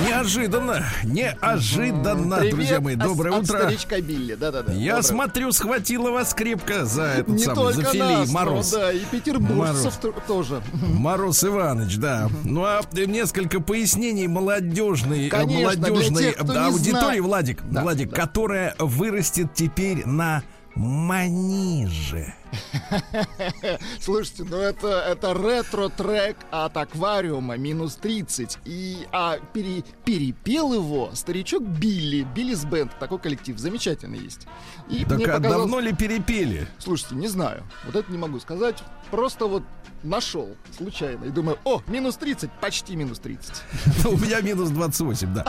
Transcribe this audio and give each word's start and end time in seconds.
Неожиданно, 0.00 0.84
неожиданно, 1.04 2.36
Привет 2.38 2.54
друзья 2.54 2.80
мои, 2.80 2.94
доброе 2.96 3.34
от, 3.36 3.44
утро. 3.44 3.58
От 3.58 3.64
старичка 3.64 4.00
Билли, 4.00 4.34
да-да-да. 4.34 4.72
Я 4.72 4.96
Доброе. 4.96 5.02
смотрю, 5.02 5.52
схватила 5.52 6.10
вас 6.10 6.32
крепко 6.32 6.86
за 6.86 7.02
этот 7.02 7.28
Не 7.28 7.38
самый, 7.44 7.74
за 7.74 7.84
филей 7.84 8.00
нас, 8.16 8.30
Мороз. 8.32 8.70
да, 8.70 8.90
и 8.90 9.00
петербуржцев 9.00 9.94
т- 9.98 10.12
тоже. 10.26 10.62
Мороз 10.72 11.44
Иванович, 11.44 11.98
да. 11.98 12.30
Ну 12.44 12.64
а 12.64 12.80
несколько 12.94 13.60
пояснений 13.60 14.28
молодежной, 14.28 15.28
Конечно, 15.28 15.60
молодежной 15.86 16.22
тех, 16.22 16.42
не 16.42 16.56
аудитории. 16.56 17.20
Владик, 17.20 17.60
Да, 17.70 17.82
Владик, 17.82 18.10
да. 18.10 18.16
которая 18.16 18.74
вырастет 18.78 19.52
теперь 19.54 20.06
на 20.06 20.42
маниже. 20.74 22.34
Слушайте, 24.00 24.44
ну 24.44 24.56
это, 24.56 24.88
это 24.88 25.34
ретро-трек 25.34 26.36
от 26.50 26.76
аквариума 26.76 27.56
минус 27.56 27.96
30. 27.96 28.58
И, 28.64 29.06
а 29.12 29.38
пере- 29.52 29.84
перепел 30.04 30.72
его 30.74 31.10
старичок 31.14 31.62
Билли, 31.62 32.26
Биллис 32.34 32.64
Бенд, 32.64 32.92
такой 32.98 33.18
коллектив, 33.18 33.58
замечательный 33.58 34.18
есть. 34.18 34.46
И 34.88 35.04
Так 35.04 35.20
а 35.20 35.38
показалось- 35.38 35.40
давно 35.42 35.80
ли 35.80 35.92
перепели? 35.92 36.66
Слушайте, 36.78 37.14
не 37.16 37.28
знаю, 37.28 37.64
вот 37.86 37.96
это 37.96 38.10
не 38.10 38.18
могу 38.18 38.40
сказать. 38.40 38.82
Просто 39.10 39.46
вот 39.46 39.62
нашел 40.02 40.56
случайно 40.76 41.26
и 41.26 41.30
думаю, 41.30 41.58
о, 41.64 41.80
минус 41.86 42.16
30, 42.16 42.50
почти 42.60 42.96
минус 42.96 43.18
30. 43.20 43.62
У 44.06 44.16
меня 44.16 44.40
минус 44.40 44.70
28, 44.70 45.32
да. 45.34 45.44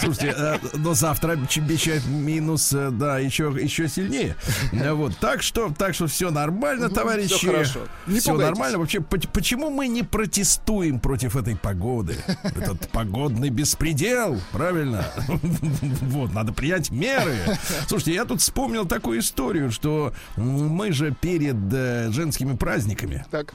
Слушайте, 0.00 0.34
э, 0.36 0.58
но 0.74 0.92
завтра 0.94 1.32
обещают 1.32 2.04
минус, 2.06 2.72
э, 2.74 2.90
да, 2.90 3.18
еще, 3.18 3.54
еще 3.58 3.88
сильнее. 3.88 4.36
Вот, 4.96 5.16
так 5.18 5.42
что, 5.42 5.72
так 5.76 5.94
что 5.94 6.06
все 6.06 6.30
нормально, 6.40 6.88
товарищи. 6.90 7.34
всё 7.34 7.52
хорошо. 7.52 7.80
Не 8.06 8.20
Все 8.20 8.34
нормально. 8.36 8.78
Вообще, 8.78 9.00
по- 9.00 9.18
почему 9.32 9.70
мы 9.70 9.88
не 9.88 10.02
протестуем 10.02 11.00
против 11.00 11.34
этой 11.36 11.56
погоды? 11.56 12.16
Этот 12.44 12.88
погодный 12.90 13.50
беспредел, 13.50 14.38
правильно? 14.52 15.04
Вот, 16.16 16.32
надо 16.32 16.52
принять 16.52 16.90
меры. 16.90 17.36
Слушайте, 17.88 18.14
я 18.14 18.24
тут 18.24 18.40
вспомнил 18.40 18.86
такую 18.86 19.20
историю, 19.20 19.70
что 19.70 20.12
мы 20.36 20.92
же 20.92 21.10
перед 21.20 21.56
э, 21.72 22.10
женскими 22.12 22.54
праздниками, 22.56 23.24
Так. 23.30 23.54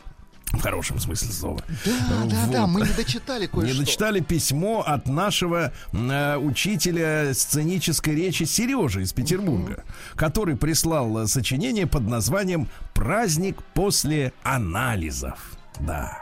в 0.57 0.61
хорошем 0.61 0.99
смысле 0.99 1.31
слова, 1.31 1.63
Да, 1.85 2.25
да, 2.25 2.47
да, 2.52 2.61
Вот. 2.61 2.67
мы 2.69 2.81
не 2.81 2.94
дочитали 2.94 3.47
кое-что. 3.47 3.73
не 3.73 3.80
дочитали 3.80 4.19
письмо 4.19 4.83
от 4.85 5.07
нашего 5.07 5.71
э, 5.94 6.38
учителя 6.38 7.33
сценической 7.33 8.16
речи 8.16 8.44
Сережи 8.44 9.03
из 9.03 9.13
Петербурга, 9.13 9.83
который 10.16 10.55
прислал 10.57 11.27
сочинение 11.27 11.88
под 11.88 12.07
названием 12.07 12.67
«Праздник 12.94 13.61
после 13.73 14.33
анализов». 14.44 15.39
Да. 15.79 16.17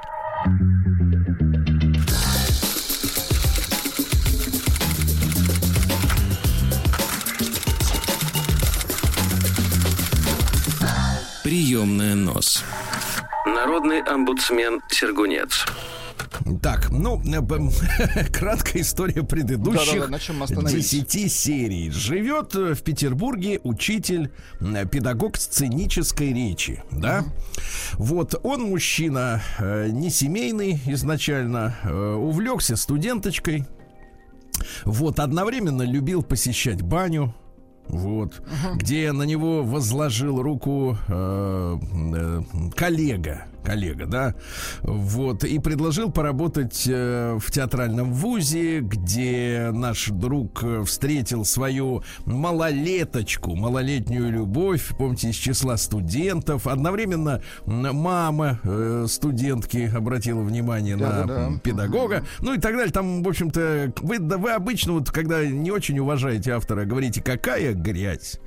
Приемная 11.43 12.15
нос. 12.15 12.63
Народный 13.53 14.01
омбудсмен 14.01 14.81
Сергунец. 14.89 15.65
Так, 16.61 16.89
ну, 16.91 17.21
э, 17.25 18.25
краткая 18.31 18.81
история 18.83 19.23
предыдущих 19.23 20.09
на 20.09 20.19
чем 20.19 20.37
мы 20.39 20.45
остановились? 20.45 20.89
10 20.89 21.31
серий. 21.31 21.89
Живет 21.91 22.55
э, 22.55 22.75
в 22.75 22.83
Петербурге 22.83 23.59
учитель, 23.63 24.31
э, 24.59 24.85
педагог 24.85 25.37
сценической 25.37 26.33
речи, 26.33 26.83
да? 26.91 27.25
Вот, 27.93 28.39
он 28.43 28.63
мужчина 28.63 29.41
не 29.59 30.09
семейный 30.09 30.79
изначально, 30.85 31.75
увлекся 32.17 32.75
студенточкой, 32.75 33.65
вот, 34.85 35.19
одновременно 35.19 35.83
любил 35.83 36.23
посещать 36.23 36.81
баню, 36.81 37.33
вот, 37.89 38.41
где 38.75 39.11
на 39.11 39.23
него 39.23 39.63
возложил 39.63 40.41
руку 40.41 40.97
э, 41.07 41.77
э, 42.15 42.41
коллега, 42.75 43.45
коллега, 43.63 44.05
да, 44.05 44.35
вот, 44.81 45.43
и 45.43 45.59
предложил 45.59 46.11
поработать 46.11 46.85
э, 46.87 47.37
в 47.39 47.51
театральном 47.51 48.13
вузе, 48.13 48.79
где 48.79 49.69
наш 49.73 50.07
друг 50.07 50.63
э, 50.63 50.83
встретил 50.85 51.45
свою 51.45 52.03
малолеточку, 52.25 53.55
малолетнюю 53.55 54.31
любовь, 54.31 54.89
помните, 54.97 55.29
из 55.29 55.35
числа 55.35 55.77
студентов. 55.77 56.67
Одновременно 56.67 57.41
мама 57.65 58.59
э, 58.63 59.05
студентки 59.07 59.91
обратила 59.95 60.41
внимание 60.41 60.95
на 60.95 61.09
Да-да-да. 61.09 61.47
м, 61.47 61.59
педагога, 61.59 62.23
ну 62.39 62.53
и 62.53 62.59
так 62.59 62.73
далее. 62.75 62.91
Там, 62.91 63.23
в 63.23 63.27
общем-то, 63.27 63.93
вы, 64.01 64.19
да, 64.19 64.37
вы 64.37 64.51
обычно, 64.51 64.93
вот, 64.93 65.11
когда 65.11 65.45
не 65.45 65.71
очень 65.71 65.99
уважаете 65.99 66.51
автора, 66.53 66.85
говорите, 66.85 67.21
какая 67.21 67.73
грязь. 67.73 68.39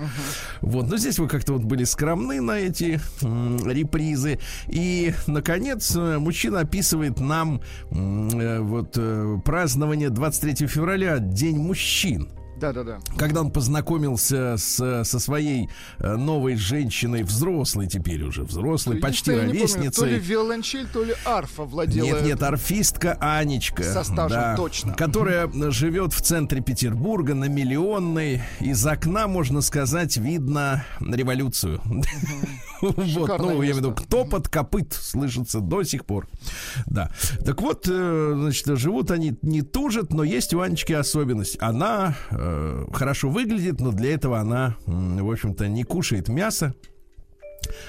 Вот, 0.61 0.89
но 0.89 0.97
здесь 0.97 1.19
вы 1.19 1.29
как-то 1.29 1.55
вот 1.55 1.65
были 1.65 1.85
скромны 1.85 2.41
на 2.41 2.59
эти 2.59 3.01
м, 3.23 3.59
репризы. 3.69 4.39
И, 4.69 5.02
наконец, 5.27 5.95
э, 5.97 6.19
мужчина 6.19 6.61
описывает 6.61 7.21
нам 7.21 7.61
э, 7.91 8.59
вот 8.61 8.95
э, 8.97 9.39
празднование 9.45 10.11
23 10.11 10.67
февраля, 10.67 11.19
День 11.19 11.59
мужчин 11.59 12.29
Да-да-да. 12.63 13.01
когда 13.17 13.41
он 13.41 13.51
познакомился 13.51 14.55
с, 14.57 15.05
со 15.05 15.19
своей 15.19 15.69
э, 15.99 16.15
новой 16.15 16.55
женщиной, 16.55 17.25
взрослой 17.25 17.89
теперь 17.89 18.23
уже, 18.23 18.45
взрослой, 18.45 18.99
почти 18.99 19.33
Единственное, 19.33 19.47
я 19.47 19.53
не 19.53 19.67
помню, 19.67 19.91
То 19.91 20.05
ли 20.05 20.11
ровесницей. 20.13 20.31
виолончель, 20.31 20.87
то 20.93 21.03
ли 21.03 21.15
арфа 21.25 21.65
владела. 21.65 22.07
Нет, 22.07 22.23
нет, 22.25 22.43
арфистка 22.43 23.17
Анечка. 23.21 23.83
Со 23.83 24.05
стажем, 24.05 24.57
точно. 24.57 24.95
Которая 24.95 25.51
живет 25.73 26.13
в 26.13 26.21
центре 26.21 26.61
Петербурга 26.61 27.35
на 27.35 27.47
Миллионной. 27.47 28.43
Из 28.61 28.87
окна, 28.87 29.27
можно 29.27 29.61
сказать, 29.61 30.17
видно 30.17 30.85
революцию. 31.01 31.81
Вот, 32.83 33.39
ну, 33.39 33.51
я 33.51 33.59
имею 33.59 33.75
в 33.75 33.79
виду, 33.79 33.91
место. 33.91 34.09
топот 34.09 34.49
копыт 34.49 34.93
слышится 34.93 35.61
до 35.61 35.85
сих 35.85 36.05
пор. 36.05 36.27
Да. 36.87 37.13
Так 37.45 37.63
вот, 37.63 37.87
э, 37.89 38.33
значит, 38.35 38.67
живут 38.77 39.13
они 39.13 39.35
не 39.43 39.63
тужат, 39.63 40.13
но 40.13 40.25
есть 40.25 40.53
у 40.53 40.61
Анечки 40.61 40.93
особенность. 40.93 41.57
Она 41.61 42.17
э, 42.31 42.52
хорошо 42.93 43.29
выглядит, 43.29 43.81
но 43.81 43.93
для 43.93 44.15
этого 44.15 44.39
она, 44.39 44.77
в 44.87 45.31
общем-то, 45.31 45.69
не 45.69 45.85
кушает 45.85 46.29
мясо. 46.29 46.75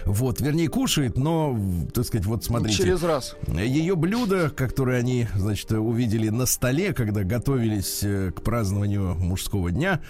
Вот, 0.06 0.42
вернее, 0.42 0.68
кушает, 0.68 1.18
но, 1.18 1.58
так 1.94 2.06
сказать, 2.06 2.26
вот 2.26 2.44
смотрите. 2.44 2.78
Через 2.78 3.04
раз. 3.04 3.36
Ее 3.48 3.96
блюдо, 3.96 4.50
которое 4.50 5.00
они, 5.00 5.28
значит, 5.36 5.72
увидели 5.72 6.30
на 6.30 6.46
столе, 6.46 6.94
когда 6.94 7.24
готовились 7.24 8.00
э, 8.04 8.32
к 8.32 8.42
празднованию 8.42 9.16
мужского 9.16 9.72
дня, 9.72 10.02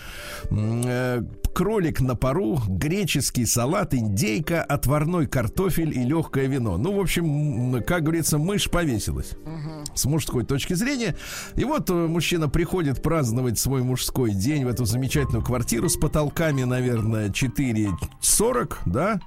э, 0.50 1.23
кролик 1.53 2.01
на 2.01 2.16
пару, 2.16 2.59
греческий 2.67 3.45
салат, 3.45 3.94
индейка, 3.94 4.63
отварной 4.63 5.28
картофель 5.28 5.97
и 5.97 6.03
легкое 6.03 6.47
вино. 6.47 6.78
Ну, 6.78 6.94
в 6.94 7.00
общем, 7.00 7.84
как 7.84 8.03
говорится, 8.03 8.38
мышь 8.38 8.69
повесилась 8.69 9.31
с 9.94 10.05
мужской 10.05 10.44
точки 10.44 10.73
зрения. 10.73 11.16
И 11.55 11.63
вот 11.63 11.90
э, 11.90 11.94
мужчина 11.94 12.50
приходит 12.50 13.01
праздновать 13.01 13.59
свой 13.59 13.84
мужской 13.84 14.31
день 14.31 14.66
в 14.66 14.67
эту 14.67 14.85
замечательную 14.85 15.44
квартиру 15.44 15.90
с 15.90 15.95
потолками, 15.95 16.63
наверное, 16.63 17.29
4,40, 17.29 18.73
да? 18.85 19.19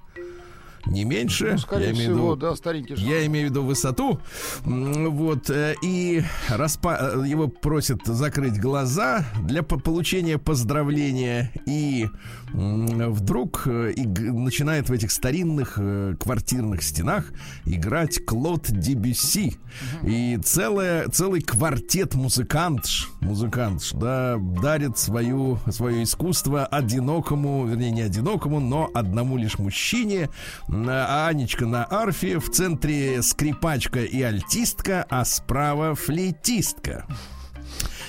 Не 0.86 1.04
меньше. 1.04 1.52
Ну, 1.52 1.58
скорее 1.58 1.86
Я 1.86 1.90
имею 1.92 2.14
всего, 2.14 2.32
виду- 2.32 2.36
да, 2.36 2.56
старенький 2.56 2.96
же. 2.96 3.04
я 3.06 3.26
имею 3.26 3.48
в 3.48 3.50
виду 3.50 3.62
высоту. 3.62 4.20
Вот. 4.64 5.50
э, 5.50 5.74
И 5.82 6.22
распа- 6.48 7.22
э, 7.24 7.28
его 7.28 7.48
просят 7.48 8.06
закрыть 8.06 8.60
глаза 8.60 9.24
для 9.42 9.62
по- 9.62 9.78
получения 9.78 10.38
поздравления. 10.38 11.52
И 11.66 12.06
вдруг 12.52 13.62
э, 13.66 13.92
и 13.96 14.06
начинает 14.06 14.88
в 14.88 14.92
этих 14.92 15.10
старинных 15.10 15.74
квартирных 16.20 16.82
стенах 16.82 17.32
играть 17.64 18.24
Клод 18.24 18.66
Дебюсси. 18.70 19.56
И 20.02 20.38
целая, 20.42 21.08
целый 21.08 21.40
квартет 21.42 22.14
музыкантш, 22.14 23.08
музыкантш, 23.20 23.92
да, 23.92 24.36
дарит 24.38 24.98
свою, 24.98 25.58
свое 25.70 26.02
искусство 26.04 26.64
одинокому, 26.66 27.66
вернее, 27.66 27.90
не 27.90 28.02
одинокому, 28.02 28.60
но 28.60 28.90
одному 28.94 29.36
лишь 29.36 29.58
мужчине. 29.58 30.30
На- 30.76 31.26
Анечка 31.26 31.64
на 31.66 31.84
арфе, 31.84 32.38
в 32.38 32.50
центре 32.50 33.22
скрипачка 33.22 34.04
и 34.04 34.20
альтистка, 34.20 35.06
а 35.08 35.24
справа 35.24 35.94
флейтистка. 35.94 37.06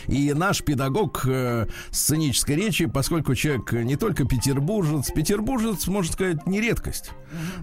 И 0.07 0.33
наш 0.33 0.63
педагог 0.63 1.25
э, 1.25 1.67
сценической 1.91 2.55
речи, 2.55 2.85
поскольку 2.85 3.35
человек 3.35 3.71
не 3.71 3.95
только 3.95 4.25
петербуржец, 4.25 5.11
петербуржец, 5.11 5.87
можно 5.87 6.11
сказать, 6.11 6.45
не 6.45 6.61
редкость. 6.61 7.11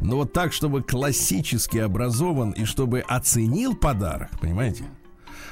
Но 0.01 0.17
вот 0.17 0.33
так, 0.33 0.53
чтобы 0.53 0.83
классически 0.83 1.79
образован 1.79 2.51
и 2.53 2.65
чтобы 2.65 3.01
оценил 3.01 3.77
подарок, 3.77 4.31
понимаете? 4.41 4.85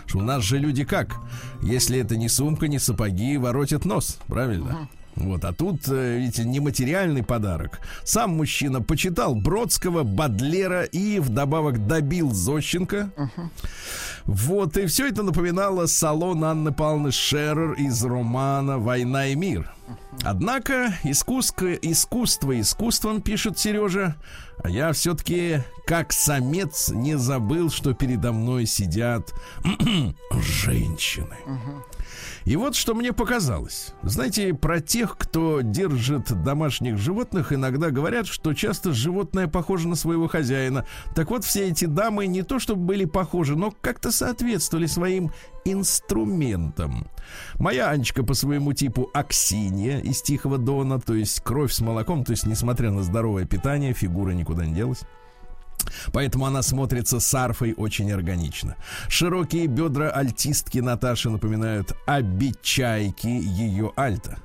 Что 0.06 0.18
у 0.18 0.22
нас 0.22 0.42
же 0.42 0.58
люди 0.58 0.84
как? 0.84 1.16
Если 1.62 1.98
это 1.98 2.16
не 2.16 2.28
сумка, 2.28 2.68
не 2.68 2.78
сапоги, 2.78 3.36
воротят 3.36 3.84
нос, 3.84 4.18
правильно? 4.26 4.88
Вот, 5.16 5.44
а 5.44 5.52
тут, 5.52 5.88
э, 5.88 6.18
видите, 6.18 6.44
нематериальный 6.44 7.22
подарок. 7.22 7.80
Сам 8.04 8.36
мужчина 8.36 8.80
почитал 8.80 9.34
Бродского, 9.34 10.04
Бадлера 10.04 10.84
и 10.84 11.18
вдобавок 11.18 11.86
добил 11.86 12.32
Зощенко. 12.32 13.10
Вот, 14.24 14.76
и 14.76 14.86
все 14.86 15.08
это 15.08 15.22
напоминало 15.22 15.86
салон 15.86 16.44
Анны 16.44 16.72
Павловны 16.72 17.10
Шерер 17.10 17.72
из 17.72 18.02
романа 18.04 18.78
«Война 18.78 19.26
и 19.26 19.34
мир». 19.34 19.72
Однако 20.22 20.94
искусство, 21.02 21.74
искусство 21.74 22.58
искусством, 22.60 23.20
пишет 23.20 23.58
Сережа, 23.58 24.16
а 24.62 24.70
я 24.70 24.92
все-таки, 24.92 25.62
как 25.86 26.12
самец, 26.12 26.90
не 26.90 27.18
забыл, 27.18 27.70
что 27.70 27.94
передо 27.94 28.32
мной 28.32 28.66
сидят 28.66 29.34
женщины. 30.32 31.36
И 32.44 32.56
вот 32.56 32.74
что 32.74 32.94
мне 32.94 33.12
показалось. 33.12 33.94
Знаете, 34.02 34.54
про 34.54 34.80
тех, 34.80 35.16
кто 35.16 35.60
держит 35.60 36.42
домашних 36.42 36.98
животных, 36.98 37.52
иногда 37.52 37.90
говорят, 37.90 38.26
что 38.26 38.54
часто 38.54 38.92
животное 38.92 39.46
похоже 39.46 39.88
на 39.88 39.94
своего 39.94 40.28
хозяина. 40.28 40.86
Так 41.14 41.30
вот, 41.30 41.44
все 41.44 41.68
эти 41.68 41.84
дамы 41.84 42.26
не 42.26 42.42
то 42.42 42.58
чтобы 42.58 42.82
были 42.82 43.04
похожи, 43.04 43.56
но 43.56 43.72
как-то 43.80 44.10
соответствовали 44.10 44.86
своим 44.86 45.30
инструментам. 45.64 47.06
Моя 47.58 47.90
Анечка 47.90 48.24
по 48.24 48.34
своему 48.34 48.72
типу 48.72 49.10
Аксинья 49.14 50.00
из 50.00 50.22
Тихого 50.22 50.58
Дона, 50.58 51.00
то 51.00 51.14
есть 51.14 51.40
кровь 51.40 51.72
с 51.72 51.80
молоком, 51.80 52.24
то 52.24 52.32
есть 52.32 52.46
несмотря 52.46 52.90
на 52.90 53.02
здоровое 53.02 53.44
питание, 53.44 53.92
фигура 53.92 54.32
никуда 54.32 54.66
не 54.66 54.74
делась. 54.74 55.02
Поэтому 56.12 56.46
она 56.46 56.62
смотрится 56.62 57.20
с 57.20 57.34
арфой 57.34 57.74
очень 57.76 58.12
органично. 58.12 58.76
Широкие 59.08 59.66
бедра 59.66 60.10
альтистки 60.10 60.78
Наташи 60.78 61.30
напоминают 61.30 61.92
обечайки 62.06 63.26
ее 63.26 63.92
альта. 63.96 64.38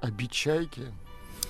Обечайки? 0.00 0.82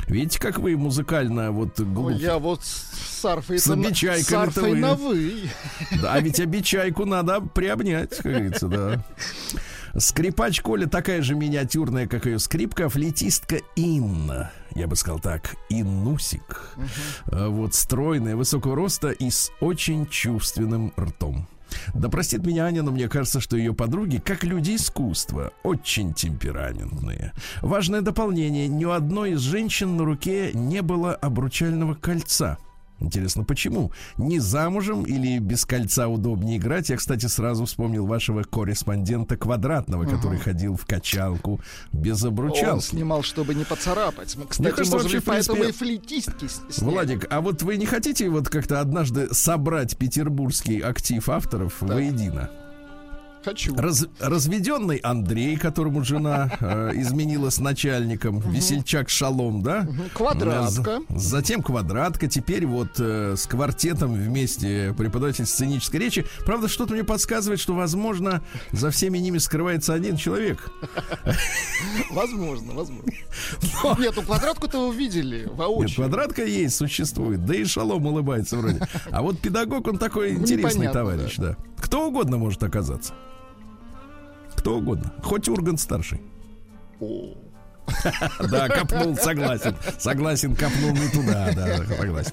Видите, 0.09 0.39
как 0.39 0.59
вы 0.59 0.77
музыкально 0.77 1.53
вот 1.53 1.81
глупо. 1.81 2.11
Я 2.11 2.39
вот 2.39 2.63
с 2.63 3.25
арфой, 3.25 3.59
с 3.59 3.71
обечайками 3.71 4.23
с 4.23 4.33
арфой 4.33 4.75
на 4.75 4.95
вы. 4.95 5.49
Да, 6.03 6.15
а 6.15 6.21
ведь 6.21 6.41
обечайку 6.41 7.05
надо 7.05 7.41
приобнять, 7.41 8.17
как 8.17 8.33
говорится, 8.33 8.69
да. 8.69 9.05
Скрипач 9.97 10.61
Коля 10.61 10.87
такая 10.87 11.23
же 11.23 11.35
миниатюрная, 11.35 12.06
как 12.06 12.27
ее 12.27 12.39
скрипка, 12.39 12.89
флейтистка 12.89 13.61
Инна. 13.77 14.50
Я 14.75 14.87
бы 14.87 14.97
сказал 14.97 15.21
так, 15.21 15.56
Иннусик. 15.69 16.75
Uh-huh. 16.77 17.49
Вот 17.50 17.75
стройная, 17.75 18.37
высокого 18.37 18.75
роста 18.75 19.11
и 19.11 19.31
с 19.31 19.50
очень 19.61 20.06
чувственным 20.06 20.93
ртом. 20.99 21.47
Да 21.94 22.09
простит 22.09 22.44
меня 22.44 22.65
Аня, 22.65 22.83
но 22.83 22.91
мне 22.91 23.09
кажется, 23.09 23.41
что 23.41 23.56
ее 23.56 23.75
подруги, 23.75 24.19
как 24.19 24.44
люди 24.44 24.77
искусства, 24.77 25.53
очень 25.62 26.15
темпераментные. 26.15 27.33
Важное 27.61 28.00
дополнение. 28.00 28.69
Ни 28.69 28.85
у 28.85 28.91
одной 28.91 29.33
из 29.33 29.41
женщин 29.41 29.97
на 29.97 30.05
руке 30.05 30.53
не 30.53 30.83
было 30.83 31.15
обручального 31.15 31.94
кольца. 31.94 32.59
Интересно, 33.03 33.45
почему? 33.45 33.93
Не 34.17 34.39
замужем 34.39 35.03
или 35.05 35.39
без 35.39 35.65
кольца 35.65 36.09
удобнее 36.09 36.59
играть? 36.59 36.89
Я, 36.89 36.97
кстати, 36.97 37.27
сразу 37.27 37.65
вспомнил 37.65 38.07
вашего 38.07 38.43
корреспондента 38.43 39.37
Квадратного, 39.37 40.05
угу. 40.05 40.13
который 40.13 40.39
ходил 40.39 40.77
в 40.77 40.87
качалку 40.87 41.61
без 41.93 42.23
обручалки. 42.25 42.75
Он 42.75 42.81
снимал, 42.81 43.23
чтобы 43.23 43.55
не 43.55 43.65
поцарапать. 43.65 44.37
Мы, 44.37 44.47
кстати, 44.47 44.71
кажется, 44.71 44.97
может 44.97 45.13
быть, 45.13 45.25
принципе... 45.25 45.55
поэтому 45.55 45.69
и 45.69 45.73
флейтистки 45.73 46.49
сняли. 46.49 46.91
Владик, 46.91 47.27
а 47.31 47.41
вот 47.41 47.63
вы 47.63 47.77
не 47.77 47.87
хотите 47.87 48.29
вот 48.29 48.49
как-то 48.49 48.81
однажды 48.81 49.33
собрать 49.33 49.97
петербургский 49.97 50.81
актив 50.81 51.29
авторов 51.29 51.77
так. 51.81 51.91
воедино? 51.91 52.51
Хочу. 53.44 53.75
Раз, 53.77 54.06
разведенный 54.21 54.99
Андрей, 54.99 55.56
которому 55.56 56.05
жена 56.05 56.50
э, 56.61 56.93
изменила 56.94 57.50
с 57.50 57.59
начальником, 57.59 58.37
угу. 58.37 58.50
весельчак 58.50 59.09
Шалом, 59.09 59.62
да? 59.62 59.87
Угу. 59.89 60.03
Квадратка. 60.15 61.00
Затем 61.11 61.62
квадратка. 61.62 62.29
Теперь 62.29 62.67
вот 62.67 62.99
э, 62.99 63.35
с 63.37 63.47
квартетом 63.47 64.12
вместе 64.15 64.94
преподаватель 64.97 65.47
сценической 65.47 66.00
речи. 66.00 66.27
Правда, 66.44 66.69
что-то 66.69 66.94
мне 66.94 67.05
подсказывает, 67.05 67.61
что, 67.61 67.75
возможно, 67.75 68.43
за 68.71 68.91
всеми 68.91 69.19
ними 69.19 69.39
скрывается 69.39 69.94
один 69.94 70.17
человек. 70.17 70.71
Возможно, 72.12 72.75
возможно. 72.75 73.11
Нет, 73.99 74.15
ну 74.17 74.23
квадратку-то 74.23 74.89
вы 74.89 74.94
видели 74.94 75.49
воочию. 75.53 75.89
Нет, 75.89 75.97
квадратка 75.97 76.44
есть, 76.44 76.77
существует. 76.77 77.44
Да 77.44 77.55
и 77.55 77.65
Шалом 77.65 78.06
улыбается 78.06 78.56
вроде. 78.56 78.87
А 79.11 79.23
вот 79.23 79.39
педагог, 79.41 79.87
он 79.89 79.99
такой 79.99 80.33
ну, 80.33 80.41
интересный 80.41 80.89
товарищ, 80.89 81.37
да. 81.37 81.56
Кто 81.79 82.09
угодно 82.09 82.39
может 82.39 82.62
оказаться. 82.62 83.12
Кто 84.62 84.76
угодно. 84.76 85.12
Хоть 85.25 85.49
Ургант 85.49 85.81
старший. 85.81 86.20
Да, 88.49 88.69
копнул, 88.69 89.17
согласен. 89.17 89.75
Согласен, 89.99 90.55
копнул 90.55 90.93
не 90.93 91.09
туда, 91.09 91.50
да, 91.53 91.79
согласен. 91.79 92.32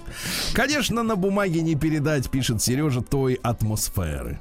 Конечно, 0.53 1.01
на 1.01 1.15
бумаге 1.15 1.61
не 1.61 1.75
передать, 1.75 2.29
пишет 2.29 2.61
Сережа, 2.61 3.01
той 3.01 3.33
атмосферы. 3.41 4.39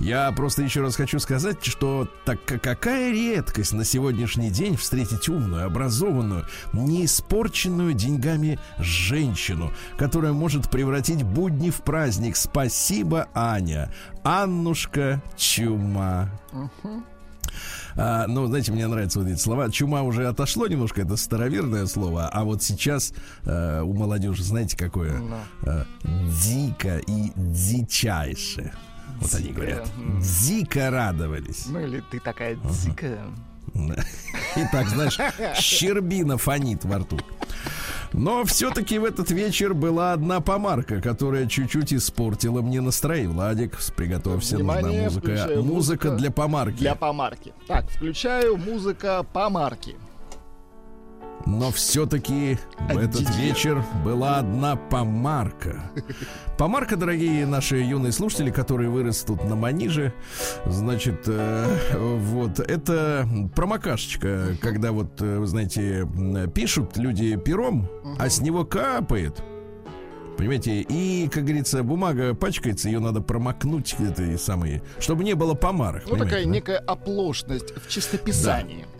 Я 0.00 0.32
просто 0.32 0.62
еще 0.62 0.80
раз 0.80 0.96
хочу 0.96 1.18
сказать, 1.18 1.62
что 1.62 2.08
так 2.24 2.42
какая 2.44 3.12
редкость 3.12 3.74
на 3.74 3.84
сегодняшний 3.84 4.50
день 4.50 4.76
встретить 4.76 5.28
умную, 5.28 5.66
образованную, 5.66 6.46
не 6.72 7.04
испорченную 7.04 7.92
деньгами 7.92 8.58
женщину, 8.78 9.72
которая 9.98 10.32
может 10.32 10.70
превратить 10.70 11.22
будни 11.22 11.68
в 11.68 11.82
праздник. 11.82 12.34
Спасибо, 12.34 13.28
Аня. 13.34 13.92
Аннушка 14.24 15.22
Чума. 15.36 16.30
А, 17.96 18.26
ну, 18.26 18.46
знаете, 18.46 18.72
мне 18.72 18.86
нравятся 18.86 19.20
вот 19.20 19.28
эти 19.28 19.38
слова. 19.38 19.70
Чума 19.70 20.02
уже 20.02 20.26
отошло 20.28 20.66
немножко, 20.66 21.02
это 21.02 21.16
староверное 21.16 21.86
слово, 21.86 22.28
а 22.28 22.44
вот 22.44 22.62
сейчас 22.62 23.12
э, 23.44 23.80
у 23.82 23.92
молодежи, 23.94 24.42
знаете, 24.44 24.76
какое? 24.76 25.12
No. 25.18 25.38
Э, 25.62 25.84
дико 26.44 26.98
и 26.98 27.32
дичайше. 27.36 28.72
Вот 29.20 29.30
Дика. 29.30 29.38
они 29.42 29.52
говорят. 29.52 29.88
Дико 30.20 30.90
радовались. 30.90 31.66
Ну 31.68 31.80
или 31.80 32.02
ты 32.10 32.20
такая 32.20 32.56
дикая. 32.84 33.20
И 34.56 34.64
так, 34.72 34.88
знаешь, 34.88 35.18
щербина 35.58 36.38
фонит 36.38 36.84
во 36.84 36.98
рту. 36.98 37.18
Но 38.16 38.44
все-таки 38.46 38.98
в 38.98 39.04
этот 39.04 39.30
вечер 39.30 39.74
была 39.74 40.14
одна 40.14 40.40
помарка, 40.40 41.02
которая 41.02 41.46
чуть-чуть 41.46 41.92
испортила 41.92 42.62
мне 42.62 42.80
настроение. 42.80 43.28
Владик, 43.28 43.78
приготовься, 43.94 44.56
Внимание, 44.56 45.04
нужна 45.04 45.20
музыка. 45.20 45.50
Музыка 45.62 46.10
для 46.12 46.30
помарки. 46.30 46.78
Для 46.78 46.94
помарки. 46.94 47.52
Так, 47.68 47.90
включаю 47.90 48.56
музыка 48.56 49.22
помарки. 49.34 49.96
Но 51.44 51.70
все-таки 51.70 52.58
в 52.90 52.96
этот 52.96 53.30
вечер 53.36 53.84
была 54.04 54.38
одна 54.38 54.76
помарка. 54.76 55.90
Помарка, 56.58 56.96
дорогие 56.96 57.46
наши 57.46 57.76
юные 57.76 58.12
слушатели, 58.12 58.50
которые 58.50 58.90
вырастут 58.90 59.44
на 59.44 59.54
маниже, 59.54 60.12
значит, 60.64 61.24
э, 61.26 61.78
вот, 61.94 62.58
это 62.58 63.28
промокашечка, 63.54 64.56
когда 64.60 64.92
вот, 64.92 65.20
э, 65.20 65.38
вы 65.38 65.46
знаете, 65.46 66.08
пишут 66.54 66.96
люди 66.96 67.36
пером, 67.36 67.88
а 68.18 68.28
с 68.28 68.40
него 68.40 68.64
капает. 68.64 69.42
Понимаете, 70.36 70.82
и, 70.82 71.28
как 71.28 71.44
говорится, 71.44 71.82
бумага 71.82 72.34
пачкается, 72.34 72.88
ее 72.88 72.98
надо 72.98 73.20
промокнуть 73.20 73.94
этой 73.98 74.38
самой, 74.38 74.82
чтобы 74.98 75.24
не 75.24 75.34
было 75.34 75.54
помарок. 75.54 76.02
Ну, 76.06 76.16
такая 76.16 76.44
да? 76.44 76.50
некая 76.50 76.78
оплошность 76.78 77.72
в 77.74 77.88
чистописании. 77.88 78.82
Да. 78.82 78.95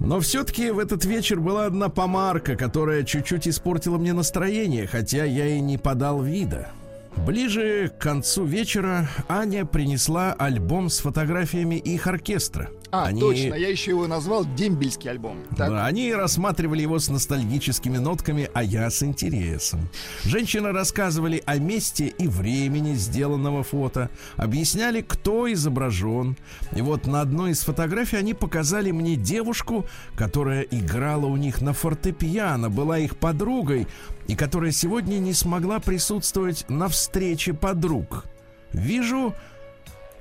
Но 0.00 0.20
все-таки 0.20 0.70
в 0.70 0.78
этот 0.78 1.04
вечер 1.04 1.40
была 1.40 1.66
одна 1.66 1.88
помарка, 1.88 2.56
которая 2.56 3.02
чуть-чуть 3.02 3.48
испортила 3.48 3.98
мне 3.98 4.12
настроение, 4.12 4.86
хотя 4.86 5.24
я 5.24 5.46
и 5.46 5.60
не 5.60 5.78
подал 5.78 6.22
вида. 6.22 6.68
Ближе 7.16 7.88
к 7.88 8.02
концу 8.02 8.44
вечера 8.44 9.08
Аня 9.28 9.64
принесла 9.64 10.34
альбом 10.34 10.90
с 10.90 10.98
фотографиями 10.98 11.76
их 11.76 12.06
оркестра. 12.06 12.68
А, 12.90 13.06
они... 13.06 13.20
точно, 13.20 13.54
я 13.54 13.68
еще 13.68 13.90
его 13.90 14.06
назвал 14.06 14.44
дембельский 14.44 15.10
альбом. 15.10 15.38
Так. 15.56 15.70
Они 15.84 16.12
рассматривали 16.12 16.82
его 16.82 16.98
с 16.98 17.08
ностальгическими 17.08 17.98
нотками, 17.98 18.48
а 18.54 18.62
я 18.62 18.90
с 18.90 19.02
интересом. 19.02 19.88
Женщины 20.24 20.72
рассказывали 20.72 21.42
о 21.46 21.58
месте 21.58 22.06
и 22.06 22.28
времени 22.28 22.94
сделанного 22.94 23.62
фото, 23.62 24.10
объясняли, 24.36 25.00
кто 25.00 25.52
изображен. 25.52 26.36
И 26.74 26.82
вот 26.82 27.06
на 27.06 27.20
одной 27.20 27.52
из 27.52 27.60
фотографий 27.60 28.16
они 28.16 28.34
показали 28.34 28.90
мне 28.90 29.16
девушку, 29.16 29.86
которая 30.14 30.62
играла 30.62 31.26
у 31.26 31.36
них 31.36 31.60
на 31.60 31.72
фортепиано, 31.72 32.70
была 32.70 32.98
их 32.98 33.16
подругой, 33.16 33.86
и 34.26 34.34
которая 34.34 34.72
сегодня 34.72 35.18
не 35.18 35.32
смогла 35.32 35.78
присутствовать 35.78 36.64
на 36.68 36.88
встрече 36.88 37.52
подруг. 37.52 38.24
Вижу, 38.72 39.34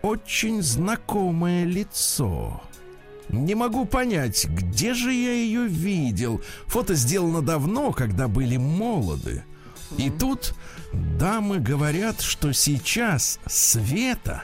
очень 0.06 0.62
знакомое 0.62 1.66
лицо. 1.66 2.62
Не 3.30 3.56
могу 3.56 3.86
понять, 3.86 4.46
где 4.46 4.94
же 4.94 5.12
я 5.12 5.34
ее 5.34 5.66
видел. 5.66 6.44
Фото 6.68 6.94
сделано 6.94 7.42
давно, 7.42 7.92
когда 7.92 8.28
были 8.28 8.58
молоды. 8.58 9.44
И 9.98 10.12
тут 10.12 10.54
дамы 10.94 11.58
говорят, 11.60 12.22
что 12.22 12.54
сейчас 12.54 13.40
Света, 13.48 14.44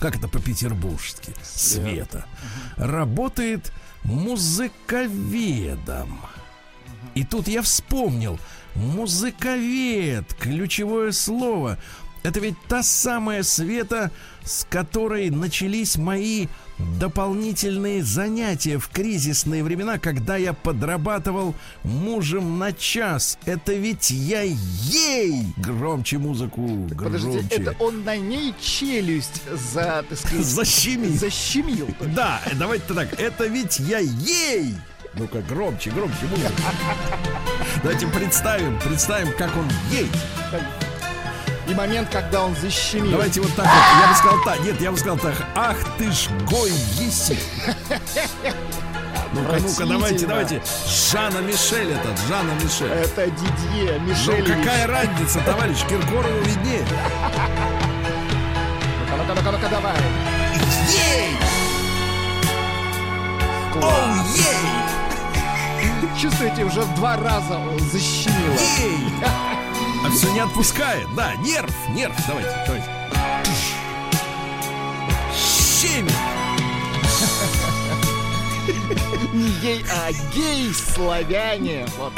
как 0.00 0.16
это 0.16 0.26
по-петербургски, 0.26 1.32
Света, 1.42 2.26
работает 2.76 3.72
музыковедом. 4.02 6.18
И 7.14 7.22
тут 7.24 7.46
я 7.46 7.62
вспомнил, 7.62 8.40
музыковед, 8.74 10.34
ключевое 10.34 11.12
слово. 11.12 11.78
Это 12.26 12.40
ведь 12.40 12.56
та 12.66 12.82
самая 12.82 13.44
Света, 13.44 14.10
с 14.44 14.66
которой 14.68 15.30
начались 15.30 15.96
мои 15.96 16.48
дополнительные 16.98 18.02
занятия 18.02 18.78
в 18.78 18.88
кризисные 18.88 19.62
времена, 19.62 20.00
когда 20.00 20.36
я 20.36 20.52
подрабатывал 20.52 21.54
мужем 21.84 22.58
на 22.58 22.72
час. 22.72 23.38
Это 23.44 23.74
ведь 23.74 24.10
я 24.10 24.42
ей 24.42 25.54
громче 25.58 26.18
музыку, 26.18 26.66
громче. 26.90 27.28
Подожди, 27.28 27.46
это 27.54 27.76
он 27.78 28.02
на 28.02 28.16
ней 28.16 28.52
челюсть 28.60 29.42
за, 29.72 30.04
так 30.08 30.18
сказать, 30.18 30.44
Защемил. 30.44 31.14
защемил. 31.16 31.88
Да, 32.16 32.40
давайте 32.54 32.92
так. 32.92 33.20
Это 33.20 33.46
ведь 33.46 33.78
я 33.78 34.00
ей. 34.00 34.74
Ну-ка, 35.14 35.42
громче, 35.42 35.90
громче 35.92 36.26
музыку. 36.28 36.52
Давайте 37.84 38.08
представим, 38.08 38.80
представим, 38.80 39.32
как 39.38 39.56
он 39.56 39.68
ей. 39.92 40.08
И 41.68 41.74
момент, 41.74 42.08
когда 42.10 42.44
он 42.44 42.54
защемил. 42.56 43.10
Давайте 43.12 43.40
вот 43.40 43.54
так 43.56 43.66
вот. 43.66 44.00
Я 44.02 44.08
бы 44.08 44.14
сказал 44.14 44.44
так. 44.44 44.60
Нет, 44.60 44.80
я 44.80 44.90
бы 44.92 44.96
сказал 44.98 45.18
так. 45.18 45.34
Ах 45.56 45.76
ты 45.98 46.10
ж 46.12 46.28
гой 46.50 46.70
еси. 46.70 47.38
Ну-ка, 49.32 49.58
ну-ка, 49.60 49.84
давайте, 49.86 50.26
давайте. 50.26 50.62
Жанна 51.12 51.38
Мишель 51.40 51.90
этот, 51.92 52.18
Жанна 52.28 52.52
Мишель. 52.62 52.88
Это 52.90 53.26
Дидье, 53.26 53.98
Ну 54.00 54.06
Мишель. 54.06 54.46
какая 54.46 54.86
разница, 54.86 55.40
товарищ 55.40 55.78
Киркорову 55.88 56.40
виднее. 56.44 56.86
Ну-ка, 59.18 59.34
ну-ка, 59.34 59.50
ну-ка, 59.52 59.68
давай. 59.68 59.96
Ей! 60.88 61.36
Оу, 63.74 64.14
ей! 64.34 66.16
Чувствуете, 66.20 66.64
уже 66.64 66.80
в 66.80 66.94
два 66.94 67.16
раза 67.16 67.58
он 67.58 67.78
защемило. 67.80 68.56
Ей! 68.78 69.10
А 70.04 70.10
все 70.10 70.32
не 70.32 70.40
отпускает. 70.40 71.06
Да, 71.14 71.34
нерв, 71.36 71.72
нерв. 71.90 72.14
Давайте, 72.26 72.50
давайте. 72.66 72.90
Щемит. 75.34 76.12
Не 79.32 79.48
ей, 79.62 79.84
а 79.92 80.10
гей 80.34 80.72
славяне. 80.72 81.86
Вот. 81.98 82.12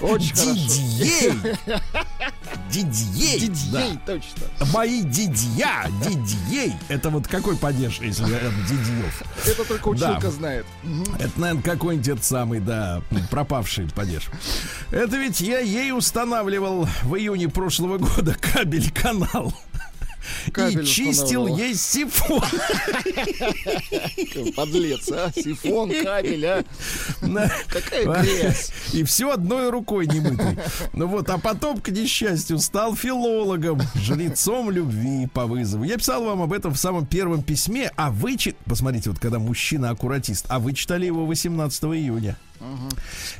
Очень 0.00 0.34
хорошо. 0.34 1.58
Дидьей. 2.70 3.40
Дидьей. 3.40 3.50
да. 3.72 3.82
Точно. 4.06 4.72
Мои 4.72 5.02
дидья, 5.02 5.86
дидьей. 6.06 6.72
Это 6.88 7.10
вот 7.10 7.26
какой 7.26 7.56
падеж, 7.56 7.98
если 8.00 8.24
говорят 8.24 8.52
дидьев? 8.68 9.22
Это 9.46 9.64
только 9.64 9.88
училка 9.88 10.20
Да. 10.22 10.30
знает. 10.30 10.66
Это, 11.18 11.40
наверное, 11.40 11.62
какой-нибудь 11.62 12.08
этот 12.08 12.24
самый, 12.24 12.60
да, 12.60 13.02
пропавший 13.30 13.88
падеж. 13.94 14.28
Это 14.90 15.16
ведь 15.16 15.40
я 15.40 15.58
ей 15.60 15.92
устанавливал 15.92 16.88
в 17.02 17.14
июне 17.16 17.48
прошлого 17.48 17.98
года 17.98 18.34
кабель-канал. 18.40 19.52
Кабель 20.52 20.82
и 20.82 20.86
чистил 20.86 21.46
ей 21.46 21.74
сифон. 21.74 22.42
Подлец, 24.54 25.10
а? 25.10 25.30
Сифон, 25.34 25.90
кабель, 26.02 26.46
а? 26.46 26.64
Какая 27.68 28.22
грязь. 28.22 28.72
И 28.92 29.04
все 29.04 29.30
одной 29.30 29.70
рукой 29.70 30.06
не 30.06 30.20
мытой. 30.20 30.58
Ну 30.92 31.06
вот, 31.06 31.28
а 31.30 31.38
потом, 31.38 31.80
к 31.80 31.88
несчастью, 31.90 32.58
стал 32.58 32.94
филологом, 32.96 33.80
жрецом 33.94 34.70
любви 34.70 35.26
по 35.26 35.46
вызову. 35.46 35.84
Я 35.84 35.98
писал 35.98 36.24
вам 36.24 36.42
об 36.42 36.52
этом 36.52 36.72
в 36.72 36.78
самом 36.78 37.06
первом 37.06 37.42
письме, 37.42 37.90
а 37.96 38.10
вы. 38.10 38.36
Посмотрите, 38.64 39.10
вот 39.10 39.18
когда 39.18 39.38
мужчина-аккуратист, 39.38 40.46
а 40.48 40.58
вы 40.58 40.72
читали 40.74 41.06
его 41.06 41.26
18 41.26 41.84
июня. 41.84 42.36
Я 42.60 42.66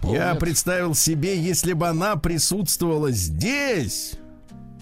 Помнят. 0.00 0.38
представил 0.38 0.94
себе, 0.94 1.38
если 1.40 1.72
бы 1.72 1.88
она 1.88 2.16
присутствовала 2.16 3.10
здесь. 3.10 4.12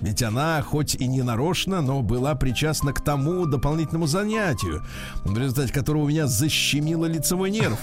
Ведь 0.01 0.23
она, 0.23 0.63
хоть 0.63 0.95
и 0.95 1.07
не 1.07 1.23
нарочно, 1.23 1.81
но 1.81 2.03
была 2.03 2.35
причастна 2.35 2.93
к 2.93 3.01
тому 3.03 3.47
дополнительному 3.47 4.07
занятию, 4.07 4.83
в 5.25 5.37
результате 5.39 5.73
которого 5.73 6.03
у 6.03 6.09
меня 6.09 6.27
защемило 6.27 7.07
лицевой 7.07 7.51
нерв. 7.51 7.79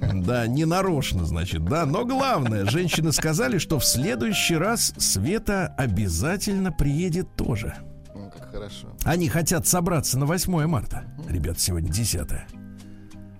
Да, 0.00 0.46
не 0.46 0.64
нарочно, 0.64 1.24
значит, 1.24 1.64
да. 1.64 1.86
Но 1.86 2.04
главное, 2.04 2.64
женщины 2.66 3.12
сказали, 3.12 3.58
что 3.58 3.78
в 3.78 3.84
следующий 3.84 4.56
раз 4.56 4.94
Света 4.98 5.74
обязательно 5.76 6.70
приедет 6.70 7.34
тоже. 7.34 7.74
Ну, 8.14 8.30
как 8.30 8.52
хорошо. 8.52 8.88
Они 9.04 9.28
хотят 9.28 9.66
собраться 9.66 10.18
на 10.18 10.26
8 10.26 10.66
марта. 10.66 11.04
Ребят, 11.28 11.58
сегодня 11.58 11.90
10 11.90 12.28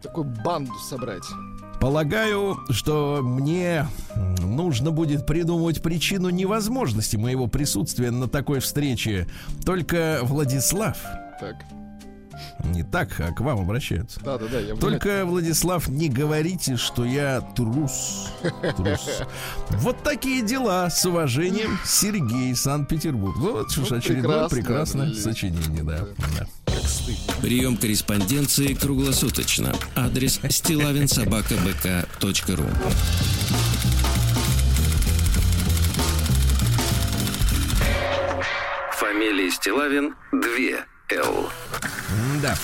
Такую 0.02 0.26
банду 0.44 0.72
собрать. 0.88 1.24
Полагаю, 1.80 2.58
что 2.70 3.20
мне 3.22 3.86
нужно 4.40 4.90
будет 4.90 5.26
придумывать 5.26 5.80
причину 5.80 6.28
невозможности 6.30 7.16
моего 7.16 7.46
присутствия 7.46 8.10
на 8.10 8.28
такой 8.28 8.58
встрече. 8.60 9.28
Только 9.64 10.20
Владислав, 10.22 10.98
Так, 11.40 11.56
не 12.64 12.82
так, 12.82 13.08
а 13.20 13.32
к 13.32 13.40
вам 13.40 13.60
обращаются. 13.60 14.20
да-да-да, 14.20 14.60
я 14.60 14.74
Только, 14.76 15.24
Владислав, 15.24 15.88
не 15.88 16.08
говорите, 16.08 16.76
что 16.76 17.04
я 17.04 17.40
трус. 17.40 18.28
Трус. 18.76 19.22
Вот 19.70 20.02
такие 20.02 20.42
дела. 20.42 20.90
С 20.90 21.04
уважением, 21.06 21.78
Сергей, 21.84 22.54
Санкт-Петербург. 22.54 23.36
Вот 23.38 23.70
что 23.70 23.84
ж, 23.84 23.90
Ну, 23.90 23.96
очередное 23.96 24.48
прекрасно, 24.48 25.04
прекрасное 25.04 25.14
сочинение, 25.14 25.82
да. 25.82 26.06
да. 26.38 26.46
Прием 27.42 27.76
корреспонденции 27.76 28.74
круглосуточно. 28.74 29.74
Адрес 29.94 30.40
стилавинсобакабк.ру 30.48 32.66
Фамилия 38.92 39.50
Стилавин 39.50 40.14
2 40.32 40.40
Л. 41.10 41.48
Да. 42.42 42.54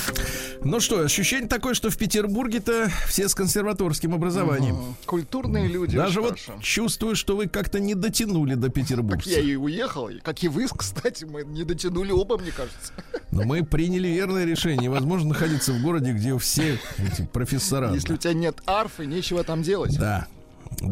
Ну 0.64 0.80
что, 0.80 1.00
ощущение 1.00 1.48
такое, 1.48 1.74
что 1.74 1.90
в 1.90 1.96
Петербурге-то 1.96 2.90
все 3.08 3.28
с 3.28 3.34
консерваторским 3.34 4.14
образованием. 4.14 4.76
М, 4.76 4.96
Культурные 5.06 5.66
люди. 5.66 5.96
Даже 5.96 6.20
вот 6.20 6.38
хорошо. 6.40 6.60
чувствую, 6.62 7.16
что 7.16 7.36
вы 7.36 7.48
как-то 7.48 7.80
не 7.80 7.94
дотянули 7.94 8.54
до 8.54 8.68
Так 8.68 8.76
я 8.76 8.82
петербургца. 8.82 9.40
и 9.40 9.56
уехал, 9.56 10.10
как 10.22 10.42
и 10.42 10.48
вы, 10.48 10.66
кстати, 10.76 11.24
мы 11.24 11.44
не 11.44 11.64
дотянули 11.64 12.12
оба, 12.12 12.36
мне 12.38 12.50
кажется. 12.50 12.92
Но 13.30 13.44
мы 13.44 13.64
приняли 13.64 14.08
верное 14.08 14.44
решение. 14.44 14.78
Невозможно 14.78 15.30
находиться 15.30 15.72
в 15.72 15.80
городе, 15.82 16.12
где 16.12 16.36
все 16.38 16.78
эти 16.98 17.26
профессора. 17.26 17.92
Если 17.94 18.14
у 18.14 18.16
тебя 18.18 18.34
нет 18.34 18.56
арфы, 18.66 19.06
нечего 19.06 19.42
там 19.44 19.62
делать. 19.62 19.98
Да. 19.98 20.26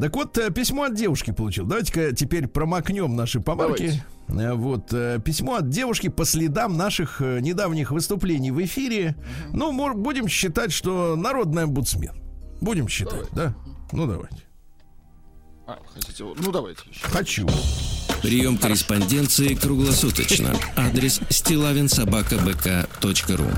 Так 0.00 0.14
вот, 0.14 0.38
э, 0.38 0.50
письмо 0.50 0.84
от 0.84 0.94
девушки 0.94 1.32
получил. 1.32 1.66
Давайте-ка 1.66 2.14
теперь 2.14 2.46
промокнем 2.46 3.14
наши 3.16 3.40
помарки. 3.40 3.84
Э, 4.21 4.21
Вот, 4.28 4.92
э, 4.92 5.18
письмо 5.24 5.56
от 5.56 5.68
девушки 5.68 6.08
по 6.08 6.24
следам 6.24 6.76
наших 6.76 7.20
э, 7.20 7.40
недавних 7.40 7.90
выступлений 7.90 8.50
в 8.50 8.64
эфире. 8.64 9.16
Ну, 9.52 9.72
будем 9.94 10.28
считать, 10.28 10.72
что 10.72 11.16
народный 11.16 11.64
омбудсмен. 11.64 12.14
Будем 12.60 12.88
считать, 12.88 13.28
да? 13.32 13.54
Ну, 13.92 14.06
давайте. 14.06 14.42
А, 15.66 15.78
хотите, 15.94 16.24
ну 16.24 16.52
давайте 16.52 16.82
еще. 16.90 17.06
Хочу. 17.06 17.48
Прием 18.22 18.58
корреспонденции 18.58 19.54
круглосуточно. 19.54 20.54
Адрес 20.76 21.20
стилавинсобакабк.ру 21.28 23.50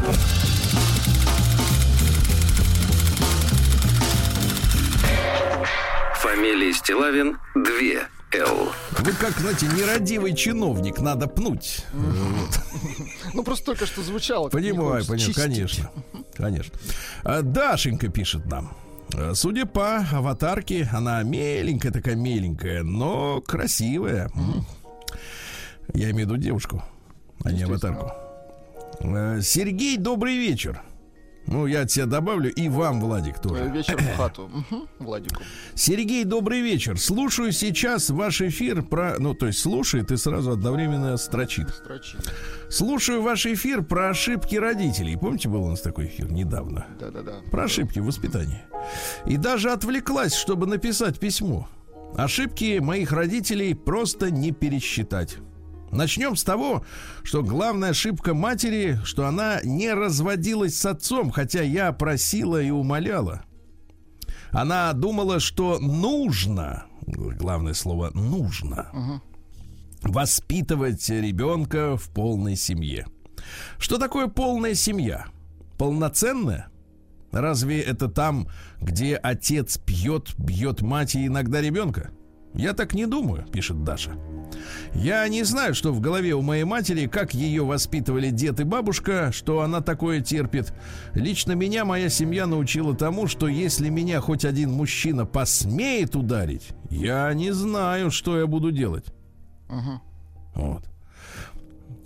Фамилия 6.21 6.73
Стилавин 6.73 7.37
2 7.54 8.13
Л. 8.38 8.73
Вы 8.99 9.12
как, 9.12 9.38
знаете, 9.38 9.67
нерадивый 9.67 10.35
чиновник, 10.35 11.00
надо 11.00 11.26
пнуть. 11.26 11.85
Ну 13.33 13.43
просто 13.45 13.67
только 13.67 13.87
что 13.87 14.03
звучало. 14.03 14.49
Понимаю, 14.49 15.05
понимаю, 15.07 15.35
конечно. 15.35 15.91
Конечно. 16.37 16.75
А, 17.23 17.43
Дашенька 17.43 18.09
пишет 18.09 18.47
нам. 18.47 18.76
А, 19.17 19.35
Судя 19.35 19.67
по 19.67 19.99
аватарке, 19.99 20.88
она 20.93 21.23
меленькая 21.23 21.93
такая 21.93 22.17
меленькая, 22.17 22.83
но 22.83 23.41
красивая. 23.41 24.31
Я 25.93 26.11
имею 26.11 26.26
в 26.26 26.31
виду 26.31 26.37
девушку, 26.37 26.83
а 27.45 27.53
не 27.53 27.62
аватарку. 27.62 28.12
А, 29.00 29.41
Сергей, 29.43 29.97
добрый 29.97 30.37
вечер. 30.37 30.83
Ну, 31.46 31.66
я 31.66 31.82
от 31.82 31.90
себя 31.90 32.06
добавлю, 32.06 32.50
и 32.50 32.68
вам, 32.68 33.00
Владик, 33.00 33.38
тоже. 33.38 33.68
Вечер 33.68 33.98
в 33.98 34.16
хату. 34.16 34.50
Мгм, 34.52 34.88
Владику. 34.98 35.42
Сергей, 35.74 36.24
добрый 36.24 36.60
вечер. 36.60 36.98
Слушаю 36.98 37.52
сейчас 37.52 38.10
ваш 38.10 38.40
эфир 38.40 38.82
про... 38.82 39.16
Ну, 39.18 39.34
то 39.34 39.46
есть 39.46 39.58
слушает 39.58 40.10
и 40.10 40.16
сразу 40.16 40.52
одновременно 40.52 41.16
строчит. 41.16 41.68
Строчи. 41.70 42.16
Слушаю 42.70 43.22
ваш 43.22 43.46
эфир 43.46 43.82
про 43.82 44.10
ошибки 44.10 44.56
родителей. 44.56 45.16
Помните, 45.16 45.48
был 45.48 45.64
у 45.64 45.70
нас 45.70 45.80
такой 45.80 46.06
эфир 46.06 46.32
недавно? 46.32 46.86
Да-да-да. 46.98 47.34
Про 47.50 47.64
ошибки 47.64 47.98
в 47.98 48.06
воспитании. 48.06 48.62
И 49.26 49.36
даже 49.36 49.70
отвлеклась, 49.70 50.34
чтобы 50.34 50.66
написать 50.66 51.18
письмо. 51.18 51.68
Ошибки 52.16 52.78
моих 52.78 53.12
родителей 53.12 53.74
просто 53.74 54.30
не 54.30 54.52
пересчитать. 54.52 55.36
Начнем 55.94 56.34
с 56.34 56.42
того, 56.42 56.84
что 57.22 57.42
главная 57.42 57.90
ошибка 57.90 58.34
матери, 58.34 58.98
что 59.04 59.26
она 59.26 59.60
не 59.62 59.92
разводилась 59.94 60.76
с 60.76 60.84
отцом, 60.86 61.30
хотя 61.30 61.62
я 61.62 61.92
просила 61.92 62.60
и 62.60 62.70
умоляла. 62.70 63.44
Она 64.50 64.92
думала, 64.92 65.38
что 65.38 65.78
нужно, 65.78 66.86
главное 67.06 67.74
слово 67.74 68.10
нужно, 68.10 69.20
воспитывать 70.02 71.08
ребенка 71.08 71.96
в 71.96 72.08
полной 72.10 72.56
семье. 72.56 73.06
Что 73.78 73.98
такое 73.98 74.26
полная 74.26 74.74
семья? 74.74 75.26
Полноценная? 75.78 76.68
Разве 77.30 77.80
это 77.80 78.08
там, 78.08 78.48
где 78.80 79.16
отец 79.16 79.78
пьет, 79.78 80.34
бьет 80.38 80.82
мать 80.82 81.14
и 81.14 81.26
иногда 81.26 81.60
ребенка? 81.60 82.10
Я 82.54 82.73
так 82.73 82.94
не 82.94 83.06
думаю, 83.06 83.44
пишет 83.50 83.82
Даша. 83.84 84.12
Я 84.94 85.26
не 85.28 85.42
знаю, 85.42 85.75
что 85.75 85.92
в 85.92 86.00
голове 86.00 86.34
у 86.34 86.42
моей 86.42 86.64
матери, 86.64 87.06
как 87.06 87.34
ее 87.34 87.64
воспитывали 87.64 88.30
дед 88.30 88.61
и 88.61 88.64
бабушка, 88.64 89.32
что 89.32 89.61
она 89.61 89.80
такое 89.80 90.20
терпит. 90.20 90.73
Лично 91.14 91.52
меня 91.52 91.84
моя 91.84 92.08
семья 92.08 92.46
научила 92.46 92.94
тому, 92.94 93.26
что 93.26 93.49
если 93.49 93.88
меня 93.88 94.20
хоть 94.20 94.44
один 94.44 94.70
мужчина 94.70 95.26
посмеет 95.26 96.14
ударить, 96.14 96.68
я 96.90 97.32
не 97.34 97.52
знаю, 97.52 98.11
что 98.11 98.38
я 98.38 98.46
буду 98.46 98.70
делать. 98.70 99.06
Мгм. 99.68 100.00
Вот. 100.54 100.84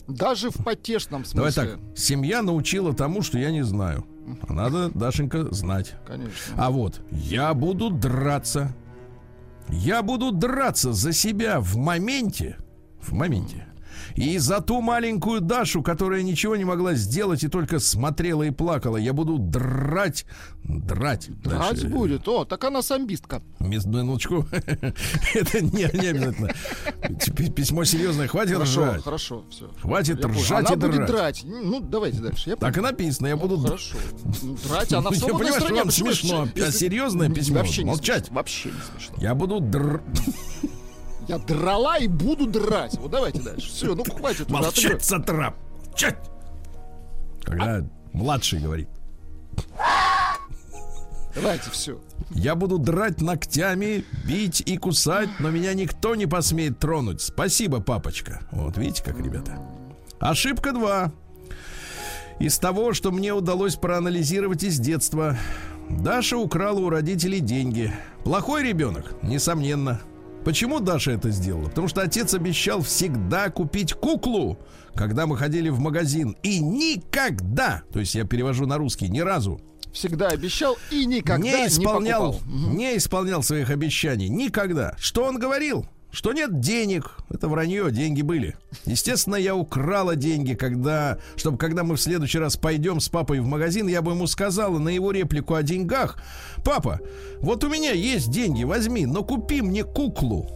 Даже 0.06 0.50
в 0.50 0.64
потешном 0.64 1.24
Давай 1.34 1.52
смысле. 1.52 1.72
так, 1.72 1.98
семья 1.98 2.40
научила 2.40 2.94
тому, 2.94 3.20
что 3.20 3.38
я 3.38 3.50
не 3.50 3.62
знаю. 3.62 4.06
Надо, 4.48 4.90
Дашенька, 4.90 5.52
знать. 5.52 5.94
Конечно. 6.06 6.54
А 6.56 6.70
вот 6.70 7.00
я 7.10 7.52
буду 7.52 7.90
драться. 7.90 8.74
Я 9.70 10.02
буду 10.02 10.32
драться 10.32 10.92
за 10.92 11.12
себя 11.12 11.60
в 11.60 11.76
моменте. 11.76 12.56
В 13.00 13.12
моменте. 13.12 13.67
И 14.18 14.38
за 14.38 14.60
ту 14.60 14.80
маленькую 14.80 15.40
Дашу, 15.40 15.82
которая 15.82 16.22
ничего 16.22 16.56
не 16.56 16.64
могла 16.64 16.94
сделать 16.94 17.44
и 17.44 17.48
только 17.48 17.78
смотрела 17.78 18.42
и 18.42 18.50
плакала, 18.50 18.96
я 18.96 19.12
буду 19.12 19.38
драть, 19.38 20.24
драть. 20.64 21.28
Драть 21.42 21.74
Дальше. 21.74 21.88
будет. 21.88 22.26
О, 22.28 22.44
так 22.44 22.64
она 22.64 22.82
самбистка. 22.82 23.42
Минуточку. 23.60 24.46
Это 25.34 25.60
не, 25.64 25.88
не 26.00 26.06
обязательно. 26.08 26.52
Письмо 27.54 27.84
серьезное. 27.84 28.26
Хватит 28.28 28.54
Хорошо, 28.54 28.84
ржать. 28.84 29.02
хорошо, 29.04 29.44
все. 29.50 29.70
Хватит 29.80 30.24
ржать 30.24 30.66
Она 30.66 30.74
и 30.74 30.76
будет 30.76 30.96
драть. 31.06 31.10
драть. 31.10 31.42
Ну, 31.44 31.80
давайте 31.80 32.18
дальше. 32.18 32.50
Я 32.50 32.56
Так 32.56 32.76
и 32.76 32.80
написано. 32.80 33.26
Я 33.28 33.36
буду 33.36 33.56
Ну, 33.56 33.66
Хорошо. 33.66 33.96
Ну, 34.42 34.56
Драть, 34.68 34.92
она 34.92 35.10
в 35.10 35.12
Я 35.14 35.18
свободной 35.20 35.52
понимаю, 35.52 35.60
что 35.60 35.90
стране. 35.92 36.14
смешно, 36.14 36.48
а 36.66 36.72
серьезное 36.72 37.28
письмо 37.34 37.58
Вообще 37.58 37.84
молчать. 37.84 38.30
Вообще 38.30 38.70
не 38.70 38.80
смешно. 39.00 39.14
Я 39.18 39.34
буду 39.34 39.60
др... 39.60 40.02
Я 41.28 41.38
драла 41.38 41.98
и 41.98 42.08
буду 42.08 42.46
драть. 42.46 42.96
Вот 42.98 43.10
давайте 43.10 43.42
дальше. 43.42 43.68
Все, 43.68 43.94
ну 43.94 44.02
хватит. 44.02 44.50
Молчать, 44.50 45.04
сатрап! 45.04 45.54
Молчать! 45.86 46.16
Когда 47.42 47.84
младший 48.12 48.60
говорит. 48.60 48.88
Давайте, 51.34 51.70
все. 51.70 52.00
Я 52.30 52.54
буду 52.54 52.78
драть 52.78 53.20
ногтями, 53.20 54.04
бить 54.26 54.62
и 54.64 54.76
кусать, 54.76 55.28
но 55.38 55.50
меня 55.50 55.74
никто 55.74 56.14
не 56.14 56.26
посмеет 56.26 56.78
тронуть. 56.78 57.20
Спасибо, 57.20 57.80
папочка. 57.80 58.40
Вот 58.50 58.76
видите, 58.78 59.02
как, 59.04 59.18
ребята. 59.20 59.58
Ошибка 60.18 60.72
2. 60.72 61.12
Из 62.40 62.58
того, 62.58 62.92
что 62.94 63.12
мне 63.12 63.34
удалось 63.34 63.76
проанализировать 63.76 64.64
из 64.64 64.78
детства. 64.78 65.36
Даша 65.90 66.38
украла 66.38 66.80
у 66.80 66.90
родителей 66.90 67.40
деньги. 67.40 67.92
Плохой 68.24 68.62
ребенок, 68.62 69.14
несомненно. 69.22 70.00
Почему 70.48 70.80
Даша 70.80 71.10
это 71.10 71.30
сделала? 71.30 71.66
Потому 71.66 71.88
что 71.88 72.00
отец 72.00 72.32
обещал 72.32 72.80
всегда 72.80 73.50
купить 73.50 73.92
куклу, 73.92 74.58
когда 74.94 75.26
мы 75.26 75.36
ходили 75.36 75.68
в 75.68 75.78
магазин. 75.78 76.38
И 76.42 76.58
никогда, 76.58 77.82
то 77.92 78.00
есть 78.00 78.14
я 78.14 78.24
перевожу 78.24 78.64
на 78.64 78.78
русский, 78.78 79.10
ни 79.10 79.20
разу, 79.20 79.60
Всегда 79.92 80.28
обещал 80.28 80.78
и 80.90 81.04
никогда 81.04 81.46
не 81.46 81.66
исполнял, 81.66 82.32
не 82.32 82.38
покупал. 82.38 82.74
не 82.74 82.96
исполнял 82.96 83.42
своих 83.42 83.68
обещаний 83.68 84.30
никогда. 84.30 84.96
Что 84.98 85.24
он 85.24 85.38
говорил? 85.38 85.84
Что 86.10 86.32
нет 86.32 86.60
денег. 86.60 87.18
Это 87.28 87.48
вранье, 87.48 87.90
деньги 87.90 88.22
были. 88.22 88.56
Естественно, 88.86 89.36
я 89.36 89.54
украла 89.54 90.16
деньги, 90.16 90.54
когда, 90.54 91.18
чтобы 91.36 91.58
когда 91.58 91.84
мы 91.84 91.96
в 91.96 92.00
следующий 92.00 92.38
раз 92.38 92.56
пойдем 92.56 93.00
с 93.00 93.08
папой 93.08 93.40
в 93.40 93.46
магазин, 93.46 93.88
я 93.88 94.00
бы 94.00 94.12
ему 94.12 94.26
сказала 94.26 94.78
на 94.78 94.88
его 94.88 95.10
реплику 95.10 95.54
о 95.54 95.62
деньгах. 95.62 96.22
Папа, 96.64 97.00
вот 97.40 97.62
у 97.64 97.68
меня 97.68 97.92
есть 97.92 98.30
деньги, 98.30 98.64
возьми, 98.64 99.04
но 99.04 99.22
купи 99.22 99.60
мне 99.60 99.84
куклу. 99.84 100.48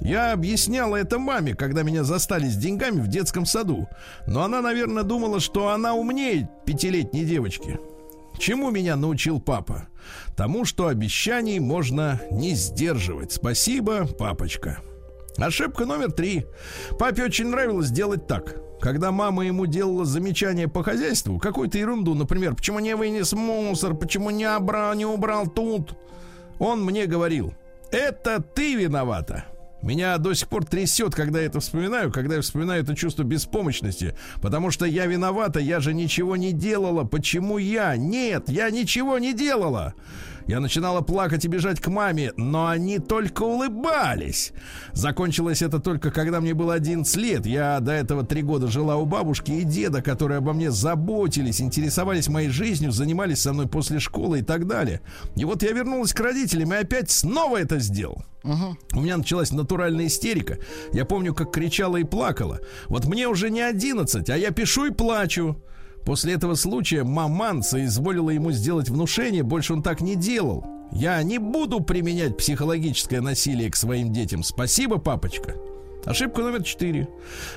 Я 0.00 0.32
объясняла 0.32 0.96
это 0.96 1.18
маме, 1.18 1.54
когда 1.54 1.82
меня 1.82 2.04
застали 2.04 2.46
с 2.46 2.56
деньгами 2.56 3.00
в 3.00 3.08
детском 3.08 3.46
саду. 3.46 3.88
Но 4.26 4.44
она, 4.44 4.60
наверное, 4.60 5.02
думала, 5.02 5.40
что 5.40 5.68
она 5.68 5.94
умнее 5.94 6.48
пятилетней 6.66 7.24
девочки. 7.24 7.80
Чему 8.38 8.70
меня 8.70 8.94
научил 8.94 9.40
папа? 9.40 9.88
Тому, 10.36 10.64
что 10.64 10.86
обещаний 10.86 11.58
можно 11.58 12.20
не 12.30 12.54
сдерживать. 12.54 13.32
Спасибо, 13.32 14.06
папочка. 14.06 14.78
Ошибка 15.38 15.86
номер 15.86 16.10
три. 16.10 16.46
Папе 16.98 17.24
очень 17.24 17.48
нравилось 17.48 17.90
делать 17.90 18.26
так. 18.26 18.56
Когда 18.80 19.12
мама 19.12 19.46
ему 19.46 19.66
делала 19.66 20.04
замечания 20.04 20.68
по 20.68 20.82
хозяйству, 20.82 21.38
какую-то 21.38 21.78
ерунду, 21.78 22.14
например, 22.14 22.54
почему 22.54 22.80
не 22.80 22.94
вынес 22.94 23.32
мусор, 23.32 23.94
почему 23.94 24.30
не, 24.30 24.44
обрал, 24.44 24.94
не 24.94 25.04
убрал 25.06 25.46
тут, 25.48 25.96
он 26.58 26.84
мне 26.84 27.06
говорил, 27.06 27.54
это 27.90 28.40
ты 28.42 28.74
виновата. 28.74 29.44
Меня 29.80 30.18
до 30.18 30.34
сих 30.34 30.48
пор 30.48 30.64
трясет, 30.64 31.14
когда 31.14 31.40
я 31.40 31.46
это 31.46 31.60
вспоминаю, 31.60 32.12
когда 32.12 32.36
я 32.36 32.40
вспоминаю 32.40 32.82
это 32.82 32.96
чувство 32.96 33.22
беспомощности. 33.22 34.16
Потому 34.42 34.72
что 34.72 34.86
я 34.86 35.06
виновата, 35.06 35.60
я 35.60 35.78
же 35.78 35.94
ничего 35.94 36.36
не 36.36 36.52
делала. 36.52 37.04
Почему 37.04 37.58
я? 37.58 37.96
Нет, 37.96 38.48
я 38.48 38.70
ничего 38.70 39.18
не 39.18 39.32
делала. 39.34 39.94
Я 40.48 40.60
начинала 40.60 41.02
плакать 41.02 41.44
и 41.44 41.48
бежать 41.48 41.78
к 41.78 41.88
маме, 41.88 42.32
но 42.38 42.68
они 42.68 42.98
только 43.00 43.42
улыбались. 43.42 44.52
Закончилось 44.94 45.60
это 45.60 45.78
только 45.78 46.10
когда 46.10 46.40
мне 46.40 46.54
было 46.54 46.72
11 46.72 47.16
лет. 47.16 47.44
Я 47.44 47.78
до 47.80 47.92
этого 47.92 48.24
три 48.24 48.40
года 48.40 48.66
жила 48.66 48.96
у 48.96 49.04
бабушки 49.04 49.52
и 49.52 49.62
деда, 49.62 50.00
которые 50.00 50.38
обо 50.38 50.54
мне 50.54 50.70
заботились, 50.70 51.60
интересовались 51.60 52.28
моей 52.28 52.48
жизнью, 52.48 52.92
занимались 52.92 53.42
со 53.42 53.52
мной 53.52 53.68
после 53.68 54.00
школы 54.00 54.38
и 54.38 54.42
так 54.42 54.66
далее. 54.66 55.02
И 55.36 55.44
вот 55.44 55.62
я 55.62 55.72
вернулась 55.72 56.14
к 56.14 56.20
родителям 56.20 56.72
и 56.72 56.76
опять 56.76 57.10
снова 57.10 57.58
это 57.58 57.78
сделал. 57.78 58.24
У 58.94 59.00
меня 59.00 59.18
началась 59.18 59.52
натуральная 59.52 60.06
истерика. 60.06 60.58
Я 60.94 61.04
помню, 61.04 61.34
как 61.34 61.52
кричала 61.52 61.98
и 61.98 62.04
плакала. 62.04 62.60
Вот 62.86 63.04
мне 63.04 63.28
уже 63.28 63.50
не 63.50 63.60
11, 63.60 64.30
а 64.30 64.36
я 64.38 64.50
пишу 64.50 64.86
и 64.86 64.90
плачу. 64.90 65.62
После 66.08 66.32
этого 66.32 66.54
случая 66.54 67.04
маман 67.04 67.62
соизволила 67.62 68.30
ему 68.30 68.50
сделать 68.50 68.88
внушение, 68.88 69.42
больше 69.42 69.74
он 69.74 69.82
так 69.82 70.00
не 70.00 70.16
делал. 70.16 70.64
Я 70.90 71.22
не 71.22 71.36
буду 71.36 71.80
применять 71.80 72.38
психологическое 72.38 73.20
насилие 73.20 73.70
к 73.70 73.76
своим 73.76 74.10
детям. 74.10 74.42
Спасибо, 74.42 74.96
папочка. 74.96 75.56
Ошибка 76.06 76.40
номер 76.40 76.62
четыре. 76.62 77.08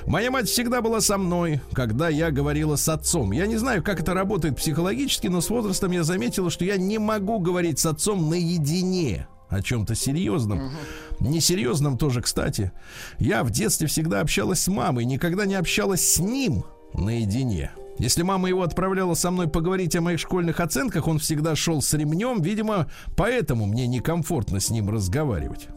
Моя 0.04 0.30
мать 0.30 0.50
всегда 0.50 0.82
была 0.82 1.00
со 1.00 1.16
мной, 1.16 1.62
когда 1.72 2.10
я 2.10 2.30
говорила 2.30 2.76
с 2.76 2.86
отцом. 2.90 3.32
Я 3.32 3.46
не 3.46 3.56
знаю, 3.56 3.82
как 3.82 4.00
это 4.00 4.12
работает 4.12 4.58
психологически, 4.58 5.28
но 5.28 5.40
с 5.40 5.48
возрастом 5.48 5.90
я 5.92 6.02
заметила, 6.02 6.50
что 6.50 6.66
я 6.66 6.76
не 6.76 6.98
могу 6.98 7.38
говорить 7.38 7.78
с 7.78 7.86
отцом 7.86 8.28
наедине 8.28 9.28
о 9.48 9.62
чем-то 9.62 9.94
серьезном. 9.94 10.72
Несерьезном 11.20 11.96
тоже, 11.96 12.20
кстати. 12.20 12.70
Я 13.18 13.44
в 13.44 13.50
детстве 13.50 13.86
всегда 13.86 14.20
общалась 14.20 14.60
с 14.60 14.68
мамой, 14.68 15.06
никогда 15.06 15.46
не 15.46 15.54
общалась 15.54 16.06
с 16.06 16.18
ним 16.18 16.64
наедине. 16.92 17.70
Если 17.98 18.22
мама 18.22 18.48
его 18.48 18.62
отправляла 18.62 19.14
со 19.14 19.30
мной 19.30 19.48
поговорить 19.48 19.94
о 19.96 20.00
моих 20.00 20.18
школьных 20.18 20.60
оценках, 20.60 21.06
он 21.06 21.18
всегда 21.18 21.54
шел 21.54 21.82
с 21.82 21.92
ремнем. 21.94 22.40
Видимо, 22.40 22.90
поэтому 23.16 23.66
мне 23.66 23.86
некомфортно 23.86 24.60
с 24.60 24.70
ним 24.70 24.90
разговаривать. 24.90 25.68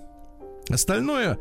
Остальное 0.70 1.38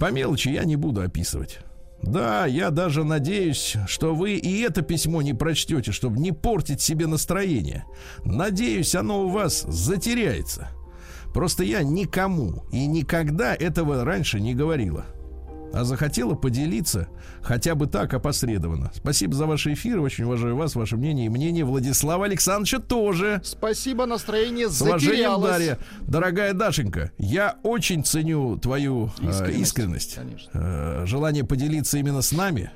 по 0.00 0.10
мелочи 0.10 0.48
я 0.48 0.64
не 0.64 0.76
буду 0.76 1.02
описывать. 1.02 1.60
Да, 2.02 2.44
я 2.46 2.70
даже 2.70 3.04
надеюсь, 3.04 3.76
что 3.86 4.14
вы 4.14 4.34
и 4.34 4.60
это 4.60 4.82
письмо 4.82 5.22
не 5.22 5.32
прочтете, 5.32 5.92
чтобы 5.92 6.18
не 6.18 6.32
портить 6.32 6.82
себе 6.82 7.06
настроение. 7.06 7.84
Надеюсь, 8.24 8.94
оно 8.94 9.24
у 9.24 9.28
вас 9.28 9.62
затеряется. 9.62 10.68
Просто 11.32 11.64
я 11.64 11.82
никому 11.82 12.64
и 12.70 12.86
никогда 12.86 13.54
этого 13.54 14.04
раньше 14.04 14.40
не 14.40 14.54
говорила. 14.54 15.06
А 15.74 15.84
захотела 15.84 16.34
поделиться 16.34 17.08
хотя 17.42 17.74
бы 17.74 17.86
так 17.86 18.14
опосредованно. 18.14 18.90
Спасибо 18.94 19.34
за 19.34 19.46
ваш 19.46 19.66
эфир, 19.66 20.00
очень 20.00 20.24
уважаю 20.24 20.56
вас, 20.56 20.74
ваше 20.74 20.96
мнение 20.96 21.26
и 21.26 21.28
мнение 21.28 21.64
Владислава 21.64 22.24
Александровича 22.26 22.78
тоже. 22.78 23.40
Спасибо, 23.44 24.06
настроение 24.06 24.68
С 24.68 24.80
уважением. 24.80 25.40
Дарья. 25.40 25.78
Дорогая 26.02 26.52
Дашенька, 26.54 27.10
я 27.18 27.56
очень 27.62 28.04
ценю 28.04 28.56
твою 28.58 29.10
э, 29.20 29.28
искренность, 29.30 29.60
Искренность, 29.60 30.14
конечно. 30.14 30.50
э, 30.54 31.02
желание 31.06 31.44
поделиться 31.44 31.98
именно 31.98 32.22
с 32.22 32.32
нами, 32.32 32.70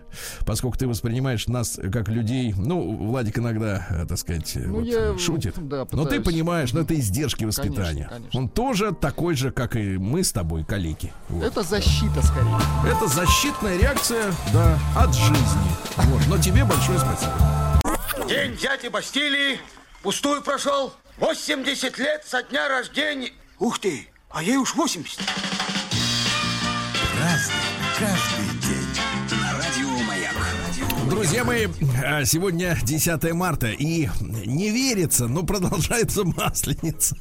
поскольку 0.44 0.76
ты 0.78 0.86
воспринимаешь 0.88 1.46
нас 1.46 1.78
как 1.92 2.08
людей. 2.08 2.54
Ну, 2.56 2.96
Владик 2.96 3.38
иногда, 3.38 3.86
э, 3.90 4.06
так 4.06 4.18
сказать, 4.18 4.56
э, 4.56 4.60
Ну, 4.66 4.80
вот, 4.80 4.84
я, 4.86 5.16
шутит. 5.18 5.54
да, 5.68 5.86
Но 5.92 6.04
ты 6.04 6.20
понимаешь, 6.20 6.72
ну 6.72 6.80
это 6.80 6.94
издержки 6.98 7.44
воспитания. 7.44 8.08
конечно. 8.10 8.38
Он 8.40 8.48
тоже 8.48 8.92
такой 8.92 9.34
же, 9.34 9.50
как 9.52 9.76
и 9.76 9.98
мы 9.98 10.24
с 10.24 10.32
тобой, 10.32 10.64
калики. 10.64 11.12
Вот. 11.28 11.44
Это 11.44 11.62
защита 11.62 12.20
скорее. 12.22 12.56
Это 12.88 13.06
защитная 13.06 13.76
реакция, 13.76 14.32
да, 14.50 14.78
от 14.96 15.14
жизни. 15.14 15.70
Вот. 15.96 16.22
Но 16.26 16.38
тебе 16.38 16.64
большое 16.64 16.98
спасибо. 16.98 17.34
День 18.26 18.56
дяди 18.56 18.88
Бастилии 18.88 19.60
пустую 20.02 20.40
прошел. 20.42 20.94
80 21.18 21.98
лет 21.98 22.24
со 22.24 22.42
дня 22.42 22.66
рождения. 22.66 23.32
Ух 23.58 23.78
ты, 23.78 24.08
а 24.30 24.42
ей 24.42 24.56
уж 24.56 24.74
80. 24.74 25.20
Друзья 31.08 31.42
мои, 31.44 31.66
а, 32.04 32.24
сегодня 32.24 32.76
10 32.82 33.32
марта, 33.32 33.68
и 33.68 34.08
не 34.20 34.70
верится, 34.70 35.26
но 35.26 35.42
продолжается 35.42 36.24
масленица. 36.24 37.16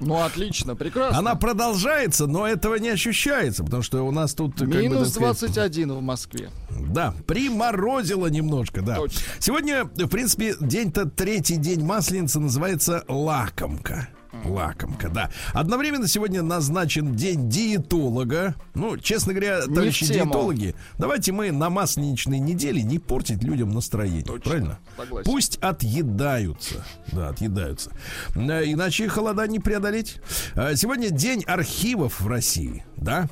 Ну, 0.00 0.22
отлично, 0.22 0.76
прекрасно. 0.76 1.18
Она 1.18 1.34
продолжается, 1.34 2.26
но 2.26 2.46
этого 2.46 2.74
не 2.76 2.90
ощущается, 2.90 3.64
потому 3.64 3.82
что 3.82 4.02
у 4.02 4.10
нас 4.10 4.34
тут... 4.34 4.58
как 4.58 4.68
бы, 4.68 4.82
Минус 4.82 5.10
сказать, 5.10 5.38
21 5.38 5.92
в 5.92 6.02
Москве. 6.02 6.50
Да, 6.70 7.14
приморозило 7.26 8.26
немножко, 8.26 8.82
да. 8.82 8.96
Точно. 8.96 9.20
Сегодня, 9.38 9.84
в 9.84 10.08
принципе, 10.08 10.54
день-то 10.60 11.06
третий 11.06 11.56
день 11.56 11.84
масленицы 11.84 12.38
называется 12.38 13.04
лакомка. 13.08 14.08
Лакомка, 14.44 15.08
да. 15.08 15.30
Одновременно 15.52 16.08
сегодня 16.08 16.42
назначен 16.42 17.14
день 17.14 17.48
диетолога. 17.48 18.54
Ну, 18.74 18.96
честно 18.98 19.32
говоря, 19.32 19.60
Не 19.66 19.74
товарищи 19.74 20.06
диетологи, 20.06 20.74
давайте 20.98 21.32
мы 21.32 21.52
на 21.52 21.70
масленичной 21.70 22.38
неделе 22.38 22.82
не 22.82 22.98
портить 22.98 23.42
людям 23.42 23.70
настроение. 23.70 24.22
Точно. 24.24 24.50
Правильно? 24.50 24.78
Согласен. 24.96 25.30
Пусть 25.30 25.56
отъедаются. 25.58 26.84
Да, 27.12 27.28
отъедаются. 27.28 27.90
Э, 28.34 28.64
Иначе 28.64 29.08
холода 29.08 29.46
не 29.46 29.58
преодолеть. 29.60 30.16
Э, 30.54 30.74
Сегодня 30.76 31.10
день 31.10 31.44
архивов 31.44 32.20
в 32.20 32.26
России, 32.26 32.84
да? 32.96 33.28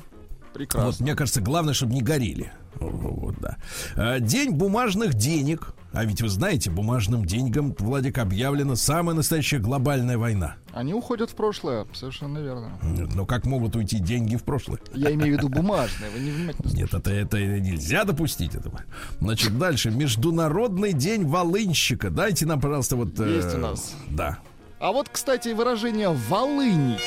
Прекрасно. 0.53 0.91
Вот, 0.91 0.99
мне 0.99 1.15
кажется, 1.15 1.41
главное, 1.41 1.73
чтобы 1.73 1.93
не 1.93 2.01
горели. 2.01 2.51
Вот, 2.75 3.35
да. 3.39 3.57
А, 3.95 4.19
День 4.19 4.51
бумажных 4.51 5.13
денег. 5.13 5.73
А 5.93 6.05
ведь 6.05 6.21
вы 6.21 6.29
знаете, 6.29 6.71
бумажным 6.71 7.25
деньгам, 7.25 7.75
Владик, 7.77 8.17
объявлена 8.17 8.77
самая 8.77 9.13
настоящая 9.13 9.59
глобальная 9.59 10.17
война. 10.17 10.55
Они 10.73 10.93
уходят 10.93 11.31
в 11.31 11.35
прошлое, 11.35 11.85
совершенно 11.93 12.37
верно. 12.37 12.79
Но 13.13 13.25
как 13.25 13.45
могут 13.45 13.75
уйти 13.75 13.99
деньги 13.99 14.37
в 14.37 14.43
прошлое? 14.43 14.79
Я 14.93 15.11
имею 15.11 15.35
в 15.35 15.37
виду 15.37 15.49
бумажные, 15.49 16.09
вы 16.11 16.19
не 16.19 16.31
внимательно 16.31 16.71
Нет, 16.71 16.93
это, 16.93 17.11
это 17.11 17.37
нельзя 17.59 18.05
допустить 18.05 18.55
этого. 18.55 18.83
Значит, 19.19 19.57
дальше. 19.57 19.91
Международный 19.91 20.93
день 20.93 21.25
волынщика. 21.25 22.09
Дайте 22.09 22.45
нам, 22.45 22.61
пожалуйста, 22.61 22.95
вот... 22.95 23.19
э, 23.19 23.35
Есть 23.35 23.53
у 23.55 23.57
нас. 23.57 23.93
Да. 24.09 24.39
А 24.79 24.93
вот, 24.93 25.09
кстати, 25.09 25.49
выражение 25.49 26.09
«волынить». 26.29 27.01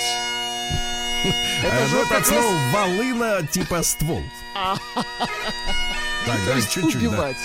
Это 1.64 1.74
Это 1.74 1.86
же 1.86 1.96
как 2.00 2.08
так 2.10 2.26
слово 2.26 2.54
волына 2.72 3.46
типа 3.50 3.82
ствол. 3.82 4.20
Так, 6.26 6.38
давайте 6.46 6.54
есть 6.56 6.72
чуть-чуть. 6.72 6.96
убивать. 6.96 7.36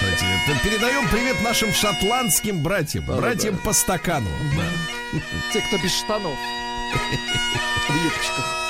Это 0.00 0.60
Передаем 0.62 1.08
привет 1.08 1.40
нашим 1.42 1.72
шотландским 1.72 2.62
братьям. 2.62 3.04
братьям 3.06 3.56
по 3.58 3.72
стакану. 3.72 4.28
Да. 4.56 5.18
Те, 5.52 5.60
кто 5.60 5.78
без 5.78 5.94
штанов. 5.96 6.36
В 7.88 7.96
юбочках. 7.96 8.62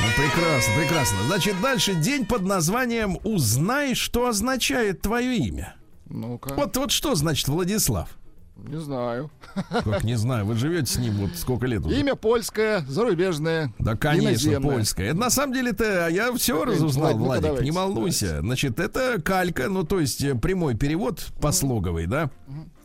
Ну, 0.00 0.06
прекрасно, 0.16 0.74
прекрасно. 0.76 1.22
Значит, 1.24 1.60
дальше 1.60 1.94
день 1.94 2.26
под 2.26 2.42
названием 2.42 3.18
«Узнай, 3.24 3.94
что 3.94 4.26
означает 4.26 5.00
твое 5.02 5.36
имя». 5.36 5.76
Ну-ка, 6.06 6.54
Вот, 6.54 6.76
вот 6.76 6.90
что 6.90 7.14
значит 7.14 7.48
Владислав? 7.48 8.08
Не 8.68 8.80
знаю. 8.80 9.30
Как 9.70 10.04
не 10.04 10.16
знаю, 10.16 10.46
вы 10.46 10.54
живете 10.56 10.92
с 10.92 10.96
ним 10.96 11.14
вот 11.14 11.30
сколько 11.36 11.66
лет 11.66 11.84
уже? 11.84 11.98
Имя 11.98 12.14
польское, 12.14 12.84
зарубежное. 12.88 13.72
Да, 13.78 13.96
конечно, 13.96 14.28
иноземное. 14.28 14.72
польское. 14.72 15.10
Это 15.10 15.18
на 15.18 15.30
самом 15.30 15.54
деле-то 15.54 16.08
я 16.08 16.32
все 16.34 16.64
разузнал, 16.64 17.14
Владик, 17.14 17.18
ну-ка, 17.18 17.26
Владик, 17.26 17.42
давайте, 17.44 17.64
не 17.64 17.70
волнуйся. 17.70 18.40
Значит, 18.40 18.78
это 18.80 19.20
калька, 19.20 19.68
ну 19.68 19.84
то 19.84 20.00
есть 20.00 20.22
э, 20.22 20.34
прямой 20.34 20.76
перевод 20.76 21.26
послоговый, 21.40 22.06
да? 22.06 22.30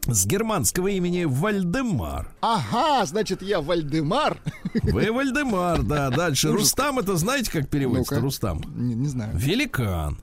С 0.07 0.27
германского 0.27 0.87
имени 0.89 1.23
Вальдемар. 1.25 2.31
Ага, 2.41 3.05
значит, 3.07 3.41
я 3.41 3.59
Вальдемар. 3.59 4.37
Вы 4.83 5.11
Вальдемар, 5.11 5.81
да. 5.81 6.11
Дальше. 6.11 6.51
Рустам, 6.51 6.99
это 6.99 7.15
знаете, 7.15 7.51
как 7.51 7.69
переводится? 7.69 8.13
Ну-ка. 8.15 8.23
Рустам. 8.23 8.61
Не, 8.75 8.93
не 8.93 9.07
знаю. 9.07 9.31
Великан. 9.33 10.19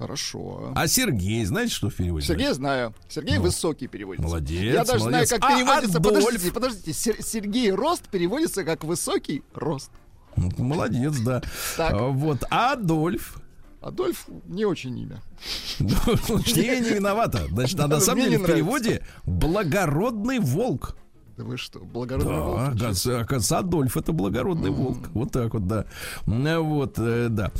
Хорошо. 0.00 0.72
А 0.74 0.86
Сергей, 0.88 1.44
знаете, 1.44 1.74
что 1.74 1.90
в 1.90 1.94
переводе? 1.94 2.26
Сергей 2.26 2.52
знаю. 2.54 2.94
Сергей 3.10 3.36
высокий 3.38 3.86
переводится. 3.86 4.22
Ну, 4.22 4.28
молодец, 4.30 4.60
Я 4.62 4.84
даже 4.84 4.98
молодец. 5.04 5.28
знаю, 5.28 5.40
как 5.42 5.50
А 5.50 5.54
переводится. 5.56 5.98
Адольф? 5.98 6.14
Подождите, 6.24 6.52
подождите. 6.52 6.92
Сер- 6.94 7.22
Сергей 7.22 7.70
Рост 7.70 8.08
переводится 8.08 8.64
как 8.64 8.82
высокий 8.82 9.42
рост. 9.54 9.90
Ну, 10.36 10.50
Молодец, 10.56 11.18
да. 11.18 11.42
Так. 11.76 11.92
А, 11.92 12.06
Вот. 12.08 12.44
А 12.50 12.72
Адольф. 12.72 13.42
Адольф 13.82 14.24
не 14.46 14.64
очень 14.64 14.98
имя. 14.98 15.20
Ну, 15.80 16.38
Я 16.46 16.80
не 16.80 16.90
виновата. 16.90 17.46
Значит, 17.50 17.78
а 17.80 17.86
на 17.86 18.00
самом 18.00 18.22
деле 18.24 18.38
в 18.38 18.46
переводе 18.46 19.04
благородный 19.24 20.38
волк. 20.38 20.96
Да 21.40 21.46
вы 21.46 21.56
что, 21.56 21.78
благородный 21.78 22.34
Да, 22.34 22.40
волк? 22.42 22.58
оказывается, 22.60 23.20
оказывается, 23.20 23.58
Адольф 23.60 23.96
это 23.96 24.12
благородный 24.12 24.68
волк. 24.70 25.08
Вот 25.14 25.32
так 25.32 25.54
вот, 25.54 25.66
да. 25.66 25.86
Ну, 26.26 26.62
Вот, 26.64 26.98
э, 26.98 27.28
да. 27.30 27.50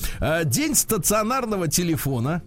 День 0.44 0.74
стационарного 0.74 1.66
телефона. 1.66 2.42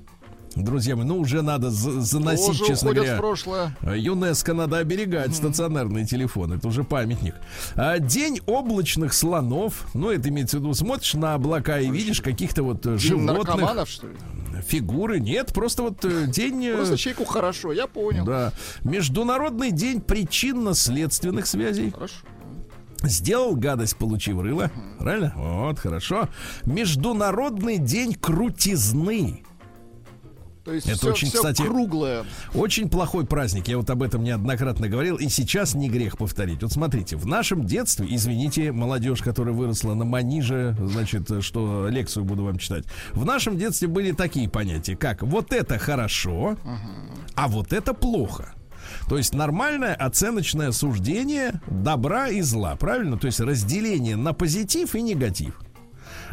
Друзья 0.56 0.96
мои, 0.96 1.06
ну 1.06 1.18
уже 1.20 1.42
надо 1.42 1.72
за- 1.72 2.00
заносить, 2.02 2.46
Тоже 2.48 2.66
честно 2.66 2.94
говоря. 2.94 3.16
в 3.16 3.18
прошлое. 3.18 3.76
А, 3.82 3.96
ЮНЕСКО 3.96 4.54
надо 4.54 4.78
оберегать 4.78 5.36
стационарные 5.36 6.06
телефоны. 6.06 6.56
Это 6.56 6.68
уже 6.68 6.84
памятник. 6.84 7.34
А, 7.76 7.98
День 7.98 8.40
облачных 8.46 9.14
слонов. 9.14 9.88
Ну, 9.96 10.12
это 10.12 10.30
имеется 10.30 10.58
в 10.58 10.62
виду, 10.62 10.74
смотришь 10.76 11.16
на 11.16 11.34
облака 11.34 11.80
и 11.80 11.90
видишь 11.90 12.22
каких-то 12.22 12.62
вот 12.64 12.86
э, 12.86 12.90
День 12.92 13.00
животных, 13.00 13.48
наркоманов, 13.48 13.90
что 13.90 14.08
ли? 14.08 14.14
фигуры. 14.68 15.20
Нет, 15.20 15.52
просто 15.54 15.82
вот 15.84 16.06
э, 16.06 16.28
день... 16.28 16.64
э, 16.66 16.76
Просто 16.76 16.98
человеку 16.98 17.26
хорошо, 17.26 17.72
я 17.74 17.88
понял. 17.88 18.24
Да. 18.24 18.54
Международный 18.84 19.72
день 19.72 20.00
причинно-следственных 20.02 21.48
связей. 21.48 21.90
Хорошо. 21.92 22.16
Сделал 23.02 23.56
гадость, 23.56 23.98
получив 23.98 24.40
рыло. 24.40 24.72
Правильно? 25.00 25.34
Вот, 25.36 25.80
хорошо. 25.80 26.30
Международный 26.66 27.78
день 27.78 28.14
крутизны. 28.14 29.44
То 30.64 30.72
есть 30.72 30.88
Это 30.88 30.98
все, 30.98 31.12
очень, 31.12 31.30
кстати, 31.30 31.62
круглое. 31.62 32.24
Очень 32.54 32.90
плохой 32.90 33.26
праздник. 33.26 33.68
Я 33.68 33.78
вот 33.78 33.90
об 33.90 34.02
этом 34.02 34.24
неоднократно 34.24 34.88
говорил. 34.88 35.18
И 35.18 35.28
сейчас 35.28 35.76
не 35.76 35.90
грех 35.90 36.18
повторить. 36.18 36.64
Вот 36.64 36.72
смотрите, 36.72 37.18
в 37.18 37.26
нашем 37.26 37.66
детстве, 37.66 38.08
извините, 38.10 38.72
молодежь, 38.72 39.22
которая 39.22 39.54
выросла 39.54 39.94
на 39.94 40.06
маниже, 40.06 40.78
значит, 40.80 41.44
что 41.44 41.90
лекцию 41.90 42.24
буду 42.24 42.46
вам 42.46 42.60
читать. 42.60 42.86
В 43.12 43.26
нашем 43.26 43.58
детстве 43.58 43.90
были 43.90 44.14
такие 44.14 44.50
понятия, 44.50 44.96
как 44.96 45.22
вот 45.22 45.52
это 45.52 45.78
хорошо, 45.78 46.58
а 47.36 47.50
вот 47.50 47.74
это 47.74 47.94
плохо. 47.94 48.54
То 49.10 49.18
есть 49.18 49.34
нормальное 49.34 49.94
оценочное 49.94 50.72
суждение 50.72 51.62
добра 51.68 52.30
и 52.30 52.42
зла, 52.42 52.76
правильно? 52.78 53.18
То 53.18 53.28
есть 53.28 53.42
разделение 53.42 54.16
на 54.16 54.34
позитив 54.34 54.96
и 54.96 55.02
негатив. 55.02 55.60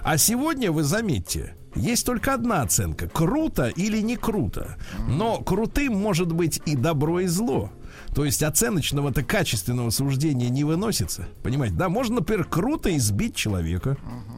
А 0.03 0.17
сегодня, 0.19 0.71
вы 0.71 0.83
заметьте, 0.83 1.57
есть 1.75 2.05
только 2.07 2.35
одна 2.35 2.63
оценка. 2.63 3.09
Круто 3.09 3.69
или 3.69 4.01
не 4.01 4.17
круто. 4.17 4.77
Но 5.09 5.39
крутым 5.39 5.97
может 5.97 6.33
быть 6.33 6.61
и 6.67 6.77
добро, 6.77 7.21
и 7.21 7.27
зло. 7.27 7.71
То 8.15 8.25
есть 8.25 8.43
оценочного-то 8.43 9.23
качественного 9.23 9.91
суждения 9.91 10.49
не 10.49 10.65
выносится. 10.65 11.29
Понимаете, 11.43 11.77
да? 11.77 11.89
Можно, 11.89 12.17
например, 12.17 12.45
круто 12.45 12.97
избить 12.97 13.35
человека. 13.35 13.97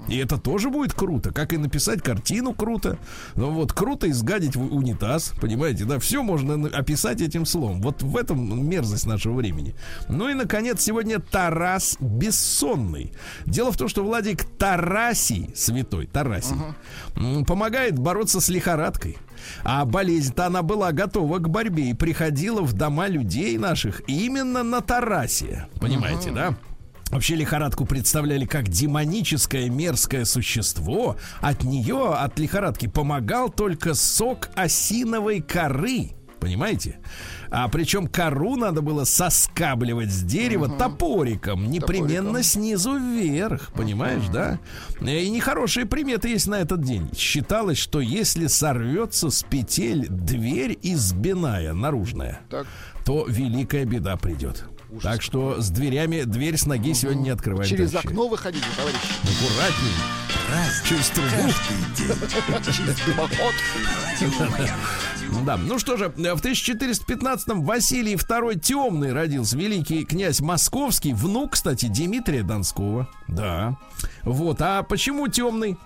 И 0.09 0.19
это 0.19 0.37
тоже 0.37 0.69
будет 0.69 0.93
круто. 0.93 1.33
Как 1.33 1.53
и 1.53 1.57
написать 1.57 2.03
картину 2.03 2.55
круто. 2.55 2.99
Ну 3.37 3.51
вот, 3.51 3.73
круто 3.73 4.11
изгадить 4.11 4.57
в 4.57 4.75
унитаз. 4.75 5.33
Понимаете, 5.41 5.85
да? 5.85 5.99
Все 5.99 6.23
можно 6.23 6.67
описать 6.69 7.21
этим 7.21 7.47
словом. 7.47 7.81
Вот 7.81 8.03
в 8.03 8.17
этом 8.17 8.69
мерзость 8.69 9.07
нашего 9.07 9.35
времени. 9.35 9.75
Ну 10.09 10.29
и, 10.29 10.35
наконец, 10.35 10.83
сегодня 10.83 11.19
Тарас 11.19 11.97
Бессонный. 12.01 13.13
Дело 13.47 13.73
в 13.73 13.77
том, 13.77 13.89
что 13.89 14.03
Владик 14.05 14.45
Тарасий, 14.45 15.51
святой 15.55 16.07
Тарасий, 16.07 16.57
м, 17.17 17.45
помогает 17.45 17.99
бороться 17.99 18.41
с 18.41 18.49
лихорадкой. 18.49 19.19
А 19.65 19.85
болезнь-то 19.85 20.47
она 20.47 20.63
была 20.63 20.93
готова 20.93 21.39
к 21.39 21.49
борьбе 21.49 21.91
и 21.91 21.95
приходила 21.95 22.61
в 22.63 22.73
дома 22.73 23.09
людей 23.09 23.59
наших 23.59 24.03
именно 24.07 24.63
на 24.63 24.81
Тарасе. 24.81 25.67
Понимаете, 25.81 26.31
да? 26.31 26.55
Вообще 27.13 27.35
лихорадку 27.35 27.85
представляли 27.85 28.47
как 28.47 28.71
демоническое 28.71 29.69
мерзкое 29.69 30.25
существо. 30.25 31.17
От 31.43 31.63
нее, 31.63 32.15
от 32.15 32.39
лихорадки, 32.39 32.89
помогал 32.89 33.51
только 33.51 33.93
сок 33.93 34.49
осиновой 34.55 35.43
коры. 35.43 36.13
Понимаете? 36.41 36.97
А 37.51 37.69
причем 37.69 38.09
кору 38.09 38.57
надо 38.57 38.81
было 38.81 39.05
соскабливать 39.05 40.11
с 40.11 40.23
дерева 40.23 40.65
угу. 40.65 40.77
топориком, 40.77 41.71
непременно 41.71 42.17
топориком. 42.17 42.43
снизу 42.43 42.99
вверх, 42.99 43.73
понимаешь, 43.75 44.25
угу. 44.25 44.33
да? 44.33 44.59
И 45.03 45.29
нехорошие 45.29 45.85
приметы 45.85 46.31
есть 46.31 46.49
на 46.49 46.57
этот 46.57 46.83
день. 46.83 47.11
Считалось, 47.15 47.79
что 47.79 48.01
если 48.01 48.47
сорвется 48.47 49.31
с 49.31 49.43
петель 49.43 50.09
дверь 50.09 50.79
избиная, 50.83 51.75
наружная, 51.75 52.41
так. 52.49 52.67
то 53.05 53.27
великая 53.29 53.85
беда 53.85 54.17
придет. 54.17 54.65
Ужас. 54.93 55.03
Так 55.03 55.23
что 55.23 55.59
с 55.59 55.71
дверями, 55.71 56.23
дверь 56.25 56.59
с 56.59 56.67
ноги 56.67 56.93
сегодня 56.93 57.23
не 57.23 57.31
открываем. 57.31 57.69
Через 57.69 57.93
дальше. 57.93 58.09
окно 58.09 58.29
выходите, 58.29 58.67
товарищи. 58.77 58.99
Аккуратней. 59.23 59.93
Раз, 60.51 60.83
через 60.87 61.09
трубу. 61.09 61.49
Через 62.73 63.01
дымоход. 63.07 63.55
Да, 65.47 65.57
ну 65.57 65.79
что 65.79 65.97
же, 65.97 66.11
в 66.11 66.21
1415-м 66.21 67.63
Василий 67.63 68.17
II 68.17 68.61
Темный 68.61 69.15
родился, 69.15 69.57
великий 69.57 70.05
князь 70.05 70.41
Московский, 70.41 71.15
внук, 71.15 71.53
кстати, 71.53 71.87
Дмитрия 71.87 72.43
Донского. 72.43 73.09
Да. 73.29 73.79
Вот, 74.25 74.61
а 74.61 74.83
почему 74.83 75.29
темный? 75.29 75.79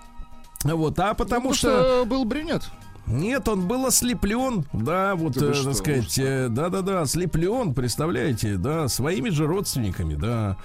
Вот, 0.63 0.99
а 0.99 1.13
потому 1.13 1.49
ну, 1.49 1.55
что... 1.55 1.79
что 1.79 2.05
был 2.05 2.25
брюнет. 2.25 2.69
Нет, 3.07 3.47
он 3.47 3.67
был 3.67 3.85
ослеплен, 3.85 4.65
да, 4.73 5.15
вот, 5.15 5.33
да 5.33 5.47
э, 5.47 5.63
так 5.63 5.75
сказать, 5.75 6.19
э, 6.19 6.49
да-да-да, 6.49 7.01
ослеплен, 7.01 7.73
представляете, 7.73 8.57
да, 8.57 8.89
своими 8.89 9.29
же 9.29 9.47
родственниками, 9.47 10.15
да. 10.15 10.57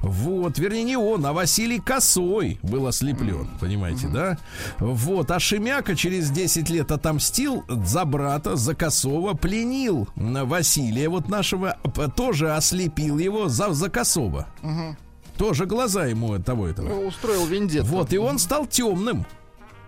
Вот, 0.00 0.58
вернее, 0.58 0.84
не 0.84 0.96
он, 0.96 1.24
а 1.26 1.32
Василий 1.34 1.78
Косой 1.78 2.58
был 2.62 2.86
ослеплен, 2.86 3.42
mm. 3.42 3.60
понимаете, 3.60 4.06
mm-hmm. 4.06 4.12
да. 4.12 4.38
Вот, 4.78 5.30
а 5.30 5.38
Шемяка 5.38 5.94
через 5.94 6.30
10 6.30 6.70
лет 6.70 6.90
отомстил 6.90 7.64
за 7.68 8.06
брата, 8.06 8.56
за 8.56 8.74
Косова, 8.74 9.34
пленил 9.34 10.08
Василия, 10.16 11.08
вот 11.10 11.28
нашего, 11.28 11.76
тоже 12.16 12.54
ослепил 12.54 13.18
его 13.18 13.48
за, 13.48 13.72
за 13.72 13.90
Косова. 13.90 14.46
Mm-hmm. 14.62 14.96
Тоже 15.36 15.64
глаза 15.64 16.04
ему 16.04 16.38
того 16.38 16.66
этого. 16.66 16.88
Ну, 16.88 17.06
устроил 17.06 17.46
вендет. 17.46 17.84
Вот, 17.86 18.12
и 18.12 18.18
он 18.18 18.38
стал 18.38 18.66
темным. 18.66 19.24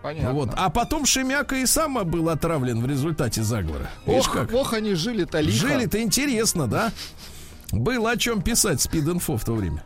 Понятно. 0.03 0.33
Вот. 0.33 0.51
А 0.57 0.69
потом 0.69 1.07
Шемяка 1.07 1.57
и 1.57 1.67
сам 1.67 1.95
был 2.09 2.29
отравлен 2.29 2.81
в 2.83 2.87
результате 2.87 3.43
заговора. 3.43 3.89
Ох, 4.07 4.33
как? 4.33 4.53
ох, 4.53 4.73
они 4.73 4.95
жили-то 4.95 5.41
лихо. 5.41 5.69
Жили-то 5.69 6.03
интересно, 6.03 6.67
да? 6.67 6.93
Было 7.71 8.11
о 8.11 8.17
чем 8.17 8.43
писать 8.43 8.81
спид-инфо 8.81 9.39
в 9.39 9.45
то 9.45 9.55
время. 9.55 9.83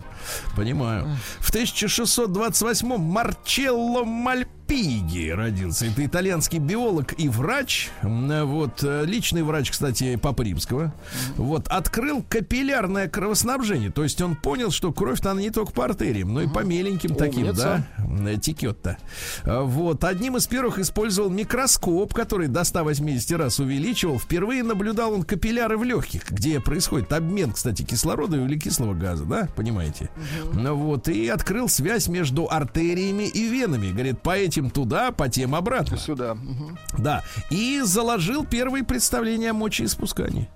Понимаю. 0.57 1.09
В 1.38 1.55
1628-м 1.55 3.00
Марчелло 3.00 4.05
Мальпиги 4.68 5.29
родился. 5.29 5.87
Это 5.87 6.05
итальянский 6.05 6.59
биолог 6.59 7.14
и 7.18 7.29
врач. 7.29 7.90
Вот, 8.02 8.83
э, 8.83 9.05
личный 9.05 9.44
врач, 9.44 9.70
кстати, 9.70 10.16
Папы 10.16 10.42
Римского. 10.42 10.92
Вот, 11.37 11.68
открыл 11.68 12.24
капиллярное 12.29 13.09
кровоснабжение. 13.09 13.92
То 13.92 14.02
есть 14.02 14.20
он 14.20 14.35
понял, 14.35 14.72
что 14.72 14.92
кровь-то 14.92 15.31
она 15.31 15.40
не 15.40 15.50
только 15.50 15.70
по 15.70 15.85
артериям, 15.85 16.35
но 16.35 16.40
и 16.42 16.48
по 16.48 16.64
меленьким 16.64 17.14
таким, 17.14 17.52
да, 17.55 17.87
э, 17.98 18.38
текет-то. 18.38 18.98
Вот, 19.44 20.02
одним 20.02 20.37
из 20.37 20.48
первых 20.48 20.81
использовал 20.81 21.31
микроскоп, 21.31 22.12
который 22.12 22.48
до 22.48 22.64
180 22.64 23.38
раз 23.38 23.61
увеличивал. 23.61 24.18
Впервые 24.18 24.64
наблюдал 24.64 25.12
он 25.12 25.22
капилляры 25.22 25.79
в 25.79 25.85
легких, 25.85 26.29
где 26.31 26.59
происходит 26.59 27.12
обмен, 27.12 27.52
кстати, 27.52 27.83
кислорода 27.83 28.37
и 28.37 28.40
углекислого 28.40 28.94
газа, 28.94 29.24
да, 29.26 29.48
понимаете? 29.55 30.11
Ну 30.52 30.74
вот, 30.74 31.09
и 31.09 31.29
открыл 31.29 31.68
связь 31.68 32.09
между 32.09 32.48
артериями 32.50 33.29
и 33.29 33.46
венами. 33.46 33.92
Говорит, 33.92 34.20
по 34.22 34.37
этим 34.37 34.56
туда, 34.71 35.12
по 35.12 35.29
тем 35.29 35.55
обратно. 35.55 35.97
Сюда. 35.97 36.33
Угу. 36.33 36.79
Да. 36.99 37.23
И 37.51 37.81
заложил 37.83 38.45
первые 38.45 38.85
представления 38.85 39.51
о 39.51 39.55
мочеиспускании. 39.55 40.49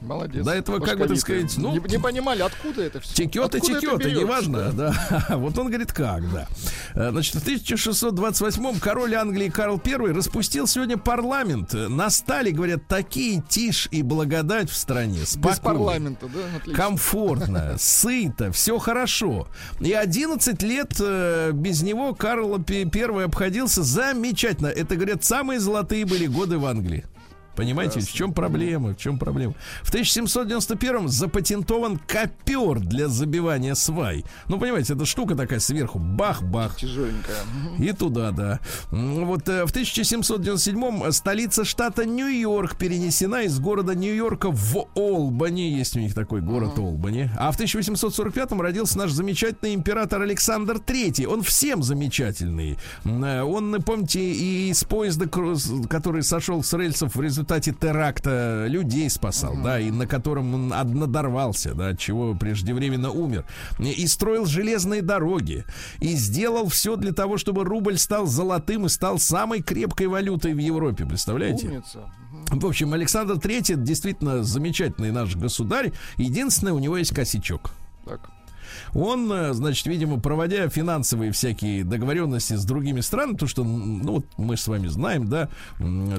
Молодец. 0.00 0.44
До 0.44 0.52
этого, 0.52 0.78
как 0.78 0.98
бы 0.98 1.08
так 1.08 1.16
сказать, 1.16 1.56
ну... 1.58 1.72
Не, 1.72 1.78
не 1.78 1.98
понимали, 1.98 2.42
откуда 2.42 2.82
это 2.82 3.00
все. 3.00 3.14
Текет 3.14 3.54
и 3.54 3.60
текет, 3.60 4.04
и 4.06 4.12
неважно, 4.12 4.72
да. 4.72 5.26
Вот 5.30 5.58
он 5.58 5.68
говорит, 5.68 5.92
как, 5.92 6.30
да. 6.32 6.46
Э, 6.94 7.10
значит, 7.10 7.36
в 7.36 7.46
1628-м 7.46 8.78
король 8.78 9.14
Англии 9.14 9.48
Карл 9.48 9.80
I 9.84 10.12
распустил 10.12 10.66
сегодня 10.66 10.98
парламент. 10.98 11.72
Настали, 11.72 12.50
говорят, 12.50 12.86
такие 12.88 13.42
тишь 13.48 13.88
и 13.90 14.02
благодать 14.02 14.70
в 14.70 14.76
стране. 14.76 15.24
Спокойно. 15.24 15.54
Без 15.54 15.60
парламента, 15.60 16.26
да? 16.26 16.56
Отлично. 16.56 16.82
Комфортно, 16.82 17.74
сыто, 17.78 18.52
все 18.52 18.78
хорошо. 18.78 19.48
И 19.80 19.92
11 19.92 20.62
лет 20.62 20.94
э, 21.00 21.52
без 21.52 21.82
него 21.82 22.14
Карл 22.14 22.56
I 22.56 23.24
обходился 23.24 23.82
замечательно. 23.82 24.68
Это, 24.68 24.96
говорят, 24.96 25.24
самые 25.24 25.60
золотые 25.60 26.04
были 26.04 26.26
годы 26.26 26.58
в 26.58 26.66
Англии. 26.66 27.04
Понимаете, 27.56 28.00
Ясно. 28.00 28.12
в 28.12 28.14
чем 28.14 28.32
проблема? 28.34 28.90
В 28.90 28.98
чем 28.98 29.18
проблема? 29.18 29.54
В 29.82 29.92
1791-м 29.92 31.08
запатентован 31.08 31.98
копер 31.98 32.80
для 32.80 33.08
забивания 33.08 33.74
свай. 33.74 34.24
Ну, 34.48 34.58
понимаете, 34.58 34.92
эта 34.92 35.06
штука 35.06 35.34
такая 35.34 35.58
сверху, 35.58 35.98
бах-бах. 35.98 36.76
Тяжеленькая. 36.76 37.36
И 37.78 37.92
туда, 37.92 38.30
да. 38.30 38.60
Вот 38.90 39.48
э, 39.48 39.64
в 39.64 39.74
1797-м 39.74 41.10
столица 41.12 41.64
штата 41.64 42.04
Нью-Йорк 42.04 42.76
перенесена 42.76 43.42
из 43.42 43.58
города 43.58 43.94
Нью-Йорка 43.94 44.50
в 44.50 44.88
Олбани. 44.94 45.70
Есть 45.70 45.96
у 45.96 46.00
них 46.00 46.14
такой 46.14 46.42
город 46.42 46.76
uh-huh. 46.76 46.88
Олбани. 46.88 47.30
А 47.38 47.50
в 47.52 47.58
1845-м 47.58 48.60
родился 48.60 48.98
наш 48.98 49.12
замечательный 49.12 49.74
император 49.74 50.20
Александр 50.20 50.76
III. 50.76 51.26
Он 51.26 51.42
всем 51.42 51.82
замечательный. 51.82 52.76
Э, 53.04 53.40
он, 53.40 53.82
помните, 53.82 54.20
и 54.20 54.68
из 54.68 54.84
поезда, 54.84 55.26
который 55.88 56.22
сошел 56.22 56.62
с 56.62 56.72
рельсов 56.74 57.14
в 57.16 57.20
результате 57.22 57.45
результате 57.46 57.72
теракта 57.72 58.66
людей 58.68 59.08
спасал, 59.08 59.56
да, 59.62 59.78
и 59.78 59.90
на 59.90 60.06
котором 60.06 60.54
он 60.54 60.68
надорвался, 60.68 61.74
да, 61.74 61.88
от 61.88 61.98
чего 61.98 62.34
преждевременно 62.34 63.10
умер. 63.10 63.46
И 63.78 64.06
строил 64.06 64.46
железные 64.46 65.02
дороги. 65.02 65.64
И 66.00 66.08
сделал 66.16 66.68
все 66.68 66.96
для 66.96 67.12
того, 67.12 67.38
чтобы 67.38 67.64
рубль 67.64 67.98
стал 67.98 68.26
золотым 68.26 68.86
и 68.86 68.88
стал 68.88 69.18
самой 69.18 69.62
крепкой 69.62 70.08
валютой 70.08 70.54
в 70.54 70.58
Европе. 70.58 71.06
Представляете? 71.06 71.68
Умница. 71.68 72.12
В 72.50 72.66
общем, 72.66 72.92
Александр 72.92 73.34
III 73.34 73.76
действительно 73.76 74.42
замечательный 74.42 75.12
наш 75.12 75.36
государь. 75.36 75.92
Единственное, 76.16 76.72
у 76.72 76.78
него 76.78 76.96
есть 76.96 77.14
косячок. 77.14 77.70
Так. 78.04 78.35
Он, 78.94 79.30
э, 79.32 79.52
значит, 79.52 79.86
видимо, 79.86 80.18
проводя 80.20 80.68
финансовые 80.68 81.32
всякие 81.32 81.84
договоренности 81.84 82.54
с 82.54 82.64
другими 82.64 83.00
странами, 83.00 83.36
то 83.36 83.46
что, 83.46 83.64
ну, 83.64 84.12
вот 84.14 84.26
мы 84.36 84.56
с 84.56 84.66
вами 84.68 84.86
знаем, 84.88 85.28
да, 85.28 85.48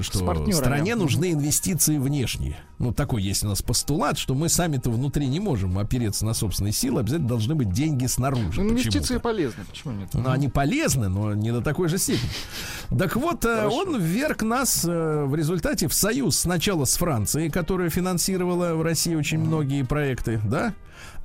что 0.02 0.52
стране 0.52 0.94
нужны 0.94 1.32
инвестиции 1.32 1.98
внешние. 1.98 2.56
Ну, 2.78 2.92
такой 2.92 3.22
есть 3.22 3.44
у 3.44 3.48
нас 3.48 3.60
постулат, 3.60 4.18
что 4.18 4.34
мы 4.34 4.48
сами-то 4.48 4.90
внутри 4.90 5.26
не 5.26 5.40
можем 5.40 5.78
опереться 5.78 6.24
на 6.24 6.32
собственные 6.32 6.72
силы, 6.72 7.00
обязательно 7.00 7.28
должны 7.28 7.54
быть 7.54 7.72
деньги 7.72 8.06
снаружи. 8.06 8.62
Ну, 8.62 8.70
инвестиции 8.70 9.18
полезны, 9.18 9.64
почему 9.68 9.94
нет? 9.94 10.10
Ну, 10.12 10.30
они 10.30 10.48
полезны, 10.48 11.08
но 11.08 11.34
не 11.34 11.52
до 11.52 11.60
такой 11.60 11.88
же 11.88 11.98
степени. 11.98 12.30
Так 12.96 13.16
вот, 13.16 13.44
э, 13.44 13.56
Хорошо. 13.56 13.76
он 13.76 14.00
вверг 14.00 14.42
нас 14.42 14.84
э, 14.84 15.24
в 15.24 15.34
результате 15.34 15.88
в 15.88 15.94
союз 15.94 16.38
сначала 16.38 16.84
с 16.84 16.96
Францией, 16.96 17.50
которая 17.50 17.90
финансировала 17.90 18.74
в 18.74 18.82
России 18.82 19.14
очень 19.14 19.38
многие 19.38 19.82
проекты, 19.82 20.40
да, 20.44 20.74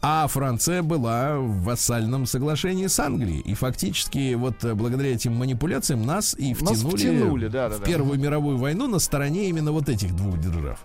а 0.06 0.28
Франция 0.28 0.84
была 0.84 1.38
в 1.38 1.64
вассальном 1.64 2.26
соглашении 2.26 2.88
с 2.88 3.00
Англией. 3.00 3.40
И 3.40 3.54
фактически 3.54 4.34
вот 4.34 4.62
э, 4.66 4.74
благодаря 4.74 5.14
этим 5.14 5.34
манипуляциям 5.34 6.06
нас 6.06 6.36
и 6.38 6.54
втянули, 6.54 6.84
нас 6.84 6.94
втянули 6.94 7.48
да, 7.48 7.70
да, 7.70 7.78
в 7.78 7.84
Первую 7.84 8.18
да. 8.18 8.24
мировую 8.26 8.58
войну 8.58 8.88
на 8.88 9.00
стороне 9.00 9.48
именно 9.48 9.72
вот 9.72 9.88
этих 9.88 10.14
двух 10.14 10.38
держав. 10.42 10.84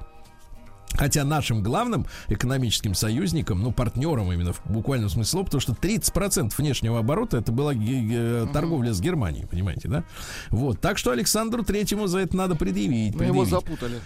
Хотя 0.92 1.24
нашим 1.24 1.64
главным 1.64 2.06
экономическим 2.28 2.94
союзником, 2.94 3.60
ну, 3.60 3.72
партнером 3.72 4.32
именно 4.32 4.52
в 4.52 4.62
буквальном 4.66 5.10
смысле 5.10 5.30
слова, 5.30 5.44
потому 5.46 5.60
что 5.60 5.72
30% 5.72 6.52
внешнего 6.56 7.00
оборота 7.00 7.38
это 7.38 7.50
была 7.50 7.74
uh 7.74 8.52
торговля 8.52 8.92
с 8.92 9.00
Германией, 9.00 9.46
понимаете, 9.46 9.88
да? 9.88 10.04
Вот, 10.50 10.80
так 10.80 10.96
что 10.96 11.10
Александру 11.10 11.64
Третьему 11.64 12.06
за 12.06 12.20
это 12.20 12.36
надо 12.36 12.54
предъявить. 12.54 13.16
Мы 13.16 13.26
его 13.26 13.44
запутали. 13.44 14.00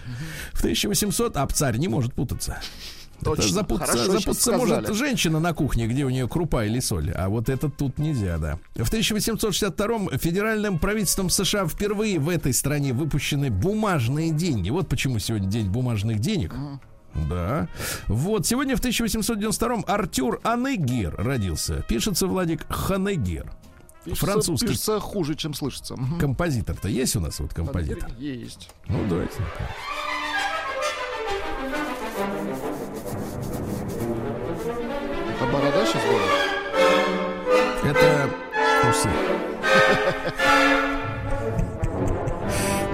В 0.53 0.59
1800, 0.59 1.37
а 1.37 1.47
царь 1.47 1.77
не 1.77 1.87
может 1.87 2.13
путаться. 2.13 2.59
Точно. 3.23 3.41
Это 3.43 3.53
запутаться, 3.53 4.11
запутаться 4.11 4.51
может 4.57 4.93
женщина 4.95 5.39
на 5.39 5.53
кухне, 5.53 5.87
где 5.87 6.05
у 6.05 6.09
нее 6.09 6.27
крупа 6.27 6.65
или 6.65 6.79
соль, 6.79 7.11
а 7.11 7.29
вот 7.29 7.49
это 7.49 7.69
тут 7.69 7.97
нельзя, 7.97 8.37
да. 8.37 8.59
В 8.75 8.87
1862 8.87 10.17
федеральным 10.17 10.79
правительством 10.79 11.29
США 11.29 11.67
впервые 11.67 12.19
в 12.19 12.29
этой 12.29 12.53
стране 12.53 12.93
выпущены 12.93 13.49
бумажные 13.49 14.31
деньги. 14.31 14.69
Вот 14.69 14.87
почему 14.87 15.19
сегодня 15.19 15.49
день 15.49 15.69
бумажных 15.69 16.19
денег. 16.19 16.53
Да. 17.29 17.67
Вот, 18.07 18.47
сегодня 18.47 18.75
в 18.75 18.79
1892 18.79 19.83
Артюр 19.87 20.39
Анегер 20.43 21.15
родился. 21.15 21.83
Пишется, 21.87 22.27
Владик, 22.27 22.65
Ханегер. 22.69 23.51
Пишется, 24.03 24.25
Французский. 24.25 24.67
Пишется 24.67 24.99
хуже, 24.99 25.35
чем 25.35 25.53
слышится. 25.53 25.95
Композитор-то 26.19 26.89
есть 26.89 27.15
у 27.15 27.19
нас 27.19 27.39
вот 27.39 27.53
композитор? 27.53 28.09
Есть. 28.17 28.69
Ну, 28.87 28.99
давайте. 29.07 29.35
Борода 35.63 35.85
сейчас 35.85 36.03
будет? 36.03 36.53
трусы. 38.81 39.09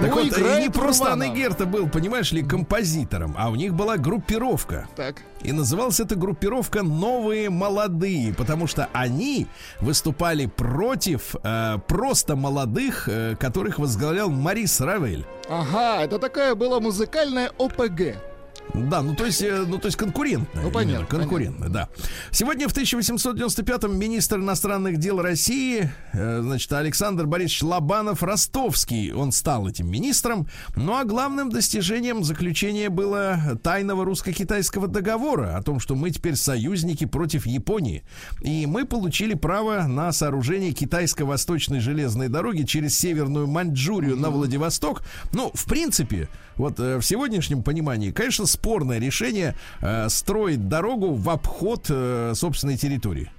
Так 0.00 0.08
Ну, 0.08 0.14
вот, 0.14 0.38
и 0.38 0.62
не 0.62 0.70
просто 0.70 1.04
Руванов. 1.04 1.28
Аннегерта 1.28 1.66
был, 1.66 1.86
понимаешь 1.86 2.32
ли, 2.32 2.42
композитором, 2.42 3.34
а 3.36 3.50
у 3.50 3.54
них 3.54 3.74
была 3.74 3.98
группировка. 3.98 4.88
Так. 4.96 5.16
И 5.42 5.52
называлась 5.52 6.00
эта 6.00 6.16
группировка 6.16 6.82
«Новые 6.82 7.50
молодые», 7.50 8.32
потому 8.32 8.66
что 8.66 8.88
они 8.94 9.46
выступали 9.80 10.46
против 10.46 11.36
э, 11.42 11.76
просто 11.86 12.34
молодых, 12.34 13.08
э, 13.08 13.36
которых 13.38 13.78
возглавлял 13.78 14.30
Марис 14.30 14.80
Равель. 14.80 15.26
Ага, 15.50 16.02
это 16.02 16.18
такая 16.18 16.54
была 16.54 16.80
музыкальная 16.80 17.50
ОПГ. 17.58 18.29
Да, 18.74 19.02
ну 19.02 19.14
то 19.14 19.26
есть, 19.26 19.42
э, 19.42 19.64
ну 19.66 19.78
то 19.78 19.86
есть 19.86 19.96
конкурентная. 19.96 20.62
Ну, 20.62 20.70
понятно, 20.70 21.06
конкурентная, 21.06 21.68
да. 21.68 21.88
Сегодня 22.30 22.68
в 22.68 22.76
1895-м 22.76 23.96
министр 23.98 24.36
иностранных 24.36 24.98
дел 24.98 25.20
России, 25.20 25.90
э, 26.12 26.40
значит, 26.40 26.72
Александр 26.72 27.26
Борисович 27.26 27.62
Лобанов 27.62 28.22
Ростовский, 28.22 29.12
он 29.12 29.32
стал 29.32 29.68
этим 29.68 29.90
министром. 29.90 30.46
Ну 30.76 30.96
а 30.96 31.04
главным 31.04 31.50
достижением 31.50 32.24
заключения 32.24 32.88
было 32.88 33.58
тайного 33.62 34.04
русско-китайского 34.04 34.88
договора 34.88 35.56
о 35.56 35.62
том, 35.62 35.80
что 35.80 35.94
мы 35.94 36.10
теперь 36.10 36.36
союзники 36.36 37.06
против 37.06 37.46
Японии. 37.46 38.04
И 38.40 38.66
мы 38.66 38.84
получили 38.84 39.34
право 39.34 39.86
на 39.86 40.12
сооружение 40.12 40.72
китайско-восточной 40.72 41.80
железной 41.80 42.28
дороги 42.28 42.62
через 42.62 42.98
Северную 42.98 43.46
Маньчжурию 43.46 44.16
на 44.16 44.30
Владивосток. 44.30 45.02
Ну, 45.32 45.50
в 45.54 45.64
принципе, 45.64 46.28
вот 46.60 46.78
э, 46.78 46.98
в 46.98 47.02
сегодняшнем 47.02 47.62
понимании, 47.62 48.10
конечно, 48.10 48.46
спорное 48.46 48.98
решение 48.98 49.56
э, 49.80 50.08
строить 50.08 50.68
дорогу 50.68 51.14
в 51.14 51.28
обход 51.30 51.86
э, 51.88 52.32
собственной 52.34 52.76
территории. 52.76 53.30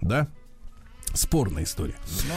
Да? 0.00 0.28
Спорная 1.14 1.64
история. 1.64 1.94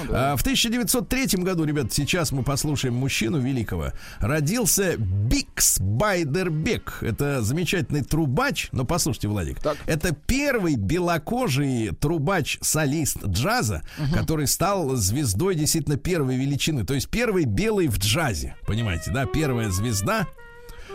А, 0.10 0.36
в 0.36 0.42
1903 0.42 1.44
году, 1.44 1.64
ребят, 1.64 1.94
сейчас 1.94 2.32
мы 2.32 2.44
послушаем 2.44 2.96
мужчину 2.96 3.40
великого. 3.40 3.94
Родился 4.20 4.96
Бикс 4.98 5.80
Байдербек. 5.80 7.00
Это 7.02 7.42
замечательный 7.42 8.04
трубач. 8.04 8.70
Но 8.72 8.86
послушайте, 8.86 9.28
Владик. 9.28 9.60
Так. 9.60 9.78
Это 9.86 10.14
первый 10.14 10.76
белокожий 10.76 11.92
трубач-солист 12.00 13.26
джаза, 13.26 13.84
который 14.14 14.48
стал 14.48 14.96
звездой 14.96 15.56
действительно 15.56 15.98
первой 15.98 16.38
величины. 16.38 16.86
То 16.86 16.94
есть 16.94 17.10
первый 17.10 17.46
белый 17.46 17.88
в 17.88 17.98
джазе. 18.00 18.56
Понимаете, 18.66 19.12
да? 19.12 19.26
Первая 19.26 19.70
звезда. 19.70 20.28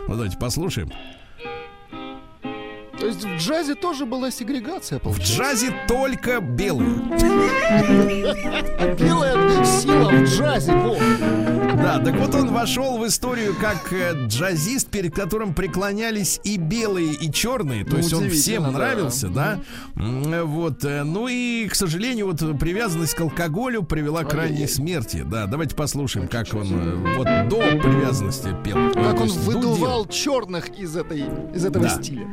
Ну, 0.09 0.15
давайте 0.15 0.39
послушаем. 0.39 0.91
То 3.01 3.07
есть 3.07 3.25
в 3.25 3.37
джазе 3.37 3.75
тоже 3.75 4.07
была 4.07 4.31
сегрегация, 4.31 4.99
В 4.99 5.03
получается? 5.03 5.37
джазе 5.37 5.75
только 5.87 6.41
белые. 6.41 6.89
Белая 8.99 9.65
сила 9.65 10.11
в 10.11 10.25
джазе. 10.25 10.73
Да, 11.77 12.01
так 12.05 12.17
вот 12.17 12.35
он 12.35 12.53
вошел 12.53 12.99
в 12.99 13.07
историю 13.07 13.55
как 13.61 13.93
э, 13.93 14.27
джазист, 14.27 14.89
перед 14.91 15.15
которым 15.15 15.55
преклонялись 15.55 16.41
и 16.43 16.57
белые, 16.57 17.13
и 17.15 17.31
черные. 17.33 17.85
То 17.85 17.99
есть 17.99 18.13
он 18.13 18.29
всем 18.31 18.65
нравился, 18.73 19.29
да. 19.29 19.61
Вот. 19.95 20.85
э, 20.85 21.05
Ну 21.05 21.29
и, 21.29 21.69
к 21.69 21.77
сожалению, 21.77 22.27
вот 22.27 22.39
привязанность 22.59 23.15
к 23.15 23.21
алкоголю 23.21 23.85
привела 23.85 24.25
к 24.25 24.35
ранней 24.35 24.67
смерти. 24.67 25.23
Да, 25.25 25.47
давайте 25.47 25.77
послушаем, 25.77 26.27
как 26.27 26.53
он 26.53 26.67
э, 26.73 27.15
вот 27.17 27.27
до 27.49 27.61
привязанности 27.81 28.53
пел. 28.65 28.93
Как 28.93 29.21
он 29.21 29.29
выдувал 29.29 30.07
черных 30.07 30.71
из, 30.71 30.97
этой, 30.97 31.25
из 31.55 31.65
этого 31.65 31.89
стиля. 31.89 32.27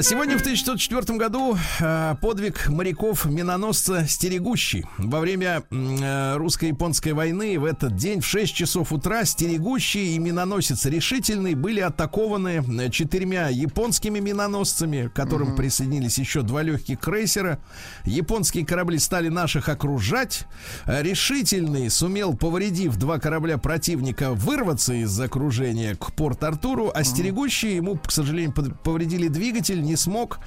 Да, 0.00 0.04
сегодня 0.04 0.38
в 0.38 0.40
1904 0.40 1.18
году 1.18 1.58
э, 1.78 2.14
подвиг 2.22 2.70
моряков-миноносца 2.70 4.06
«Стерегущий». 4.08 4.86
Во 4.96 5.20
время 5.20 5.62
э, 5.70 6.36
русско-японской 6.38 7.12
войны 7.12 7.58
в 7.58 7.66
этот 7.66 7.96
день 7.96 8.22
в 8.22 8.26
6 8.26 8.54
часов 8.54 8.94
утра 8.94 9.26
«Стерегущий» 9.26 10.14
и 10.14 10.18
миноносец 10.18 10.86
«Решительный» 10.86 11.54
были 11.54 11.80
атакованы 11.80 12.64
э, 12.66 12.88
четырьмя 12.88 13.50
японскими 13.50 14.20
миноносцами, 14.20 15.08
к 15.08 15.12
которым 15.12 15.54
присоединились 15.54 16.16
еще 16.16 16.40
два 16.40 16.62
легких 16.62 16.98
крейсера. 16.98 17.60
Японские 18.06 18.64
корабли 18.64 18.98
стали 18.98 19.28
наших 19.28 19.68
окружать. 19.68 20.46
Э, 20.86 21.02
«Решительный» 21.02 21.90
сумел, 21.90 22.34
повредив 22.34 22.96
два 22.96 23.18
корабля 23.18 23.58
противника, 23.58 24.32
вырваться 24.32 24.94
из 24.94 25.20
окружения 25.20 25.94
к 25.94 26.14
Порт-Артуру, 26.14 26.90
а 26.94 27.04
«Стерегущий» 27.04 27.76
ему, 27.76 27.96
к 27.96 28.10
сожалению, 28.10 28.54
повредили 28.82 29.28
двигатель, 29.28 29.89
не 29.90 29.96
смог. 29.96 30.38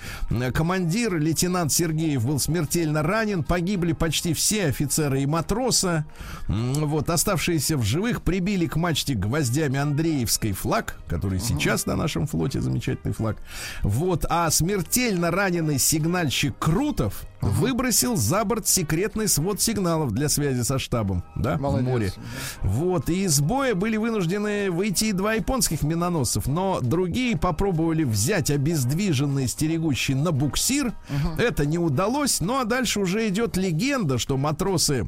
Командир, 0.53 1.19
лейтенант 1.19 1.71
Сергеев, 1.71 2.25
был 2.25 2.39
смертельно 2.39 3.03
ранен. 3.03 3.43
Погибли 3.43 3.91
почти 3.91 4.33
все 4.33 4.67
офицеры 4.67 5.21
и 5.21 5.25
матроса. 5.25 6.05
Вот, 6.47 7.09
оставшиеся 7.09 7.77
в 7.77 7.83
живых 7.83 8.21
прибили 8.21 8.67
к 8.67 8.77
мачте 8.77 9.15
гвоздями 9.15 9.77
Андреевский 9.77 10.53
флаг, 10.53 10.97
который 11.07 11.39
сейчас 11.39 11.85
на 11.85 11.95
нашем 11.95 12.25
флоте 12.25 12.61
замечательный 12.61 13.13
флаг. 13.13 13.37
Вот, 13.81 14.25
а 14.29 14.49
смертельно 14.49 15.29
раненый 15.29 15.77
сигнальщик 15.77 16.57
Крутов 16.57 17.23
выбросил 17.43 18.15
за 18.15 18.43
борт 18.45 18.67
секретный 18.67 19.27
свод 19.27 19.61
сигналов 19.61 20.11
для 20.11 20.29
связи 20.29 20.61
со 20.61 20.79
штабом, 20.79 21.23
да, 21.35 21.57
Молодец. 21.57 21.85
в 21.85 21.89
море. 21.89 22.13
Вот, 22.61 23.09
и 23.09 23.23
из 23.23 23.39
боя 23.41 23.75
были 23.75 23.97
вынуждены 23.97 24.71
выйти 24.71 25.05
и 25.05 25.11
два 25.11 25.33
японских 25.33 25.83
миноносцев, 25.83 26.47
но 26.47 26.79
другие 26.81 27.37
попробовали 27.37 28.03
взять 28.03 28.49
обездвиженный 28.51 29.47
стерегущий 29.47 30.15
на 30.15 30.31
буксир. 30.31 30.93
Это 31.37 31.65
не 31.65 31.77
удалось, 31.77 32.39
ну 32.41 32.59
а 32.59 32.65
дальше 32.65 32.99
уже 32.99 33.27
идет 33.27 33.57
легенда, 33.57 34.17
что 34.17 34.37
матросы 34.37 35.07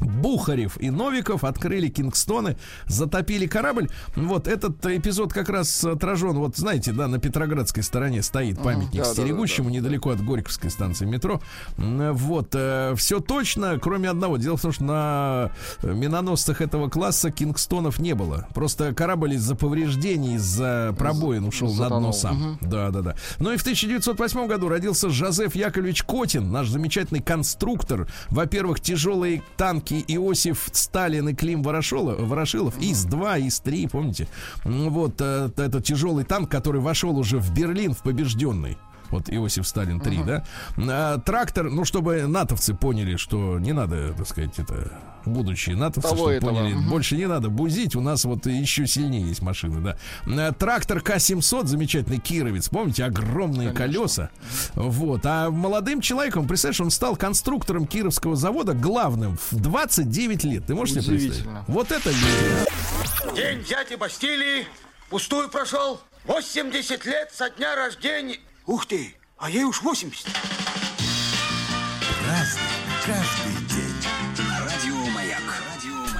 Бухарев 0.00 0.80
и 0.80 0.90
Новиков 0.90 1.44
открыли 1.44 1.88
Кингстоны, 1.88 2.56
затопили 2.86 3.46
корабль. 3.46 3.88
Вот 4.14 4.48
этот 4.48 4.84
эпизод 4.86 5.32
как 5.32 5.48
раз 5.48 5.84
отражен, 5.84 6.38
вот 6.38 6.56
знаете, 6.56 6.92
да, 6.92 7.08
на 7.08 7.18
Петроградской 7.18 7.82
стороне 7.82 8.22
стоит 8.22 8.62
памятник 8.62 9.02
да, 9.02 9.04
да, 9.04 9.12
стерегущему 9.12 9.70
недалеко 9.70 10.10
от 10.10 10.24
Горьковской 10.24 10.70
станции 10.70 11.06
метро. 11.06 11.40
Вот, 11.76 12.56
все 12.96 13.20
точно, 13.20 13.78
кроме 13.80 14.10
одного. 14.10 14.36
Дело 14.36 14.56
в 14.56 14.62
том, 14.62 14.72
что 14.72 14.84
на 14.84 15.50
э, 15.82 15.92
миноносцах 15.92 16.60
этого 16.60 16.88
класса 16.88 17.30
Кингстонов 17.30 17.98
не 17.98 18.14
было. 18.14 18.46
Просто 18.54 18.94
корабль 18.94 19.34
из-за 19.34 19.54
повреждений, 19.54 20.36
из-за 20.36 20.94
пробоин 20.98 21.44
ушел 21.44 21.68
на 21.68 21.88
дно 21.88 22.12
затонул. 22.12 22.12
сам. 22.12 22.58
Да, 22.60 22.90
да, 22.90 23.00
да. 23.00 23.16
Ну 23.38 23.52
и 23.52 23.56
в 23.56 23.62
1908 23.62 24.46
году 24.46 24.68
родился 24.68 25.10
Жозеф 25.10 25.54
Яковлевич 25.54 26.02
Котин, 26.04 26.50
наш 26.50 26.68
замечательный 26.68 27.20
конструктор. 27.20 28.08
Во-первых, 28.28 28.80
тяжелые 28.80 29.42
танки 29.56 29.85
Иосиф 29.94 30.68
Сталин 30.72 31.28
и 31.28 31.34
Клим 31.34 31.62
Ворошилов, 31.62 32.18
Ворошилов 32.20 32.78
ИС-2, 32.78 33.46
ИС-3, 33.46 33.88
помните? 33.90 34.28
М, 34.64 34.90
Вот 34.90 35.14
э, 35.20 35.50
это 35.56 35.80
тяжелый 35.80 36.24
танк, 36.24 36.50
который 36.50 36.80
вошел 36.80 37.16
уже 37.18 37.38
в 37.38 37.52
Берлин 37.54 37.92
в 37.94 38.02
побежденный. 38.02 38.76
Вот 39.10 39.32
Иосиф 39.32 39.66
Сталин 39.66 40.00
3, 40.00 40.22
да? 40.24 40.44
А, 40.76 41.18
трактор, 41.18 41.70
ну, 41.70 41.84
чтобы 41.84 42.26
натовцы 42.26 42.74
поняли, 42.74 43.16
что 43.16 43.58
не 43.58 43.72
надо, 43.72 44.12
так 44.14 44.26
сказать, 44.28 44.58
это 44.58 44.92
будущие 45.24 45.76
натовцы, 45.76 46.10
Того 46.10 46.16
чтобы 46.16 46.32
этого, 46.32 46.50
поняли, 46.50 46.74
мгм. 46.74 46.88
больше 46.88 47.16
не 47.16 47.26
надо 47.26 47.48
бузить, 47.48 47.96
у 47.96 48.00
нас 48.00 48.24
вот 48.24 48.46
еще 48.46 48.86
сильнее 48.86 49.26
есть 49.26 49.42
машины, 49.42 49.80
да. 49.80 49.96
А, 50.26 50.52
Трактор 50.52 51.00
К-700, 51.00 51.66
замечательный 51.66 52.18
кировец, 52.18 52.68
помните, 52.68 53.04
огромные 53.04 53.72
колеса. 53.72 54.30
Вот. 54.74 55.20
А 55.24 55.50
молодым 55.50 56.00
человеком, 56.00 56.46
представляешь, 56.46 56.80
он 56.80 56.90
стал 56.90 57.16
конструктором 57.16 57.86
Кировского 57.86 58.36
завода 58.36 58.74
главным 58.74 59.36
в 59.50 59.56
29 59.56 60.44
лет. 60.44 60.66
Ты 60.66 60.74
можешь 60.74 61.02
себе 61.02 61.16
представить? 61.16 61.46
Вот 61.66 61.90
это. 61.92 62.10
День 63.34 63.64
дяди 63.64 63.96
Бастилии 63.96 64.66
пустую 65.10 65.48
прошел. 65.48 66.00
80 66.26 67.04
лет 67.06 67.30
со 67.32 67.50
дня 67.50 67.76
рождения. 67.76 68.38
Ух 68.66 68.84
ты, 68.86 69.14
а 69.38 69.48
ей 69.48 69.62
уж 69.62 69.80
80. 69.80 70.26
Каждый 72.24 72.75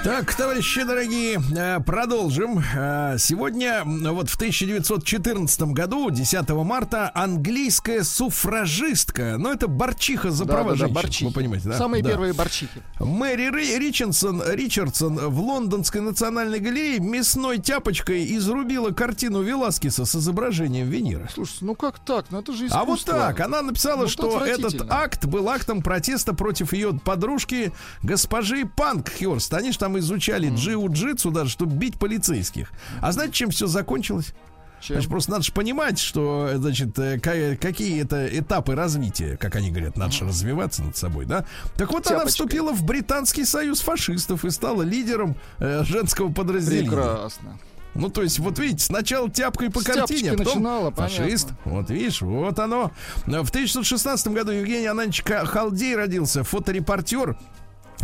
Так, 0.07 0.33
товарищи 0.35 0.83
дорогие, 0.83 1.41
э, 1.53 1.81
продолжим. 1.81 2.59
Э, 2.73 3.17
Сегодня, 3.19 3.83
вот 3.85 4.29
в 4.29 4.37
1914 4.37 5.73
году, 5.73 6.09
10 6.09 6.63
марта, 6.63 7.11
английская 7.13 8.05
суфражистка, 8.05 9.35
ну 9.37 9.51
это 9.51 9.67
борчиха 9.67 10.31
за 10.31 10.45
права 10.45 10.69
Да-да-да, 10.69 10.77
женщин, 10.85 10.93
борчихи. 10.95 11.25
вы 11.25 11.31
понимаете, 11.33 11.67
да? 11.67 11.77
Самые 11.77 12.03
Да. 12.03 12.11
первые 12.11 12.31
борчихи. 12.31 12.81
Мэри 13.01 13.51
Ри- 13.53 13.77
Ричардсон, 13.79 14.41
Ричардсон 14.49 15.17
в 15.17 15.41
Лондонской 15.41 15.99
национальной 15.99 16.61
галерее 16.61 17.01
мясной 17.01 17.57
тяпочкой 17.57 18.33
изрубила 18.37 18.91
картину 18.91 19.41
Веласкеса 19.41 20.05
с 20.05 20.15
изображением 20.15 20.87
Венеры. 20.87 21.27
Слушай, 21.33 21.57
ну 21.61 21.75
как 21.75 21.99
так? 21.99 22.27
Ну 22.29 22.39
это 22.39 22.53
же 22.53 22.67
искусство. 22.67 22.79
А 22.79 22.85
вот 22.85 23.03
так, 23.03 23.41
она 23.41 23.61
написала, 23.61 24.03
Ну, 24.03 24.07
что 24.07 24.45
это 24.45 24.67
этот 24.69 24.89
акт 24.89 25.25
был 25.25 25.49
актом 25.49 25.81
протеста 25.81 26.33
против 26.33 26.71
ее 26.71 26.93
подружки 26.93 27.73
госпожи 28.03 28.65
Панкхерст. 28.65 29.53
Они 29.53 29.73
же 29.73 29.77
там 29.77 29.96
изучали 29.99 30.49
джиу-джитсу 30.49 31.31
даже, 31.31 31.49
чтобы 31.51 31.75
бить 31.75 31.97
полицейских. 31.99 32.71
А 33.01 33.11
знаете, 33.11 33.33
чем 33.33 33.49
все 33.51 33.67
закончилось? 33.67 34.33
Чем? 34.79 34.95
Значит, 34.97 35.09
просто 35.09 35.31
надо 35.31 35.43
же 35.43 35.51
понимать, 35.53 35.97
что, 35.97 36.51
значит, 36.55 36.97
э, 36.99 37.19
ка- 37.19 37.57
какие 37.59 37.99
это 38.03 38.27
этапы 38.27 38.75
развития, 38.75 39.35
как 39.37 39.55
они 39.55 39.71
говорят, 39.71 39.97
надо 39.97 40.11
же 40.11 40.25
развиваться 40.25 40.83
над 40.83 40.95
собой, 40.95 41.25
да? 41.25 41.45
Так 41.77 41.91
вот, 41.91 42.05
она 42.05 42.17
Тяпочкой. 42.19 42.29
вступила 42.29 42.73
в 42.73 42.83
британский 42.83 43.43
союз 43.43 43.81
фашистов 43.81 44.45
и 44.45 44.51
стала 44.51 44.83
лидером 44.83 45.35
э, 45.57 45.83
женского 45.83 46.31
подразделения. 46.31 46.89
Прекрасно. 46.91 47.57
Ну, 47.95 48.09
то 48.09 48.21
есть, 48.21 48.37
вот 48.37 48.59
видите, 48.59 48.85
сначала 48.85 49.27
тяпкой 49.31 49.71
по 49.71 49.81
С 49.81 49.83
картине, 49.85 50.29
а 50.33 50.37
потом 50.37 50.45
начинала, 50.53 50.91
фашист. 50.91 51.49
Вот 51.65 51.89
видишь, 51.89 52.21
вот 52.21 52.59
оно. 52.59 52.91
В 53.25 53.49
1916 53.49 54.27
году 54.27 54.51
Евгений 54.51 54.85
Ананович 54.85 55.23
Халдей 55.23 55.95
родился, 55.95 56.43
фоторепортер, 56.43 57.35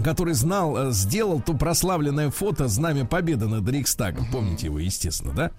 который 0.02 0.34
знал, 0.34 0.90
э, 0.90 0.92
сделал 0.92 1.42
то 1.42 1.54
прославленное 1.54 2.32
фото 2.32 2.68
«Знамя 2.68 3.06
Победы» 3.06 3.48
над 3.48 3.68
Рейхстагом. 3.68 4.26
Помните 4.32 4.68
его, 4.68 4.80
естественно, 4.80 5.34
да? 5.34 5.52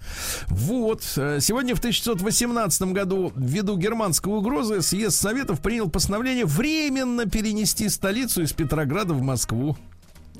Вот. 0.48 1.02
э, 1.16 1.38
Сегодня 1.40 1.74
в 1.74 1.78
1918 1.78 2.92
году 2.92 3.32
ввиду 3.36 3.76
германской 3.76 4.32
угрозы 4.32 4.82
съезд 4.82 5.20
Советов 5.20 5.60
принял 5.60 5.88
постановление 5.88 6.46
временно 6.46 7.26
перенести 7.26 7.88
столицу 7.88 8.42
из 8.42 8.52
Петрограда 8.52 9.14
в 9.14 9.22
Москву. 9.22 9.76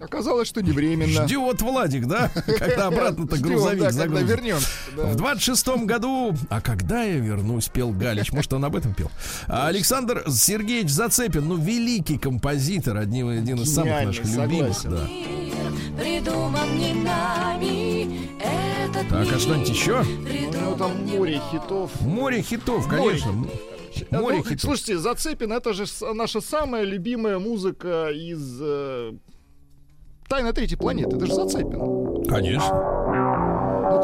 Оказалось, 0.04 0.48
что 0.48 0.62
не 0.62 0.70
временно. 0.70 1.26
Ждет 1.26 1.62
Владик, 1.62 2.06
да? 2.06 2.30
Когда 2.46 2.88
обратно-то 2.88 3.38
грузовик 3.38 3.90
загрузит. 3.90 4.28
вернемся. 4.28 4.68
В 4.94 5.16
26-м 5.16 5.86
году, 5.86 6.34
а 6.50 6.60
когда 6.60 7.02
я 7.02 7.16
вернусь, 7.16 7.68
пел 7.68 7.90
Галич. 7.90 8.32
Может, 8.32 8.52
он 8.52 8.64
об 8.64 8.76
этом 8.76 8.92
пел. 8.94 9.10
А 9.48 9.68
Александр 9.68 10.24
Сергеевич 10.28 10.90
Зацепин, 10.90 11.48
ну, 11.48 11.56
великий 11.56 12.18
композитор, 12.18 12.98
один, 12.98 13.30
один 13.30 13.60
из 13.60 13.74
самых 13.74 14.04
наших 14.04 14.26
любимых. 14.26 14.76
Да. 14.84 15.08
придуман 15.98 16.76
не 16.76 16.92
нами. 16.92 18.28
Этот 18.40 19.08
Так, 19.08 19.32
а 19.32 19.38
что-нибудь 19.38 19.68
еще? 19.70 20.02
Ну, 20.02 20.76
там 20.76 21.06
море 21.06 21.40
хитов. 21.50 22.00
Море 22.02 22.42
хитов, 22.42 22.88
конечно. 22.88 23.32
Море 24.10 24.38
ну, 24.38 24.44
хитов. 24.44 24.60
Слушайте, 24.60 24.98
Зацепин 24.98 25.52
это 25.52 25.72
же 25.72 25.84
наша 26.14 26.40
самая 26.40 26.84
любимая 26.84 27.38
музыка 27.38 28.10
из 28.10 28.58
э, 28.60 29.12
Тайна 30.28 30.52
третьей 30.52 30.76
планеты. 30.76 31.16
Это 31.16 31.26
же 31.26 31.34
Зацепин. 31.34 32.24
Конечно. 32.24 32.93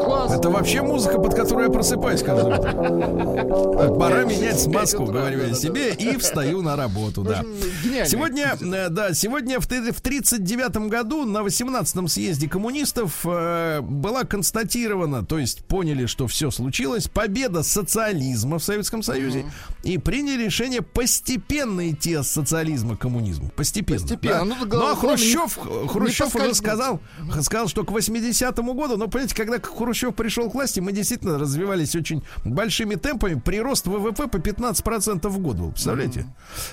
Ну 0.01 0.05
класс. 0.05 0.31
Это 0.33 0.49
вообще 0.49 0.81
музыка, 0.81 1.19
под 1.19 1.33
которую 1.35 1.67
я 1.67 1.71
просыпаюсь 1.71 2.23
каждое 2.23 2.57
утро. 2.59 3.95
Пора 3.97 4.23
менять 4.23 4.59
смазку, 4.59 5.05
говорю 5.05 5.47
я 5.47 5.53
себе, 5.53 5.93
и 5.93 6.17
встаю 6.17 6.61
на 6.61 6.75
работу, 6.75 7.23
да. 7.23 7.43
Гениальный 7.83 8.09
Сегодня, 8.09 8.57
э, 8.59 8.89
да, 8.89 9.13
сегодня 9.13 9.59
в 9.59 9.67
т- 9.67 9.91
в 9.91 10.01
39 10.01 10.89
году 10.89 11.25
на 11.25 11.39
18-м 11.39 12.07
съезде 12.07 12.49
коммунистов 12.49 13.21
э, 13.25 13.81
была 13.81 14.23
констатирована, 14.23 15.25
то 15.25 15.37
есть 15.37 15.63
поняли, 15.65 16.05
что 16.05 16.27
все 16.27 16.51
случилось, 16.51 17.07
победа 17.07 17.63
социализма 17.63 18.59
в 18.59 18.63
Советском 18.63 19.03
Союзе 19.03 19.45
и 19.83 19.97
приняли 19.97 20.45
решение 20.45 20.81
постепенно 20.81 21.89
идти 21.89 22.13
от 22.15 22.25
социализма 22.27 22.95
к 22.95 22.99
коммунизму. 23.01 23.49
Постепенно. 23.55 23.99
Постепенно. 24.01 24.43
Ну, 24.45 24.55
Ну, 24.65 24.87
а 24.87 24.95
Хрущев, 24.95 25.57
Хрущев 25.89 26.35
уже 26.35 26.53
сказал, 26.55 26.99
сказал, 27.41 27.67
что 27.67 27.83
к 27.83 27.91
80-му 27.91 28.73
году, 28.73 28.97
но, 28.97 29.07
понимаете, 29.07 29.35
когда 29.35 29.59
Хрущев 29.91 30.15
пришел 30.15 30.49
к 30.49 30.53
власти, 30.53 30.79
мы 30.79 30.93
действительно 30.93 31.37
развивались 31.37 31.95
очень 31.97 32.23
большими 32.45 32.95
темпами. 32.95 33.37
Прирост 33.37 33.87
ВВП 33.87 34.27
по 34.27 34.37
15% 34.37 35.27
в 35.27 35.39
год 35.39 35.57
был, 35.57 35.71
представляете? 35.71 36.25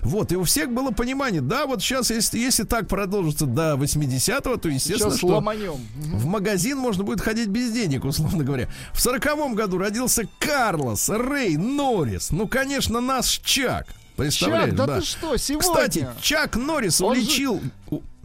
Вот, 0.02 0.30
и 0.30 0.36
у 0.36 0.44
всех 0.44 0.72
было 0.72 0.92
понимание, 0.92 1.40
да, 1.40 1.66
вот 1.66 1.82
сейчас, 1.82 2.10
если, 2.10 2.38
если 2.38 2.62
так 2.62 2.86
продолжится 2.86 3.46
до 3.46 3.74
80-го, 3.74 4.56
то, 4.56 4.68
естественно, 4.68 5.10
Сейчас 5.10 5.18
что 5.18 5.26
ломанем. 5.26 5.72
в 5.96 6.26
магазин 6.26 6.78
можно 6.78 7.02
будет 7.02 7.20
ходить 7.20 7.48
без 7.48 7.72
денег, 7.72 8.04
условно 8.04 8.44
говоря. 8.44 8.68
В 8.92 9.00
сороковом 9.00 9.56
году 9.56 9.78
родился 9.78 10.22
Карлос 10.38 11.08
Рэй 11.08 11.56
Норрис. 11.56 12.30
Ну, 12.30 12.46
конечно, 12.46 13.00
наш 13.00 13.40
Чак. 13.44 13.86
Представляешь, 14.16 14.68
Чак, 14.70 14.76
да, 14.76 14.86
да. 14.86 15.00
ты 15.00 15.06
что, 15.06 15.36
сегодня? 15.36 15.68
Кстати, 15.68 16.08
Чак 16.20 16.54
Норрис 16.54 17.00
Он 17.00 17.16
же- 17.16 17.60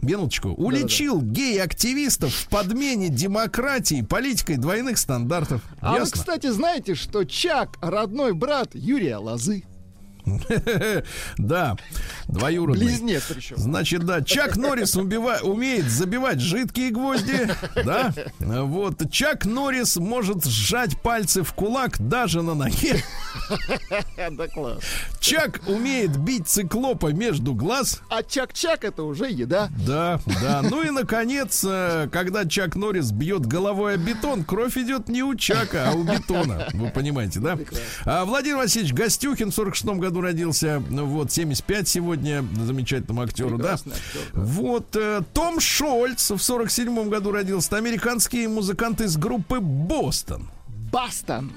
уличил... 0.04 0.14
Минуточку. 0.18 0.48
Уличил 0.50 1.20
гей-активистов 1.20 2.32
в 2.32 2.48
подмене 2.48 3.08
демократии 3.08 4.02
политикой 4.02 4.56
двойных 4.56 4.98
стандартов. 4.98 5.62
А 5.80 5.92
вы, 5.92 5.98
Ясно? 6.00 6.18
кстати, 6.18 6.48
знаете, 6.48 6.94
что 6.94 7.24
Чак 7.24 7.76
родной 7.80 8.32
брат 8.32 8.70
Юрия 8.74 9.16
Лозы? 9.16 9.64
Да, 11.38 11.76
двоюродный. 12.28 12.86
Близнец 12.86 13.24
причем. 13.28 13.56
Значит, 13.58 14.04
да, 14.04 14.22
Чак 14.22 14.56
Норрис 14.56 14.96
убива- 14.96 15.40
умеет 15.42 15.86
забивать 15.90 16.40
жидкие 16.40 16.90
гвозди, 16.90 17.48
да, 17.84 18.12
вот, 18.38 19.10
Чак 19.10 19.44
Норрис 19.44 19.96
может 19.96 20.44
сжать 20.44 21.00
пальцы 21.00 21.42
в 21.42 21.52
кулак 21.52 21.96
даже 21.98 22.42
на 22.42 22.54
ноге, 22.54 23.02
Да 24.30 24.48
класс. 24.48 24.78
Чак 25.20 25.60
умеет 25.66 26.16
бить 26.16 26.46
циклопа 26.48 27.12
между 27.12 27.54
глаз, 27.54 28.00
А 28.10 28.22
Чак-Чак 28.22 28.84
это 28.84 29.02
уже 29.02 29.30
еда. 29.30 29.68
да, 29.86 30.20
да, 30.42 30.62
ну 30.62 30.82
и, 30.82 30.90
наконец, 30.90 31.64
э, 31.66 32.08
когда 32.12 32.46
Чак 32.46 32.76
Норрис 32.76 33.10
бьет 33.12 33.46
головой 33.46 33.94
о 33.94 33.96
бетон, 33.96 34.44
кровь 34.44 34.76
идет 34.76 35.08
не 35.08 35.22
у 35.22 35.34
Чака, 35.34 35.90
а 35.90 35.92
у 35.94 36.02
бетона, 36.04 36.68
вы 36.72 36.90
понимаете, 36.90 37.40
да? 37.40 37.58
А 38.04 38.24
Владимир 38.24 38.58
Васильевич 38.58 38.92
Гостюхин 38.94 39.50
в 39.50 39.54
46 39.54 39.84
году 39.98 40.13
родился, 40.20 40.82
ну 40.90 41.06
вот, 41.06 41.32
75 41.32 41.88
сегодня, 41.88 42.44
замечательному 42.56 43.22
актеру, 43.22 43.58
да? 43.58 43.74
Актер, 43.74 43.92
да. 44.32 44.40
Вот 44.40 44.96
э, 44.96 45.22
Том 45.32 45.60
Шольц 45.60 46.30
в 46.30 46.38
47 46.38 47.08
году 47.08 47.32
родился. 47.32 47.68
Это 47.68 47.76
американские 47.78 48.48
музыканты 48.48 49.04
из 49.04 49.16
группы 49.16 49.60
Бостон. 49.60 50.48
Бастон. 50.92 51.52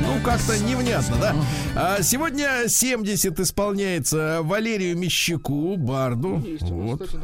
Ну, 0.00 0.20
как-то 0.22 0.58
невнятно, 0.58 1.16
да? 1.16 1.34
А 1.74 2.02
сегодня 2.02 2.68
70 2.68 3.40
исполняется 3.40 4.40
Валерию 4.42 4.96
Мещаку, 4.96 5.76
Барду. 5.76 6.42
Есть 6.44 6.62
Вот. 6.62 7.02
кстати, 7.02 7.18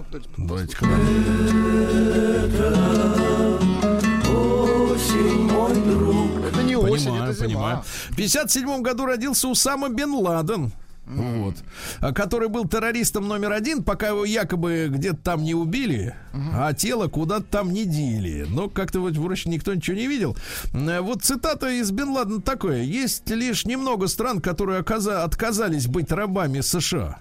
кстати, 5.03 5.49
Давайте-ка. 5.49 6.49
Это 6.49 6.63
не 6.63 6.77
осень, 6.77 7.07
Понимаю, 7.07 7.31
это 7.31 7.35
зима. 7.35 7.47
понимаю. 7.47 7.83
В 8.11 8.17
57 8.17 8.83
году 8.83 9.07
родился 9.07 9.49
Усама 9.49 9.89
бен 9.89 10.13
Ладен. 10.15 10.73
Вот. 11.05 11.57
А 12.01 12.13
Который 12.13 12.49
был 12.49 12.67
террористом 12.69 13.27
номер 13.27 13.53
один, 13.53 13.83
пока 13.83 14.09
его 14.09 14.25
якобы 14.25 14.87
где-то 14.89 15.17
там 15.17 15.43
не 15.43 15.53
убили, 15.55 16.15
а 16.55 16.73
тело 16.75 17.09
куда-то 17.09 17.43
там 17.45 17.73
не 17.73 17.85
дели. 17.85 18.47
Но 18.49 18.69
как-то 18.69 19.01
вот 19.01 19.17
вроде 19.17 19.51
никто 19.51 19.75
ничего 19.75 19.97
не 19.97 20.07
видел. 20.07 20.37
Э, 20.73 21.01
Вот 21.01 21.23
цитата 21.25 21.69
из 21.71 21.91
Бен 21.91 22.11
Ладена 22.11 22.41
такое. 22.41 22.83
Есть 22.83 23.29
лишь 23.31 23.67
немного 23.67 24.07
стран, 24.07 24.41
которые 24.41 24.79
оказа- 24.81 25.25
отказались 25.25 25.89
быть 25.89 26.13
рабами 26.13 26.61
США. 26.61 27.19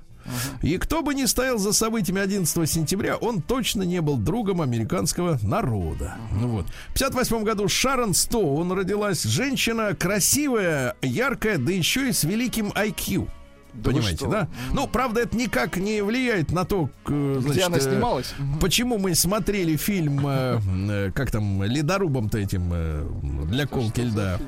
И 0.61 0.77
кто 0.77 1.01
бы 1.01 1.13
ни 1.13 1.25
стоял 1.25 1.57
за 1.57 1.73
событиями 1.73 2.21
11 2.21 2.69
сентября, 2.69 3.17
он 3.17 3.41
точно 3.41 3.83
не 3.83 4.01
был 4.01 4.17
другом 4.17 4.61
американского 4.61 5.39
народа. 5.43 6.15
Ну 6.31 6.47
вот. 6.47 6.65
В 6.89 6.93
58 6.93 7.43
году 7.43 7.67
Шарон 7.67 8.13
Стоун 8.13 8.71
родилась. 8.71 9.23
Женщина 9.23 9.95
красивая, 9.95 10.95
яркая, 11.01 11.57
да 11.57 11.71
еще 11.71 12.09
и 12.09 12.13
с 12.13 12.23
великим 12.23 12.69
IQ. 12.69 13.27
Да 13.73 13.91
Понимаете, 13.91 14.27
да? 14.27 14.47
Ну, 14.73 14.85
правда, 14.87 15.21
это 15.21 15.37
никак 15.37 15.77
не 15.77 16.01
влияет 16.01 16.51
на 16.51 16.65
то, 16.65 16.89
э, 17.07 17.37
Где 17.39 17.41
значит, 17.41 17.65
она 17.65 17.77
э, 17.77 17.81
снималась? 17.81 18.33
Почему 18.59 18.97
мы 18.97 19.15
смотрели 19.15 19.77
фильм, 19.77 20.27
э, 20.27 20.59
э, 20.89 21.11
как 21.13 21.31
там, 21.31 21.63
ледорубом-то 21.63 22.37
этим 22.37 22.69
э, 22.73 23.07
для 23.45 23.67
колки 23.67 24.01
льда? 24.01 24.39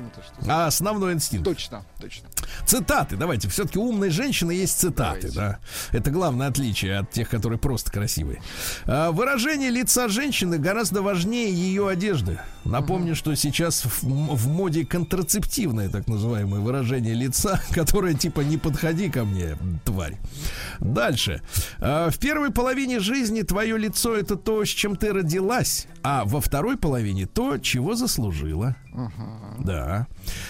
А 0.46 0.66
основной 0.66 1.14
инстинкт. 1.14 1.44
Точно, 1.44 1.84
точно. 1.98 2.28
Цитаты, 2.66 3.16
давайте. 3.16 3.48
Все-таки 3.48 3.78
умной 3.78 4.10
женщины 4.10 4.52
есть 4.52 4.78
цитаты, 4.78 5.30
Давайте. 5.32 5.36
да. 5.36 5.58
Это 5.92 6.10
главное 6.10 6.48
отличие 6.48 6.98
от 6.98 7.10
тех, 7.10 7.28
которые 7.28 7.58
просто 7.58 7.90
красивые. 7.90 8.42
А, 8.86 9.10
выражение 9.12 9.70
лица 9.70 10.08
женщины 10.08 10.58
гораздо 10.58 11.02
важнее 11.02 11.52
ее 11.52 11.88
одежды. 11.88 12.38
Напомню, 12.64 13.14
что 13.14 13.34
сейчас 13.34 13.84
в, 13.84 14.02
в 14.02 14.48
моде 14.48 14.86
контрацептивное 14.86 15.88
так 15.88 16.08
называемое 16.08 16.60
выражение 16.60 17.14
лица, 17.14 17.60
которое 17.70 18.14
типа 18.14 18.40
не 18.40 18.56
подходи 18.56 19.10
ко 19.10 19.24
мне, 19.24 19.56
тварь. 19.84 20.16
Дальше. 20.80 21.42
А, 21.78 22.10
в 22.10 22.18
первой 22.18 22.50
половине 22.50 23.00
жизни 23.00 23.42
твое 23.42 23.76
лицо 23.78 24.14
это 24.16 24.36
то, 24.36 24.64
с 24.64 24.68
чем 24.68 24.96
ты 24.96 25.12
родилась, 25.12 25.86
а 26.02 26.24
во 26.24 26.40
второй 26.40 26.76
половине 26.76 27.26
то, 27.26 27.58
чего 27.58 27.94
заслужила. 27.94 28.76
Да. 29.58 30.06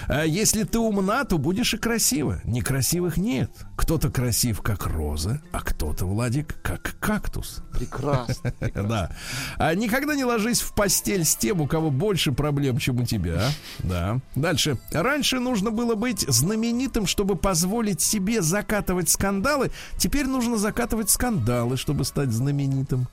А 0.06 0.24
если 0.24 0.64
ты 0.64 0.78
умна, 0.78 1.24
то 1.24 1.38
будешь 1.38 1.74
и 1.74 1.78
красива. 1.78 2.40
Некрасивых 2.44 3.16
нет. 3.16 3.50
Кто-то 3.76 4.10
красив, 4.10 4.60
как 4.60 4.86
роза, 4.86 5.40
а 5.52 5.60
кто-то, 5.60 6.06
Владик, 6.06 6.60
как 6.62 6.96
кактус. 7.00 7.62
Прекрасно. 7.72 8.52
Да. 8.74 9.10
А 9.56 9.74
никогда 9.74 10.14
не 10.14 10.24
ложись 10.24 10.60
в 10.60 10.74
постель 10.74 11.24
с 11.24 11.36
тем, 11.36 11.60
у 11.60 11.66
кого 11.66 11.90
больше 11.90 12.32
проблем, 12.32 12.78
чем 12.78 13.00
у 13.00 13.06
тебя. 13.06 13.50
Да. 13.80 14.20
Дальше. 14.34 14.78
Раньше 14.92 15.40
нужно 15.40 15.70
было 15.70 15.94
быть 15.94 16.20
знаменитым, 16.20 17.06
чтобы 17.06 17.36
позволить 17.36 18.00
себе 18.00 18.42
закатывать 18.42 19.08
скандалы. 19.08 19.70
Теперь 19.98 20.26
нужно 20.26 20.58
закатывать 20.58 21.10
скандалы, 21.10 21.76
чтобы 21.76 22.04
стать 22.04 22.30
знаменитым. 22.30 23.08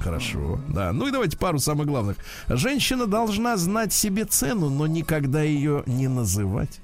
Хорошо, 0.00 0.60
да. 0.68 0.92
Ну 0.92 1.08
и 1.08 1.10
давайте 1.12 1.36
пару 1.36 1.58
самых 1.58 1.86
главных. 1.86 2.16
Женщина 2.48 3.06
должна 3.06 3.56
знать 3.56 3.92
себе 3.92 4.24
цену, 4.24 4.68
но 4.70 4.86
никогда 4.86 5.42
ее 5.42 5.82
не 5.86 6.08
называть. 6.08 6.80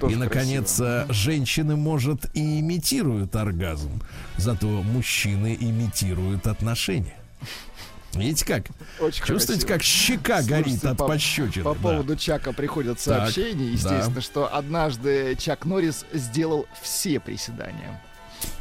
Тоже 0.00 0.14
и, 0.14 0.16
наконец, 0.16 0.76
красиво. 0.76 1.06
э, 1.08 1.12
женщины, 1.12 1.76
может, 1.76 2.26
и 2.36 2.60
имитируют 2.60 3.34
оргазм, 3.34 4.00
зато 4.36 4.66
мужчины 4.68 5.56
имитируют 5.58 6.46
отношения. 6.46 7.16
Видите 8.14 8.44
как? 8.46 8.66
Очень 9.00 9.24
Чувствуете, 9.24 9.66
красиво. 9.66 9.68
как 9.78 9.82
щека 9.82 10.42
горит 10.42 10.64
Слушайте, 10.66 10.88
от 10.88 10.96
по- 10.98 11.06
пощечины? 11.08 11.64
По 11.64 11.74
Да. 11.74 11.80
поводу 11.80 12.16
Чака 12.16 12.52
приходят 12.52 12.96
Так, 13.04 13.30
сообщения, 13.32 13.66
естественно, 13.72 14.14
да. 14.14 14.20
что 14.22 14.54
однажды 14.56 15.36
Чак 15.38 15.64
Норрис 15.66 16.06
сделал 16.12 16.66
все 16.80 17.20
приседания. 17.20 18.00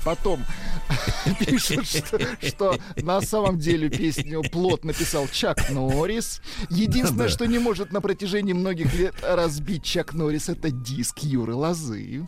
Потом 0.04 0.46
пишут, 1.40 1.86
что, 1.88 2.20
что 2.42 2.78
на 2.96 3.22
самом 3.22 3.60
деле 3.60 3.90
песню 3.90 4.42
плод 4.44 4.86
написал 4.86 5.28
Чак 5.28 5.70
Норрис. 5.70 6.42
Единственное, 6.70 7.28
что 7.28 7.46
не 7.46 7.60
может 7.60 7.92
на 7.92 8.02
протяжении 8.02 8.54
многих 8.54 8.94
лет 8.94 9.16
разбить 9.22 9.84
Чак 9.84 10.14
Норрис, 10.14 10.50
это 10.50 10.72
диск 10.72 11.20
Юры 11.20 11.54
Лозы. 11.56 12.28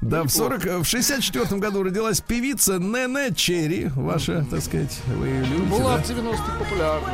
Да, 0.00 0.22
в 0.22 0.28
40, 0.30 0.82
в 0.82 0.84
64 0.84 1.60
году 1.60 1.82
родилась 1.82 2.20
певица 2.20 2.78
Нене 2.78 3.34
Черри. 3.34 3.86
Ваша, 3.94 4.46
так 4.50 4.62
сказать, 4.62 4.98
вы 5.06 5.28
любите, 5.28 5.66
Была 5.66 5.98
в 5.98 6.08
90-х 6.08 6.58
популярна. 6.58 7.12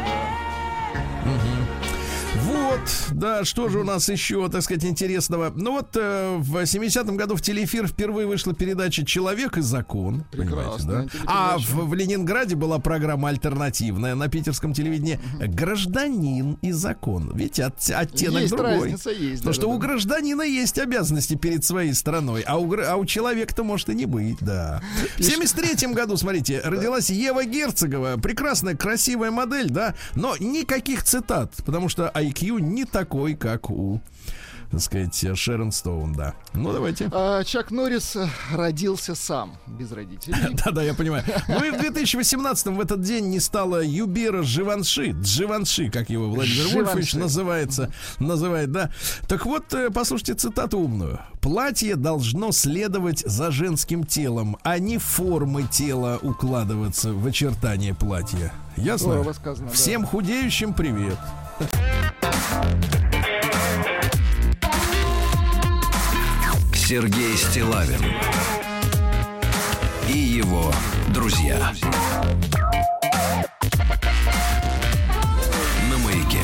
Вот, 2.75 3.07
да, 3.12 3.45
что 3.45 3.68
же 3.68 3.81
у 3.81 3.85
нас 3.85 4.09
еще, 4.09 4.49
так 4.49 4.62
сказать, 4.62 4.85
интересного? 4.85 5.53
Ну 5.55 5.72
вот 5.72 5.97
э, 5.97 6.37
в 6.39 6.57
70-м 6.57 7.16
году 7.16 7.37
в 7.37 7.43
телеэфир 7.43 7.87
впервые 7.87 8.27
вышла 8.27 8.53
передача 8.53 9.07
«Человек 9.07 9.57
и 9.59 9.61
закон». 9.61 10.25
понимаете, 10.33 10.55
Прекрасная 10.57 11.03
да? 11.05 11.09
А 11.27 11.59
в, 11.59 11.89
в 11.89 11.95
Ленинграде 11.95 12.57
была 12.57 12.81
программа 12.81 13.29
альтернативная 13.29 14.16
на 14.16 14.29
питерском 14.29 14.72
телевидении 14.72 15.20
«Гражданин 15.41 16.59
и 16.62 16.72
закон». 16.72 17.31
Видите, 17.35 17.64
от- 17.64 17.91
оттенок 17.91 18.43
Есть 18.43 18.53
другой. 18.57 18.81
разница, 18.81 19.11
есть. 19.11 19.39
Потому 19.39 19.55
что 19.55 19.68
у 19.68 19.75
да-да-да. 19.75 19.93
гражданина 19.93 20.43
есть 20.43 20.79
обязанности 20.79 21.35
перед 21.35 21.64
своей 21.64 21.95
страной, 21.95 22.43
а 22.43 22.59
у, 22.59 22.75
а 22.75 22.97
у 22.97 23.05
человека-то 23.05 23.62
может 23.62 23.89
и 23.91 23.95
не 23.95 24.07
быть, 24.07 24.39
да. 24.41 24.83
В 25.16 25.22
73 25.22 25.93
году, 25.93 26.16
смотрите, 26.16 26.61
родилась 26.64 27.09
Ева 27.09 27.45
Герцогова. 27.45 28.16
Прекрасная, 28.16 28.77
красивая 28.77 29.31
модель, 29.31 29.70
да, 29.70 29.95
но 30.16 30.35
никаких 30.41 31.05
цитат, 31.05 31.53
потому 31.64 31.89
что 31.89 32.11
IQ 32.12 32.64
не 32.73 32.85
такой, 32.85 33.35
как 33.35 33.71
у, 33.71 34.01
так 34.75 34.81
сказать, 34.81 35.39
Шерон 35.39 35.71
Стоун, 35.71 36.15
да. 36.15 36.35
Ну, 36.53 36.73
давайте. 36.73 37.09
А, 37.12 37.45
Чак 37.45 37.71
Норрис 37.71 38.17
э, 38.17 38.27
родился 38.53 39.15
сам, 39.15 39.57
без 39.67 39.93
родителей. 39.93 40.35
Да-да, 40.65 40.83
я 40.83 40.95
понимаю. 40.95 41.23
Ну 41.47 41.65
и 41.65 41.71
в 41.71 41.79
2018 41.79 42.67
в 42.67 42.81
этот 42.81 43.01
день 43.01 43.27
не 43.27 43.39
стало 43.39 43.85
Юбера 43.85 44.43
Живанши. 44.43 45.11
Дживанши, 45.11 45.91
как 45.91 46.11
его 46.11 46.29
Владимир. 46.29 46.75
Вольфович 46.75 47.15
называется. 47.15 47.93
Называет, 48.19 48.73
да. 48.73 48.91
Так 49.29 49.47
вот, 49.47 49.73
э, 49.75 49.91
послушайте 49.91 50.35
цитату 50.35 50.79
умную. 50.79 51.21
Платье 51.41 51.95
должно 51.95 52.51
следовать 52.51 53.21
за 53.21 53.53
женским 53.53 54.05
телом, 54.05 54.57
а 54.65 54.81
не 54.81 54.99
формы 54.99 55.65
тела 55.65 56.19
укладываться 56.21 57.12
в 57.12 57.25
очертания 57.27 57.95
платья. 57.95 58.53
Ясно? 58.77 59.25
Всем 59.73 60.05
худеющим 60.05 60.75
привет. 60.75 61.19
Сергей 66.75 67.37
Стилавин 67.37 68.01
и 70.09 70.19
его 70.19 70.73
друзья. 71.11 71.73
На 75.91 75.99
маяке. 75.99 76.41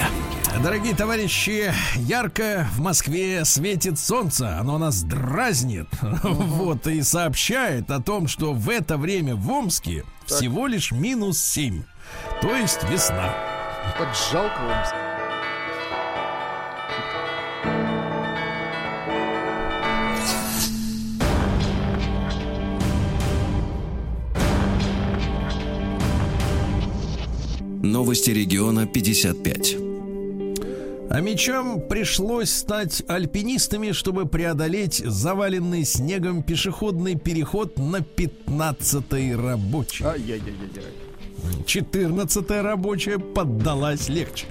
Дорогие 0.63 0.95
товарищи, 0.95 1.73
ярко 1.97 2.69
в 2.75 2.81
Москве 2.81 3.45
светит 3.45 3.99
солнце. 3.99 4.59
Оно 4.59 4.79
нас 4.79 5.03
дразнит. 5.03 5.89
Вот 6.23 6.87
и 6.87 7.03
сообщает 7.03 7.91
о 7.91 8.01
том, 8.01 8.29
что 8.29 8.53
в 8.53 8.71
это 8.71 8.97
время 8.97 9.35
в 9.35 9.51
Омске 9.51 10.05
всего 10.27 10.69
лишь 10.69 10.93
минус 10.93 11.41
7. 11.41 11.83
То 12.41 12.55
есть 12.55 12.85
весна. 12.89 13.50
Вам. 14.01 15.11
Новости 27.83 28.31
региона 28.31 28.87
55. 28.87 29.77
А 31.11 31.21
мечам 31.21 31.83
пришлось 31.87 32.51
стать 32.51 33.03
альпинистами, 33.07 33.93
чтобы 33.93 34.25
преодолеть 34.25 35.03
заваленный 35.05 35.85
снегом 35.85 36.43
пешеходный 36.43 37.17
переход 37.17 37.79
на 37.79 37.99
15-й 37.99 39.35
рабочий. 39.35 40.05
Ай-яй-яй-яй. 40.05 41.10
14 41.67 42.51
рабочая 42.63 43.19
поддалась 43.19 44.09
легче. 44.09 44.47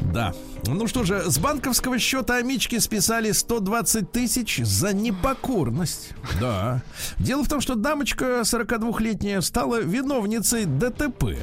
Да. 0.00 0.34
Ну 0.66 0.88
что 0.88 1.04
же, 1.04 1.30
с 1.30 1.38
банковского 1.38 1.98
счета 1.98 2.36
Амички 2.36 2.78
списали 2.78 3.30
120 3.32 4.10
тысяч 4.10 4.60
за 4.64 4.92
непокорность. 4.92 6.10
Да. 6.40 6.82
Дело 7.18 7.44
в 7.44 7.48
том, 7.48 7.60
что 7.60 7.74
дамочка 7.74 8.40
42-летняя 8.42 9.40
стала 9.40 9.80
виновницей 9.80 10.64
ДТП. 10.64 11.36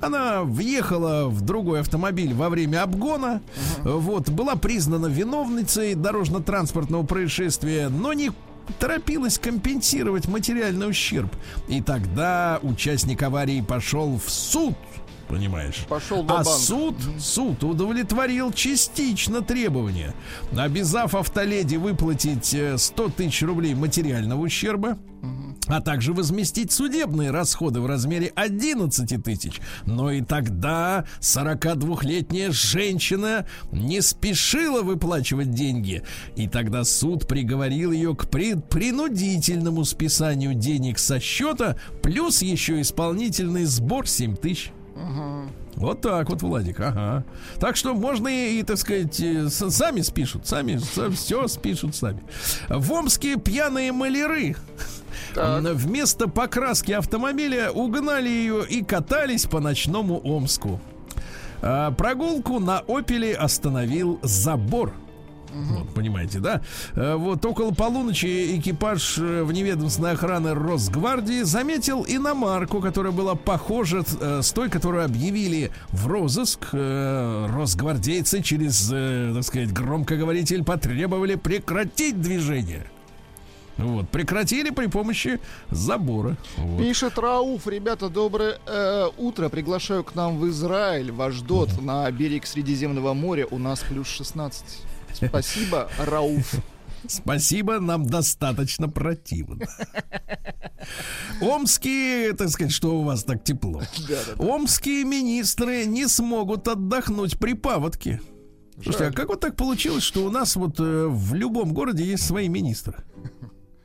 Она 0.00 0.44
въехала 0.44 1.28
в 1.28 1.40
другой 1.40 1.80
автомобиль 1.80 2.32
во 2.32 2.48
время 2.48 2.84
обгона, 2.84 3.42
вот, 3.82 4.30
была 4.30 4.54
признана 4.54 5.06
виновницей 5.06 5.94
дорожно-транспортного 5.94 7.04
происшествия, 7.04 7.88
но 7.88 8.12
не 8.12 8.30
торопилась 8.78 9.38
компенсировать 9.38 10.28
материальный 10.28 10.88
ущерб. 10.88 11.34
И 11.68 11.80
тогда 11.80 12.58
участник 12.62 13.22
аварии 13.22 13.60
пошел 13.60 14.18
в 14.18 14.30
суд, 14.30 14.74
понимаешь? 15.28 15.84
Пошел 15.88 16.24
А 16.28 16.44
суд, 16.44 16.96
суд 17.18 17.62
удовлетворил 17.62 18.52
частично 18.52 19.42
требования, 19.42 20.14
обязав 20.56 21.14
автоледи 21.14 21.76
выплатить 21.76 22.52
э, 22.54 22.78
100 22.78 23.08
тысяч 23.10 23.42
рублей 23.42 23.74
материального 23.74 24.40
ущерба, 24.40 24.98
а 25.66 25.80
также 25.80 26.12
возместить 26.12 26.72
судебные 26.72 27.30
расходы 27.30 27.80
в 27.80 27.86
размере 27.86 28.32
11 28.34 29.22
тысяч. 29.22 29.60
Но 29.84 30.10
и 30.10 30.22
тогда 30.22 31.04
42-летняя 31.20 32.50
женщина 32.50 33.46
не 33.72 34.00
спешила 34.00 34.82
выплачивать 34.82 35.50
деньги. 35.50 36.02
И 36.36 36.48
тогда 36.48 36.84
суд 36.84 37.26
приговорил 37.28 37.92
ее 37.92 38.14
к 38.14 38.30
при- 38.30 38.54
принудительному 38.54 39.84
списанию 39.84 40.54
денег 40.54 40.98
со 40.98 41.20
счета, 41.20 41.76
плюс 42.02 42.40
еще 42.40 42.80
исполнительный 42.80 43.64
сбор 43.64 44.06
7 44.06 44.36
тысяч. 44.36 44.72
Вот 45.76 46.00
так 46.00 46.28
вот, 46.28 46.42
Владик, 46.42 46.80
ага. 46.80 47.24
Так 47.60 47.76
что 47.76 47.94
можно 47.94 48.28
и, 48.28 48.62
так 48.64 48.78
сказать, 48.78 49.20
э, 49.20 49.48
сами 49.48 50.00
спишут, 50.00 50.46
сами 50.46 50.80
все 51.14 51.46
спишут 51.46 51.94
сами. 51.94 52.20
В 52.68 52.92
Омске 52.92 53.36
пьяные 53.36 53.92
маляры 53.92 54.56
Так. 55.34 55.62
вместо 55.74 56.28
покраски 56.28 56.92
автомобиля 56.92 57.70
угнали 57.70 58.28
ее 58.28 58.66
и 58.66 58.82
катались 58.82 59.46
по 59.46 59.60
ночному 59.60 60.18
Омску. 60.24 60.80
А, 61.62 61.90
прогулку 61.92 62.58
на 62.58 62.80
Опеле 62.88 63.34
остановил 63.34 64.18
забор. 64.22 64.92
Вот, 65.52 65.88
понимаете, 65.94 66.40
да? 66.40 66.60
Э, 66.94 67.14
Вот 67.14 67.44
около 67.44 67.72
полуночи 67.72 68.58
экипаж 68.58 69.18
э, 69.18 69.42
вневедомственной 69.42 70.12
охраны 70.12 70.54
Росгвардии 70.54 71.42
заметил 71.42 72.04
иномарку, 72.06 72.80
которая 72.80 73.12
была 73.12 73.34
похожа 73.34 74.04
э, 74.20 74.40
с 74.42 74.52
той, 74.52 74.68
которую 74.68 75.04
объявили 75.04 75.70
в 75.90 76.06
розыск. 76.06 76.68
Росгвардейцы 76.72 78.42
через, 78.42 78.88
так 78.88 79.44
сказать, 79.44 79.72
громкоговоритель 79.72 80.64
потребовали 80.64 81.34
прекратить 81.36 82.20
движение. 82.20 82.86
Вот, 83.78 84.08
прекратили 84.08 84.70
при 84.70 84.86
помощи 84.86 85.38
забора. 85.70 86.36
Вот. 86.56 86.78
Пишет 86.80 87.16
Рауф, 87.16 87.66
ребята, 87.68 88.08
доброе 88.08 88.58
э, 88.66 89.06
утро. 89.16 89.48
Приглашаю 89.48 90.02
к 90.02 90.16
нам 90.16 90.36
в 90.38 90.48
Израиль, 90.48 91.12
в 91.12 91.22
Аждот, 91.22 91.80
на 91.80 92.10
берег 92.10 92.44
Средиземного 92.46 93.14
моря. 93.14 93.46
У 93.48 93.58
нас 93.58 93.80
плюс 93.80 94.08
16. 94.08 94.64
Спасибо, 95.26 95.88
Рауф. 95.98 96.54
Спасибо, 97.06 97.78
нам 97.78 98.06
достаточно 98.06 98.88
противно. 98.88 99.66
Омские, 101.40 102.32
так 102.32 102.48
сказать, 102.48 102.72
что 102.72 102.98
у 102.98 103.04
вас 103.04 103.24
так 103.24 103.44
тепло. 103.44 103.82
Омские 104.38 105.04
министры 105.04 105.84
не 105.84 106.08
смогут 106.08 106.66
отдохнуть 106.66 107.38
при 107.38 107.54
паводке. 107.54 108.20
Слушайте, 108.82 109.06
а 109.06 109.12
как 109.12 109.28
вот 109.28 109.40
так 109.40 109.56
получилось, 109.56 110.04
что 110.04 110.24
у 110.24 110.30
нас 110.30 110.54
вот 110.54 110.78
э, 110.78 111.06
в 111.08 111.34
любом 111.34 111.74
городе 111.74 112.04
есть 112.04 112.24
свои 112.24 112.48
министры? 112.48 113.04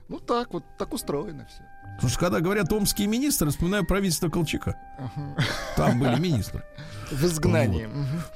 Ну 0.07 0.19
так 0.19 0.53
вот, 0.53 0.63
так 0.77 0.93
устроено 0.93 1.47
все. 1.51 1.63
Потому 1.95 2.09
что 2.09 2.19
когда 2.19 2.39
говорят 2.39 2.71
омские 2.71 3.07
министры, 3.07 3.49
вспоминаю 3.49 3.85
правительство 3.85 4.29
Колчака. 4.29 4.75
Там 5.75 5.99
были 5.99 6.19
министры. 6.19 6.63
В 7.11 7.25
изгнании. 7.25 7.87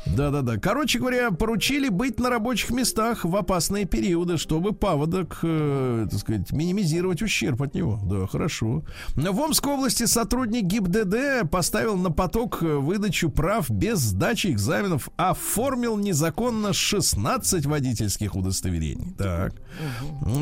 Да-да-да. 0.05 0.57
Короче 0.57 0.99
говоря, 0.99 1.31
поручили 1.31 1.89
быть 1.89 2.19
на 2.19 2.29
рабочих 2.29 2.69
местах 2.71 3.25
в 3.25 3.35
опасные 3.35 3.85
периоды, 3.85 4.37
чтобы 4.37 4.73
паводок, 4.73 5.39
э, 5.43 6.07
так 6.09 6.19
сказать, 6.19 6.51
минимизировать 6.51 7.21
ущерб 7.21 7.61
от 7.61 7.73
него. 7.73 7.99
Да, 8.03 8.27
хорошо. 8.27 8.83
Но 9.15 9.31
В 9.31 9.39
Омской 9.39 9.73
области 9.73 10.05
сотрудник 10.05 10.65
ГИБДД 10.65 11.49
поставил 11.49 11.97
на 11.97 12.11
поток 12.11 12.61
э, 12.61 12.75
выдачу 12.75 13.29
прав 13.29 13.69
без 13.69 13.99
сдачи 13.99 14.47
экзаменов, 14.47 15.09
оформил 15.17 15.97
незаконно 15.97 16.73
16 16.73 17.65
водительских 17.65 18.35
удостоверений. 18.35 19.13
Так. 19.17 19.53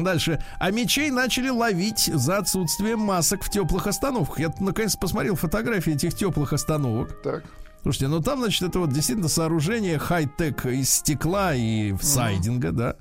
Дальше. 0.03 0.43
А 0.59 0.71
мечей 0.71 1.09
начали 1.11 1.49
ловить 1.49 2.09
за 2.13 2.37
отсутствие 2.37 2.95
масок 2.95 3.43
в 3.43 3.49
теплых 3.49 3.87
остановках. 3.87 4.39
Я 4.39 4.53
наконец 4.59 4.95
посмотрел 4.95 5.35
фотографии 5.35 5.93
этих 5.93 6.13
теплых 6.13 6.53
остановок. 6.53 7.21
Так. 7.21 7.43
Слушайте, 7.85 8.07
ну 8.07 8.19
там, 8.19 8.39
значит, 8.39 8.63
это 8.63 8.79
вот 8.79 8.91
действительно 8.91 9.29
сооружение 9.29 9.99
хай-тек 9.99 10.65
из 10.65 10.89
стекла 10.89 11.53
и 11.53 11.93
сайдинга, 12.01 12.71
да. 12.71 12.95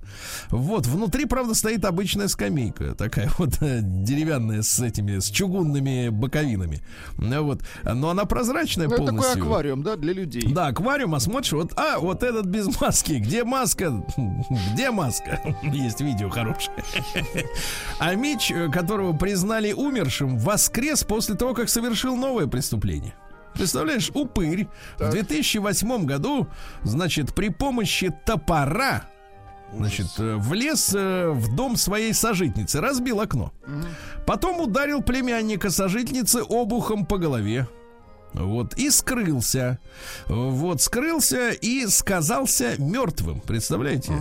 Вот, 0.51 0.87
внутри, 0.87 1.24
правда, 1.24 1.55
стоит 1.55 1.87
обычная 1.87 2.28
скамейка, 2.28 2.95
такая 2.95 3.30
вот 3.39 3.62
э, 3.62 3.80
деревянная 3.82 4.61
с 4.61 4.78
этими, 4.80 5.20
с 5.20 5.30
чугунными 5.30 6.11
боковинами. 6.11 6.82
Ну, 7.16 7.45
Вот, 7.45 7.62
но 7.82 8.11
она 8.11 8.26
прозрачная 8.26 8.89
Ну, 8.89 8.93
это 8.93 9.05
такой 9.07 9.20
полностью. 9.20 9.43
аквариум, 9.45 9.82
да, 9.82 9.97
для 9.97 10.12
людей. 10.12 10.53
Да, 10.53 10.66
аквариум, 10.66 11.14
а 11.14 11.20
смотришь, 11.20 11.53
вот, 11.53 11.72
а, 11.78 11.99
вот 11.99 12.22
этот 12.22 12.45
без 12.45 12.68
маски. 12.82 13.12
Где 13.14 13.43
маска? 13.43 14.05
Где 14.74 14.91
маска? 14.91 15.41
Есть 15.62 16.03
видео 16.03 16.28
хорошее. 16.28 16.76
А 17.99 18.14
Мич, 18.14 18.51
э, 18.51 18.68
которого 18.70 19.16
признали 19.16 19.72
умершим, 19.72 20.37
воскрес 20.37 21.05
после 21.05 21.37
того, 21.37 21.55
как 21.55 21.70
совершил 21.70 22.16
новое 22.16 22.49
преступление. 22.49 23.14
Представляешь, 23.55 24.11
упырь 24.14 24.68
в 24.98 25.11
2008 25.11 26.05
году, 26.05 26.48
значит, 26.82 27.34
при 27.34 27.48
помощи 27.48 28.12
топора, 28.24 29.05
значит, 29.72 30.07
э, 30.18 30.36
влез 30.36 30.92
э, 30.94 31.30
в 31.30 31.55
дом 31.55 31.76
своей 31.76 32.12
сожительницы, 32.12 32.80
разбил 32.80 33.20
окно. 33.20 33.52
Потом 34.26 34.61
ударил 34.61 35.02
племянника 35.02 35.70
сожительницы 35.70 36.42
обухом 36.42 37.07
по 37.07 37.18
голове. 37.18 37.68
Вот, 38.35 38.74
и 38.76 38.91
скрылся. 38.91 39.78
Вот, 40.26 40.82
скрылся 40.82 41.51
и 41.51 41.87
сказался 41.87 42.74
мертвым. 42.78 43.41
Представляете? 43.41 44.12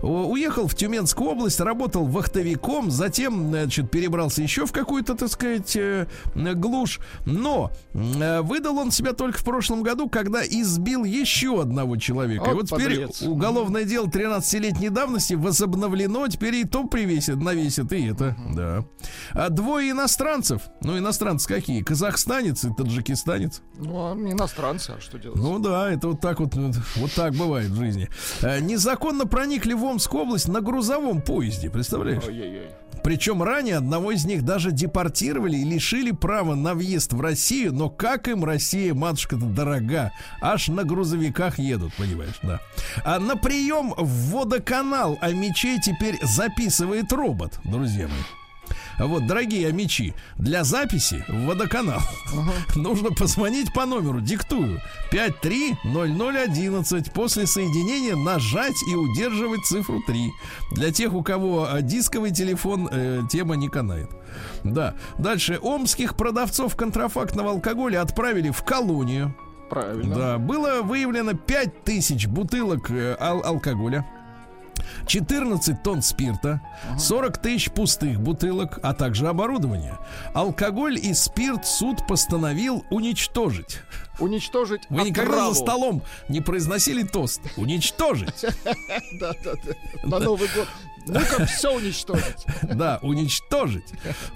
О, 0.00 0.26
Уехал 0.30 0.66
в 0.68 0.74
Тюменскую 0.74 1.30
область, 1.30 1.60
работал 1.60 2.04
вахтовиком, 2.06 2.90
затем, 2.90 3.48
значит, 3.50 3.90
перебрался 3.90 4.42
еще 4.42 4.66
в 4.66 4.72
какую-то, 4.72 5.14
так 5.16 5.28
сказать, 5.30 5.74
э, 5.76 6.06
глушь. 6.34 7.00
Но 7.24 7.70
э, 7.94 8.40
выдал 8.42 8.78
он 8.78 8.90
себя 8.90 9.12
только 9.12 9.38
в 9.38 9.44
прошлом 9.44 9.82
году, 9.82 10.08
когда 10.08 10.42
избил 10.46 11.04
еще 11.04 11.60
одного 11.62 11.96
человека. 11.96 12.50
и 12.50 12.54
Вот 12.54 12.68
теперь 12.68 13.00
подлец. 13.06 13.22
уголовное 13.22 13.84
дело 13.84 14.06
13-летней 14.06 14.90
давности 14.90 15.34
возобновлено, 15.34 16.28
теперь 16.28 16.54
и 16.56 16.64
то 16.64 16.84
привесит, 16.84 17.36
навесит, 17.36 17.92
и 17.92 18.06
это, 18.06 18.36
да. 18.54 18.84
А 19.32 19.48
двое 19.50 19.90
иностранцев, 19.90 20.62
ну, 20.82 20.96
иностранцы 20.98 21.48
какие? 21.48 21.82
Казахстанец 21.82 22.64
и 22.64 22.72
таджикистанец. 22.72 23.55
Ну, 23.78 24.10
а 24.10 24.14
иностранцы, 24.14 24.94
а 24.96 25.00
что 25.00 25.18
делать? 25.18 25.38
Ну 25.38 25.58
да, 25.58 25.90
это 25.90 26.08
вот 26.08 26.20
так 26.20 26.40
вот, 26.40 26.56
э, 26.56 26.72
вот 26.96 27.12
так 27.12 27.34
бывает 27.34 27.68
в 27.68 27.76
жизни. 27.76 28.08
Э, 28.42 28.60
Незаконно 28.60 29.26
проникли 29.26 29.74
в 29.74 29.84
Омскую 29.84 30.22
область 30.22 30.48
на 30.48 30.60
грузовом 30.60 31.20
поезде, 31.20 31.70
представляешь? 31.70 32.24
Ой-ой-ой. 32.26 32.70
Причем 33.06 33.42
ранее 33.42 33.76
одного 33.76 34.10
из 34.10 34.24
них 34.24 34.42
даже 34.42 34.72
депортировали 34.72 35.56
и 35.56 35.64
лишили 35.64 36.10
права 36.10 36.56
на 36.56 36.74
въезд 36.74 37.12
в 37.12 37.20
Россию, 37.20 37.72
но 37.72 37.88
как 37.88 38.26
им 38.26 38.44
Россия, 38.44 38.94
матушка-то 38.94 39.44
дорога, 39.44 40.10
аж 40.40 40.68
на 40.68 40.82
грузовиках 40.82 41.60
едут, 41.60 41.92
понимаешь, 41.94 42.38
да. 42.42 42.60
А 43.04 43.20
на 43.20 43.36
прием 43.36 43.94
в 43.96 44.32
водоканал 44.32 45.18
а 45.20 45.30
мечей 45.32 45.78
теперь 45.80 46.18
записывает 46.22 47.12
робот, 47.12 47.60
друзья 47.64 48.08
мои. 48.08 48.45
Вот, 48.98 49.26
дорогие 49.26 49.68
амичи, 49.68 50.14
для 50.38 50.64
записи 50.64 51.24
в 51.28 51.46
водоканал 51.46 52.00
нужно 52.76 53.10
позвонить 53.10 53.72
по 53.72 53.86
номеру, 53.86 54.20
диктую, 54.20 54.80
530011. 55.10 57.12
После 57.12 57.46
соединения 57.46 58.16
нажать 58.16 58.76
и 58.90 58.94
удерживать 58.94 59.64
цифру 59.66 60.02
3. 60.06 60.30
Для 60.72 60.92
тех, 60.92 61.12
у 61.14 61.22
кого 61.22 61.68
а, 61.70 61.82
дисковый 61.82 62.30
телефон, 62.32 62.88
э, 62.90 63.22
тема 63.30 63.56
не 63.56 63.68
канает. 63.68 64.10
Да. 64.64 64.94
Дальше. 65.18 65.58
Омских 65.60 66.16
продавцов 66.16 66.76
контрафактного 66.76 67.50
алкоголя 67.50 68.02
отправили 68.02 68.50
в 68.50 68.62
колонию. 68.62 69.34
Правильно. 69.70 70.14
Да, 70.14 70.38
было 70.38 70.82
выявлено 70.82 71.32
5000 71.34 72.26
бутылок 72.28 72.90
э, 72.90 73.16
ал- 73.18 73.42
алкоголя. 73.44 74.06
14 75.06 75.82
тонн 75.82 76.02
спирта, 76.02 76.60
40 76.98 77.38
тысяч 77.38 77.70
пустых 77.70 78.20
бутылок, 78.20 78.78
а 78.82 78.94
также 78.94 79.28
оборудование. 79.28 79.94
Алкоголь 80.34 80.98
и 80.98 81.14
спирт 81.14 81.66
суд 81.66 82.06
постановил 82.06 82.84
уничтожить. 82.90 83.80
Уничтожить 84.18 84.82
Вы 84.88 85.02
никогда 85.02 85.32
отраву. 85.32 85.54
за 85.54 85.60
столом 85.60 86.02
не 86.28 86.40
произносили 86.40 87.02
тост. 87.02 87.40
Уничтожить. 87.56 88.44
Да, 89.20 89.32
да, 89.44 89.52
да. 89.64 89.72
На 90.08 90.18
Новый 90.18 90.48
год. 90.54 90.68
Ну-ка, 91.06 91.46
все 91.46 91.74
уничтожить. 91.74 92.46
Да, 92.76 92.98
уничтожить. 93.02 93.86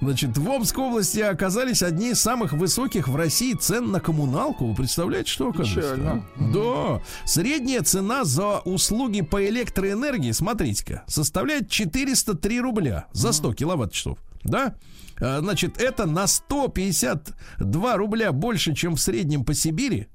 Значит, 0.01 0.39
в 0.39 0.49
Омской 0.49 0.85
области 0.85 1.21
оказались 1.21 1.83
одни 1.83 2.11
из 2.11 2.21
самых 2.21 2.53
высоких 2.53 3.09
в 3.09 3.17
России 3.17 3.55
цен 3.55 3.91
на 3.91 4.01
коммуналку. 4.01 4.69
Вы 4.69 4.75
представляете, 4.75 5.31
что 5.31 5.49
оказывается? 5.51 6.23
Да. 6.37 7.03
Средняя 7.25 7.83
цена 7.83 8.25
за 8.25 8.61
услуги 8.61 9.21
по 9.23 9.45
электроэнергии, 9.47 10.33
смотрите-ка, 10.33 11.03
составляет 11.07 11.69
403 11.71 12.61
рубля 12.61 13.07
за 13.13 13.33
100 13.33 13.55
киловатт-часов. 13.55 14.19
Да? 14.43 14.75
А, 15.21 15.41
Значит, 15.41 15.79
это 15.81 16.07
на 16.07 16.27
152 16.27 17.97
рубля 17.97 18.33
больше, 18.33 18.75
чем 18.75 18.97
в 18.97 19.01
среднем 19.01 19.45
по 19.45 19.55
Сибири. 19.55 20.09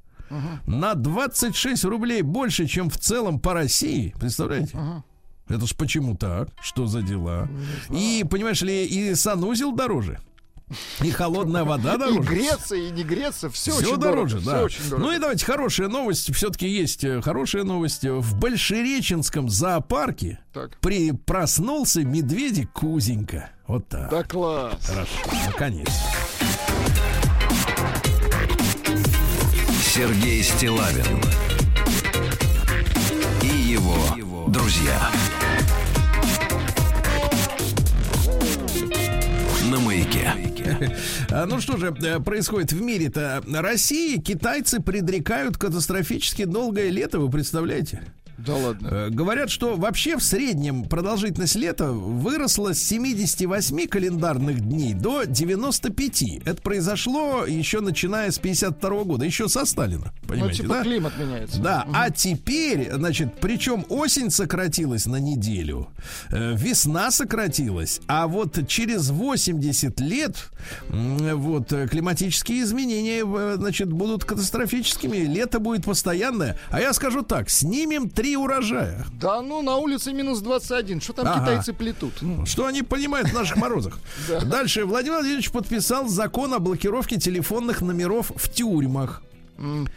На 0.65 0.95
26 0.95 1.85
рублей 1.85 2.21
больше, 2.23 2.65
чем 2.65 2.89
в 2.89 2.97
целом 2.97 3.39
по 3.39 3.53
России. 3.53 4.13
Представляете? 4.19 4.75
Это 5.47 5.65
ж 5.67 5.75
почему 5.75 6.15
так? 6.15 6.49
Что 6.61 6.87
за 6.87 7.01
дела? 7.01 7.47
И, 7.91 8.25
понимаешь 8.29 8.61
ли, 8.61 8.85
и 8.85 9.13
санузел 9.15 9.71
дороже. 9.73 10.19
И 11.03 11.11
холодная 11.11 11.63
вода 11.63 11.93
И 11.93 11.97
дороже. 11.99 12.21
греться, 12.27 12.75
и 12.75 12.89
не 12.89 13.03
греться, 13.03 13.51
все, 13.51 13.71
Все 13.71 13.91
очень 13.91 13.97
дороже, 14.01 14.39
дорого. 14.39 14.51
да. 14.51 14.55
Все 14.57 14.65
очень 14.79 14.89
дорого. 14.89 15.05
Ну 15.05 15.11
и 15.15 15.19
давайте 15.19 15.45
хорошая 15.45 15.87
новость. 15.89 16.33
Все-таки 16.35 16.67
есть 16.67 17.03
э, 17.03 17.21
хорошая 17.21 17.63
новость. 17.63 18.03
В 18.03 18.39
Большереченском 18.39 19.47
зоопарке 19.47 20.39
Так. 20.53 20.75
при 20.81 21.11
проснулся 21.11 22.03
медведик 22.03 22.71
Кузенька. 22.71 23.51
Вот 23.67 23.87
так. 23.87 24.09
Да 24.09 24.23
класс. 24.23 24.83
Хорошо. 24.87 25.11
Наконец. 25.45 25.87
Сергей 29.83 30.41
Стилавин 30.43 31.21
и 33.43 33.47
его 33.47 33.95
друзья. 34.47 35.11
На 39.69 39.79
маяке. 39.79 40.33
А, 41.31 41.45
Ну 41.45 41.59
что 41.59 41.77
же 41.77 41.95
э, 42.01 42.19
происходит 42.19 42.71
в 42.71 42.81
мире-то? 42.81 43.43
России 43.47 44.17
китайцы 44.17 44.79
предрекают 44.81 45.57
катастрофически 45.57 46.45
долгое 46.45 46.89
лето, 46.89 47.19
вы 47.19 47.29
представляете? 47.29 48.01
Да 48.37 48.55
ладно. 48.55 48.87
Э, 48.91 49.09
Говорят, 49.09 49.49
что 49.49 49.75
вообще 49.75 50.17
в 50.17 50.23
среднем 50.23 50.83
продолжительность 50.83 51.55
лета 51.55 51.91
выросла 51.91 52.73
с 52.73 52.79
78 52.79 53.87
календарных 53.87 54.59
дней 54.61 54.93
до 54.93 55.23
95. 55.25 56.23
Это 56.45 56.61
произошло 56.61 57.45
еще 57.45 57.79
начиная 57.81 58.31
с 58.31 58.39
52 58.39 59.03
года, 59.03 59.25
еще 59.25 59.47
со 59.47 59.65
Сталина. 59.65 60.13
Ну, 60.23 60.27
Понимаете, 60.27 60.63
типа 60.63 60.75
да? 60.75 60.83
климат 60.83 61.17
меняется. 61.17 61.61
Да, 61.61 61.87
а 61.93 62.09
теперь, 62.09 62.91
значит, 62.91 63.35
причем 63.39 63.85
осень 63.89 64.29
сократилась 64.29 65.05
на 65.05 65.17
неделю, 65.17 65.87
э, 66.31 66.55
весна 66.55 67.11
сократилась, 67.11 68.01
а 68.07 68.27
вот 68.27 68.67
через 68.67 69.09
80 69.09 69.99
лет 70.01 70.35
вот 70.89 71.71
э, 71.73 71.87
климатические 71.87 72.63
изменения, 72.63 73.23
значит, 73.55 73.91
будут 73.91 74.25
катастрофическими, 74.25 75.17
лето 75.17 75.59
будет 75.59 75.85
постоянное. 75.85 76.57
А 76.69 76.81
я 76.81 76.93
скажу 76.93 77.21
так, 77.21 77.49
снимем 77.49 78.09
три 78.25 78.35
урожая. 78.35 79.05
Да 79.21 79.41
ну, 79.43 79.61
на 79.61 79.75
улице 79.77 80.11
минус 80.11 80.39
21. 80.39 80.99
Что 80.99 81.13
там 81.13 81.27
Ага. 81.27 81.41
китайцы 81.41 81.73
плетут? 81.73 82.13
Ну, 82.21 82.43
Что 82.47 82.65
они 82.65 82.81
понимают 82.81 83.29
в 83.29 83.33
наших 83.33 83.57
морозах? 83.57 83.99
Дальше 84.45 84.85
Владимир 84.85 85.17
Владимирович 85.17 85.51
подписал 85.51 86.07
закон 86.07 86.51
о 86.55 86.59
блокировке 86.59 87.17
телефонных 87.17 87.81
номеров 87.81 88.31
в 88.35 88.49
тюрьмах. 88.49 89.21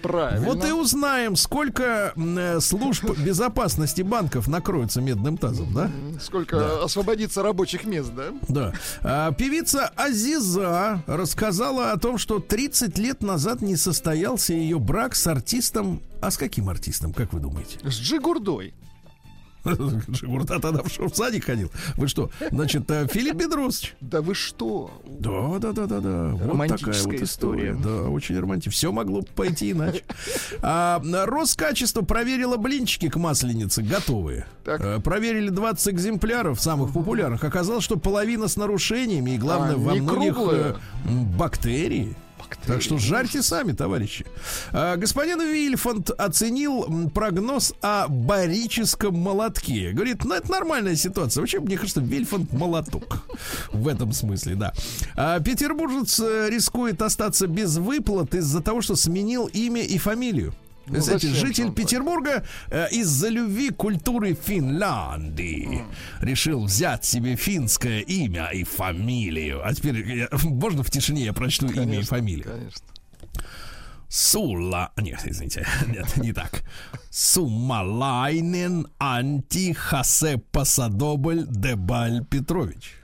Правильно. 0.02 0.46
Вот 0.46 0.64
и 0.64 0.72
узнаем, 0.72 1.36
сколько 1.36 2.12
э, 2.16 2.60
служб 2.60 3.18
безопасности 3.18 4.02
банков 4.02 4.46
накроются 4.46 5.00
медным 5.00 5.36
тазом, 5.36 5.72
да? 5.74 5.90
Сколько 6.20 6.82
освободится 6.82 7.42
рабочих 7.42 7.84
мест, 7.84 8.12
да? 8.14 8.32
Да. 8.48 8.72
А, 9.02 9.32
певица 9.32 9.88
Азиза 9.96 11.02
рассказала 11.06 11.92
о 11.92 11.98
том, 11.98 12.18
что 12.18 12.38
30 12.38 12.96
лет 12.98 13.22
назад 13.22 13.60
не 13.60 13.76
состоялся 13.76 14.52
ее 14.52 14.78
брак 14.78 15.14
с 15.14 15.26
артистом. 15.26 16.02
А 16.20 16.30
с 16.30 16.36
каким 16.36 16.68
артистом, 16.68 17.12
как 17.12 17.32
вы 17.32 17.40
думаете? 17.40 17.78
С 17.82 17.94
Джигурдой. 17.94 18.74
Жигурта 20.08 20.60
тогда 20.60 20.82
в 20.82 21.14
садик 21.14 21.44
ходил. 21.44 21.70
Вы 21.96 22.08
что? 22.08 22.30
Значит, 22.50 22.90
э, 22.90 23.06
Филипп 23.10 23.36
Бедросович. 23.36 23.94
Да 24.00 24.20
вы 24.22 24.34
что? 24.34 24.90
Да, 25.06 25.58
да, 25.58 25.72
да, 25.72 25.86
да, 25.86 26.00
да. 26.00 26.28
Вот 26.34 26.48
Романтическая 26.50 26.94
такая 26.94 27.12
вот 27.18 27.22
история. 27.22 27.74
Да, 27.74 28.02
очень 28.08 28.38
романтично. 28.38 28.72
Все 28.72 28.92
могло 28.92 29.22
пойти 29.34 29.72
иначе. 29.72 30.02
А, 30.60 31.00
Роскачество 31.26 32.02
проверило 32.02 32.56
блинчики 32.56 33.08
к 33.08 33.16
масленице 33.16 33.82
готовые. 33.82 34.46
Так. 34.64 34.80
Э, 34.80 35.00
Проверили 35.00 35.50
20 35.50 35.88
экземпляров 35.94 36.60
самых 36.60 36.92
популярных. 36.92 37.44
Оказалось, 37.44 37.84
что 37.84 37.96
половина 37.96 38.48
с 38.48 38.56
нарушениями 38.56 39.32
и 39.32 39.38
главное 39.38 39.74
А, 39.74 39.78
во 39.78 39.94
многих 39.94 40.34
круглые? 40.34 40.76
э, 41.06 41.36
бактерии. 42.48 42.74
Так 42.74 42.82
что 42.82 42.98
жарьте 42.98 43.42
сами, 43.42 43.72
товарищи. 43.72 44.26
А, 44.72 44.96
господин 44.96 45.40
Вильфанд 45.40 46.10
оценил 46.10 47.10
прогноз 47.10 47.74
о 47.80 48.08
барическом 48.08 49.16
молотке. 49.16 49.92
Говорит, 49.92 50.24
ну 50.24 50.34
это 50.34 50.50
нормальная 50.50 50.96
ситуация. 50.96 51.40
Вообще, 51.40 51.60
мне 51.60 51.76
кажется, 51.76 52.00
Вильфанд 52.00 52.52
молоток. 52.52 53.24
В 53.72 53.88
этом 53.88 54.12
смысле, 54.12 54.54
да. 54.54 54.72
А, 55.16 55.40
петербуржец 55.40 56.20
э, 56.20 56.48
рискует 56.50 57.02
остаться 57.02 57.46
без 57.46 57.76
выплат 57.76 58.34
из-за 58.34 58.60
того, 58.60 58.82
что 58.82 58.96
сменил 58.96 59.46
имя 59.46 59.82
и 59.82 59.98
фамилию. 59.98 60.54
Ну, 60.88 61.00
же 61.00 61.18
житель? 61.18 61.72
Петербурга 61.72 62.44
э, 62.70 62.88
из-за 62.90 63.28
любви 63.28 63.70
к 63.70 63.76
культуре 63.76 64.34
Финляндии 64.34 65.82
решил 66.20 66.64
взять 66.64 67.04
себе 67.04 67.36
финское 67.36 68.00
имя 68.00 68.48
и 68.48 68.64
фамилию. 68.64 69.66
А 69.66 69.74
теперь 69.74 70.06
я- 70.16 70.28
можно 70.44 70.82
в 70.82 70.90
тишине 70.90 71.24
я 71.24 71.32
прочту 71.32 71.66
имя 71.66 71.72
и 71.72 71.86
Конечно, 71.86 72.16
фамилию? 72.16 72.44
Конечно. 72.44 72.86
Сула... 74.08 74.90
Нет, 74.96 75.20
извините, 75.24 75.66
нет, 75.86 76.16
не 76.16 76.32
так. 76.32 76.62
Сумалайнен 77.10 78.86
Анти 78.98 79.72
Хасепа 79.74 80.64
Садобль 80.64 81.44
Дебаль 81.46 82.24
Петрович. 82.24 82.97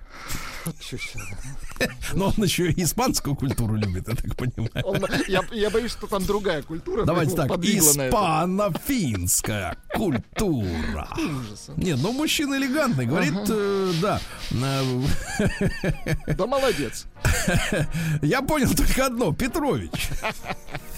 Но 2.15 2.27
он 2.27 2.45
еще 2.45 2.71
и 2.71 2.83
испанскую 2.83 3.37
культуру 3.37 3.77
любит, 3.77 4.09
я 4.09 4.15
так 4.15 4.35
понимаю. 4.37 4.85
Он- 4.85 5.05
я, 5.29 5.43
я 5.53 5.71
боюсь, 5.71 5.93
что 5.93 6.07
там 6.07 6.25
другая 6.25 6.62
культура. 6.62 7.05
Давайте 7.05 7.37
ну, 7.37 7.49
так, 7.49 7.59
испано-финская 7.59 9.77
культура. 9.95 11.09
Нет, 11.77 11.99
ну 12.01 12.12
мужчина 12.12 12.57
элегантный, 12.57 13.07
говорит, 13.07 13.35
э, 13.49 13.93
да. 14.01 14.21
Да 16.37 16.47
молодец. 16.47 17.07
Я 18.23 18.43
понял 18.43 18.73
только 18.75 19.07
одно, 19.07 19.33
Петрович. 19.33 20.11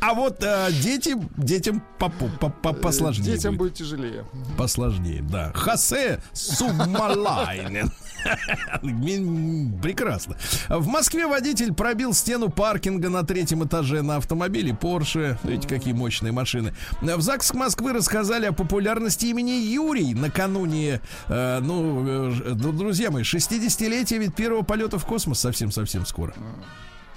А 0.00 0.14
вот 0.14 0.42
э, 0.42 0.68
дети, 0.82 1.14
детям 1.36 1.82
по- 1.98 2.08
по- 2.08 2.48
по- 2.50 2.72
посложнее. 2.72 3.34
Детям 3.34 3.56
будет. 3.56 3.72
будет 3.72 3.78
тяжелее. 3.78 4.24
Посложнее, 4.56 5.22
да. 5.22 5.52
Хасе 5.54 6.20
Сумалайнен. 6.32 7.90
М, 8.82 9.78
Прекрасно. 9.80 10.36
В 10.68 10.86
Москве 10.86 11.26
водитель 11.26 11.72
пробил 11.74 12.14
стену 12.14 12.48
паркинга 12.48 13.08
на 13.10 13.22
третьем 13.22 13.64
этаже 13.64 14.02
на 14.02 14.16
автомобиле 14.16 14.72
Porsche. 14.72 15.36
Видите, 15.44 15.68
какие 15.68 15.92
мощные 15.92 16.32
машины. 16.32 16.74
В 17.02 17.20
ЗАГС 17.20 17.52
Москвы 17.54 17.92
рассказали 17.92 18.46
о 18.46 18.52
популярности 18.52 19.26
имени 19.26 19.50
Юрий 19.52 20.14
накануне, 20.14 21.00
э, 21.28 21.60
ну, 21.60 22.06
э, 22.30 22.54
ну, 22.54 22.72
друзья 22.72 23.10
мои, 23.10 23.22
60-летия 23.24 24.18
ведь 24.18 24.34
первого 24.34 24.62
полета 24.62 24.98
в 24.98 25.04
космос 25.04 25.40
совсем-совсем 25.40 26.06
скоро. 26.06 26.34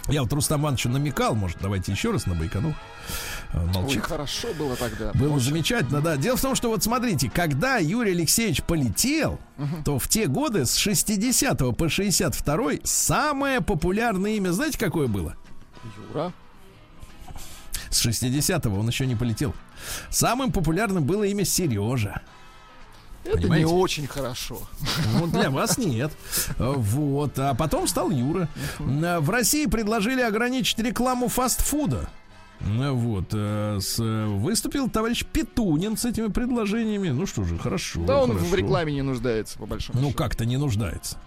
Я 0.08 0.22
вот 0.24 0.32
Рустам 0.32 0.62
Ивановичу 0.62 0.90
намекал, 0.90 1.36
может, 1.36 1.58
давайте 1.62 1.92
еще 1.92 2.12
раз 2.12 2.26
на 2.28 2.34
Байконур. 2.36 2.74
Э, 3.54 3.60
Ой, 3.60 3.74
Молчит. 3.74 4.04
хорошо 4.04 4.54
было 4.58 4.76
тогда. 4.76 5.12
Было 5.14 5.40
замечательно, 5.40 6.02
да. 6.02 6.16
Дело 6.16 6.38
в 6.38 6.42
том, 6.42 6.56
что 6.56 6.70
вот 6.70 6.84
смотрите, 6.84 7.30
когда 7.30 7.78
Юрий 7.78 8.12
Алексеевич 8.12 8.64
полетел, 8.64 9.40
то 9.84 10.00
в 10.00 10.08
те 10.08 10.28
годы 10.28 10.66
с 10.66 10.76
60 10.76 11.76
по 11.78 11.90
62 11.90 12.72
самое 12.84 13.62
популярное 13.62 14.32
имя, 14.32 14.52
знаете, 14.52 14.78
какое 14.78 15.08
было? 15.08 15.36
Юра. 16.10 16.32
С 17.90 18.06
60-го 18.06 18.78
он 18.80 18.88
еще 18.88 19.06
не 19.06 19.16
полетел. 19.16 19.54
Самым 20.10 20.52
популярным 20.52 21.06
было 21.06 21.24
имя 21.24 21.46
Сережа. 21.46 22.22
Это 23.28 23.38
Понимаете? 23.42 23.66
не 23.66 23.72
очень 23.74 24.08
хорошо. 24.08 24.60
Ну, 25.20 25.28
для 25.28 25.50
вас 25.50 25.78
нет. 25.78 26.12
Вот. 26.58 27.38
А 27.40 27.54
потом 27.54 27.88
стал 27.88 28.10
Юра. 28.12 28.48
В 28.80 29.30
России 29.30 29.66
предложили 29.66 30.22
ограничить 30.22 30.80
рекламу 30.80 31.28
фастфуда. 31.28 32.10
Вот. 32.60 33.26
э, 33.34 33.78
с- 33.80 34.00
э, 34.00 34.26
Выступил 34.26 34.90
товарищ 34.90 35.24
Петунин 35.26 35.96
с 35.96 36.06
этими 36.06 36.28
предложениями. 36.28 37.10
Ну 37.10 37.28
что 37.28 37.44
же, 37.44 37.58
хорошо. 37.60 38.00
Да 38.06 38.24
он 38.24 38.32
хорошо. 38.32 38.46
в 38.48 38.56
рекламе 38.56 38.94
не 38.94 39.04
нуждается, 39.04 39.60
по 39.60 39.66
большому 39.68 40.00
Ну 40.00 40.08
счету. 40.08 40.18
как-то 40.18 40.46
не 40.46 40.58
нуждается. 40.58 41.18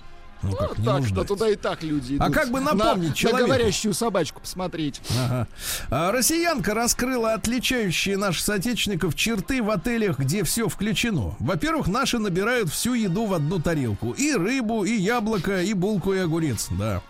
Ну 0.42 0.52
как, 0.56 0.78
не 0.78 0.84
так, 0.84 1.00
нуждается. 1.00 1.24
туда 1.34 1.48
и 1.50 1.56
так 1.56 1.82
люди 1.82 2.16
А 2.18 2.24
идут. 2.24 2.34
как 2.34 2.50
бы 2.50 2.60
На- 2.60 2.72
напомнить 2.74 3.10
на, 3.10 3.14
человеку? 3.14 3.46
говорящую 3.46 3.94
собачку 3.94 4.40
посмотреть. 4.40 5.00
Ага. 5.18 5.48
А, 5.90 6.12
Россиянка 6.12 6.74
раскрыла 6.74 7.34
отличающие 7.34 8.16
наших 8.16 8.44
соотечественников 8.44 9.14
черты 9.14 9.62
в 9.62 9.70
отелях, 9.70 10.18
где 10.18 10.42
все 10.44 10.68
включено. 10.68 11.34
Во-первых, 11.40 11.88
наши 11.88 12.18
набирают 12.18 12.70
всю 12.70 12.94
еду 12.94 13.26
в 13.26 13.34
одну 13.34 13.58
тарелку. 13.60 14.12
И 14.12 14.32
рыбу, 14.34 14.84
и 14.84 14.92
яблоко, 14.94 15.62
и 15.62 15.74
булку, 15.74 16.14
и 16.14 16.18
огурец. 16.18 16.68
Да. 16.70 17.02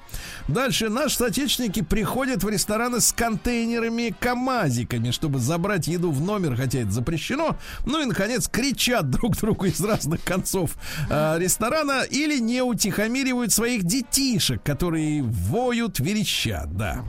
Дальше 0.49 0.89
наши 0.89 1.17
соотечественники 1.17 1.83
приходят 1.83 2.43
в 2.43 2.49
рестораны 2.49 3.01
с 3.01 3.13
контейнерами, 3.13 4.15
камазиками, 4.19 5.11
чтобы 5.11 5.39
забрать 5.39 5.87
еду 5.87 6.11
в 6.11 6.21
номер, 6.21 6.57
хотя 6.57 6.81
это 6.81 6.91
запрещено. 6.91 7.57
Ну 7.87 8.03
и, 8.03 8.05
наконец, 8.05 8.49
кричат 8.49 9.11
друг 9.11 9.37
другу 9.37 9.67
из 9.67 9.81
разных 9.81 10.25
концов 10.25 10.73
а, 11.09 11.39
ресторана 11.39 12.03
или 12.03 12.39
не 12.39 12.63
утихомиривают 12.63 13.53
своих 13.53 13.85
детишек, 13.85 14.63
которые 14.63 15.23
воют, 15.23 16.01
верещат, 16.01 16.77
да. 16.77 17.05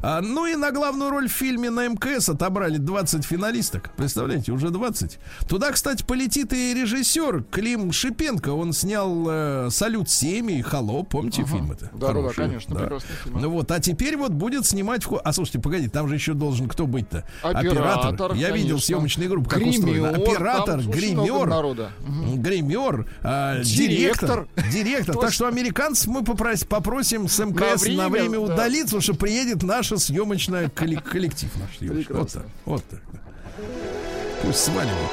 А, 0.00 0.20
ну 0.20 0.46
и 0.46 0.56
на 0.56 0.70
главную 0.72 1.10
роль 1.10 1.28
в 1.28 1.32
фильме 1.32 1.70
на 1.70 1.88
МКС 1.88 2.28
отобрали 2.28 2.78
20 2.78 3.24
финалисток. 3.24 3.90
Представляете, 3.96 4.52
уже 4.52 4.70
20. 4.70 5.18
Туда, 5.48 5.72
кстати, 5.72 6.04
полетит 6.04 6.52
и 6.52 6.74
режиссер 6.74 7.44
Клим 7.50 7.92
Шипенко. 7.92 8.50
Он 8.50 8.72
снял 8.72 9.26
э, 9.28 9.68
«Салют-7» 9.70 10.58
и 10.58 10.62
«Холоп». 10.62 11.10
Помните 11.10 11.44
фильм 11.44 11.72
это? 11.72 11.90
Да, 11.94 12.12
да, 12.12 12.22
да, 12.46 12.52
конечно, 12.54 12.74
прекрасный 12.76 13.16
фильм. 13.24 13.40
Ну 13.40 13.50
вот, 13.50 13.70
а 13.70 13.80
теперь 13.80 14.16
вот 14.16 14.32
будет 14.32 14.66
снимать... 14.66 15.04
В... 15.06 15.20
А 15.22 15.32
слушайте, 15.32 15.58
погоди, 15.60 15.88
там 15.88 16.08
же 16.08 16.14
еще 16.14 16.34
должен 16.34 16.68
кто 16.68 16.86
быть-то? 16.86 17.24
Оператор, 17.42 18.34
Я 18.34 18.50
видел 18.50 18.68
конечно. 18.70 18.78
съемочную 18.86 19.30
группу, 19.30 19.48
как 19.50 19.58
Гример, 19.60 19.78
устроена. 19.78 20.08
Оператор, 20.10 20.80
там 20.82 20.90
гример, 20.90 21.46
народа. 21.46 21.90
гример, 22.36 23.06
а, 23.22 23.60
Директор. 23.62 24.46
директор. 24.56 24.70
Директор. 24.72 25.16
Так 25.16 25.32
что 25.32 25.46
американцев 25.48 26.06
мы 26.08 26.22
попрос- 26.24 26.64
попросим 26.64 27.28
с 27.28 27.38
МКС 27.44 27.82
на 27.86 28.08
время, 28.08 28.08
время, 28.08 28.46
да. 28.46 28.54
удалиться, 28.54 28.96
потому 28.96 29.02
что 29.02 29.14
приедет 29.14 29.62
наша 29.62 29.98
съемочная 29.98 30.68
коллек- 30.68 31.02
коллектив 31.02 31.50
наш. 31.56 31.78
съемочный. 31.78 32.16
Вот 32.16 32.32
так. 32.32 32.46
Вот 32.64 32.84
так. 32.84 33.00
да. 33.12 33.18
Пусть 34.42 34.58
сваливают. 34.64 35.10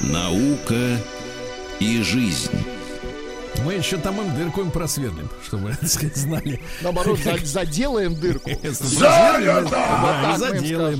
Наука 0.00 0.98
и 1.80 2.02
жизнь. 2.02 2.50
Мы 3.62 3.74
еще 3.74 3.96
там 3.96 4.20
им 4.20 4.34
дырку 4.34 4.60
им 4.60 4.70
просверлим, 4.70 5.28
чтобы, 5.46 5.74
так 5.80 5.88
сказать, 5.88 6.16
знали. 6.16 6.60
Наоборот, 6.82 7.18
за- 7.20 7.38
заделаем 7.44 8.14
дырку. 8.14 8.50
Заделаем, 8.62 9.68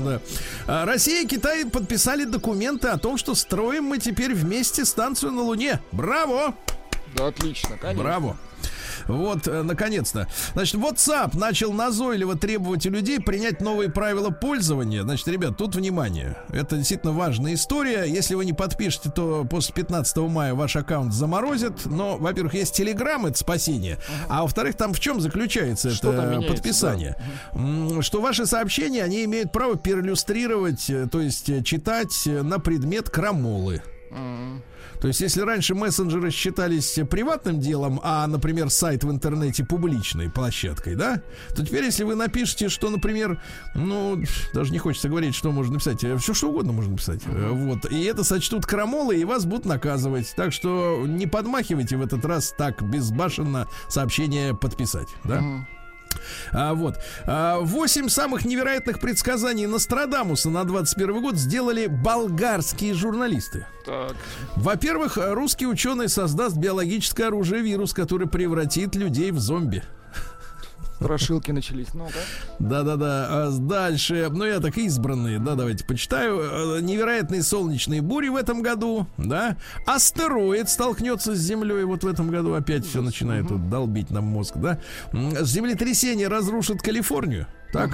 да. 0.03 0.21
А, 0.67 0.85
Россия 0.85 1.23
и 1.23 1.27
Китай 1.27 1.65
подписали 1.65 2.23
документы 2.23 2.87
о 2.87 2.97
том, 2.97 3.17
что 3.17 3.35
строим 3.35 3.83
мы 3.85 3.99
теперь 3.99 4.33
вместе 4.33 4.85
станцию 4.85 5.33
на 5.33 5.41
Луне. 5.41 5.79
Браво! 5.91 6.55
Да, 7.15 7.27
отлично, 7.27 7.77
конечно. 7.77 8.03
Браво! 8.03 8.37
Вот, 9.07 9.47
э, 9.47 9.63
наконец-то. 9.63 10.27
Значит, 10.53 10.75
WhatsApp 10.75 11.37
начал 11.37 11.73
назойливо 11.73 12.35
требовать 12.37 12.85
у 12.85 12.89
людей 12.89 13.19
принять 13.19 13.61
новые 13.61 13.89
правила 13.89 14.29
пользования. 14.29 15.03
Значит, 15.03 15.27
ребят, 15.27 15.57
тут 15.57 15.75
внимание. 15.75 16.37
Это 16.49 16.77
действительно 16.77 17.13
важная 17.13 17.53
история. 17.53 18.05
Если 18.05 18.35
вы 18.35 18.45
не 18.45 18.53
подпишете, 18.53 19.09
то 19.09 19.45
после 19.45 19.73
15 19.73 20.17
мая 20.17 20.53
ваш 20.53 20.75
аккаунт 20.75 21.13
заморозят. 21.13 21.85
Но, 21.85 22.17
во-первых, 22.17 22.53
есть 22.53 22.79
Telegram, 22.79 23.27
это 23.27 23.37
спасение. 23.37 23.97
А 24.27 24.43
во-вторых, 24.43 24.75
там 24.75 24.93
в 24.93 24.99
чем 24.99 25.19
заключается 25.21 25.91
Что 25.91 26.13
это 26.13 26.25
меняется, 26.25 26.53
подписание? 26.53 27.15
М, 27.53 28.01
Что 28.01 28.21
ваши 28.21 28.45
сообщения, 28.45 29.03
они 29.03 29.23
имеют 29.25 29.51
право 29.51 29.75
перлюстрировать, 29.75 30.89
э, 30.89 31.07
то 31.11 31.19
есть 31.21 31.49
э, 31.49 31.63
читать 31.63 32.25
на 32.25 32.59
предмет 32.59 33.09
крамолы. 33.09 33.81
То 34.09 34.61
То 35.05 35.09
есть, 35.09 35.21
если 35.21 35.41
раньше 35.41 35.75
мессенджеры 35.75 36.31
считались 36.31 36.97
приватным 37.11 37.59
делом, 37.59 37.99
а, 38.01 38.25
например, 38.25 38.71
сайт 38.71 39.03
в 39.03 39.11
интернете 39.11 39.63
публичной 39.63 40.31
площадкой, 40.31 40.95
да, 40.95 41.21
то 41.55 41.63
теперь, 41.63 41.83
если 41.83 42.03
вы 42.03 42.15
напишете, 42.15 42.69
что, 42.69 42.89
например, 42.89 43.39
ну, 43.75 44.19
даже 44.51 44.71
не 44.71 44.79
хочется 44.79 45.07
говорить, 45.07 45.35
что 45.35 45.51
можно 45.51 45.73
написать, 45.73 45.99
все 45.99 46.33
что 46.33 46.49
угодно 46.49 46.71
можно 46.71 46.93
написать, 46.93 47.21
э, 47.27 47.49
вот, 47.51 47.85
и 47.91 48.03
это 48.05 48.23
сочтут 48.23 48.65
крамолы, 48.65 49.15
и 49.15 49.25
вас 49.25 49.45
будут 49.45 49.65
наказывать. 49.65 50.33
Так 50.35 50.51
что 50.51 51.05
не 51.05 51.27
подмахивайте 51.27 51.97
в 51.97 52.01
этот 52.01 52.25
раз 52.25 52.55
так 52.57 52.81
безбашенно 52.81 53.67
сообщение 53.87 54.55
подписать, 54.55 55.09
да? 55.23 55.67
А, 56.51 56.73
вот. 56.73 56.99
А, 57.25 57.59
Восемь 57.59 58.09
самых 58.09 58.45
невероятных 58.45 58.99
предсказаний 58.99 59.65
Нострадамуса 59.65 60.49
на 60.49 60.63
21 60.63 61.21
год 61.21 61.35
сделали 61.37 61.87
болгарские 61.87 62.93
журналисты. 62.93 63.65
Так. 63.85 64.15
Во-первых, 64.55 65.17
русский 65.17 65.67
ученый 65.67 66.09
создаст 66.09 66.57
биологическое 66.57 67.27
оружие 67.27 67.61
вирус, 67.61 67.93
который 67.93 68.27
превратит 68.27 68.95
людей 68.95 69.31
в 69.31 69.39
зомби. 69.39 69.83
Страшилки 70.95 71.51
начались. 71.51 71.93
Ну-ка. 71.93 72.19
Да-да-да. 72.59 73.27
А 73.29 73.51
дальше, 73.51 74.29
ну 74.31 74.45
я 74.45 74.59
так 74.59 74.77
избранные, 74.77 75.39
да, 75.39 75.55
давайте 75.55 75.83
почитаю. 75.85 76.39
Э, 76.77 76.81
Невероятные 76.81 77.43
солнечные 77.43 78.01
бури 78.01 78.29
в 78.29 78.35
этом 78.35 78.61
году, 78.61 79.05
да. 79.17 79.57
Астероид 79.85 80.69
столкнется 80.69 81.35
с 81.35 81.39
Землей 81.39 81.83
вот 81.83 82.03
в 82.03 82.07
этом 82.07 82.29
году. 82.29 82.53
Опять 82.53 82.85
все 82.85 83.01
начинает 83.01 83.47
тут 83.49 83.69
долбить 83.69 84.09
нам 84.09 84.23
мозг, 84.25 84.55
да. 84.57 84.79
Землетрясение 85.11 86.27
разрушит 86.27 86.81
Калифорнию. 86.81 87.47
Так, 87.73 87.91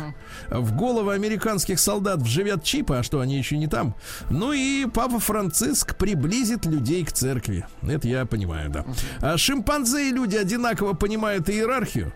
в 0.52 0.76
головы 0.76 1.16
американских 1.16 1.80
солдат 1.80 2.22
вживят 2.22 2.64
чипы, 2.64 2.98
а 2.98 3.04
что 3.04 3.20
они 3.20 3.36
еще 3.36 3.58
не 3.58 3.66
там. 3.66 3.96
Ну 4.30 4.54
и 4.54 4.86
Папа 4.86 5.20
Франциск 5.20 5.96
приблизит 5.96 6.68
людей 6.68 7.04
к 7.04 7.12
церкви. 7.12 7.66
Это 7.82 8.08
я 8.08 8.28
понимаю, 8.28 8.70
да. 8.70 8.86
А 9.22 9.38
шимпанзе 9.38 10.10
и 10.10 10.12
люди 10.12 10.36
одинаково 10.36 10.94
понимают 10.94 11.50
иерархию. 11.50 12.14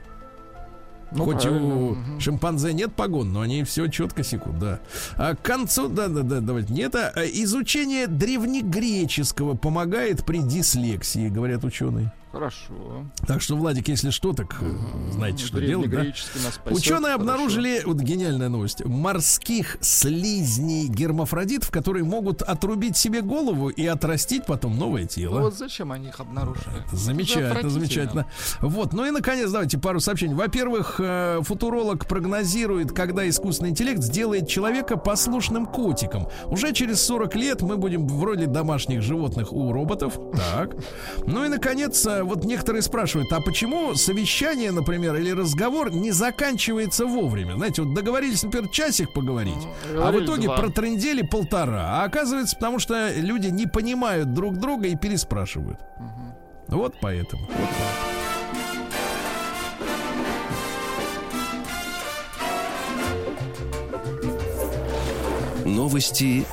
Ну, 1.12 1.26
Хоть 1.26 1.44
правильно. 1.44 1.76
у 1.76 1.98
шимпанзе 2.20 2.74
нет 2.74 2.94
погон, 2.94 3.32
но 3.32 3.42
они 3.42 3.64
все 3.64 3.88
четко 3.88 4.24
секут, 4.24 4.60
да. 4.60 4.80
А 5.18 5.36
к 5.36 5.42
концу, 5.42 5.88
да, 5.88 6.08
да, 6.08 6.22
да, 6.24 6.42
давайте. 6.42 6.74
Нет, 6.74 6.96
а 6.96 7.12
изучение 7.26 8.08
древнегреческого 8.08 9.56
помогает 9.56 10.26
при 10.26 10.40
дислексии, 10.40 11.30
говорят 11.30 11.64
ученые. 11.64 12.12
Хорошо. 12.36 13.06
Так 13.26 13.42
что, 13.42 13.56
Владик, 13.56 13.88
если 13.88 14.10
что, 14.10 14.34
так 14.34 14.58
э, 14.60 14.70
знаете, 15.14 15.46
что 15.46 15.62
делать, 15.62 15.90
да? 15.90 16.02
Ученые 16.66 17.14
Хорошо. 17.14 17.16
обнаружили, 17.16 17.82
вот 17.86 17.96
гениальная 18.02 18.50
новость, 18.50 18.84
морских 18.84 19.78
слизней 19.80 20.88
гермафродитов, 20.90 21.72
которые 21.72 22.04
могут 22.04 22.42
отрубить 22.42 22.98
себе 22.98 23.22
голову 23.22 23.70
и 23.70 23.86
отрастить 23.86 24.46
потом 24.46 24.78
новое 24.78 25.06
тело. 25.06 25.40
вот 25.40 25.56
зачем 25.56 25.94
они 25.94 26.10
их 26.10 26.20
обнаружили? 26.20 26.84
Замечательно, 26.92 27.52
Отвратительно. 27.52 27.72
замечательно. 27.80 28.26
Вот, 28.60 28.92
ну 28.92 29.06
и 29.06 29.12
наконец, 29.12 29.50
давайте 29.50 29.78
пару 29.78 30.02
сообщений. 30.02 30.36
Во-первых, 30.36 30.96
э, 31.00 31.40
футуролог 31.42 32.06
прогнозирует, 32.06 32.92
когда 32.92 33.30
искусственный 33.30 33.70
интеллект 33.70 34.02
сделает 34.02 34.50
человека 34.50 34.98
послушным 34.98 35.66
котиком. 35.66 36.28
Уже 36.48 36.74
через 36.74 37.02
40 37.04 37.34
лет 37.36 37.62
мы 37.62 37.78
будем 37.78 38.06
в 38.06 38.22
роли 38.26 38.44
домашних 38.44 39.02
животных 39.02 39.54
у 39.54 39.72
роботов. 39.72 40.20
Так. 40.36 40.76
Ну 41.26 41.46
и 41.46 41.48
наконец, 41.48 42.06
э, 42.06 42.25
вот 42.26 42.44
некоторые 42.46 42.82
спрашивают, 42.82 43.32
а 43.32 43.40
почему 43.42 43.96
совещание, 43.96 44.72
например, 44.72 45.16
или 45.16 45.32
разговор 45.32 45.92
не 45.92 46.12
заканчивается 46.12 47.06
вовремя? 47.06 47.54
Знаете, 47.56 47.82
вот 47.84 47.94
договорились, 47.94 48.44
например, 48.44 48.70
часик 48.70 49.14
поговорить, 49.14 49.54
а 49.86 49.88
в 49.88 49.94
Говорили 49.96 50.26
итоге 50.26 50.44
два. 50.48 50.58
протрындели 50.58 51.22
полтора. 51.22 52.02
А 52.02 52.04
оказывается, 52.04 52.56
потому 52.56 52.80
что 52.80 53.12
люди 53.16 53.48
не 53.48 53.68
понимают 53.68 54.34
друг 54.34 54.58
друга 54.58 54.88
и 54.88 54.96
переспрашивают. 54.96 55.80
Вот 56.68 56.96
поэтому. 57.02 57.48
Новости 65.66 66.46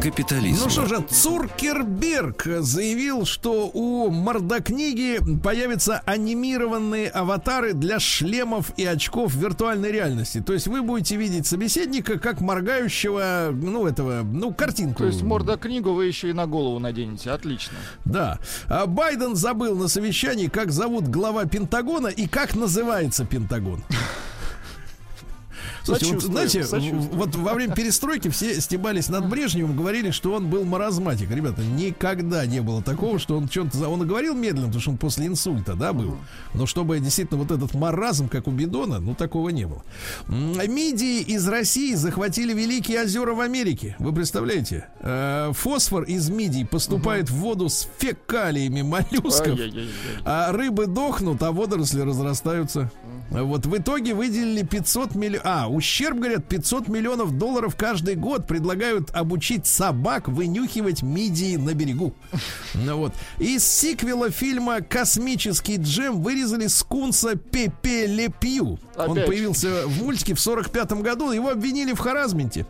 капитализма. 0.00 0.64
Ну 0.64 0.70
что 0.70 0.86
же, 0.86 1.04
Цуркерберг 1.08 2.44
заявил, 2.60 3.24
что 3.24 3.70
у 3.72 4.10
мордокниги 4.10 5.20
появятся 5.42 6.02
анимированные 6.06 7.08
аватары 7.08 7.74
для 7.74 8.00
шлемов 8.00 8.72
и 8.76 8.84
очков 8.84 9.34
виртуальной 9.34 9.92
реальности. 9.92 10.40
То 10.40 10.52
есть 10.52 10.66
вы 10.66 10.82
будете 10.82 11.16
видеть 11.16 11.46
собеседника 11.46 12.18
как 12.18 12.40
моргающего, 12.40 13.50
ну, 13.52 13.86
этого, 13.86 14.22
ну, 14.22 14.52
картинку. 14.52 15.00
То 15.00 15.06
есть 15.06 15.22
мордокнигу 15.22 15.92
вы 15.92 16.06
еще 16.06 16.30
и 16.30 16.32
на 16.32 16.46
голову 16.46 16.78
наденете. 16.78 17.30
Отлично. 17.30 17.76
Да. 18.04 18.38
А 18.66 18.86
Байден 18.86 19.36
забыл 19.36 19.76
на 19.76 19.88
совещании, 19.88 20.46
как 20.46 20.72
зовут 20.72 21.08
глава 21.08 21.44
Пентагона 21.44 22.08
и 22.08 22.26
как 22.26 22.54
называется 22.54 23.24
Пентагон. 23.24 23.82
Слушайте, 25.98 26.14
вот, 26.14 26.22
знаете, 26.24 26.64
вот 27.12 27.34
во 27.36 27.54
время 27.54 27.74
перестройки 27.74 28.28
все 28.28 28.60
стебались 28.60 29.08
над 29.08 29.28
Брежневым, 29.28 29.76
говорили, 29.76 30.10
что 30.10 30.32
он 30.34 30.48
был 30.48 30.64
маразматик. 30.64 31.30
Ребята, 31.30 31.62
никогда 31.62 32.46
не 32.46 32.60
было 32.60 32.82
такого, 32.82 33.18
что 33.18 33.36
он 33.36 33.48
что-то... 33.48 33.76
за- 33.76 33.88
Он 33.88 34.02
и 34.02 34.06
говорил 34.06 34.34
медленно, 34.34 34.66
потому 34.66 34.80
что 34.80 34.90
он 34.90 34.96
после 34.98 35.26
инсульта, 35.26 35.74
да, 35.74 35.92
был. 35.92 36.16
Но 36.54 36.66
чтобы 36.66 36.98
действительно 37.00 37.40
вот 37.40 37.50
этот 37.50 37.74
маразм, 37.74 38.28
как 38.28 38.46
у 38.46 38.50
Бидона, 38.50 38.98
ну, 39.00 39.14
такого 39.14 39.48
не 39.50 39.66
было. 39.66 39.82
Мидии 40.28 41.20
из 41.20 41.46
России 41.48 41.94
захватили 41.94 42.52
Великие 42.52 43.02
озера 43.02 43.34
в 43.34 43.40
Америке. 43.40 43.96
Вы 43.98 44.12
представляете? 44.12 44.86
Э, 45.00 45.52
Фосфор 45.54 46.04
из 46.04 46.28
мидий 46.30 46.64
поступает 46.66 47.30
в 47.30 47.34
воду 47.34 47.68
с 47.68 47.88
фекалиями 47.98 48.82
моллюсков. 48.82 49.58
А 50.24 50.52
рыбы 50.52 50.86
дохнут, 50.86 51.42
а 51.42 51.52
водоросли 51.52 52.00
разрастаются. 52.00 52.90
Вот 53.30 53.66
в 53.66 53.76
итоге 53.76 54.14
выделили 54.14 54.62
500 54.62 55.14
миллионов... 55.14 55.46
А, 55.46 55.68
ущерб, 55.80 56.18
говорят, 56.18 56.46
500 56.46 56.88
миллионов 56.88 57.36
долларов 57.36 57.74
каждый 57.74 58.14
год 58.14 58.46
предлагают 58.46 59.10
обучить 59.12 59.66
собак 59.66 60.28
вынюхивать 60.28 61.02
мидии 61.02 61.56
на 61.56 61.74
берегу. 61.74 62.14
Ну 62.74 62.96
вот. 62.96 63.12
Из 63.38 63.64
сиквела 63.64 64.30
фильма 64.30 64.80
«Космический 64.80 65.76
джем» 65.76 66.22
вырезали 66.22 66.66
скунса 66.68 67.34
Пепе 67.34 68.06
Лепью. 68.06 68.78
Он 68.96 69.14
появился 69.14 69.86
в 69.86 70.02
мультике 70.02 70.34
в 70.34 70.40
45 70.40 70.92
году. 71.02 71.32
Его 71.32 71.50
обвинили 71.50 71.92
в 71.92 71.98
харазменте. 71.98 72.66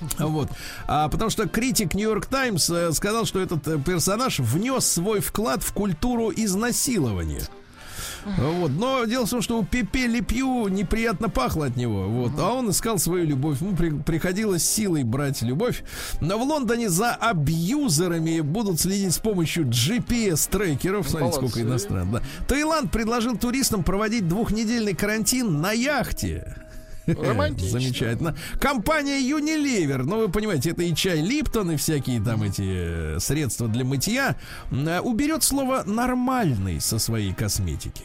Вот. 0.18 0.48
А, 0.86 1.08
потому 1.08 1.30
что 1.30 1.48
критик 1.48 1.94
Нью-Йорк 1.94 2.26
Таймс 2.26 2.68
э, 2.70 2.92
сказал, 2.92 3.24
что 3.24 3.40
этот 3.40 3.66
э, 3.66 3.78
персонаж 3.78 4.38
внес 4.38 4.86
свой 4.86 5.20
вклад 5.20 5.62
в 5.62 5.72
культуру 5.72 6.30
изнасилования. 6.34 7.42
Вот. 8.24 8.70
Но 8.70 9.04
дело 9.04 9.26
в 9.26 9.30
том, 9.30 9.42
что 9.42 9.58
у 9.58 9.64
Пепе 9.64 10.06
Лепью 10.06 10.68
неприятно 10.68 11.28
пахло 11.28 11.66
от 11.66 11.76
него. 11.76 12.08
Вот. 12.08 12.32
А 12.38 12.52
он 12.52 12.70
искал 12.70 12.98
свою 12.98 13.24
любовь. 13.26 13.58
Ну, 13.60 13.74
при- 13.76 13.90
приходилось 13.90 14.64
силой 14.68 15.04
брать 15.04 15.42
любовь. 15.42 15.82
Но 16.20 16.38
в 16.38 16.42
Лондоне 16.42 16.88
за 16.88 17.12
абьюзерами 17.14 18.40
будут 18.40 18.80
следить 18.80 19.14
с 19.14 19.18
помощью 19.18 19.64
GPS-трекеров. 19.66 21.08
Смотрите, 21.08 21.36
сколько 21.36 21.62
иностранных. 21.62 22.22
Да. 22.22 22.44
Таиланд 22.46 22.90
предложил 22.90 23.36
туристам 23.36 23.82
проводить 23.82 24.26
двухнедельный 24.28 24.94
карантин 24.94 25.60
на 25.60 25.72
яхте. 25.72 26.54
Романтично. 27.14 27.80
Замечательно. 27.80 28.36
Компания 28.60 29.20
Unilever, 29.20 30.02
ну 30.04 30.18
вы 30.18 30.28
понимаете, 30.28 30.70
это 30.70 30.82
и 30.82 30.94
чай 30.94 31.20
Липтон, 31.20 31.72
и 31.72 31.76
всякие 31.76 32.20
там 32.20 32.42
эти 32.42 32.64
э, 32.64 33.18
средства 33.20 33.68
для 33.68 33.84
мытья, 33.84 34.36
э, 34.70 35.00
уберет 35.00 35.42
слово 35.42 35.82
нормальный 35.86 36.80
со 36.80 36.98
своей 36.98 37.32
косметики. 37.32 38.04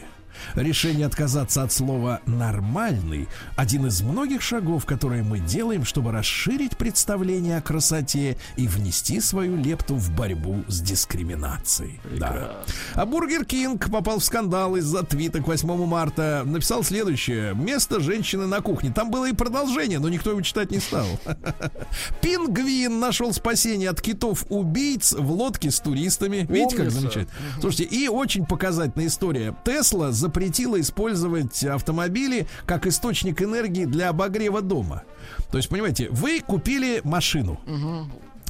Решение 0.56 1.06
отказаться 1.06 1.64
от 1.64 1.72
слова 1.72 2.22
«нормальный»— 2.26 3.28
один 3.56 3.88
из 3.88 4.02
многих 4.02 4.42
шагов, 4.42 4.86
которые 4.86 5.24
мы 5.24 5.40
делаем, 5.40 5.86
чтобы 5.86 6.12
расширить 6.12 6.78
представление 6.78 7.58
о 7.58 7.62
красоте 7.62 8.38
и 8.56 8.68
внести 8.68 9.20
свою 9.22 9.56
лепту 9.56 9.96
в 9.96 10.12
борьбу 10.12 10.64
с 10.68 10.82
дискриминацией. 10.82 12.00
Да. 12.20 12.52
А 12.94 13.06
Бургер 13.06 13.46
Кинг 13.46 13.90
попал 13.92 14.20
в 14.20 14.24
скандал 14.24 14.76
из-за 14.76 15.04
твита 15.04 15.42
к 15.42 15.48
8 15.48 15.86
марта. 15.86 16.44
Написал 16.46 16.84
следующее. 16.84 17.54
Место 17.56 18.00
женщины 18.00 18.46
на 18.46 18.62
кухне. 18.62 18.92
Там 18.94 19.12
было 19.12 19.30
и 19.30 19.34
продолжение, 19.34 20.00
но 20.00 20.10
никто 20.10 20.32
его 20.32 20.42
читать 20.42 20.72
не 20.72 20.80
стал. 20.80 21.06
Пингвин 22.22 23.00
нашел 23.00 23.34
спасение 23.34 23.90
от 23.90 24.02
китов-убийц 24.02 25.14
в 25.14 25.32
лодке 25.32 25.72
с 25.72 25.80
туристами. 25.80 26.46
Видите, 26.50 26.78
как 26.78 26.92
замечательно? 26.92 27.34
Слушайте, 27.60 27.84
и 27.84 28.08
очень 28.08 28.46
показательная 28.46 29.08
история. 29.08 29.56
Тесла 29.64 30.12
запретила 30.24 30.80
использовать 30.80 31.64
автомобили 31.66 32.48
как 32.66 32.88
источник 32.88 33.42
энергии 33.42 33.84
для 33.84 34.10
обогрева 34.10 34.62
дома. 34.62 35.04
То 35.52 35.58
есть, 35.58 35.70
понимаете, 35.70 36.08
вы 36.12 36.40
купили 36.40 37.02
машину. 37.04 37.60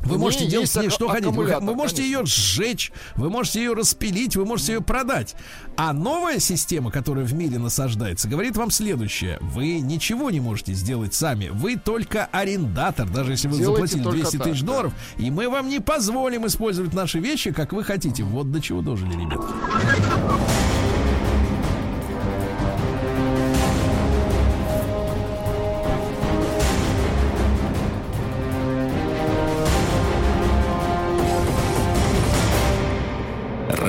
Вы 0.06 0.18
можете 0.18 0.48
делать 0.48 0.70
с 0.70 0.76
ней 0.76 0.90
что 0.90 1.08
хотите. 1.08 1.30
Вы, 1.30 1.46
вы 1.46 1.76
можете 1.76 2.02
конечно. 2.02 2.20
ее 2.20 2.26
сжечь, 2.26 2.92
вы 3.16 3.30
можете 3.30 3.64
ее 3.64 3.74
распилить, 3.74 4.36
вы 4.36 4.46
можете 4.46 4.74
ее 4.74 4.82
продать. 4.82 5.36
А 5.78 5.94
новая 5.94 6.40
система, 6.40 6.92
которая 6.92 7.26
в 7.26 7.34
мире 7.34 7.58
насаждается, 7.58 8.28
говорит 8.28 8.58
вам 8.58 8.70
следующее. 8.70 9.38
Вы 9.42 9.80
ничего 9.80 10.30
не 10.30 10.40
можете 10.40 10.74
сделать 10.74 11.14
сами. 11.14 11.50
Вы 11.52 11.78
только 11.78 12.26
арендатор, 12.32 13.10
даже 13.10 13.32
если 13.32 13.48
вы 13.48 13.58
Делайте 13.58 13.98
заплатили 13.98 14.04
только 14.04 14.18
200 14.20 14.38
так, 14.38 14.48
тысяч 14.48 14.62
да. 14.62 14.68
долларов. 14.68 14.94
И 15.18 15.32
мы 15.32 15.50
вам 15.50 15.70
не 15.70 15.80
позволим 15.80 16.46
использовать 16.46 16.94
наши 16.94 17.20
вещи, 17.20 17.52
как 17.52 17.72
вы 17.74 17.84
хотите. 17.84 18.24
Вот 18.24 18.52
до 18.52 18.62
чего 18.62 18.82
дожили, 18.82 19.14
ребятки. 19.14 19.54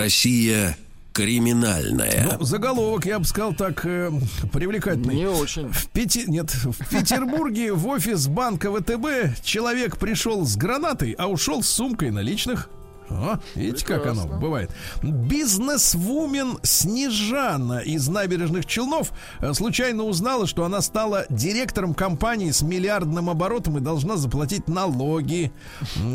Россия 0.04 0.76
криминальная. 1.14 2.36
Ну, 2.38 2.44
заголовок, 2.44 3.06
я 3.06 3.18
бы 3.18 3.24
сказал, 3.24 3.54
так 3.54 3.86
э, 3.86 4.10
привлекательный. 4.52 5.14
Не 5.14 5.26
очень. 5.26 5.72
В 5.72 5.86
Пяти... 5.86 6.24
Нет, 6.26 6.50
в 6.50 6.90
Петербурге 6.90 7.72
в 7.72 7.86
офис 7.86 8.26
банка 8.26 8.70
ВТБ 8.70 9.42
человек 9.42 9.96
пришел 9.96 10.44
с 10.44 10.56
гранатой, 10.56 11.12
а 11.12 11.28
ушел 11.28 11.62
с 11.62 11.70
сумкой 11.70 12.10
наличных. 12.10 12.68
О, 13.10 13.38
видите, 13.54 13.84
как 13.84 14.06
оно 14.06 14.26
бывает. 14.26 14.70
Бизнесвумен 15.02 16.58
Снежана 16.62 17.78
из 17.78 18.08
набережных 18.08 18.66
Челнов 18.66 19.12
э, 19.40 19.52
случайно 19.52 20.04
узнала, 20.04 20.46
что 20.46 20.64
она 20.64 20.80
стала 20.80 21.26
директором 21.28 21.94
компании 21.94 22.50
с 22.50 22.62
миллиардным 22.62 23.28
оборотом 23.28 23.78
и 23.78 23.80
должна 23.80 24.16
заплатить 24.16 24.68
налоги. 24.68 25.52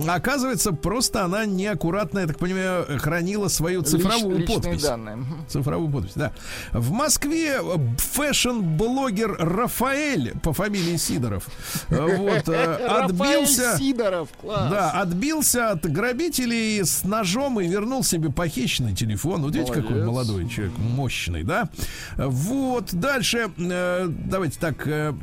Оказывается, 0.07 0.71
просто 0.71 1.23
она 1.23 1.45
неаккуратно, 1.45 2.19
я 2.19 2.27
так 2.27 2.39
понимаю, 2.39 2.85
хранила 2.99 3.47
свою 3.47 3.83
цифровую 3.83 4.39
Лич- 4.39 4.47
подпись. 4.47 4.81
данные. 4.81 5.25
Цифровую 5.47 5.91
подпись, 5.91 6.13
да. 6.15 6.31
В 6.71 6.91
Москве 6.91 7.59
э, 7.61 7.77
фэшн-блогер 7.97 9.35
Рафаэль 9.39 10.33
по 10.41 10.53
фамилии 10.53 10.97
Сидоров 10.97 11.45
э, 11.89 12.17
вот, 12.17 12.49
отбился... 12.49 13.77
Сидоров, 13.77 14.29
класс. 14.41 14.71
Да, 14.71 14.91
отбился 14.91 15.71
от 15.71 15.85
грабителей 15.85 16.78
с 16.83 17.03
ножом 17.03 17.59
и 17.59 17.67
вернул 17.67 18.03
себе 18.03 18.29
похищенный 18.29 18.95
телефон. 18.95 19.41
Вот 19.41 19.55
видите, 19.55 19.73
какой 19.73 20.03
молодой 20.03 20.47
человек, 20.49 20.77
мощный, 20.77 21.43
да? 21.43 21.69
Вот, 22.17 22.93
дальше, 22.93 23.49
э, 23.57 24.07
давайте 24.07 24.59
так, 24.59 24.87
э, 24.87 25.13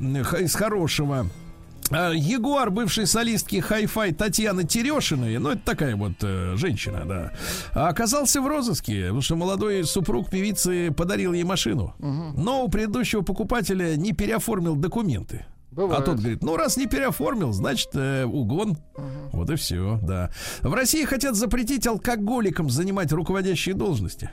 из 0.41 0.55
хорошего. 0.55 1.29
Э, 1.91 2.13
Ягуар 2.15 2.71
бывшей 2.71 3.07
солистки 3.07 3.61
хай-фай 3.61 4.13
Татьяны 4.13 4.65
Терешиной, 4.65 5.39
ну 5.39 5.51
это 5.51 5.63
такая 5.65 5.97
вот 5.97 6.15
э, 6.23 6.55
женщина, 6.57 7.05
да, 7.05 7.33
оказался 7.89 8.41
в 8.41 8.47
розыске, 8.47 9.03
потому 9.03 9.23
что 9.23 9.37
молодой 9.37 9.85
супруг 9.85 10.31
певицы 10.31 10.91
подарил 10.91 11.33
ей 11.33 11.45
машину, 11.45 11.95
но 11.99 12.65
у 12.65 12.69
предыдущего 12.69 13.23
покупателя 13.23 13.97
не 13.97 14.13
переоформил 14.13 14.75
документы. 14.75 15.47
Бывает. 15.77 16.03
А 16.03 16.05
тот 16.05 16.19
говорит, 16.19 16.43
ну 16.43 16.57
раз 16.57 16.79
не 16.79 16.87
переоформил, 16.87 17.53
значит 17.53 17.91
э, 17.93 18.25
угон. 18.25 18.79
Вот 19.33 19.51
и 19.51 19.57
все, 19.57 20.01
да. 20.03 20.31
В 20.63 20.73
России 20.73 21.05
хотят 21.05 21.37
запретить 21.37 21.87
алкоголикам 21.87 22.71
занимать 22.71 23.13
руководящие 23.13 23.75
должности. 23.75 24.31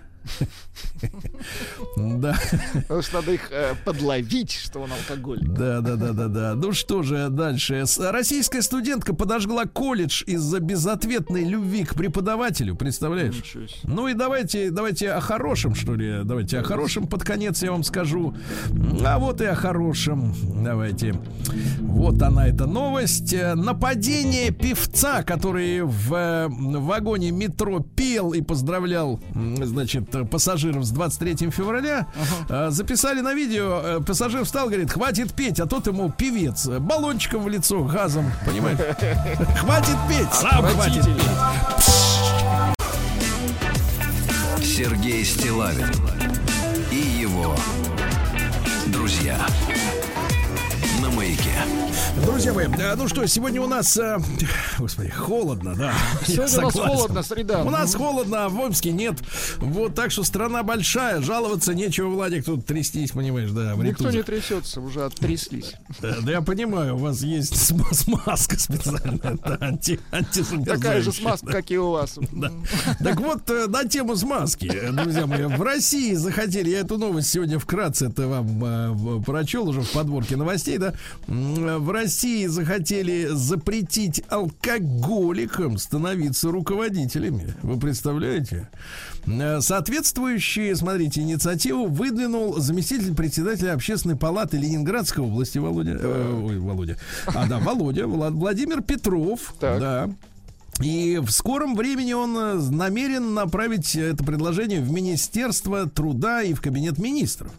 Да. 1.97 2.38
Потому 2.74 3.01
что 3.01 3.15
надо 3.15 3.34
их 3.34 3.51
э, 3.51 3.74
подловить, 3.84 4.51
что 4.51 4.80
он 4.80 4.91
алкоголик. 4.91 5.47
Да, 5.49 5.82
да, 5.82 5.95
да, 5.95 6.11
да, 6.11 6.28
да. 6.28 6.53
Ну 6.55 6.71
что 6.71 7.03
же 7.03 7.30
дальше? 7.30 7.84
Российская 7.99 8.61
студентка 8.61 9.13
подожгла 9.13 9.65
колледж 9.65 10.24
из-за 10.26 10.59
безответной 10.59 11.43
любви 11.43 11.84
к 11.84 11.95
преподавателю. 11.95 12.76
Представляешь? 12.76 13.55
Ну 13.84 14.07
и 14.07 14.13
давайте, 14.13 14.71
давайте 14.71 15.11
о 15.11 15.19
хорошем, 15.19 15.76
что 15.76 15.95
ли. 15.95 16.21
Давайте 16.24 16.59
о 16.59 16.63
хорошем 16.63 17.07
под 17.07 17.24
конец 17.24 17.61
я 17.63 17.71
вам 17.71 17.84
скажу. 17.84 18.36
А 19.05 19.19
вот 19.19 19.41
и 19.41 19.45
о 19.45 19.55
хорошем. 19.55 20.34
Давайте. 20.63 21.15
Вот 21.80 22.21
она, 22.21 22.47
эта 22.47 22.65
новость. 22.65 23.36
Нападение 23.55 24.51
певца, 24.51 25.24
который 25.24 25.82
в 25.82 26.13
э, 26.13 26.47
вагоне 26.47 27.32
метро 27.32 27.80
пел 27.80 28.34
и 28.34 28.41
поздравлял, 28.41 29.19
значит, 29.34 30.12
пассажиров 30.30 30.84
с 30.86 30.91
23 30.91 31.49
февраля, 31.51 32.07
э, 32.49 32.70
записали 32.70 33.22
на 33.22 33.34
видео. 33.34 33.82
Э, 33.84 33.99
Пассажир 34.05 34.43
встал, 34.43 34.68
говорит, 34.68 34.91
хватит 34.91 35.34
петь, 35.34 35.59
а 35.59 35.66
тот 35.66 35.88
ему 35.88 36.11
певец 36.11 36.68
э, 36.68 36.80
баллончиком 36.80 37.43
в 37.43 37.49
лицо, 37.49 37.84
газом, 37.84 38.32
понимаешь? 38.45 38.78
Хватит 39.59 39.97
петь, 40.09 40.34
сам 40.34 40.66
хватит 40.66 41.05
петь. 41.05 41.16
Сергей 44.64 45.24
Стилавин 45.24 45.91
и 46.91 46.95
его 46.95 47.55
друзья. 48.88 49.38
Друзья 52.26 52.53
мои, 52.53 52.67
э, 52.67 52.95
ну 52.95 53.07
что, 53.07 53.26
сегодня 53.28 53.61
у 53.61 53.67
нас, 53.67 53.97
э, 53.97 54.17
господи, 54.80 55.09
холодно, 55.09 55.76
да. 55.76 55.93
Сегодня 56.26 56.59
у 56.59 56.61
нас 56.61 56.74
холодно, 56.74 57.24
среда. 57.24 57.63
У 57.63 57.69
нас 57.69 57.95
холодно, 57.95 58.45
а 58.45 58.49
в 58.49 58.59
Омске 58.59 58.91
нет. 58.91 59.15
Вот 59.57 59.93
так 59.93 60.11
что 60.11 60.24
страна 60.24 60.63
большая, 60.63 61.21
жаловаться 61.21 61.74
нечего, 61.74 62.07
Владик, 62.09 62.45
тут 62.45 62.65
трястись, 62.65 63.11
понимаешь, 63.11 63.51
да, 63.51 63.76
Никто 63.76 64.09
не 64.09 64.24
трясется, 64.24 64.80
уже 64.80 65.03
оттряслись. 65.05 65.74
Да, 66.01 66.15
да 66.21 66.32
я 66.32 66.41
понимаю, 66.41 66.95
у 66.95 66.97
вас 66.97 67.21
есть 67.21 67.55
см- 67.55 67.93
смазка 67.93 68.57
специальная, 68.57 69.38
да, 69.45 69.57
анти, 69.61 69.99
Такая 70.65 71.01
же 71.01 71.11
смазка, 71.11 71.47
как 71.47 71.71
и 71.71 71.78
у 71.78 71.91
вас. 71.91 72.17
Да. 72.32 72.51
Так 72.99 73.19
вот, 73.19 73.49
э, 73.49 73.67
на 73.67 73.86
тему 73.86 74.15
смазки, 74.15 74.71
друзья 74.91 75.28
мои, 75.28 75.43
в 75.43 75.61
России 75.61 76.13
захотели, 76.13 76.69
я 76.69 76.80
эту 76.80 76.97
новость 76.97 77.30
сегодня 77.30 77.59
вкратце 77.59 78.07
это 78.07 78.28
вам 78.28 79.24
прочел 79.24 79.69
уже 79.69 79.82
в 79.82 79.91
подборке 79.91 80.36
новостей, 80.36 80.78
да, 80.78 80.93
в 81.28 81.91
России 81.91 82.12
захотели 82.47 83.28
запретить 83.32 84.24
алкоголикам 84.30 85.78
становиться 85.78 86.51
руководителями. 86.51 87.53
Вы 87.64 87.80
представляете? 87.80 88.70
Э, 89.26 89.61
Соответствующие, 89.61 90.76
смотрите, 90.76 91.22
инициативу 91.22 91.88
выдвинул 91.88 92.59
заместитель 92.59 93.14
председателя 93.16 93.74
общественной 93.74 94.16
палаты 94.16 94.57
Ленинградской 94.57 95.24
области 95.24 95.57
Володя, 95.57 95.97
э, 95.99 96.41
ой, 96.43 96.59
Володя, 96.59 96.97
а 97.28 97.47
да, 97.47 97.59
Володя, 97.59 98.03
Влад- 98.03 98.32
Владимир 98.32 98.82
Петров, 98.82 99.53
Так. 99.59 99.80
да, 99.80 100.09
и 100.82 101.19
в 101.19 101.30
скором 101.30 101.76
времени 101.76 102.13
он 102.13 102.38
э, 102.38 102.53
намерен 102.71 103.34
направить 103.34 103.95
это 103.95 104.24
предложение 104.24 104.82
в 104.82 104.91
Министерство 104.91 105.88
труда 105.88 106.41
и 106.41 106.53
в 106.53 106.61
Кабинет 106.61 106.97
министров. 106.97 107.51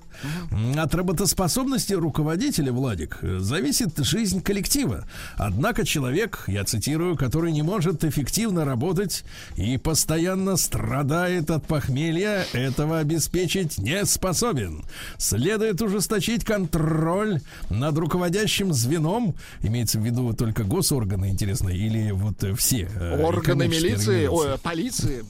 От 0.77 0.95
работоспособности 0.95 1.93
руководителя, 1.93 2.73
Владик, 2.73 3.19
зависит 3.21 3.99
жизнь 3.99 4.43
коллектива. 4.43 5.07
Однако 5.37 5.85
человек, 5.85 6.45
я 6.47 6.65
цитирую, 6.65 7.17
который 7.17 7.53
не 7.53 7.63
может 7.63 8.05
эффективно 8.05 8.65
работать 8.65 9.25
и 9.57 9.77
постоянно 9.77 10.57
страдает 10.57 11.51
от 11.51 11.67
похмелья, 11.67 12.47
этого 12.53 13.01
обеспечить 13.01 13.79
не 13.79 14.05
способен. 14.07 14.85
Следует 15.19 15.83
ужесточить 15.83 16.45
контроль 16.45 17.41
над 17.69 17.99
руководящим 17.99 18.73
звеном, 18.73 19.35
имеется 19.63 19.99
в 19.99 20.05
виду 20.05 20.33
только 20.33 20.65
госорганы, 20.65 21.31
интересно, 21.31 21.69
или 21.71 22.13
вот 22.13 22.43
э, 22.45 22.55
все 22.55 22.89
э, 22.95 23.04
Органы 23.13 23.65
экономические 23.67 23.91
милиции, 23.91 24.27
ой, 24.27 24.59
полиции. 24.59 25.25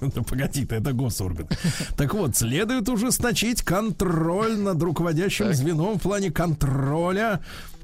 Да 0.00 0.22
погоди, 0.22 0.66
это 0.68 0.92
госорган. 0.92 1.48
Так 1.96 2.14
вот, 2.14 2.36
следует 2.36 2.88
ужесточить 2.88 3.62
контроль 3.62 4.56
над 4.56 4.82
руководящим 4.82 5.52
звеном 5.52 5.98
в 5.98 6.02
плане 6.02 6.30
контроля, 6.30 7.40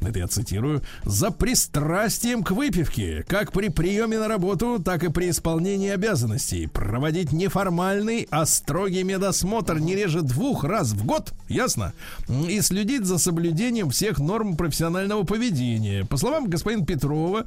это 0.07 0.19
я 0.19 0.27
цитирую, 0.27 0.83
за 1.05 1.31
пристрастием 1.31 2.43
к 2.43 2.51
выпивке, 2.51 3.25
как 3.29 3.53
при 3.53 3.69
приеме 3.69 4.19
на 4.19 4.29
работу, 4.29 4.81
так 4.83 5.05
и 5.05 5.11
при 5.11 5.31
исполнении 5.31 5.91
обязанностей. 5.91 6.67
Проводить 6.67 7.33
неформальный, 7.33 8.27
а 8.31 8.47
строгий 8.47 9.03
медосмотр 9.03 9.79
не 9.79 9.95
реже 9.95 10.23
двух 10.23 10.65
раз 10.65 10.93
в 10.93 11.05
год, 11.05 11.33
ясно? 11.49 11.93
И 12.29 12.61
следить 12.61 13.05
за 13.05 13.19
соблюдением 13.19 13.91
всех 13.91 14.19
норм 14.19 14.57
профессионального 14.57 15.25
поведения. 15.25 16.05
По 16.05 16.17
словам 16.17 16.49
господина 16.49 16.85
Петрова, 16.85 17.47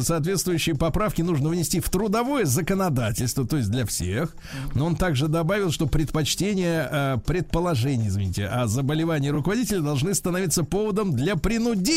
соответствующие 0.00 0.76
поправки 0.76 1.22
нужно 1.22 1.48
внести 1.48 1.80
в 1.80 1.88
трудовое 1.90 2.44
законодательство, 2.44 3.46
то 3.46 3.56
есть 3.56 3.70
для 3.70 3.86
всех. 3.86 4.34
Но 4.74 4.86
он 4.86 4.96
также 4.96 5.28
добавил, 5.28 5.70
что 5.70 5.86
предпочтение 5.86 6.88
э, 6.90 7.18
предположений, 7.26 8.08
извините, 8.08 8.46
о 8.46 8.66
заболевании 8.66 9.28
руководителя 9.28 9.80
должны 9.80 10.14
становиться 10.14 10.64
поводом 10.64 11.12
для 11.12 11.36
принудительного 11.36 11.89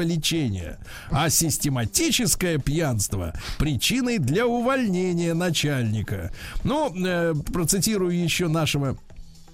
лечения, 0.00 0.78
а 1.10 1.28
систематическое 1.30 2.58
пьянство 2.58 3.34
причиной 3.58 4.18
для 4.18 4.46
увольнения 4.46 5.34
начальника. 5.34 6.32
Ну, 6.64 6.94
э, 6.94 7.34
процитирую 7.52 8.16
еще 8.16 8.48
нашего 8.48 8.96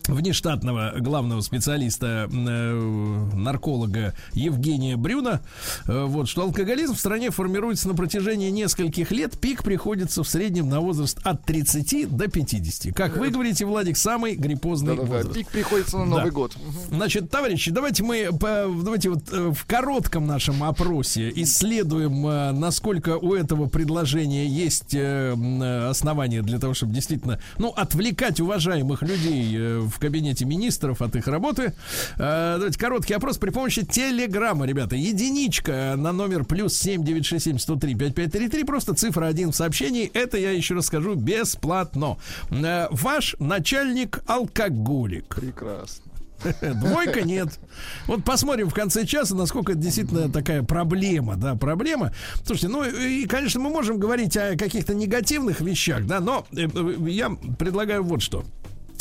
внештатного 0.08 0.94
главного 0.98 1.40
специалиста, 1.40 2.28
э, 2.30 3.30
нарколога 3.34 4.14
Евгения 4.32 4.96
Брюна, 4.96 5.40
э, 5.86 6.04
вот, 6.04 6.28
что 6.28 6.42
алкоголизм 6.42 6.94
в 6.94 6.98
стране 7.00 7.30
формируется 7.30 7.88
на 7.88 7.94
протяжении 7.94 8.50
нескольких 8.50 9.10
лет, 9.10 9.38
пик 9.38 9.62
приходится 9.64 10.22
в 10.22 10.28
среднем 10.28 10.68
на 10.68 10.80
возраст 10.80 11.18
от 11.24 11.44
30 11.44 12.06
до 12.06 12.28
50. 12.28 12.94
Как 12.94 13.16
вы 13.16 13.30
говорите, 13.30 13.64
Владик, 13.64 13.96
самый 13.96 14.34
гриппозный 14.36 14.96
Да-да-да, 14.96 15.12
возраст. 15.16 15.34
Пик 15.34 15.48
приходится 15.48 15.98
на 15.98 16.04
Новый 16.04 16.24
Да. 16.26 16.30
год. 16.30 16.56
Значит, 16.90 17.30
товарищи, 17.30 17.70
давайте 17.70 18.02
мы 18.02 18.28
по- 18.32 18.66
давайте 18.82 19.10
вот 19.10 19.24
э, 19.32 19.52
в 19.54 19.64
коротком 19.66 20.26
нашем 20.26 20.62
опросе 20.62 21.32
исследуем, 21.34 22.26
э, 22.26 22.52
насколько 22.52 23.16
у 23.18 23.34
этого 23.34 23.66
предложения 23.68 24.46
есть 24.46 24.94
э, 24.94 25.34
э, 25.36 25.88
основания 25.88 26.42
для 26.42 26.58
того, 26.58 26.74
чтобы 26.74 26.92
действительно, 26.94 27.40
ну, 27.58 27.68
отвлекать 27.70 28.40
уважаемых 28.40 29.02
людей 29.02 29.54
э, 29.56 29.80
в 29.96 29.98
кабинете 29.98 30.44
министров 30.44 31.02
от 31.02 31.16
их 31.16 31.26
работы. 31.26 31.72
Э, 32.18 32.56
Давайте 32.56 32.78
короткий 32.78 33.14
опрос 33.14 33.38
при 33.38 33.50
помощи 33.50 33.84
телеграмма, 33.84 34.66
ребята. 34.66 34.94
Единичка 34.94 35.94
на 35.96 36.12
номер 36.12 36.44
плюс 36.44 36.76
7967 36.78 37.58
103 37.58 37.94
5533. 37.94 38.64
Просто 38.64 38.94
цифра 38.94 39.26
один 39.26 39.52
в 39.52 39.56
сообщении. 39.56 40.10
Это 40.12 40.36
я 40.36 40.50
еще 40.52 40.74
раз 40.74 40.86
скажу 40.86 41.14
бесплатно. 41.14 42.18
Э, 42.50 42.88
Ваш 42.90 43.36
начальник 43.38 44.20
алкоголик. 44.26 45.34
Прекрасно. 45.34 46.12
Двойка 46.60 47.22
нет. 47.22 47.58
Вот 48.06 48.24
посмотрим 48.24 48.68
в 48.68 48.74
конце 48.74 49.06
часа, 49.06 49.34
насколько 49.34 49.72
это 49.72 49.80
действительно 49.80 50.30
такая 50.30 50.62
проблема, 50.62 51.36
да, 51.36 51.54
проблема. 51.54 52.12
Слушайте, 52.44 52.68
ну 52.68 52.84
и, 52.84 53.26
конечно, 53.26 53.60
мы 53.60 53.70
можем 53.70 53.98
говорить 53.98 54.36
о 54.36 54.56
каких-то 54.56 54.94
негативных 54.94 55.60
вещах, 55.60 56.06
да, 56.06 56.20
но 56.20 56.46
э, 56.52 56.68
э, 56.72 57.08
я 57.08 57.30
предлагаю 57.58 58.02
вот 58.04 58.22
что. 58.22 58.44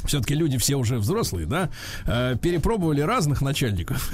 Все-таки 0.06 0.36
люди 0.36 0.58
все 0.58 0.76
уже 0.76 0.98
взрослые, 0.98 1.46
да, 1.48 1.70
э, 2.06 2.36
перепробовали 2.42 3.02
разных 3.02 3.42
начальников. 3.42 4.12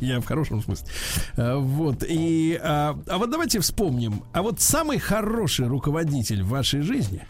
Я 0.00 0.20
в 0.20 0.24
хорошем 0.26 0.62
смысле. 0.62 0.86
Э, 1.36 1.56
Вот. 1.56 2.04
И, 2.08 2.58
а, 2.62 2.98
а 3.06 3.18
вот 3.18 3.30
давайте 3.30 3.60
вспомним. 3.60 4.22
А 4.32 4.42
вот 4.42 4.60
самый 4.60 4.98
хороший 4.98 5.66
руководитель 5.66 6.42
в 6.42 6.48
вашей 6.48 6.82
жизни, 6.82 7.22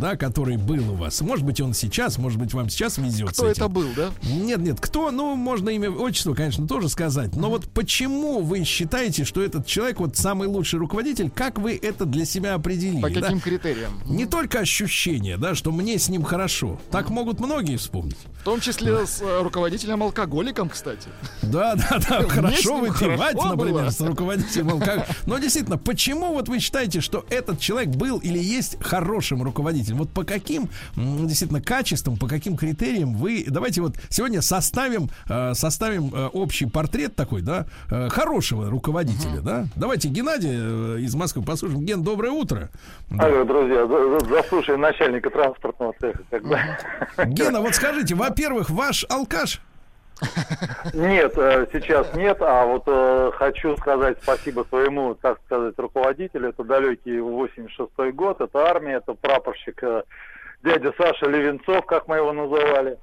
да, 0.00 0.16
который 0.16 0.56
был 0.56 0.92
у 0.92 0.94
вас, 0.94 1.20
может 1.20 1.44
быть, 1.44 1.60
он 1.60 1.74
сейчас, 1.74 2.18
может 2.18 2.38
быть, 2.38 2.54
вам 2.54 2.68
сейчас 2.68 2.98
везет. 2.98 3.30
Кто 3.30 3.46
это 3.46 3.68
был, 3.68 3.88
да? 3.96 4.10
Нет, 4.22 4.58
нет, 4.60 4.80
кто, 4.80 5.10
ну, 5.10 5.34
можно 5.34 5.70
имя, 5.70 5.90
отчество, 5.90 6.34
конечно, 6.34 6.66
тоже 6.66 6.88
сказать. 6.88 7.34
Но 7.34 7.50
вот 7.50 7.66
почему 7.68 8.40
вы 8.40 8.64
считаете, 8.64 9.24
что 9.24 9.42
этот 9.42 9.66
человек 9.66 10.00
вот 10.00 10.16
самый 10.16 10.48
лучший 10.48 10.78
руководитель? 10.78 11.30
Как 11.30 11.58
вы 11.58 11.78
это 11.80 12.04
для 12.04 12.24
себя 12.24 12.54
определили? 12.54 13.02
По 13.02 13.10
да? 13.10 13.20
каким 13.20 13.40
критериям? 13.40 14.00
Не 14.06 14.26
только 14.26 14.60
ощущение, 14.60 15.36
да, 15.36 15.54
что 15.54 15.72
мне 15.72 15.98
с 15.98 16.08
ним 16.08 16.22
хорошо. 16.22 16.80
Так 16.90 17.10
могут 17.10 17.40
многие 17.40 17.76
вспомнить. 17.76 18.16
В 18.40 18.44
том 18.44 18.60
числе 18.60 19.06
с 19.06 19.20
э, 19.20 19.42
руководителем-алкоголиком, 19.42 20.68
кстати. 20.68 21.08
Да, 21.42 21.74
да, 21.74 21.98
да, 22.08 22.28
хорошо 22.28 22.78
выпивать, 22.78 23.34
например, 23.34 23.90
с 23.90 24.00
руководителем 24.00 24.70
алкоголя. 24.70 25.06
Но 25.26 25.38
действительно, 25.38 25.78
почему 25.78 26.32
вот 26.32 26.48
вы 26.48 26.60
считаете, 26.60 27.00
что 27.00 27.26
этот 27.28 27.58
человек 27.60 27.94
был 27.94 28.18
или 28.18 28.38
есть 28.38 28.76
хорошим 28.80 29.42
руководителем? 29.42 29.55
Вот 29.62 30.10
по 30.10 30.24
каким 30.24 30.68
действительно 30.96 31.60
качествам, 31.60 32.16
по 32.16 32.26
каким 32.28 32.56
критериям 32.56 33.14
вы... 33.14 33.44
Давайте 33.48 33.80
вот 33.80 33.96
сегодня 34.08 34.42
составим, 34.42 35.08
э, 35.28 35.54
составим 35.54 36.12
э, 36.14 36.26
общий 36.32 36.66
портрет 36.66 37.14
такой, 37.16 37.42
да, 37.42 37.66
э, 37.90 38.08
хорошего 38.08 38.70
руководителя, 38.70 39.40
да? 39.40 39.66
Давайте 39.76 40.08
Геннадия 40.08 40.58
э, 40.58 40.98
из 41.00 41.14
Москвы 41.14 41.42
послушаем. 41.42 41.84
Ген, 41.84 42.02
доброе 42.02 42.30
утро. 42.32 42.70
Алло, 43.18 43.44
друзья, 43.44 43.86
за- 43.86 44.18
за- 44.20 44.34
заслушай 44.34 44.76
начальника 44.76 45.30
транспортного 45.30 45.94
цеха, 46.00 46.20
как 46.30 46.42
бы. 46.46 46.58
Гена, 47.26 47.60
вот 47.60 47.74
скажите, 47.74 48.14
во-первых, 48.14 48.70
ваш 48.70 49.04
алкаш? 49.08 49.60
Нет, 50.94 51.36
э, 51.36 51.66
сейчас 51.72 52.14
нет, 52.14 52.38
а 52.40 52.64
вот 52.64 52.84
э, 52.86 53.30
хочу 53.34 53.76
сказать 53.76 54.18
спасибо 54.22 54.64
своему, 54.68 55.14
так 55.14 55.38
сказать, 55.44 55.74
руководителю. 55.78 56.50
Это 56.50 56.64
далекий 56.64 57.18
86-й 57.18 58.12
год, 58.12 58.40
это 58.40 58.58
армия, 58.66 58.94
это 58.94 59.14
прапорщик 59.14 59.82
э, 59.82 60.02
дядя 60.62 60.94
Саша 60.96 61.26
Левенцов, 61.26 61.84
как 61.86 62.08
мы 62.08 62.16
его 62.16 62.32
называли. 62.32 62.98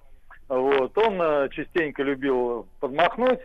Вот, 0.49 0.97
он 0.97 1.49
частенько 1.49 2.03
любил 2.03 2.67
подмахнуть. 2.79 3.39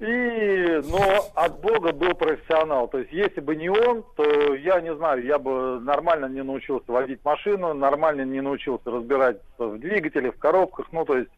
И, 0.00 0.80
но 0.90 1.24
от 1.34 1.60
Бога 1.60 1.92
был 1.92 2.14
профессионал. 2.14 2.88
То 2.88 2.98
есть, 2.98 3.12
если 3.12 3.40
бы 3.40 3.54
не 3.54 3.68
он, 3.68 4.04
то 4.16 4.54
я 4.54 4.80
не 4.80 4.94
знаю, 4.96 5.24
я 5.24 5.38
бы 5.38 5.78
нормально 5.80 6.26
не 6.26 6.42
научился 6.42 6.90
водить 6.90 7.20
машину, 7.24 7.72
нормально 7.74 8.22
не 8.22 8.40
научился 8.40 8.90
разбираться 8.90 9.40
в 9.56 9.78
двигателе, 9.78 10.32
в 10.32 10.38
коробках. 10.38 10.88
Ну, 10.90 11.04
то 11.04 11.16
есть, 11.16 11.30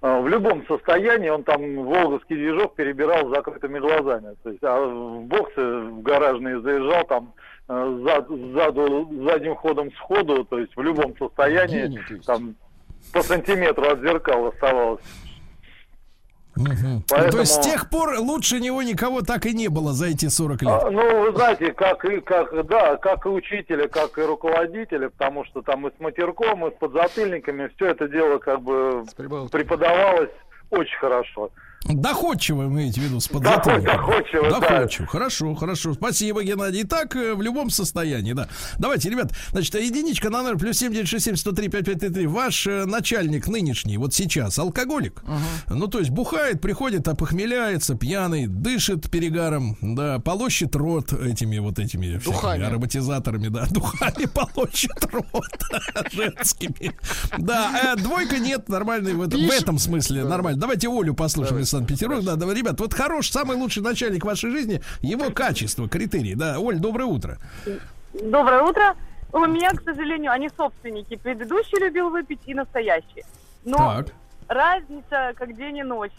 в 0.00 0.28
любом 0.28 0.66
состоянии 0.66 1.28
он 1.28 1.44
там 1.44 1.84
волговский 1.84 2.36
движок 2.36 2.74
перебирал 2.74 3.26
с 3.28 3.34
закрытыми 3.36 3.78
глазами. 3.78 4.34
То 4.42 4.50
есть, 4.50 4.62
а 4.62 4.80
в 4.80 5.24
боксы 5.24 5.60
в 5.60 6.02
гаражные 6.02 6.60
заезжал 6.62 7.04
там 7.04 7.34
э, 7.68 8.00
зад- 8.06 8.28
сзаду, 8.28 9.10
задним 9.24 9.56
ходом 9.56 9.92
сходу, 9.92 10.44
то 10.44 10.58
есть 10.58 10.74
в 10.74 10.80
любом 10.82 11.14
состоянии 11.18 11.82
есть. 12.10 12.26
там 12.26 12.54
по 13.12 13.22
сантиметру 13.22 13.84
от 13.90 14.00
зеркала 14.00 14.48
оставалось. 14.48 15.02
Мгм. 16.60 17.02
Поэтому- 17.08 17.32
То 17.32 17.38
есть 17.40 17.54
с 17.54 17.66
тех 17.66 17.88
пор 17.90 18.18
лучше 18.18 18.60
него 18.60 18.82
никого 18.82 19.22
так 19.22 19.46
и 19.46 19.52
не 19.54 19.68
было 19.68 19.92
за 19.92 20.06
эти 20.06 20.28
40 20.28 20.62
лет. 20.62 20.70
А, 20.82 20.90
ну, 20.90 21.20
вы 21.22 21.32
знаете, 21.36 21.72
как 21.72 22.04
и 22.04 22.20
как, 22.20 22.66
да, 22.66 22.96
как 22.96 23.26
и 23.26 23.28
учителя, 23.28 23.88
как 23.88 24.18
и 24.18 24.22
руководителя, 24.22 25.08
потому 25.10 25.44
что 25.44 25.62
там 25.62 25.86
и 25.86 25.90
с 25.90 26.00
матерком, 26.00 26.66
и 26.66 26.70
с 26.70 26.78
подзатыльниками 26.78 27.70
все 27.76 27.86
это 27.86 28.08
дело 28.08 28.38
как 28.38 28.60
бы 28.62 29.04
преподавалось 29.50 30.30
очень 30.70 30.98
хорошо. 30.98 31.50
Доходчиво 31.84 32.64
имеете 32.64 33.00
в 33.00 33.04
виду 33.04 33.20
с 33.20 33.28
подзатыльником. 33.28 33.84
доходчиво, 33.96 34.50
да. 34.50 34.60
Доходчиво. 34.60 35.06
Хорошо, 35.06 35.54
хорошо. 35.54 35.94
Спасибо, 35.94 36.42
Геннадий. 36.44 36.82
Итак, 36.82 37.16
э, 37.16 37.34
в 37.34 37.40
любом 37.40 37.70
состоянии, 37.70 38.34
да. 38.34 38.48
Давайте, 38.78 39.08
ребят, 39.08 39.32
значит, 39.50 39.74
единичка 39.74 40.28
на 40.28 40.42
номер 40.42 40.58
плюс 40.58 40.76
7967 40.76 41.36
103 41.36 41.68
5533. 41.68 42.26
Ваш 42.26 42.66
э, 42.66 42.84
начальник 42.84 43.48
нынешний, 43.48 43.96
вот 43.96 44.12
сейчас, 44.12 44.58
алкоголик. 44.58 45.22
Ну, 45.68 45.86
то 45.86 45.98
есть 46.00 46.10
бухает, 46.10 46.60
приходит, 46.60 47.08
опохмеляется, 47.08 47.94
пьяный, 47.94 48.46
дышит 48.46 49.10
перегаром, 49.10 49.76
да, 49.80 50.18
полощет 50.18 50.76
рот 50.76 51.14
этими 51.14 51.58
вот 51.58 51.78
этими 51.78 52.18
Духами. 52.22 52.62
ароматизаторами, 52.62 53.48
да, 53.48 53.66
духами 53.70 54.26
полощет 54.26 55.02
рот 55.10 55.64
женскими. 56.12 56.92
Да, 57.38 57.94
э, 57.94 57.96
двойка 57.96 58.38
нет, 58.38 58.68
нормальный 58.68 59.14
в 59.14 59.22
этом 59.22 59.78
смысле, 59.78 60.24
нормально. 60.24 60.60
Давайте 60.60 60.88
Олю 60.88 61.14
послушаем 61.14 61.69
Санкт-Петербурга. 61.70 62.36
Да, 62.36 62.36
да, 62.36 62.52
ребят, 62.54 62.78
вот 62.80 62.92
хорош, 62.94 63.30
самый 63.30 63.56
лучший 63.56 63.82
начальник 63.82 64.24
вашей 64.24 64.50
жизни, 64.50 64.82
его 65.00 65.30
качество, 65.30 65.88
критерии. 65.88 66.34
Да, 66.34 66.58
Оль, 66.58 66.78
доброе 66.78 67.04
утро. 67.04 67.38
Доброе 68.12 68.62
утро. 68.62 68.96
У 69.32 69.38
меня, 69.46 69.70
к 69.70 69.82
сожалению, 69.82 70.32
они 70.32 70.50
собственники. 70.56 71.16
Предыдущий 71.16 71.78
любил 71.78 72.10
выпить 72.10 72.40
и 72.46 72.54
настоящий. 72.54 73.24
Но 73.64 73.76
Так. 73.76 74.06
разница 74.48 75.32
как 75.36 75.56
день 75.56 75.78
и 75.78 75.82
ночь. 75.82 76.12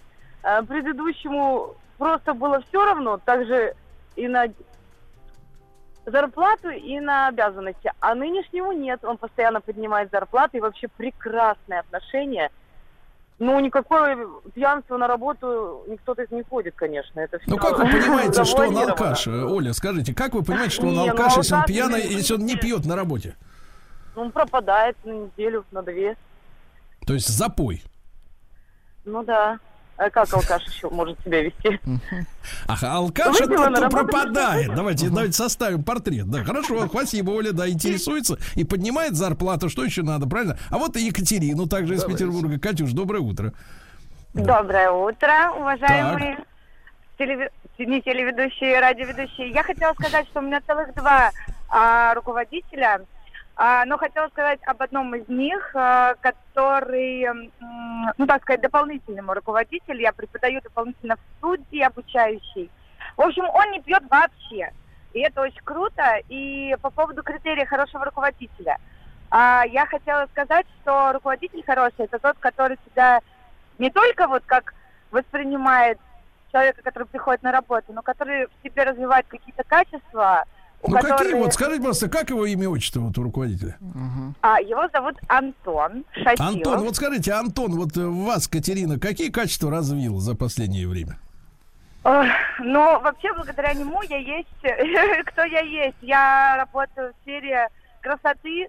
Э, 0.44 0.64
Предыдущему 0.64 1.76
просто 1.98 2.34
было 2.34 2.64
все 2.70 2.86
равно, 2.86 3.18
также 3.18 3.76
и 4.16 4.28
на 4.28 4.46
зарплату, 6.06 6.70
и 6.70 7.00
на 7.00 7.28
обязанности. 7.28 7.92
А 8.00 8.16
нынешнему 8.16 8.72
нет. 8.72 9.04
Он 9.04 9.18
постоянно 9.18 9.62
поднимает 9.62 10.10
зарплату, 10.12 10.58
и 10.58 10.60
вообще 10.62 10.88
прекрасные 10.88 11.82
отношения. 11.82 12.50
Ну, 13.42 13.60
никакое 13.60 14.28
пьянство 14.54 14.98
на 14.98 15.08
работу 15.08 15.84
никто 15.88 16.14
так 16.14 16.30
не 16.30 16.44
ходит, 16.44 16.76
конечно. 16.76 17.20
Это 17.20 17.40
все 17.40 17.50
Ну 17.50 17.58
как 17.58 17.80
вы 17.80 17.86
понимаете, 17.86 18.44
что 18.44 18.68
он 18.68 18.78
алкаш? 18.78 19.28
Оля, 19.28 19.74
скажите, 19.74 20.14
как 20.14 20.36
вы 20.36 20.44
понимаете, 20.44 20.76
что 20.76 20.86
он 20.86 20.94
Не, 20.94 21.06
ну, 21.06 21.10
алкаш, 21.10 21.38
если 21.38 21.56
он 21.56 21.64
пьяный, 21.64 22.04
ну, 22.04 22.10
если 22.12 22.36
он 22.36 22.46
не 22.46 22.56
пьет 22.56 22.86
на 22.86 22.96
работе? 22.96 23.36
Он 24.16 24.32
пропадает 24.32 24.96
на 25.04 25.12
неделю, 25.12 25.66
на 25.72 25.82
две. 25.82 26.18
То 27.08 27.16
есть 27.16 27.30
запой. 27.30 27.82
Ну 29.06 29.24
да. 29.24 29.58
А 30.04 30.10
как 30.10 30.34
алкаш 30.34 30.64
еще 30.64 30.90
может 30.90 31.16
себя 31.24 31.44
вести? 31.44 31.80
Ага, 32.66 32.92
алкаш 32.96 33.40
это 33.40 33.88
пропадает. 33.88 34.74
Давайте, 34.74 35.10
давайте 35.10 35.34
составим 35.34 35.84
портрет. 35.84 36.28
Да, 36.28 36.44
хорошо, 36.44 36.88
спасибо, 36.88 37.30
Оля, 37.30 37.52
да, 37.52 37.70
интересуется 37.70 38.40
и 38.56 38.64
поднимает 38.64 39.16
зарплату. 39.16 39.70
Что 39.70 39.84
еще 39.84 40.02
надо, 40.02 40.28
правильно? 40.28 40.58
А 40.72 40.80
вот 40.80 40.98
и 40.98 41.06
Екатерину, 41.06 41.68
также 41.68 41.94
из. 41.94 42.04
Петербурга. 42.04 42.60
Катюш, 42.60 42.94
доброе 42.94 43.20
утро. 43.20 43.54
Доброе 44.34 44.90
утро, 44.90 45.52
уважаемые 45.60 46.40
телеви- 47.20 47.52
не 47.78 48.02
телеведущие, 48.02 48.80
радиоведущие. 48.80 49.52
Я 49.52 49.62
хотела 49.62 49.94
сказать, 49.94 50.26
что 50.30 50.40
у 50.40 50.44
меня 50.44 50.62
целых 50.66 50.96
два 50.96 51.30
а, 51.70 52.16
руководителя, 52.16 53.02
а, 53.02 53.06
но 53.86 53.98
хотела 53.98 54.28
сказать 54.30 54.60
об 54.66 54.82
одном 54.82 55.14
из 55.14 55.28
них, 55.28 55.72
а, 55.76 56.16
который, 56.16 57.28
ну 58.18 58.26
так 58.26 58.42
сказать, 58.42 58.62
дополнительному 58.62 59.36
руководителю. 59.36 60.00
Я 60.00 60.14
преподаю 60.14 60.62
дополнительно 60.62 61.16
в 61.16 61.38
студии 61.38 61.82
обучающий. 61.82 62.72
В 63.18 63.22
общем, 63.22 63.44
он 63.46 63.72
не 63.72 63.82
пьет 63.82 64.04
вообще. 64.10 64.72
И 65.14 65.20
это 65.20 65.42
очень 65.42 65.62
круто. 65.64 66.18
И 66.30 66.76
по 66.82 66.90
поводу 66.90 67.22
критерия 67.22 67.66
хорошего 67.66 68.06
руководителя. 68.06 68.78
А, 69.30 69.64
я 69.68 69.86
хотела 69.86 70.26
сказать, 70.32 70.66
что 70.82 71.14
руководитель 71.14 71.64
хороший, 71.64 72.06
это 72.06 72.18
тот, 72.18 72.38
который 72.40 72.78
тебя 72.90 73.22
не 73.78 73.92
только 73.92 74.28
вот 74.28 74.44
как 74.46 74.74
воспринимает 75.12 76.00
человека, 76.52 76.82
который 76.82 77.08
приходит 77.08 77.44
на 77.44 77.52
работу, 77.52 77.94
но 77.94 78.02
который 78.02 78.48
в 78.48 78.64
себе 78.64 78.84
развивает 78.84 79.28
какие-то 79.28 79.64
качества, 79.64 80.46
Ну 80.84 80.96
которых... 80.96 81.18
какие 81.18 81.34
вот, 81.36 81.54
скажите 81.54 81.82
просто, 81.82 82.10
как 82.10 82.30
его 82.30 82.46
имя, 82.46 82.70
отчество 82.70 83.02
вот 83.02 83.18
у 83.18 83.24
руководителя? 83.24 83.78
А, 84.42 84.60
его 84.60 84.88
зовут 84.92 85.16
Антон 85.28 86.06
Шатилов. 86.14 86.56
Антон, 86.56 86.80
вот 86.80 86.96
скажите, 86.96 87.34
Антон, 87.34 87.74
вот 87.74 87.96
э, 87.98 88.06
вас, 88.06 88.48
Катерина, 88.48 89.00
какие 89.00 89.30
качества 89.30 89.70
развил 89.70 90.18
за 90.18 90.36
последнее 90.36 90.88
время? 90.88 91.18
Ну, 92.04 93.00
вообще, 93.00 93.32
благодаря 93.34 93.74
нему 93.74 94.02
я 94.10 94.18
есть, 94.18 94.48
кто 95.28 95.44
я 95.44 95.62
есть. 95.62 95.98
Я 96.02 96.56
работаю 96.58 97.14
в 97.14 97.22
сфере 97.22 97.68
красоты, 98.02 98.68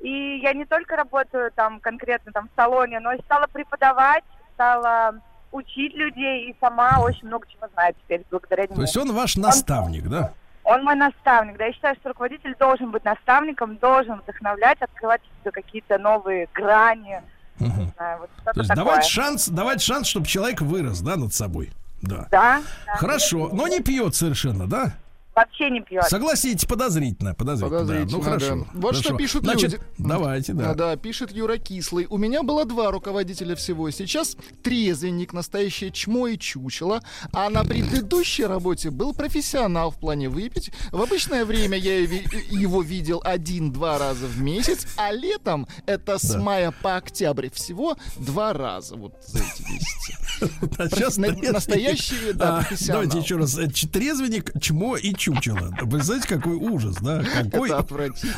и 0.00 0.40
я 0.42 0.52
не 0.52 0.64
только 0.64 0.96
работаю 0.96 1.52
там 1.54 1.78
конкретно 1.78 2.32
там 2.32 2.48
в 2.48 2.60
салоне, 2.60 2.98
но 2.98 3.12
и 3.12 3.22
стала 3.22 3.46
преподавать, 3.46 4.24
стала 4.54 5.14
учить 5.52 5.94
людей, 5.94 6.50
и 6.50 6.56
сама 6.60 6.98
очень 7.00 7.28
много 7.28 7.46
чего 7.46 7.68
знаю 7.74 7.94
теперь 8.02 8.22
благодаря 8.30 8.64
нему. 8.64 8.76
То 8.76 8.82
есть 8.82 8.96
он 8.96 9.12
ваш 9.12 9.36
наставник, 9.36 10.08
да? 10.08 10.32
Он 10.64 10.84
мой 10.84 10.94
наставник, 10.94 11.56
да, 11.56 11.66
я 11.66 11.72
считаю, 11.72 11.96
что 11.96 12.10
руководитель 12.10 12.54
должен 12.58 12.90
быть 12.90 13.04
наставником, 13.04 13.76
должен 13.78 14.20
вдохновлять, 14.20 14.80
открывать 14.80 15.20
какие-то 15.44 15.98
новые 15.98 16.48
грани, 16.54 17.20
не 17.58 17.92
знаю, 17.96 18.20
вот 18.20 18.30
То 18.44 18.60
есть 18.60 18.68
такое. 18.68 18.84
давать 18.84 19.04
шанс, 19.04 19.48
давать 19.48 19.82
шанс, 19.82 20.08
чтобы 20.08 20.26
человек 20.26 20.60
вырос, 20.60 21.00
да, 21.00 21.16
над 21.16 21.34
собой. 21.34 21.70
Да, 22.00 22.26
да. 22.30 22.62
Хорошо, 22.96 23.50
но 23.52 23.68
не 23.68 23.80
пьет 23.80 24.14
совершенно, 24.14 24.66
да? 24.66 24.94
Вообще 25.34 25.70
не 25.70 25.80
пьет. 25.80 26.04
Согласитесь, 26.04 26.66
подозрительно, 26.66 27.34
подозрительно. 27.34 27.70
да. 27.78 27.84
Подозрительно, 27.86 28.18
Ну 28.18 28.22
хорошо. 28.22 28.54
да. 28.56 28.66
Вот 28.74 28.94
что 28.96 29.02
хорошо. 29.04 29.16
пишут 29.16 29.42
Значит, 29.44 29.72
люди. 29.72 29.84
Давайте, 29.98 30.52
да. 30.52 30.70
А, 30.70 30.74
да, 30.74 30.96
пишет 30.96 31.32
Юра 31.32 31.56
Кислый. 31.56 32.06
У 32.10 32.18
меня 32.18 32.42
было 32.42 32.64
два 32.66 32.90
руководителя 32.90 33.56
всего. 33.56 33.90
Сейчас 33.90 34.36
трезвенник, 34.62 35.32
настоящее 35.32 35.90
чмо 35.90 36.26
и 36.26 36.36
чучело. 36.38 37.02
А 37.32 37.48
на 37.48 37.64
предыдущей 37.64 38.44
работе 38.44 38.90
был 38.90 39.14
профессионал 39.14 39.90
в 39.90 39.96
плане 39.98 40.28
выпить. 40.28 40.70
В 40.90 41.00
обычное 41.00 41.46
время 41.46 41.78
я 41.78 41.98
его 42.00 42.82
видел 42.82 43.22
один-два 43.24 43.98
раза 43.98 44.26
в 44.26 44.38
месяц, 44.40 44.86
а 44.98 45.12
летом 45.12 45.66
это 45.86 46.18
с 46.18 46.30
Да. 46.32 46.40
мая 46.40 46.74
по 46.82 46.96
октябрь 46.96 47.48
всего 47.50 47.96
два 48.18 48.52
раза 48.52 48.96
вот 48.96 49.14
за 49.26 49.38
эти 49.38 49.62
месяцы. 49.62 50.18
А 50.78 50.88
сейчас 50.88 51.16
на- 51.18 51.28
трезвенник. 51.28 51.52
настоящий, 51.52 52.32
да, 52.34 52.58
А, 52.58 52.60
профессионал. 52.62 53.02
Давайте 53.04 53.18
еще 53.24 53.36
раз. 53.36 53.56
Э, 53.58 53.68
Трезвенник, 53.68 54.60
чмо 54.60 54.96
и 54.96 55.14
чучело. 55.22 55.72
Вы 55.82 56.02
знаете, 56.02 56.26
какой 56.26 56.54
ужас, 56.54 56.96
да? 57.00 57.22
Какой 57.22 57.70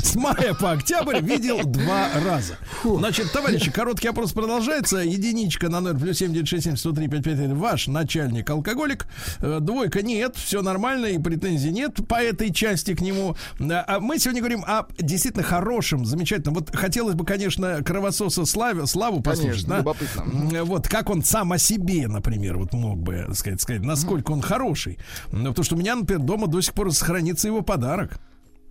с 0.03 0.15
мая 0.17 0.55
по 0.55 0.73
октябрь 0.73 1.21
видел 1.21 1.65
два 1.65 2.09
раза. 2.23 2.59
Значит, 2.85 3.33
товарищи, 3.33 3.71
короткий 3.71 4.09
опрос 4.09 4.33
продолжается. 4.33 4.99
Единичка 4.99 5.71
на 5.71 5.81
0 5.81 5.99
плюс 5.99 6.19
7967 6.19 6.77
103 6.77 7.09
55 7.09 7.53
Ваш 7.53 7.87
начальник 7.87 8.51
алкоголик. 8.51 9.07
Э, 9.41 9.61
Двойка 9.61 10.03
нет, 10.03 10.37
все 10.37 10.61
нормально 10.61 11.07
и 11.07 11.19
претензий 11.19 11.71
нет 11.71 12.07
по 12.07 12.17
этой 12.17 12.53
части 12.53 12.95
к 12.95 13.01
нему. 13.01 13.35
А 13.59 13.99
мы 14.01 14.19
сегодня 14.19 14.43
говорим 14.43 14.63
о 14.67 14.87
действительно 14.99 15.43
хорошем, 15.43 16.05
замечательном. 16.05 16.55
Вот 16.55 16.75
хотелось 16.77 17.15
бы, 17.15 17.25
конечно, 17.25 17.83
кровососа 17.83 18.45
Славе, 18.45 18.87
Славу 18.87 19.23
послушать. 19.23 19.67
Конечно, 19.67 19.69
да? 19.71 19.79
любопытно. 19.79 20.65
Вот 20.65 20.89
как 20.89 21.09
он 21.09 21.23
сам 21.23 21.53
о 21.53 21.59
себе, 21.59 22.09
например, 22.09 22.59
вот 22.59 22.75
мог 22.75 22.99
бы 22.99 23.25
так 23.27 23.37
сказать, 23.37 23.61
сказать, 23.63 23.83
насколько 23.83 24.33
он 24.33 24.43
хороший. 24.43 24.99
Ну, 25.33 25.49
Потому 25.49 25.65
что 25.65 25.77
у 25.77 25.79
меня, 25.79 25.97
например, 25.97 26.23
дома 26.23 26.47
до 26.47 26.61
сих 26.61 26.74
пор 26.75 26.93
сохранится 26.93 27.49
его 27.49 27.63
подарок. 27.63 28.19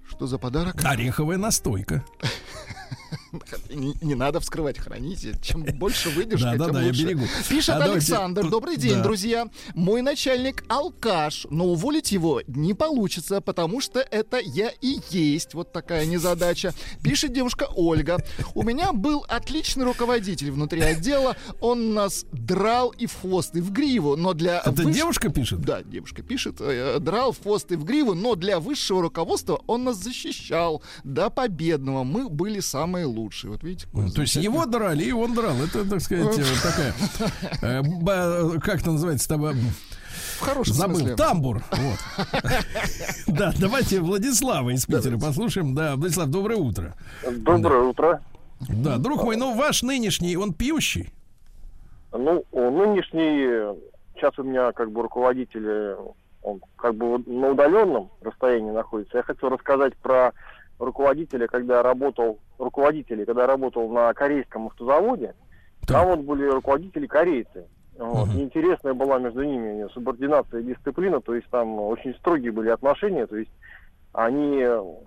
Что 0.08 0.28
за 0.28 0.38
подарок? 0.38 0.76
Ореховая 0.84 1.38
настойка. 1.38 2.04
Не, 3.70 4.16
надо 4.16 4.40
вскрывать, 4.40 4.78
храните. 4.78 5.34
Чем 5.42 5.64
больше 5.64 6.10
выдержка, 6.10 6.56
Да, 6.58 6.66
тем 6.66 6.74
да, 6.74 6.82
я 6.82 6.88
лучше. 6.88 7.04
берегу. 7.06 7.24
Пишет 7.50 7.70
А 7.76 7.80
давайте- 7.80 7.94
Александр. 8.14 8.50
Добрый 8.50 8.78
день, 8.78 8.96
Да. 8.96 9.04
друзья. 9.04 9.48
Мой 9.74 10.02
начальник 10.02 10.64
алкаш, 10.68 11.48
но 11.50 11.66
уволить 11.66 12.12
его 12.12 12.42
не 12.48 12.74
получится, 12.74 13.42
потому 13.42 13.82
что 13.82 14.00
это 14.00 14.40
я 14.40 14.72
и 14.82 15.00
есть. 15.10 15.54
Вот 15.54 15.72
такая 15.72 16.06
незадача. 16.06 16.74
Пишет 17.02 17.34
девушка 17.34 17.68
Ольга. 17.76 18.24
У 18.54 18.64
меня 18.64 18.94
был 18.94 19.26
отличный 19.28 19.86
руководитель 19.86 20.52
внутри 20.52 20.82
отдела. 20.82 21.36
Он 21.60 21.94
нас 21.94 22.26
драл 22.32 22.90
и 22.92 23.06
в 23.08 23.16
хвост, 23.20 23.56
и 23.56 23.62
в 23.62 23.72
гриву, 23.72 24.16
но 24.16 24.34
для... 24.34 24.60
Это 24.60 24.72
выш- 24.72 24.94
девушка 24.94 25.30
пишет? 25.30 25.62
Да, 25.62 25.82
девушка 25.84 26.22
пишет. 26.22 26.58
э, 26.60 27.00
Драл 27.00 27.32
в 27.32 27.42
хвост 27.42 27.72
и 27.72 27.76
в 27.76 27.84
гриву, 27.84 28.14
но 28.14 28.36
для 28.36 28.60
высшего 28.60 29.02
руководства 29.02 29.62
он 29.68 29.84
нас 29.86 29.98
защищал. 29.98 30.82
До 31.04 31.30
победного. 31.30 32.04
Мы 32.04 32.30
были 32.30 32.60
самые 32.60 33.06
лучшие. 33.06 33.23
Вот 33.48 33.64
видите? 33.64 33.88
какой 33.88 34.12
То 34.12 34.22
есть 34.22 34.36
его 34.36 34.66
драли, 34.66 35.04
и 35.04 35.12
он 35.12 35.34
драл. 35.34 35.56
Это, 35.64 35.88
так 35.90 36.02
сказать, 36.02 36.38
э, 36.38 36.44
такая... 36.62 37.82
э, 37.82 38.60
Как 38.60 38.82
это 38.82 38.92
называется? 38.92 39.34
э, 39.34 39.38
В 39.38 40.40
хорошем 40.42 40.74
Забыл. 40.76 40.96
смысле. 40.98 41.16
Тамбур. 41.16 41.64
Вот. 41.72 42.00
Да, 43.28 43.52
давайте 43.60 44.00
Владислава 44.00 44.70
из 44.72 44.86
Питера 44.86 45.18
послушаем. 45.18 45.74
Да, 45.76 45.96
Владислав, 45.96 46.28
доброе 46.30 46.58
утро. 46.58 46.94
Доброе 47.30 47.82
утро. 47.84 48.22
Да, 48.70 48.98
друг 48.98 49.24
мой, 49.24 49.36
ну 49.38 49.56
ваш 49.56 49.82
нынешний, 49.84 50.38
он 50.38 50.54
пьющий? 50.54 51.12
Ну, 52.12 52.46
нынешний, 52.54 53.76
сейчас 54.16 54.38
у 54.38 54.44
меня 54.44 54.72
как 54.72 54.92
бы 54.92 55.02
руководитель, 55.02 55.66
э, 55.68 55.96
он 56.44 56.62
как 56.78 56.96
бы 56.96 57.08
вот 57.18 57.28
на 57.28 57.50
удаленном 57.50 58.10
расстоянии 58.22 58.72
находится. 58.72 59.18
Я 59.18 59.24
хотел 59.24 59.50
рассказать 59.50 59.96
про 59.98 60.32
руководителя, 60.80 61.48
когда 61.48 61.82
работал, 61.84 62.40
руководителей, 62.58 63.26
когда 63.26 63.48
работал 63.48 63.90
на 63.90 64.14
корейском 64.14 64.68
автозаводе. 64.68 65.36
Там 65.88 66.08
вот 66.08 66.20
были 66.20 66.46
руководители 66.46 67.08
корейцы. 67.08 67.66
Вот. 67.98 68.30
И 68.36 68.42
интересная 68.42 68.94
была 68.94 69.20
между 69.20 69.44
ними 69.44 69.88
субординация 69.94 70.62
и 70.62 70.64
дисциплина, 70.64 71.22
то 71.22 71.36
есть 71.36 71.48
там 71.50 71.80
очень 71.80 72.16
строгие 72.16 72.52
были 72.52 72.70
отношения, 72.70 73.28
то 73.28 73.36
есть 73.38 73.52
они 74.14 74.64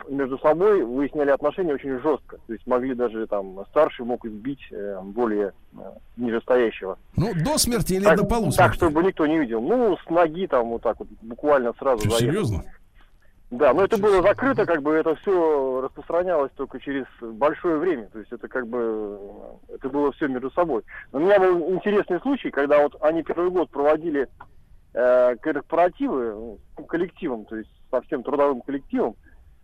между 0.09 0.39
собой 0.39 0.85
выясняли 0.85 1.31
отношения 1.31 1.75
очень 1.75 1.99
жестко. 2.01 2.39
То 2.47 2.53
есть 2.53 2.67
могли 2.67 2.95
даже 2.95 3.27
там 3.29 3.65
старший 3.71 4.05
мог 4.05 4.25
избить 4.25 4.61
э, 4.73 5.01
более 5.05 5.53
э, 5.75 5.79
нижестоящего. 6.17 6.99
Ну, 7.17 7.33
до 7.35 7.57
смерти 7.57 7.95
или 7.95 8.05
Так, 8.05 8.17
до 8.19 8.25
полусмерти? 8.25 8.57
так, 8.57 8.75
чтобы 8.75 9.05
никто 9.05 9.25
не 9.27 9.39
видел. 9.39 9.61
Ну, 9.63 9.97
с 9.97 10.11
ноги 10.11 10.47
там 10.49 10.71
вот 10.71 10.83
так 10.83 10.99
вот 10.99 11.09
буквально 11.23 11.73
сразу 11.79 12.03
Ты 12.03 12.11
заехал. 12.11 12.27
серьезно? 12.27 12.65
Да, 13.51 13.73
но 13.73 13.85
это 13.85 13.97
было 13.97 14.23
закрыто, 14.23 14.67
как 14.67 14.83
бы 14.83 14.95
это 14.95 15.15
все 15.17 15.81
распространялось 15.81 16.51
только 16.57 16.81
через 16.81 17.05
большое 17.21 17.79
время. 17.79 18.09
То 18.09 18.19
есть 18.19 18.33
это 18.33 18.49
как 18.49 18.67
бы 18.67 19.21
это 19.69 19.89
было 19.89 20.11
все 20.13 20.27
между 20.27 20.51
собой. 20.51 20.83
Но 21.13 21.21
у 21.21 21.23
меня 21.23 21.39
был 21.39 21.73
интересный 21.73 22.21
случай, 22.21 22.51
когда 22.51 22.83
вот 22.83 22.97
они 23.03 23.23
первый 23.23 23.51
год 23.51 23.71
проводили 23.71 24.29
э, 24.95 25.37
корпоративы 25.37 26.59
ну, 26.77 26.85
коллективом, 26.87 27.45
то 27.45 27.57
есть 27.57 27.71
со 27.91 28.01
всем 28.03 28.25
трудовым 28.25 28.63
коллективом. 28.63 29.15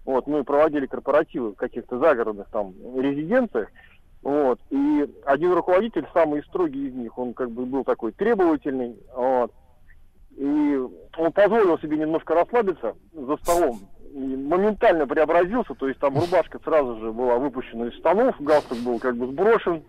Вот, 0.05 0.27
мы 0.27 0.45
проводили 0.45 0.87
корпоративы 0.87 1.51
в 1.51 1.57
каких-то 1.57 1.99
загородных 1.99 2.49
там 2.51 2.75
резиденциях. 2.97 3.69
Вот, 4.23 4.61
и 4.71 5.09
один 5.25 5.53
руководитель, 5.53 6.07
самый 6.13 6.45
строгий 6.45 6.89
из 6.89 6.95
них, 6.95 7.19
он 7.19 7.35
как 7.35 7.51
бы 7.51 7.67
был 7.67 7.83
такой 7.83 8.13
требовательный, 8.13 8.97
вот, 9.13 9.53
и 10.37 10.79
он 11.17 11.33
позволил 11.33 11.79
себе 11.79 11.99
немножко 11.99 12.35
расслабиться 12.35 12.95
за 13.13 13.37
столом. 13.39 13.81
И 14.13 14.19
моментально 14.19 15.07
преобразился, 15.07 15.75
то 15.75 15.89
есть 15.89 15.99
там 15.99 16.19
рубашка 16.19 16.59
сразу 16.63 16.99
же 16.99 17.13
была 17.13 17.37
выпущена 17.39 17.87
из 17.87 17.95
штанов, 17.95 18.37
галстук 18.41 18.79
был 18.79 18.99
как 18.99 19.17
бы 19.17 19.27
сброшен, 19.27 19.83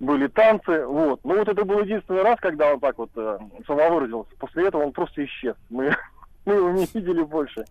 были 0.00 0.26
танцы, 0.26 0.84
вот. 0.86 1.20
Но 1.24 1.34
вот 1.34 1.48
это 1.48 1.64
был 1.64 1.80
единственный 1.80 2.22
раз, 2.22 2.38
когда 2.40 2.74
он 2.74 2.80
так 2.80 2.98
вот 2.98 3.10
э, 3.16 3.38
самовыразился. 3.66 4.32
После 4.38 4.68
этого 4.68 4.82
он 4.82 4.92
просто 4.92 5.24
исчез. 5.24 5.54
Мы, 5.70 5.94
мы 6.44 6.54
его 6.54 6.70
не 6.70 6.86
видели 6.92 7.22
больше. 7.22 7.64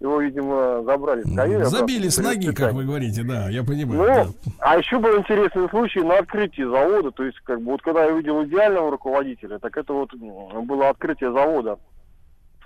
Его, 0.00 0.20
видимо, 0.20 0.82
забрали 0.84 1.22
с 1.22 1.34
ковера 1.34 1.64
Забили 1.64 2.06
обратно 2.06 2.10
с 2.10 2.18
ноги, 2.18 2.54
как 2.54 2.72
вы 2.72 2.84
говорите, 2.84 3.24
да, 3.24 3.48
я 3.48 3.64
понимаю. 3.64 4.26
Ну, 4.26 4.50
а 4.60 4.78
еще 4.78 5.00
был 5.00 5.18
интересный 5.18 5.68
случай 5.68 6.00
на 6.00 6.18
открытии 6.18 6.62
завода. 6.62 7.10
То 7.10 7.24
есть, 7.24 7.40
как 7.40 7.58
бы, 7.60 7.72
вот 7.72 7.82
когда 7.82 8.04
я 8.04 8.12
увидел 8.12 8.44
идеального 8.44 8.92
руководителя, 8.92 9.58
так 9.58 9.76
это 9.76 9.92
вот 9.92 10.14
было 10.14 10.90
открытие 10.90 11.32
завода, 11.32 11.80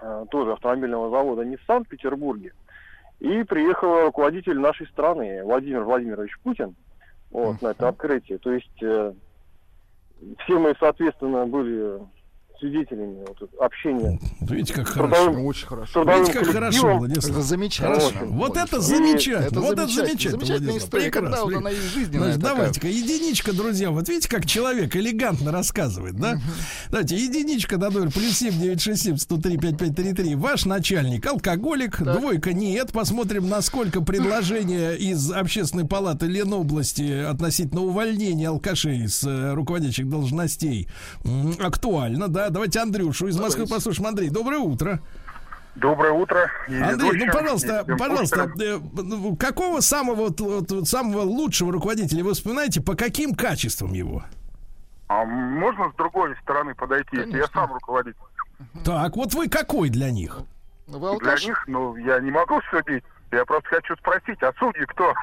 э, 0.02 0.26
тоже 0.30 0.52
автомобильного 0.52 1.08
завода 1.08 1.42
Nissan 1.42 1.84
в 1.84 1.88
Петербурге. 1.88 2.52
И 3.20 3.44
приехал 3.44 4.02
руководитель 4.02 4.58
нашей 4.58 4.86
страны, 4.88 5.42
Владимир 5.42 5.84
Владимирович 5.84 6.38
Путин, 6.42 6.74
вот, 7.30 7.62
на 7.62 7.68
это 7.68 7.88
открытие. 7.88 8.36
То 8.38 8.52
есть, 8.52 8.82
э, 8.82 9.14
все 10.40 10.58
мы, 10.58 10.74
соответственно, 10.78 11.46
были 11.46 11.98
свидетелями 12.62 13.24
вот, 13.26 13.50
общения. 13.60 14.20
Видите, 14.40 14.74
как 14.74 14.88
с 14.88 14.92
хорошо. 14.92 15.14
трудовым- 15.30 15.44
Очень 15.46 15.66
хорошо. 15.66 15.92
трудовым 15.92 16.20
Видите, 16.24 16.38
как 16.38 16.48
хорошо. 16.48 16.98
Владислав. 16.98 17.30
Это 17.32 17.42
замечательно. 17.42 17.94
Хорошо. 18.00 18.26
Вот 18.26 18.56
это 18.56 18.80
замечательно. 18.80 19.44
Это 19.46 19.60
вот 19.60 19.72
это 19.72 19.86
замечательно. 19.86 20.06
замечательно. 20.06 20.46
Замечательная 20.46 20.78
история, 20.78 21.10
когда 21.10 21.42
она 21.42 21.70
и 21.70 21.74
жизненная 21.74 22.20
Значит, 22.20 22.40
такая. 22.40 22.56
давайте-ка, 22.56 22.86
единичка, 22.86 23.52
друзья. 23.52 23.90
Вот 23.90 24.08
видите, 24.08 24.28
как 24.28 24.46
человек 24.46 24.94
элегантно 24.96 25.50
рассказывает, 25.50 26.14
да? 26.16 26.38
Давайте, 26.90 27.16
единичка 27.16 27.78
номер 27.78 28.10
плюс 28.12 28.38
7 28.38 28.52
967 28.52 29.16
103 29.16 29.56
5533. 29.58 30.34
Ваш 30.36 30.64
начальник 30.64 31.26
алкоголик, 31.26 32.00
двойка 32.00 32.52
нет. 32.52 32.92
Посмотрим, 32.92 33.48
насколько 33.48 34.00
предложение 34.02 34.96
из 34.96 35.32
общественной 35.32 35.86
палаты 35.86 36.26
Ленобласти 36.26 37.24
относительно 37.24 37.82
увольнения 37.82 38.48
алкашей 38.48 39.08
с 39.08 39.24
э, 39.24 39.52
руководящих 39.54 40.08
должностей 40.08 40.88
актуально, 41.58 42.28
да? 42.28 42.51
Давайте 42.52 42.80
Андрюшу 42.80 43.28
из 43.28 43.40
Москвы 43.40 43.66
послушаем. 43.66 44.08
Андрей, 44.08 44.28
доброе 44.28 44.58
утро. 44.58 45.00
Доброе 45.74 46.12
утро. 46.12 46.50
Андрей, 46.68 47.24
ну 47.24 47.32
пожалуйста, 47.32 47.84
пожалуйста, 47.98 48.52
э, 48.60 48.78
ну, 48.92 49.36
какого 49.36 49.80
самого 49.80 50.28
вот, 50.28 50.86
самого 50.86 51.22
лучшего 51.22 51.72
руководителя 51.72 52.22
вы 52.22 52.34
вспоминаете, 52.34 52.82
по 52.82 52.94
каким 52.94 53.34
качествам 53.34 53.94
его? 53.94 54.22
А 55.08 55.24
можно 55.24 55.90
с 55.90 55.94
другой 55.96 56.36
стороны 56.42 56.74
подойти, 56.74 57.16
если 57.16 57.38
я 57.38 57.46
сам 57.46 57.72
руководитель? 57.72 58.18
Так, 58.84 59.16
вот 59.16 59.32
вы 59.32 59.48
какой 59.48 59.88
для 59.88 60.10
них? 60.10 60.40
Вы 60.86 61.18
Для 61.20 61.34
них, 61.36 61.64
ну, 61.68 61.96
я 61.96 62.20
не 62.20 62.30
могу 62.30 62.60
судить. 62.70 63.02
Я 63.30 63.46
просто 63.46 63.66
хочу 63.70 63.96
спросить, 63.96 64.42
а 64.42 64.52
судьи 64.58 64.84
кто? 64.84 65.14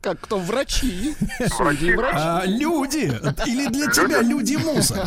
Как 0.00 0.18
кто 0.20 0.38
врачи? 0.38 1.14
Судьи 1.56 1.94
врачи. 1.94 2.16
А, 2.18 2.42
люди 2.46 3.12
или 3.46 3.66
для 3.68 3.90
тебя 3.90 4.22
люди 4.22 4.56
мусор? 4.56 5.06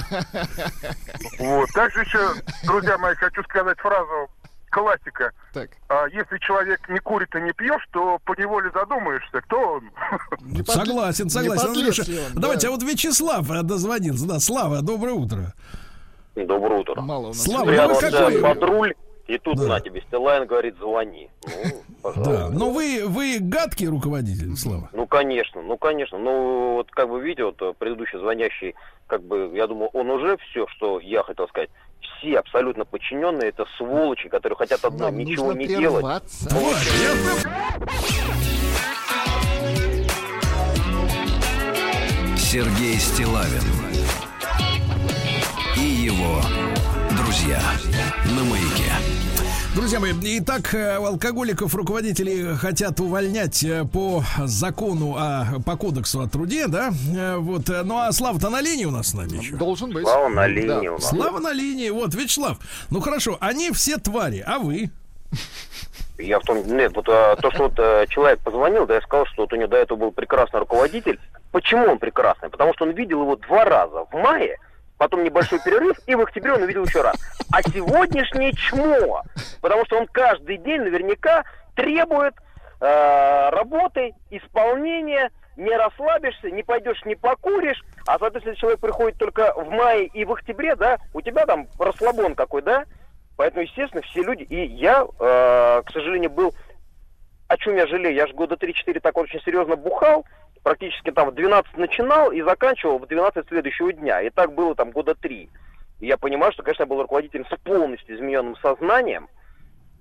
Вот. 1.40 1.70
Также 1.74 2.02
еще, 2.02 2.34
друзья 2.64 2.98
мои, 3.00 3.16
хочу 3.16 3.42
сказать 3.44 3.80
фразу 3.80 4.30
классика. 4.70 5.32
Так. 5.54 5.70
А 5.90 6.08
если 6.08 6.38
человек 6.40 6.80
не 6.90 7.00
курит 7.00 7.34
и 7.36 7.42
не 7.42 7.54
пьешь, 7.54 7.88
то 7.92 8.20
поневоле 8.26 8.70
задумаешься, 8.74 9.42
кто 9.42 9.76
он. 9.76 9.92
Согласен, 10.66 11.30
согласен, 11.30 11.70
Андрюша. 11.70 12.04
Давайте, 12.34 12.68
а 12.68 12.72
вот 12.72 12.84
Вячеслав 12.84 13.50
э, 13.52 13.64
дозвонился. 13.64 14.28
Да, 14.28 14.40
Слава, 14.40 14.82
доброе 14.82 15.14
утро. 15.14 15.54
Доброе 16.36 16.82
утро. 16.82 17.00
Мало 17.02 17.26
у 17.26 17.28
нас. 17.28 17.44
Слава, 17.44 17.72
ну 17.72 18.00
какой? 18.00 18.42
патруль, 18.42 18.94
и 19.28 19.38
тут 19.38 19.56
на 19.58 19.80
тебе 19.80 20.02
Стилайн 20.08 20.46
говорит, 20.46 20.76
звони. 20.78 21.30
Ну, 21.46 21.52
пожалуйста. 22.02 22.34
Да, 22.34 22.50
но 22.50 22.70
вы, 22.72 23.04
вы 23.08 23.38
гадкий 23.40 23.88
руководитель, 23.88 24.56
Слава. 24.58 24.90
Ну, 24.94 25.08
конечно, 25.08 25.62
ну, 25.62 25.78
конечно. 25.78 26.18
Ну, 26.18 26.74
вот 26.76 26.92
как 26.92 27.10
бы 27.10 27.22
видел, 27.22 27.56
вот, 27.58 27.78
предыдущий 27.78 28.20
звонящий, 28.20 28.76
как 29.08 29.24
бы, 29.24 29.52
я 29.54 29.68
думаю, 29.68 29.90
он 29.94 30.10
уже 30.10 30.38
все, 30.50 30.68
что 30.68 31.00
я 31.00 31.24
хотел 31.24 31.48
сказать. 31.48 31.70
Все 32.20 32.38
абсолютно 32.40 32.84
подчиненные, 32.86 33.50
это 33.50 33.66
сволочи, 33.78 34.28
которые 34.30 34.58
хотят 34.58 34.84
одно, 34.84 35.06
Нам 35.06 35.18
ничего 35.18 35.48
нужно 35.48 35.60
не 35.60 35.68
делать. 35.68 35.96
прерваться. 36.02 36.50
Сергей 42.38 42.96
Стилавин 43.00 43.64
и 45.78 45.82
его 46.06 46.42
друзья 47.34 47.60
на 48.26 48.44
маяке. 48.44 48.92
Друзья 49.74 50.00
мои, 50.00 50.14
итак, 50.38 50.76
э, 50.76 50.98
алкоголиков 50.98 51.74
руководители 51.74 52.54
хотят 52.54 53.00
увольнять 53.00 53.64
э, 53.64 53.86
по 53.86 54.22
закону, 54.38 55.16
а, 55.18 55.46
по 55.66 55.76
кодексу 55.76 56.22
о 56.22 56.28
труде, 56.28 56.68
да? 56.68 56.92
Э, 57.18 57.38
Вот, 57.38 57.64
ну 57.70 57.98
а 57.98 58.12
Слава-то 58.12 58.52
на 58.52 58.62
линии 58.62 58.86
у 58.86 58.92
нас 58.92 59.08
с 59.08 59.14
нами 59.16 59.38
еще. 59.38 59.56
Должен 59.56 59.90
быть. 59.90 60.04
Слава 60.04 60.30
на 60.30 60.46
линии 60.46 60.90
у 60.90 60.94
нас. 60.94 61.10
Слава 61.10 61.40
на 61.40 61.54
линии. 61.54 61.90
Вот, 61.90 62.14
Вячеслав, 62.14 62.60
ну 62.92 63.02
хорошо, 63.02 63.36
они 63.42 63.72
все 63.72 63.98
твари, 63.98 64.44
а 64.46 64.60
вы? 64.60 64.92
Я 66.20 66.40
в 66.40 66.44
том, 66.44 66.64
нет, 66.68 66.92
вот 66.96 67.10
а, 67.10 67.36
то, 67.38 67.50
что 67.50 67.64
вот 67.64 67.74
а, 67.80 68.06
человек 68.06 68.42
позвонил, 68.42 68.86
да, 68.86 68.96
я 68.96 69.02
сказал, 69.02 69.26
что 69.26 69.42
вот 69.42 69.54
у 69.54 69.56
него 69.56 69.70
до 69.70 69.78
этого 69.78 69.98
был 69.98 70.12
прекрасный 70.12 70.60
руководитель. 70.60 71.20
Почему 71.52 71.88
он 71.88 71.98
прекрасный? 71.98 72.52
Потому 72.52 72.76
что 72.76 72.86
он 72.86 72.92
видел 72.92 73.24
его 73.24 73.38
два 73.38 73.66
раза 73.66 74.06
в 74.12 74.14
мае, 74.14 74.60
потом 75.04 75.24
небольшой 75.24 75.60
перерыв, 75.60 75.98
и 76.06 76.16
в 76.16 76.22
октябре 76.22 76.54
он 76.54 76.64
увидел 76.64 76.86
еще 76.86 77.02
раз. 77.02 77.16
А 77.52 77.62
сегодняшнее 77.62 78.54
чмо, 78.54 79.24
потому 79.62 79.86
что 79.86 79.98
он 79.98 80.08
каждый 80.08 80.58
день 80.58 80.82
наверняка 80.82 81.44
требует 81.76 82.34
э, 82.80 83.50
работы, 83.50 84.14
исполнения, 84.30 85.32
не 85.56 85.76
расслабишься, 85.76 86.50
не 86.50 86.64
пойдешь, 86.64 87.04
не 87.06 87.16
покуришь, 87.16 87.84
а, 88.08 88.18
соответственно, 88.18 88.56
человек 88.56 88.80
приходит 88.80 89.18
только 89.20 89.54
в 89.56 89.70
мае 89.70 90.08
и 90.08 90.26
в 90.26 90.32
октябре, 90.32 90.76
да, 90.76 90.98
у 91.14 91.22
тебя 91.22 91.46
там 91.46 91.68
расслабон 91.78 92.36
какой, 92.36 92.62
да, 92.64 92.86
Поэтому, 93.36 93.64
естественно, 93.64 94.02
все 94.04 94.22
люди... 94.22 94.44
И 94.44 94.66
я, 94.76 95.04
э, 95.04 95.82
к 95.86 95.92
сожалению, 95.92 96.30
был... 96.30 96.54
О 97.48 97.58
чем 97.58 97.76
я 97.76 97.88
жалею? 97.88 98.16
Я 98.16 98.28
же 98.28 98.34
года 98.34 98.56
3-4 98.56 99.00
так 99.00 99.18
очень 99.18 99.42
серьезно 99.42 99.76
бухал. 99.76 100.26
Практически 100.64 101.12
там 101.12 101.30
в 101.30 101.36
12 101.36 101.78
начинал 101.78 102.32
и 102.32 102.42
заканчивал 102.42 103.00
в 103.00 103.08
12 103.08 103.48
следующего 103.48 103.92
дня. 103.92 104.22
И 104.22 104.30
так 104.30 104.54
было 104.54 104.76
там 104.76 104.92
года 104.92 105.14
3. 105.14 105.50
И 106.00 106.08
я 106.08 106.18
понимаю, 106.18 106.54
что, 106.54 106.64
конечно, 106.64 106.84
я 106.84 106.88
был 106.88 107.02
руководителем 107.02 107.46
с 107.46 107.58
полностью 107.60 108.16
измененным 108.16 108.56
сознанием. 108.58 109.28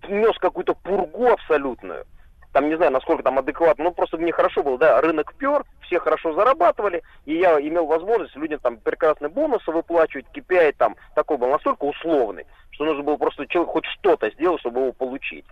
Нес 0.09 0.37
какую-то 0.39 0.75
пургу 0.75 1.29
абсолютную. 1.29 2.07
Там 2.53 2.69
не 2.69 2.77
знаю, 2.77 2.93
насколько 2.93 3.23
там 3.23 3.39
адекватно, 3.39 3.85
ну 3.85 3.93
просто 3.93 4.19
мне 4.19 4.31
хорошо 4.31 4.63
было, 4.63 4.77
да, 4.77 5.01
рынок 5.01 5.35
пер, 5.37 5.65
все 5.87 5.99
хорошо 5.99 6.35
зарабатывали, 6.35 7.03
и 7.25 7.39
я 7.39 7.59
имел 7.59 7.87
возможность 7.87 8.37
людям 8.37 8.61
там 8.61 8.77
прекрасные 8.77 9.31
бонусы 9.31 9.71
выплачивать, 9.71 10.27
KPI 10.35 10.75
там 10.77 10.97
такой 11.15 11.39
был 11.39 11.49
настолько 11.49 11.85
условный, 11.85 12.45
что 12.73 12.85
нужно 12.85 13.05
было 13.05 13.17
просто 13.17 13.47
человек 13.47 13.73
хоть 13.73 13.87
что-то 13.87 14.31
сделать, 14.33 14.61
чтобы 14.61 14.81
его 14.81 14.93
получить. 14.93 15.47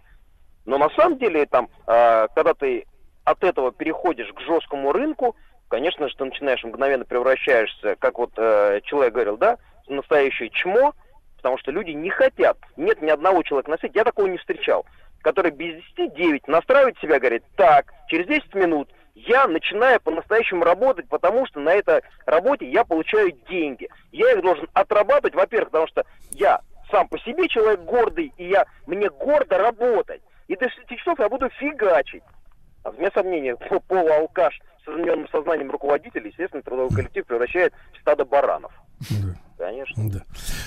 Но 0.67 0.77
на 0.77 0.91
самом 0.91 1.17
деле 1.17 1.47
там, 1.47 1.69
э, 1.87 2.29
когда 2.35 2.53
ты 2.53 2.85
от 3.25 3.45
этого 3.45 3.73
переходишь 3.73 4.33
к 4.33 4.41
жесткому 4.41 4.93
рынку, 4.93 5.37
конечно 5.69 6.09
же, 6.09 6.17
ты 6.17 6.25
начинаешь 6.25 6.65
мгновенно 6.65 7.05
превращаешься, 7.05 7.97
как 7.97 8.19
вот 8.19 8.33
э, 8.37 8.81
человек 8.85 9.15
говорил, 9.15 9.37
да, 9.37 9.59
в 9.87 9.91
настоящее 9.91 10.51
чмо, 10.51 10.95
потому 11.37 11.59
что 11.59 11.71
люди 11.71 11.91
не 11.91 12.11
хотят. 12.11 12.59
Нет 12.77 13.01
ни 13.03 13.11
одного 13.11 13.43
человека 13.43 13.71
на 13.71 13.79
свете, 13.79 13.99
я 13.99 14.05
такого 14.05 14.27
не 14.27 14.39
встречал, 14.39 14.85
который 15.23 15.51
без 15.51 15.83
10 15.97 16.15
9 16.15 16.49
настраивает 16.49 16.99
себя, 16.99 17.19
говорит, 17.19 17.45
так, 17.57 17.93
через 18.09 18.27
10 18.27 18.55
минут 18.55 18.91
я 19.15 19.47
начинаю 19.47 20.01
по-настоящему 20.01 20.65
работать, 20.65 21.09
потому 21.09 21.47
что 21.47 21.61
на 21.61 21.71
этой 21.71 22.03
работе 22.27 22.71
я 22.71 22.85
получаю 22.85 23.33
деньги. 23.49 23.89
Я 24.13 24.33
их 24.33 24.43
должен 24.43 24.69
отрабатывать, 24.73 25.35
во-первых, 25.35 25.71
потому 25.71 25.87
что 25.89 26.05
я 26.31 26.61
сам 26.91 27.09
по 27.09 27.19
себе 27.19 27.49
человек 27.49 27.81
гордый, 27.81 28.33
и 28.37 28.49
я, 28.49 28.67
мне 28.87 29.09
гордо 29.09 29.59
работать. 29.59 30.23
И 30.49 30.57
до 30.57 30.69
6 30.69 30.89
часов 30.99 31.19
я 31.19 31.29
буду 31.29 31.49
фигачить. 31.51 32.23
А 32.83 32.91
вне 32.91 33.11
сомнения, 33.13 33.57
полуалкаш 33.89 34.61
с 34.85 34.89
измененным 34.89 35.29
сознанием 35.29 35.71
руководителя, 35.71 36.29
естественно, 36.29 36.63
трудовой 36.63 36.95
коллектив 36.95 37.27
превращает 37.27 37.75
в 37.93 38.01
стадо 38.01 38.25
баранов. 38.25 38.73
Конечно. 39.65 40.09
Да. 40.11 40.23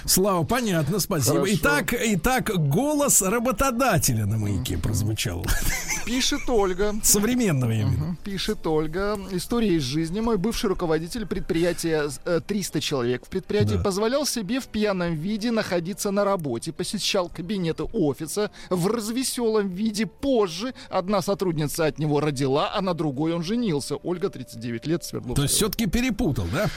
Слава, 0.06 0.44
понятно, 0.44 1.00
спасибо. 1.00 1.38
Хорошо. 1.38 1.56
Итак, 1.56 1.94
итак, 2.00 2.52
голос 2.70 3.24
работодателя 3.24 4.28
на 4.28 4.38
маяке 4.38 4.78
прозвучал. 4.78 5.44
Пишет 6.06 6.42
Ольга. 6.48 6.94
Современного, 7.02 7.72
я. 7.72 7.88
Мгм. 7.88 8.18
Пишет 8.24 8.68
Ольга. 8.68 9.18
История 9.32 9.76
из 9.78 9.82
жизни. 9.82 10.20
Мой 10.20 10.38
бывший 10.38 10.68
руководитель 10.68 11.26
предприятия 11.26 12.08
э, 12.26 12.40
300 12.46 12.82
человек 12.82 13.26
в 13.26 13.30
предприятии 13.30 13.78
Да. 13.78 13.82
позволял 13.82 14.28
себе 14.28 14.60
в 14.60 14.68
пьяном 14.68 15.16
виде 15.16 15.50
находиться 15.50 16.12
на 16.12 16.24
работе, 16.24 16.72
посещал 16.72 17.30
кабинеты 17.30 17.84
офиса 17.94 18.52
в 18.70 18.86
развеселом 18.88 19.70
виде. 19.70 20.06
Позже 20.06 20.76
одна 20.90 21.24
сотрудница 21.24 21.86
от 21.88 21.98
него 21.98 22.20
родила, 22.20 22.72
а 22.76 22.82
на 22.82 22.94
другой 22.94 23.34
он 23.34 23.42
женился. 23.42 23.96
Ольга, 23.96 24.30
39 24.30 24.86
лет, 24.86 25.04
Свердловская. 25.04 25.36
То 25.36 25.42
есть 25.44 25.56
все-таки 25.56 25.88
перепутал, 25.88 26.46
да? 26.54 26.68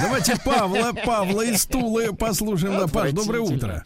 Давайте 0.00 0.36
Павла, 0.42 0.92
Павла 1.04 1.49
из 1.50 1.66
Тулы 1.66 2.12
послушаем. 2.14 2.78
Да, 2.78 2.86
Паш, 2.86 3.12
доброе 3.12 3.40
утро. 3.40 3.84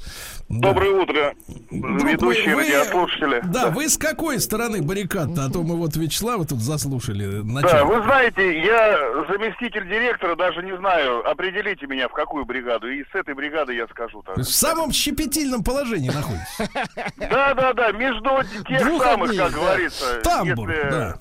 Да. 0.48 0.68
Доброе 0.68 0.90
утро, 0.90 1.34
Друг 1.70 2.04
ведущие, 2.04 2.54
вы- 2.54 2.62
радиослушатели. 2.62 3.40
Да, 3.46 3.70
вы 3.70 3.88
с 3.88 3.96
какой 3.96 4.38
стороны 4.40 4.82
баррикад-то? 4.82 5.46
А 5.46 5.50
то 5.50 5.62
мы 5.62 5.76
вот 5.76 5.96
Вячеслава 5.96 6.44
тут 6.44 6.60
заслушали. 6.60 7.40
Да, 7.40 7.44
начало. 7.44 7.94
вы 7.94 8.02
знаете, 8.04 8.62
я 8.62 8.98
заместитель 9.30 9.88
директора, 9.88 10.36
даже 10.36 10.62
не 10.62 10.76
знаю, 10.76 11.28
определите 11.28 11.86
меня 11.86 12.08
в 12.08 12.12
какую 12.12 12.44
бригаду, 12.44 12.90
и 12.90 13.04
с 13.04 13.14
этой 13.14 13.34
бригады 13.34 13.74
я 13.74 13.86
скажу 13.88 14.22
так. 14.22 14.34
То 14.36 14.42
в 14.42 14.48
самом 14.48 14.92
щепетильном 14.92 15.64
положении 15.64 16.10
находится. 16.10 16.68
Да, 17.16 17.54
да, 17.54 17.72
да, 17.72 17.92
между 17.92 18.30
тех 18.68 18.80
самых, 19.02 19.30
как 19.36 19.50
да. 19.52 19.58
говорится. 19.58 20.20
Тамбур, 20.22 20.68
да. 20.90 21.20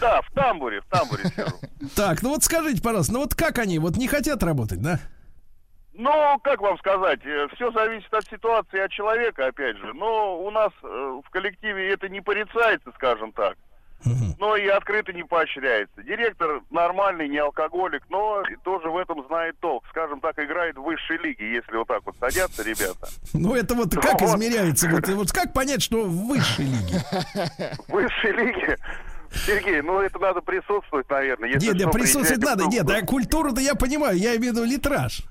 Да, 0.00 0.20
в 0.22 0.32
тамбуре, 0.32 0.80
в 0.80 0.86
тамбуре 0.86 1.24
сижу. 1.24 1.90
Так, 1.94 2.22
ну 2.22 2.30
вот 2.30 2.42
скажите, 2.42 2.82
пожалуйста, 2.82 3.12
ну 3.12 3.20
вот 3.20 3.36
как 3.36 3.58
они 3.58 3.78
вот 3.78 3.96
не 3.96 4.08
хотят 4.08 4.42
работать, 4.42 4.82
да? 4.82 4.98
Ну, 5.94 6.38
как 6.42 6.60
вам 6.60 6.78
сказать, 6.78 7.20
все 7.54 7.70
зависит 7.72 8.12
от 8.14 8.24
ситуации, 8.24 8.80
от 8.80 8.90
человека, 8.90 9.46
опять 9.46 9.76
же. 9.76 9.92
Но 9.92 10.42
у 10.42 10.50
нас 10.50 10.72
э, 10.82 11.20
в 11.24 11.28
коллективе 11.30 11.92
это 11.92 12.08
не 12.08 12.20
порицается, 12.20 12.90
скажем 12.96 13.32
так. 13.32 13.56
но 14.38 14.56
и 14.56 14.66
открыто 14.68 15.12
не 15.12 15.22
поощряется. 15.22 16.02
Директор 16.02 16.62
нормальный, 16.70 17.28
не 17.28 17.38
алкоголик, 17.38 18.02
но 18.08 18.42
тоже 18.64 18.88
в 18.88 18.96
этом 18.96 19.24
знает 19.26 19.58
толк. 19.60 19.84
Скажем 19.90 20.20
так, 20.20 20.38
играет 20.38 20.76
в 20.76 20.82
высшей 20.82 21.18
лиге, 21.18 21.52
если 21.52 21.76
вот 21.76 21.88
так 21.88 22.02
вот 22.04 22.16
садятся 22.18 22.62
ребята. 22.62 23.08
Ну, 23.32 23.54
это 23.54 23.74
вот 23.74 23.94
как 23.94 24.20
измеряется? 24.22 24.88
Вот, 24.88 25.08
вот 25.08 25.32
как 25.32 25.52
понять, 25.52 25.82
что 25.82 26.04
в 26.04 26.26
высшей 26.26 26.66
лиге? 26.66 27.00
В 27.86 27.92
высшей 27.92 28.32
лиге 28.32 28.78
Сергей, 29.46 29.80
ну 29.80 30.00
это 30.00 30.18
надо 30.18 30.40
присутствовать, 30.40 31.08
наверное. 31.08 31.48
Если 31.48 31.68
Нет, 31.68 31.76
что, 31.76 31.86
да, 31.86 31.90
присутствовать 31.90 32.44
надо. 32.44 32.64
Нет, 32.66 32.84
группу. 32.84 33.02
а 33.02 33.06
культуру-то 33.06 33.60
я 33.60 33.74
понимаю, 33.74 34.16
я 34.16 34.36
имею 34.36 34.52
в 34.52 34.56
виду 34.56 34.64
литраж. 34.64 35.22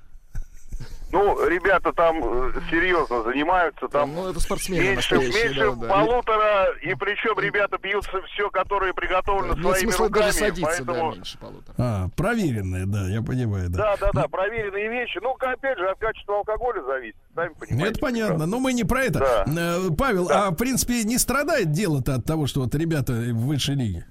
Ну, 1.12 1.46
ребята 1.46 1.92
там 1.92 2.20
э, 2.22 2.52
серьезно 2.70 3.22
занимаются, 3.22 3.86
там 3.88 4.14
Ну, 4.14 4.30
это 4.30 4.40
спортсмены 4.40 4.82
меньше, 4.82 5.16
меньше 5.16 5.70
да, 5.72 5.72
да. 5.72 5.88
полутора, 5.88 6.72
и 6.80 6.94
причем 6.94 7.38
ребята 7.38 7.76
пьют 7.76 8.06
все, 8.32 8.48
которое 8.50 8.94
приготовлено 8.94 9.54
Нет 9.54 9.62
своими 9.62 9.90
смысла 9.90 10.06
руками, 10.06 10.22
даже 10.22 10.38
садиться, 10.38 10.84
да, 10.84 10.92
поэтому... 10.92 11.12
меньше 11.12 11.38
полутора. 11.38 11.74
А, 11.76 12.08
проверенная, 12.16 12.86
да, 12.86 13.06
я 13.08 13.20
понимаю, 13.20 13.68
да. 13.68 13.78
Да, 13.78 13.96
да, 14.00 14.10
да, 14.22 14.28
проверенные 14.28 14.88
вещи. 14.88 15.18
Ну, 15.22 15.36
опять 15.38 15.78
же, 15.78 15.86
от 15.86 15.98
качества 15.98 16.38
алкоголя 16.38 16.82
зависит, 16.82 17.16
сами 17.34 17.48
Ну, 17.48 17.54
понимаете. 17.56 17.90
Это 17.90 18.00
понятно, 18.00 18.46
но 18.46 18.58
мы 18.58 18.72
не 18.72 18.84
про 18.84 19.04
это. 19.04 19.18
Да. 19.18 19.44
Э, 19.46 19.90
Павел, 19.96 20.30
а 20.30 20.50
в 20.50 20.56
принципе 20.56 21.04
не 21.04 21.18
страдает 21.18 21.72
дело-то 21.72 22.14
от 22.14 22.24
того, 22.24 22.46
что 22.46 22.60
вот 22.60 22.74
ребята 22.74 23.12
в 23.12 23.46
высшей 23.46 23.74
лиге? 23.74 24.06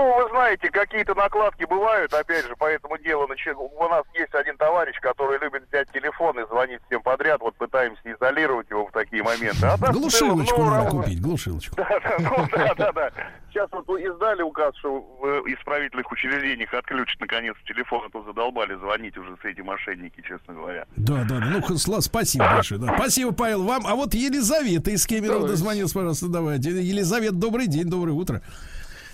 Ну, 0.00 0.14
вы 0.16 0.30
знаете, 0.30 0.70
какие-то 0.70 1.14
накладки 1.14 1.64
бывают, 1.64 2.14
опять 2.14 2.46
же, 2.46 2.56
по 2.56 2.64
этому 2.64 2.96
делу. 2.96 3.28
У 3.28 3.88
нас 3.88 4.02
есть 4.14 4.34
один 4.34 4.56
товарищ, 4.56 4.98
который 5.02 5.38
любит 5.40 5.68
взять 5.68 5.92
телефон 5.92 6.40
и 6.40 6.46
звонить 6.46 6.80
всем 6.86 7.02
подряд. 7.02 7.42
Вот 7.42 7.54
пытаемся 7.56 8.00
изолировать 8.04 8.70
его 8.70 8.86
в 8.86 8.92
такие 8.92 9.22
моменты. 9.22 9.66
А 9.66 9.76
так, 9.76 9.90
в 9.90 10.08
целом, 10.10 10.38
Глушилочку 10.38 10.62
ну, 10.62 10.70
надо 10.70 10.90
купить, 10.90 11.20
глушилочку. 11.20 11.76
Да, 11.76 11.86
да, 12.02 12.16
ну, 12.18 12.48
да, 12.52 12.74
да, 12.74 12.92
да. 12.92 13.10
Сейчас 13.50 13.68
вот 13.72 13.86
издали 13.98 14.40
указ, 14.40 14.74
что 14.78 15.02
в 15.20 15.46
исправительных 15.52 16.10
учреждениях 16.10 16.72
отключат 16.72 17.20
наконец 17.20 17.54
телефон, 17.66 18.04
а 18.06 18.10
то 18.10 18.24
задолбали 18.24 18.76
звонить 18.76 19.18
уже 19.18 19.36
с 19.36 19.44
эти 19.44 19.60
мошенники, 19.60 20.22
честно 20.26 20.54
говоря. 20.54 20.86
Да, 20.96 21.26
да. 21.28 21.40
Ну, 21.40 21.76
спасибо 21.76 22.46
большое. 22.54 22.80
Да. 22.80 22.94
Спасибо, 22.96 23.34
Павел, 23.34 23.64
вам. 23.64 23.86
А 23.86 23.94
вот 23.96 24.14
Елизавета 24.14 24.92
из 24.92 25.06
Кемерово 25.06 25.46
дозвонилась, 25.46 25.92
пожалуйста, 25.92 26.28
давайте. 26.28 26.70
Елизавета, 26.70 27.34
добрый 27.34 27.66
день, 27.66 27.90
доброе 27.90 28.12
утро. 28.12 28.40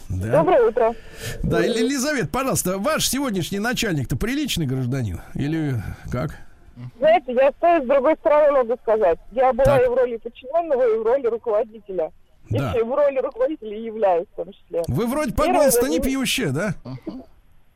Да. 0.09 0.39
Доброе 0.39 0.69
утро. 0.69 0.95
Да, 1.43 1.61
Ел- 1.61 1.74
Елизавета, 1.74 2.28
пожалуйста, 2.28 2.78
ваш 2.78 3.09
сегодняшний 3.09 3.59
начальник-то 3.59 4.16
приличный 4.16 4.66
гражданин? 4.66 5.20
Или 5.35 5.74
как? 6.12 6.39
Знаете, 6.99 7.33
я 7.33 7.51
стою 7.53 7.85
с 7.85 7.87
другой 7.87 8.15
стороны, 8.16 8.53
могу 8.53 8.77
сказать. 8.83 9.19
Я 9.33 9.53
была 9.53 9.65
Так. 9.65 9.85
и 9.85 9.89
в 9.89 9.95
роли 9.95 10.16
подчиненного, 10.19 10.95
и 10.95 10.99
в 10.99 11.03
роли 11.03 11.27
руководителя. 11.27 12.12
Да. 12.51 12.73
И 12.78 12.83
в 12.83 12.95
роли 12.95 13.19
руководителя 13.19 13.77
являюсь 13.78 14.27
в 14.33 14.37
том 14.37 14.53
числе. 14.53 14.83
Вы 14.87 15.07
вроде 15.07 15.33
по 15.33 15.45
Первое, 15.45 15.62
голосу 15.70 15.87
не 15.87 16.01
пьющая, 16.01 16.51
да? 16.51 16.74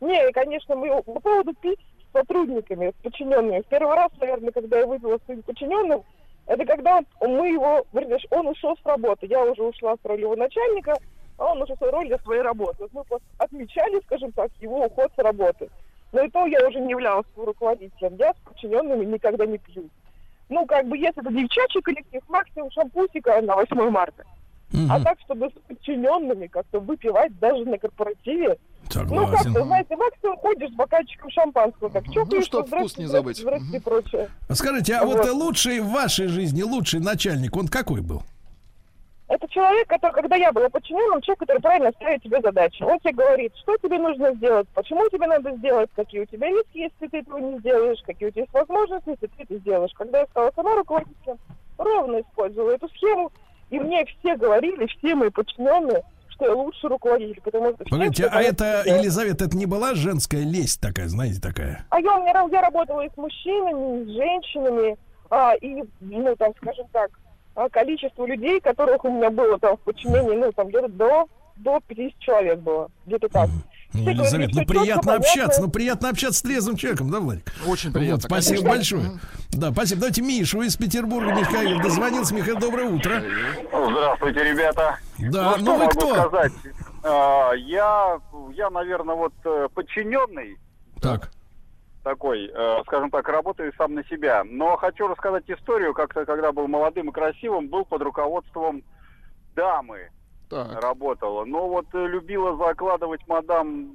Не, 0.01 0.31
конечно, 0.33 0.77
мы 0.77 1.03
по 1.03 1.19
поводу 1.21 1.53
пить 1.55 1.81
с 2.09 2.13
сотрудниками, 2.13 2.91
с 2.91 3.03
подчиненными. 3.03 3.63
В 3.63 3.67
первый 3.67 3.95
раз, 3.97 4.11
наверное, 4.21 4.53
когда 4.53 4.79
я 4.79 4.87
выпила 4.87 5.19
с 5.19 5.25
своим 5.25 5.43
подчиненным, 5.43 6.03
это 6.47 6.65
когда 6.65 7.01
мы 7.21 7.49
его, 7.49 7.85
вернее, 7.93 8.19
он 8.31 8.49
ушел 8.49 8.77
с 8.77 8.87
работы. 8.87 9.27
Я 9.27 9.43
уже 9.45 9.63
ушла 9.63 9.95
с 9.97 10.07
роли 10.07 10.21
его 10.23 10.37
начальника, 10.37 10.95
а 11.41 11.53
он 11.53 11.63
ушел 11.63 11.77
с 11.77 11.81
роли 11.81 12.17
своей 12.23 12.43
работы. 12.43 12.77
Вот 12.81 12.93
мы 12.93 13.05
просто 13.05 13.27
отмечали, 13.39 14.01
скажем 14.05 14.31
так, 14.33 14.51
его 14.61 14.85
уход 14.85 15.11
с 15.17 15.19
работы. 15.19 15.71
Но 16.13 16.23
и 16.23 16.29
то 16.29 16.47
я 16.47 16.69
уже 16.69 16.81
не 16.81 16.91
являлась 16.91 17.27
его 17.35 17.47
руководителем. 17.47 18.17
Я 18.17 18.33
с 18.35 18.37
подчиненными 18.45 19.07
никогда 19.07 19.47
не 19.47 19.57
пью. 19.57 19.89
Ну, 20.51 20.67
как 20.67 20.87
бы, 20.87 20.99
если 20.99 21.23
это 21.23 21.33
девчачий 21.33 21.81
коллектив, 21.81 22.23
максимум 22.29 22.71
шампусика 22.73 23.41
на 23.41 23.55
8 23.55 23.91
марта. 23.91 24.25
А 24.89 25.03
так, 25.03 25.19
чтобы 25.21 25.49
с 25.49 25.53
подчиненными 25.67 26.47
как-то 26.47 26.79
выпивать 26.79 27.37
даже 27.39 27.65
на 27.65 27.79
корпоративе, 27.79 28.59
ну, 28.95 29.27
как-то, 29.29 29.65
знаете, 29.65 29.97
максимум 29.97 30.37
ходишь 30.39 30.71
с 30.71 30.75
бокальчиком 30.75 31.31
шампанского, 31.31 31.91
так 31.91 32.05
чокаешься, 32.07 32.43
чтоб 32.43 32.67
вкус 32.67 32.99
не 32.99 33.07
забыть. 33.07 33.39
здрасте 33.39 33.77
и 33.77 33.81
прочее. 33.81 34.29
А 34.49 34.55
Скажите, 34.55 34.95
а 34.95 35.05
вот, 35.05 35.25
э, 35.25 35.31
лучший 35.31 35.81
в 35.81 35.91
вашей 35.91 36.27
жизни, 36.27 36.63
лучший 36.63 37.01
начальник, 37.01 37.57
он 37.57 37.69
какой 37.69 38.01
был? 38.01 38.23
Это 39.31 39.47
человек, 39.47 39.87
который, 39.87 40.13
когда 40.13 40.35
я 40.35 40.51
была 40.51 40.69
подчиненным, 40.69 41.23
человек, 41.23 41.39
который 41.39 41.63
правильно 41.63 41.93
ставит 41.93 42.21
тебе 42.21 42.41
задачи. 42.41 42.83
Он 42.83 42.99
тебе 42.99 43.13
говорит, 43.13 43.53
что 43.63 43.77
тебе 43.77 43.97
нужно 43.99 44.35
сделать, 44.35 44.67
почему 44.75 45.09
тебе 45.09 45.29
надо 45.29 45.53
сделать, 45.57 45.89
какие 45.95 46.23
у 46.23 46.27
тебя 46.27 46.49
риски, 46.49 46.79
если 46.79 47.07
ты 47.07 47.19
этого 47.19 47.39
не 47.39 47.59
сделаешь, 47.61 48.03
какие 48.05 48.29
у 48.29 48.33
тебя 48.33 48.43
есть 48.43 48.53
возможности, 48.53 49.11
если 49.11 49.27
ты 49.29 49.43
это 49.45 49.59
сделаешь. 49.59 49.93
Когда 49.95 50.19
я 50.19 50.27
стала 50.27 50.51
сама 50.57 50.75
руководителем, 50.75 51.39
ровно 51.79 52.21
использовала 52.23 52.73
эту 52.73 52.89
схему, 52.89 53.31
и 53.71 53.79
мне 53.79 54.05
все 54.05 54.37
говорили, 54.37 54.87
все 54.99 55.15
мои 55.15 55.31
подчиненные, 55.31 56.03
что 56.31 56.47
я 56.47 56.53
лучший 56.53 56.89
руководитель, 56.91 57.41
потому 57.41 57.71
что... 57.71 57.85
Погодите, 57.85 58.27
а 58.27 58.43
я 58.43 58.49
это, 58.49 58.83
делаю- 58.85 58.99
Елизавета, 58.99 59.45
это 59.45 59.57
не 59.57 59.67
была 59.67 59.95
женская 59.95 60.43
лесть 60.43 60.81
такая, 60.81 61.07
знаете, 61.07 61.41
такая? 61.41 61.87
А 61.91 62.01
я, 62.01 62.17
у 62.17 62.23
меня, 62.23 62.49
я 62.51 62.63
работала 62.63 63.03
и 63.03 63.09
с 63.09 63.17
мужчинами, 63.17 64.03
и 64.03 64.05
с 64.07 64.09
женщинами, 64.17 64.99
а, 65.31 65.55
и, 65.55 65.85
ну, 66.01 66.35
там, 66.35 66.53
скажем 66.61 66.89
так, 66.93 67.13
количество 67.71 68.27
людей, 68.27 68.61
которых 68.61 69.05
у 69.05 69.11
меня 69.11 69.31
было 69.31 69.59
там 69.59 69.77
в 69.77 69.81
подчинении, 69.81 70.37
ну, 70.37 70.53
там, 70.53 70.69
где-то 70.69 70.89
до, 70.89 71.27
до 71.57 71.81
50 71.87 72.19
человек 72.19 72.59
было, 72.61 72.89
где-то 73.07 73.29
так. 73.29 73.49
Ну, 73.93 74.09
Елизавета, 74.09 74.53
ну 74.55 74.67
приятно 74.67 75.15
общаться, 75.15 75.61
ну 75.61 75.69
приятно 75.69 76.11
общаться 76.11 76.39
с 76.39 76.43
трезвым 76.43 76.77
человеком, 76.77 77.11
да, 77.11 77.19
Владик? 77.19 77.53
Очень 77.67 77.91
Вот, 78.13 78.23
спасибо 78.23 78.69
большое. 78.69 79.19
Да, 79.51 79.73
спасибо. 79.73 80.03
Давайте 80.03 80.23
Мишу 80.23 80.63
из 80.63 80.77
Петербурга, 80.77 81.33
Михаил, 81.33 81.81
дозвонился. 81.81 82.35
Михаил, 82.35 82.59
доброе 82.59 82.89
утро. 82.89 83.21
Здравствуйте, 83.73 84.45
ребята. 84.45 84.97
Да, 85.19 85.57
ну, 85.59 85.65
ну 85.65 85.73
вы 85.73 85.79
могу 85.79 85.91
кто? 85.91 86.15
сказать? 86.15 86.53
А, 87.03 87.53
я, 87.55 88.19
я, 88.55 88.71
наверное, 88.71 89.17
вот 89.17 89.33
э, 89.45 89.69
подчиненный 89.75 90.57
Так. 91.01 91.31
Такой, 92.03 92.51
э, 92.53 92.83
скажем 92.87 93.11
так, 93.11 93.29
работаю 93.29 93.73
сам 93.77 93.95
на 93.95 94.05
себя. 94.05 94.43
Но 94.45 94.77
хочу 94.77 95.07
рассказать 95.07 95.45
историю, 95.49 95.95
как-то, 95.95 96.25
когда 96.25 96.53
был 96.53 96.67
молодым 96.69 97.11
и 97.11 97.13
красивым, 97.13 97.69
был 97.69 97.85
под 97.85 98.03
руководством 98.03 98.83
дамы 99.55 100.11
работала. 100.81 101.45
Но 101.45 101.69
вот 101.69 101.87
э, 101.93 102.07
любила 102.07 102.57
закладывать 102.57 103.27
мадам 103.29 103.93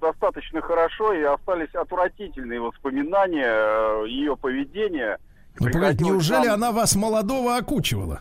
достаточно 0.00 0.60
хорошо, 0.60 1.12
и 1.14 1.22
остались 1.22 1.74
отвратительные 1.74 2.60
воспоминания 2.60 3.46
э, 3.48 4.08
ее 4.08 4.36
поведения. 4.36 5.18
Ну, 5.60 5.70
погодите, 5.70 6.04
неужели 6.04 6.46
нам- 6.46 6.54
она 6.54 6.72
вас 6.72 6.94
молодого 6.96 7.56
окучивала? 7.56 8.20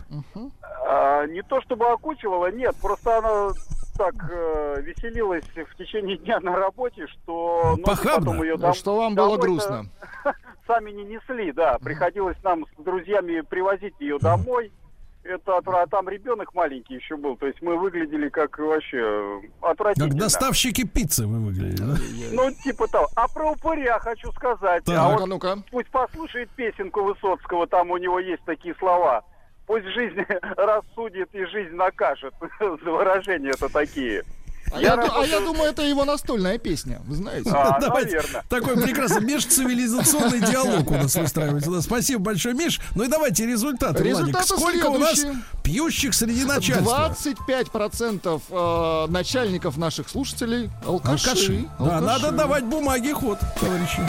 А, 0.86 1.26
не 1.28 1.42
то 1.42 1.60
чтобы 1.62 1.88
окучивала, 1.88 2.52
нет, 2.52 2.76
просто 2.82 3.18
она 3.18 3.50
так 3.98 4.16
э, 4.30 4.82
веселилась 4.82 5.46
в 5.46 5.76
течение 5.78 6.18
дня 6.18 6.40
на 6.40 6.56
работе, 6.56 7.08
что 7.08 7.72
ноги 7.72 7.84
Похабно. 7.84 8.32
потом 8.32 8.44
ее 8.44 8.58
дом- 8.58 8.74
что 8.74 8.96
вам 8.96 9.16
было 9.16 9.38
грустно. 9.38 9.86
Сами 10.68 10.92
не 10.92 11.04
несли, 11.04 11.52
да. 11.52 11.78
Приходилось 11.80 12.38
нам 12.44 12.66
с 12.66 12.84
друзьями 12.84 13.42
привозить 13.42 13.96
ее 14.00 14.18
домой. 14.20 14.72
Это 15.24 15.58
а 15.58 15.88
там 15.88 16.10
ребенок 16.10 16.54
маленький 16.54 16.96
еще 16.96 17.16
был, 17.16 17.38
то 17.38 17.48
есть 17.48 17.62
мы 17.62 17.78
выглядели 17.78 18.28
как 18.28 18.60
вообще 18.60 18.98
э, 18.98 19.42
отвратительно. 19.62 20.10
Как 20.10 20.20
доставщики 20.20 20.86
пиццы 20.86 21.26
вы 21.26 21.40
выглядели, 21.40 21.78
да? 21.78 21.96
Ну, 22.34 22.52
типа 22.52 22.88
того. 22.90 23.08
А 23.16 23.30
про 23.30 23.52
упыря 23.52 24.00
хочу 24.00 24.30
сказать. 24.34 24.84
Так. 24.84 24.98
а 24.98 25.16
вот 25.16 25.26
ну-ка. 25.26 25.64
пусть 25.72 25.90
послушает 25.92 26.50
песенку 26.50 27.04
Высоцкого, 27.04 27.68
там 27.68 27.92
у 27.92 27.98
него 27.98 28.20
есть 28.20 28.44
такие 28.44 28.76
слова. 28.76 29.24
Пусть 29.74 29.88
жизнь 29.96 30.18
рассудит 30.56 31.30
и 31.34 31.46
жизнь 31.48 31.74
накажет. 31.76 32.32
За 32.60 32.68
выражения 32.92 33.50
это 33.50 33.70
такие. 33.70 34.22
А 34.72 34.80
я, 34.80 34.96
ду- 34.96 35.12
а 35.12 35.26
я 35.26 35.40
думаю, 35.40 35.72
это 35.72 35.82
его 35.82 36.06
настольная 36.06 36.60
песня, 36.60 37.00
вы 37.06 37.16
знаете. 37.16 37.50
А, 37.52 37.80
Давайте. 37.80 38.18
наверно. 38.18 38.44
Такой 38.50 38.82
прекрасный 38.82 39.22
межцивилизационный 39.22 40.40
диалог 40.52 40.90
у 40.92 40.94
нас 40.94 41.16
выстраивается. 41.16 41.72
Да, 41.72 41.82
спасибо 41.82 42.22
большое, 42.22 42.54
Миш. 42.54 42.80
Ну 42.96 43.04
и 43.04 43.08
давайте 43.08 43.48
результаты, 43.48 44.04
Владик. 44.04 44.20
Результаты 44.20 44.46
Сколько 44.46 44.86
у 44.88 44.98
нас 45.00 45.16
следующие. 45.20 45.44
пьющих 45.64 46.14
среди 46.14 46.46
начальства? 46.46 47.16
25% 47.24 48.42
э, 49.08 49.12
начальников 49.12 49.78
наших 49.78 50.08
слушателей 50.08 50.70
алкаши. 50.86 51.30
Алкаши. 51.30 51.66
Да, 51.80 51.98
Алкаши. 51.98 52.06
надо 52.06 52.32
давать 52.32 52.64
бумаги 52.64 53.12
ход, 53.12 53.40
товарищи. 53.60 54.02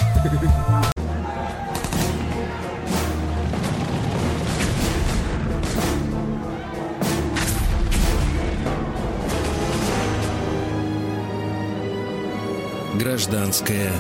Гражданская 13.05 13.93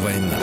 война. 0.00 0.38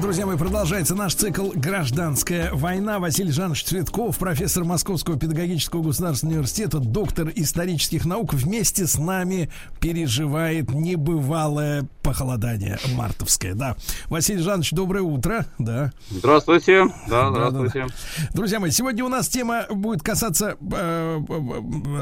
Друзья 0.00 0.26
мои, 0.26 0.36
продолжается 0.36 0.94
наш 0.94 1.14
цикл 1.14 1.50
«Гражданская 1.54 2.52
война». 2.52 2.98
Василий 2.98 3.32
Жанович 3.32 3.64
Цветков, 3.64 4.18
профессор 4.18 4.64
Московского 4.64 5.18
педагогического 5.18 5.82
государственного 5.82 6.36
университета, 6.36 6.78
доктор 6.78 7.32
исторических 7.34 8.04
наук, 8.04 8.34
вместе 8.34 8.86
с 8.86 8.98
нами 8.98 9.50
переживает 9.80 10.70
небывалое 10.70 11.86
похолодание 12.02 12.78
мартовское, 12.94 13.54
да. 13.54 13.76
Василий 14.06 14.42
Жанович, 14.42 14.72
доброе 14.72 15.02
утро, 15.02 15.46
да. 15.58 15.92
Здравствуйте, 16.10 16.84
да, 17.08 17.30
здравствуйте. 17.30 17.80
Да, 17.80 17.86
да. 17.86 18.28
Друзья 18.32 18.60
мои, 18.60 18.70
сегодня 18.70 19.04
у 19.04 19.08
нас 19.08 19.28
тема 19.28 19.64
будет 19.70 20.02
касаться 20.02 20.56
э, 20.60 21.20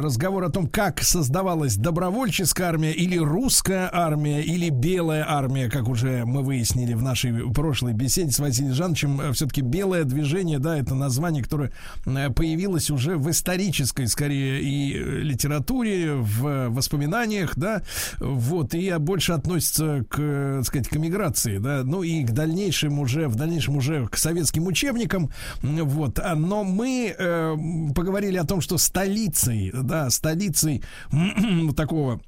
разговора 0.02 0.48
о 0.48 0.50
том, 0.50 0.66
как 0.66 1.02
создавалась 1.02 1.76
добровольческая 1.76 2.68
армия 2.68 2.92
или 2.92 3.16
русская 3.16 3.88
армия 3.90 4.42
или 4.42 4.68
белая 4.68 5.24
армия, 5.26 5.70
как 5.70 5.88
уже 5.88 6.24
мы 6.26 6.42
выяснили 6.44 6.94
в 6.94 7.02
нашей 7.02 7.50
прошлой 7.52 7.92
беседе 7.94 8.30
с 8.30 8.38
Василием 8.38 8.74
Жановичем. 8.74 9.32
Все-таки 9.32 9.62
белое 9.62 10.04
движение, 10.04 10.58
да, 10.58 10.78
это 10.78 10.94
название, 10.94 11.42
которое 11.42 11.72
появилось 12.04 12.90
уже 12.90 13.16
в 13.16 13.30
исторической, 13.30 14.06
скорее, 14.06 14.62
и 14.62 14.92
литературе, 14.92 16.14
в 16.14 16.68
воспоминаниях, 16.68 17.56
да, 17.56 17.82
вот, 18.18 18.74
и 18.74 18.94
больше 18.98 19.32
относится 19.32 20.04
к, 20.08 20.16
так 20.58 20.66
сказать, 20.66 20.88
к 20.88 20.96
эмиграции, 20.96 21.58
да, 21.58 21.82
ну 21.84 22.02
и 22.02 22.24
к 22.24 22.32
дальнейшим 22.32 22.98
уже, 22.98 23.28
в 23.28 23.36
дальнейшем 23.36 23.76
уже 23.76 24.06
к 24.06 24.16
советским 24.16 24.66
учебникам, 24.66 25.30
вот, 25.62 26.18
а, 26.18 26.34
но 26.34 26.64
мы 26.64 27.14
э, 27.16 27.56
поговорили 27.94 28.36
о 28.36 28.44
том, 28.44 28.60
что 28.60 28.78
столицей, 28.78 29.72
да, 29.72 30.10
столицей 30.10 30.82
такого 31.76 32.20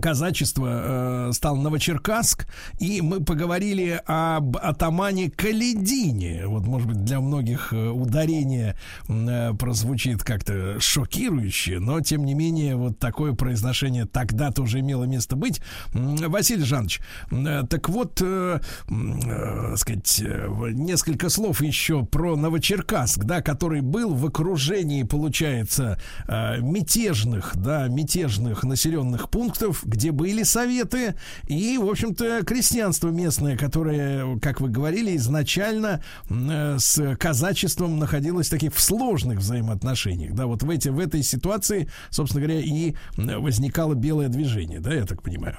казачество 0.00 1.28
э, 1.28 1.32
стал 1.32 1.56
Новочеркасск, 1.56 2.46
и 2.78 3.00
мы 3.00 3.20
поговорили 3.24 4.00
об 4.06 4.56
атамане 4.56 5.30
Каледине. 5.30 6.46
Вот, 6.46 6.66
может 6.66 6.88
быть, 6.88 7.04
для 7.04 7.20
многих 7.20 7.72
э, 7.72 7.88
ударение 7.88 8.76
э, 9.08 9.54
прозвучит 9.54 10.22
как-то 10.24 10.78
шокирующе, 10.78 11.78
но, 11.78 12.00
тем 12.00 12.24
не 12.24 12.34
менее, 12.34 12.76
вот 12.76 12.98
такое 12.98 13.32
произношение 13.32 14.04
тогда 14.04 14.50
тоже 14.52 14.80
имело 14.80 15.04
место 15.04 15.36
быть. 15.36 15.60
Василий 15.92 16.64
Жанович, 16.64 17.00
э, 17.30 17.62
так 17.68 17.88
вот, 17.88 18.20
э, 18.20 18.60
э, 18.90 19.76
сказать, 19.76 20.22
э, 20.24 20.48
несколько 20.72 21.30
слов 21.30 21.62
еще 21.62 22.04
про 22.04 22.36
Новочеркасск, 22.36 23.24
да, 23.24 23.40
который 23.40 23.80
был 23.80 24.14
в 24.14 24.26
окружении, 24.26 25.02
получается, 25.02 25.98
э, 26.26 26.60
мятежных, 26.60 27.56
да, 27.56 27.88
мятежных 27.88 28.64
населенных 28.64 29.30
пунктов, 29.30 29.77
где 29.84 30.12
были 30.12 30.42
советы, 30.42 31.14
и, 31.46 31.78
в 31.78 31.88
общем-то, 31.88 32.44
крестьянство 32.44 33.08
местное, 33.08 33.56
которое, 33.56 34.38
как 34.40 34.60
вы 34.60 34.68
говорили, 34.68 35.16
изначально 35.16 36.02
э, 36.28 36.76
с 36.78 37.16
казачеством 37.16 37.98
находилось 37.98 38.48
таких 38.48 38.74
в 38.74 38.80
сложных 38.80 39.38
взаимоотношениях. 39.38 40.34
Да, 40.34 40.46
вот 40.46 40.62
в, 40.62 40.70
эти, 40.70 40.88
в 40.88 40.98
этой 40.98 41.22
ситуации, 41.22 41.88
собственно 42.10 42.44
говоря, 42.44 42.60
и 42.60 42.94
возникало 43.16 43.94
белое 43.94 44.28
движение, 44.28 44.80
да, 44.80 44.94
я 44.94 45.04
так 45.04 45.22
понимаю. 45.22 45.56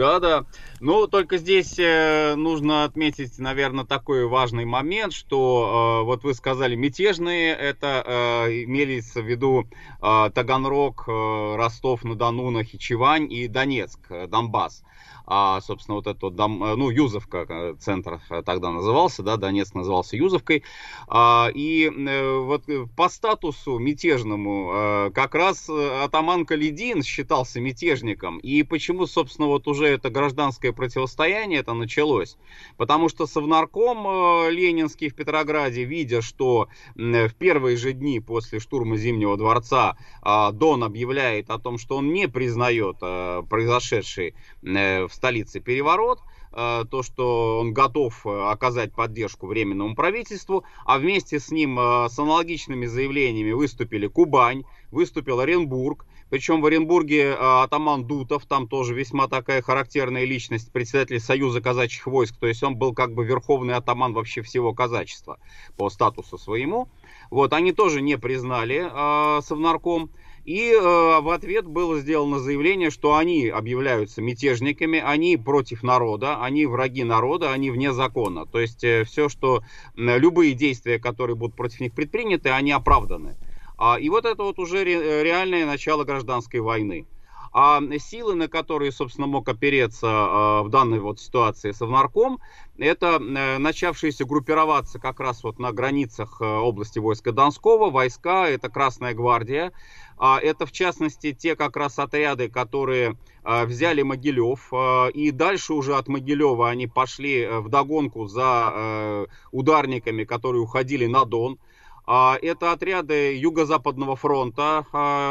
Да, 0.00 0.18
да. 0.18 0.46
Ну, 0.80 1.06
только 1.08 1.36
здесь 1.36 1.78
э, 1.78 2.34
нужно 2.34 2.84
отметить, 2.84 3.38
наверное, 3.38 3.84
такой 3.84 4.26
важный 4.26 4.64
момент, 4.64 5.12
что 5.12 6.00
э, 6.00 6.06
вот 6.06 6.24
вы 6.24 6.32
сказали 6.32 6.74
мятежные, 6.74 7.54
это 7.54 8.02
э, 8.06 8.62
имелись 8.64 9.14
в 9.14 9.20
виду 9.20 9.68
Таганрог, 10.00 11.04
Ростов-на-Дону, 11.06 12.48
Нахичевань 12.48 13.30
и 13.30 13.46
Донецк, 13.46 14.00
Донбасс 14.28 14.84
а, 15.32 15.60
собственно, 15.60 15.94
вот 15.94 16.08
этот, 16.08 16.34
дом, 16.34 16.62
э, 16.64 16.74
ну, 16.74 16.90
Юзовка 16.90 17.46
э, 17.48 17.74
центр 17.78 18.20
э, 18.30 18.42
тогда 18.44 18.72
назывался, 18.72 19.22
да, 19.22 19.36
Донецк 19.36 19.76
назывался 19.76 20.16
Юзовкой, 20.16 20.64
а, 21.06 21.48
и 21.54 21.88
вот 21.88 22.64
по 22.96 23.08
статусу 23.08 23.78
мятежному 23.78 25.12
как 25.14 25.34
раз 25.34 25.68
атаман 25.70 26.44
Каледин 26.44 27.04
считался 27.04 27.60
мятежником, 27.60 28.38
и 28.38 28.64
почему, 28.64 29.06
собственно, 29.06 29.46
вот 29.46 29.68
уже 29.68 29.86
это 29.86 30.10
гражданское 30.10 30.72
противостояние 30.72 31.60
это 31.60 31.74
началось, 31.74 32.36
потому 32.76 33.08
что 33.08 33.26
Совнарком 33.26 34.48
Ленинский 34.50 35.10
в 35.10 35.14
Петрограде, 35.14 35.84
видя, 35.84 36.22
что 36.22 36.68
в 36.96 37.34
первые 37.38 37.76
же 37.76 37.92
дни 37.92 38.18
после 38.18 38.58
штурма 38.58 38.96
Зимнего 38.96 39.36
дворца 39.36 39.96
а, 40.22 40.50
Дон 40.50 40.82
объявляет 40.82 41.50
о 41.50 41.58
том, 41.58 41.78
что 41.78 41.96
он 41.96 42.12
не 42.12 42.26
признает 42.26 42.98
произошедший 42.98 44.34
в 44.62 45.19
столице 45.20 45.60
переворот, 45.60 46.20
э, 46.52 46.84
то, 46.90 47.02
что 47.02 47.60
он 47.60 47.74
готов 47.74 48.26
э, 48.26 48.50
оказать 48.50 48.94
поддержку 48.94 49.46
Временному 49.46 49.94
правительству, 49.94 50.64
а 50.86 50.98
вместе 50.98 51.38
с 51.38 51.50
ним 51.50 51.78
э, 51.78 52.08
с 52.08 52.18
аналогичными 52.18 52.86
заявлениями 52.86 53.52
выступили 53.52 54.06
Кубань, 54.06 54.64
выступил 54.90 55.40
Оренбург, 55.40 56.06
причем 56.30 56.62
в 56.62 56.66
Оренбурге 56.66 57.34
атаман 57.34 58.06
Дутов, 58.06 58.46
там 58.46 58.66
тоже 58.68 58.94
весьма 58.94 59.26
такая 59.28 59.62
характерная 59.62 60.24
личность, 60.24 60.72
председатель 60.72 61.20
Союза 61.20 61.60
казачьих 61.60 62.06
войск, 62.06 62.36
то 62.38 62.46
есть 62.46 62.62
он 62.62 62.76
был 62.76 62.94
как 62.94 63.12
бы 63.12 63.24
верховный 63.24 63.74
атаман 63.74 64.14
вообще 64.14 64.40
всего 64.40 64.72
казачества 64.72 65.38
по 65.76 65.90
статусу 65.90 66.38
своему. 66.38 66.88
Вот, 67.30 67.52
они 67.52 67.72
тоже 67.72 68.00
не 68.00 68.16
признали 68.16 68.88
э, 68.90 69.42
Совнарком. 69.42 70.10
И 70.44 70.72
э, 70.72 70.80
в 70.80 71.28
ответ 71.32 71.66
было 71.66 72.00
сделано 72.00 72.38
заявление, 72.38 72.90
что 72.90 73.14
они 73.14 73.48
объявляются 73.48 74.22
мятежниками, 74.22 74.98
они 74.98 75.36
против 75.36 75.82
народа, 75.82 76.42
они 76.42 76.66
враги 76.66 77.04
народа, 77.04 77.52
они 77.52 77.70
вне 77.70 77.92
закона. 77.92 78.46
То 78.46 78.58
есть 78.58 78.82
э, 78.82 79.04
все, 79.04 79.28
что 79.28 79.62
э, 79.96 80.18
любые 80.18 80.54
действия, 80.54 80.98
которые 80.98 81.36
будут 81.36 81.56
против 81.56 81.80
них 81.80 81.92
предприняты, 81.92 82.48
они 82.50 82.72
оправданы. 82.72 83.36
А, 83.76 83.98
и 83.98 84.08
вот 84.08 84.24
это 84.24 84.42
вот 84.42 84.58
уже 84.58 84.82
ре, 84.82 85.22
реальное 85.22 85.66
начало 85.66 86.04
гражданской 86.04 86.60
войны. 86.60 87.06
А 87.52 87.80
силы, 87.98 88.34
на 88.34 88.46
которые, 88.46 88.92
собственно, 88.92 89.26
мог 89.26 89.48
опереться 89.48 90.06
э, 90.06 90.62
в 90.62 90.68
данной 90.68 91.00
вот 91.00 91.18
ситуации 91.18 91.72
Совнарком, 91.72 92.38
это 92.78 93.20
э, 93.20 93.58
начавшиеся 93.58 94.24
группироваться 94.24 95.00
как 95.00 95.18
раз 95.18 95.42
вот 95.42 95.58
на 95.58 95.72
границах 95.72 96.40
э, 96.40 96.44
области 96.44 97.00
войска 97.00 97.32
Донского, 97.32 97.90
войска, 97.90 98.48
это 98.48 98.68
Красная 98.68 99.14
Гвардия, 99.14 99.72
это, 100.20 100.66
в 100.66 100.72
частности, 100.72 101.32
те 101.32 101.56
как 101.56 101.76
раз 101.76 101.98
отряды, 101.98 102.50
которые 102.50 103.16
а, 103.42 103.64
взяли 103.64 104.02
Могилев. 104.02 104.68
А, 104.72 105.08
и 105.08 105.30
дальше 105.30 105.72
уже 105.72 105.96
от 105.96 106.08
Могилева 106.08 106.68
они 106.68 106.86
пошли 106.86 107.40
э, 107.40 107.60
в 107.60 107.70
догонку 107.70 108.26
за 108.26 108.72
э, 108.72 109.26
ударниками, 109.50 110.24
которые 110.24 110.62
уходили 110.62 111.06
на 111.06 111.24
Дон. 111.24 111.58
Это 112.06 112.72
отряды 112.72 113.38
Юго-Западного 113.38 114.16
фронта, 114.16 114.84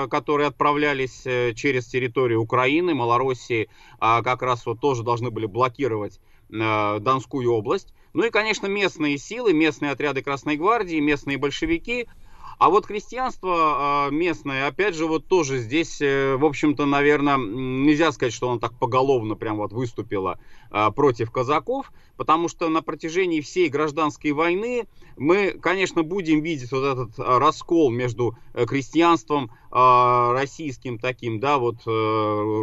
которые 0.09 0.47
отправлялись 0.47 1.23
э, 1.25 1.53
через 1.53 1.87
территорию 1.87 2.41
Украины, 2.41 2.93
Малороссии, 2.93 3.67
как 3.99 4.41
раз 4.41 4.65
вот 4.65 4.79
тоже 4.79 5.03
должны 5.03 5.29
были 5.29 5.45
блокировать 5.45 6.21
Донскую 6.47 7.51
область. 7.51 7.93
Ну 8.13 8.23
и, 8.23 8.29
конечно, 8.29 8.67
местные 8.67 9.17
силы, 9.17 9.51
местные 9.51 9.91
отряды 9.91 10.21
Красной 10.21 10.55
Гвардии, 10.55 10.99
местные 10.99 11.37
большевики– 11.37 12.07
а 12.59 12.69
вот 12.69 12.85
крестьянство 12.85 13.55
а, 13.55 14.09
местное, 14.09 14.67
опять 14.67 14.93
же, 14.93 15.05
вот 15.05 15.27
тоже 15.27 15.59
здесь, 15.59 16.01
э, 16.01 16.35
в 16.35 16.43
общем-то, 16.43 16.85
наверное, 16.85 17.37
нельзя 17.37 18.11
сказать, 18.11 18.33
что 18.33 18.49
оно 18.49 18.59
так 18.59 18.77
поголовно 18.77 19.35
прям 19.35 19.55
вот 19.57 19.71
выступило 19.71 20.37
а, 20.69 20.91
против 20.91 21.31
казаков, 21.31 21.93
потому 22.17 22.49
что 22.49 22.67
на 22.67 22.81
протяжении 22.81 23.39
всей 23.39 23.69
гражданской 23.69 24.33
войны 24.33 24.87
мы, 25.15 25.51
конечно, 25.51 26.03
будем 26.03 26.41
видеть 26.41 26.73
вот 26.73 26.83
этот 26.83 27.11
а, 27.17 27.39
раскол 27.39 27.91
между 27.91 28.37
э, 28.53 28.65
крестьянством 28.65 29.51
российским 29.71 30.97
таким, 30.97 31.39
да, 31.39 31.59
вот 31.59 31.75
э, 31.85 31.89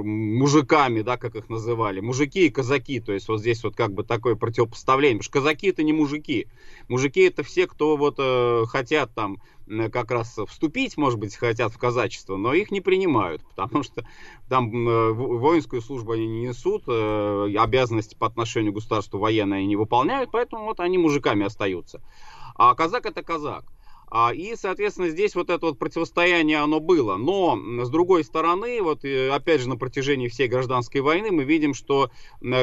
мужиками, 0.02 1.02
да, 1.02 1.16
как 1.16 1.36
их 1.36 1.48
называли, 1.48 2.00
мужики 2.00 2.46
и 2.46 2.50
казаки, 2.50 2.98
то 2.98 3.12
есть 3.12 3.28
вот 3.28 3.38
здесь 3.38 3.62
вот 3.62 3.76
как 3.76 3.92
бы 3.92 4.02
такое 4.02 4.34
противопоставление, 4.34 5.18
потому 5.18 5.22
что 5.22 5.32
казаки 5.34 5.68
это 5.68 5.84
не 5.84 5.92
мужики, 5.92 6.48
мужики 6.88 7.20
это 7.20 7.44
все, 7.44 7.68
кто 7.68 7.96
вот 7.96 8.18
хотят 8.68 9.14
там 9.14 9.40
как 9.92 10.10
раз 10.10 10.38
вступить, 10.48 10.96
может 10.96 11.18
быть, 11.18 11.36
хотят 11.36 11.72
в 11.72 11.78
казачество, 11.78 12.36
но 12.36 12.54
их 12.54 12.70
не 12.70 12.80
принимают, 12.80 13.42
потому 13.54 13.82
что 13.82 14.04
там 14.48 14.88
э, 14.88 15.12
воинскую 15.12 15.82
службу 15.82 16.12
они 16.12 16.26
не 16.26 16.48
несут, 16.48 16.84
э, 16.86 17.54
обязанности 17.58 18.14
по 18.14 18.26
отношению 18.26 18.72
к 18.72 18.76
государству 18.76 19.18
военные 19.18 19.66
не 19.66 19.76
выполняют, 19.76 20.30
поэтому 20.30 20.64
вот 20.64 20.80
они 20.80 20.98
мужиками 20.98 21.44
остаются. 21.44 22.02
А 22.54 22.74
казак 22.74 23.06
это 23.06 23.22
казак. 23.22 23.64
А, 24.08 24.32
и, 24.32 24.54
соответственно, 24.54 25.08
здесь 25.08 25.34
вот 25.34 25.50
это 25.50 25.66
вот 25.66 25.78
противостояние, 25.78 26.58
оно 26.58 26.78
было. 26.78 27.16
Но, 27.16 27.58
с 27.84 27.90
другой 27.90 28.22
стороны, 28.22 28.80
вот 28.80 29.04
опять 29.04 29.60
же 29.60 29.68
на 29.68 29.76
протяжении 29.76 30.28
всей 30.28 30.46
гражданской 30.46 31.00
войны 31.00 31.32
мы 31.32 31.42
видим, 31.42 31.74
что 31.74 32.10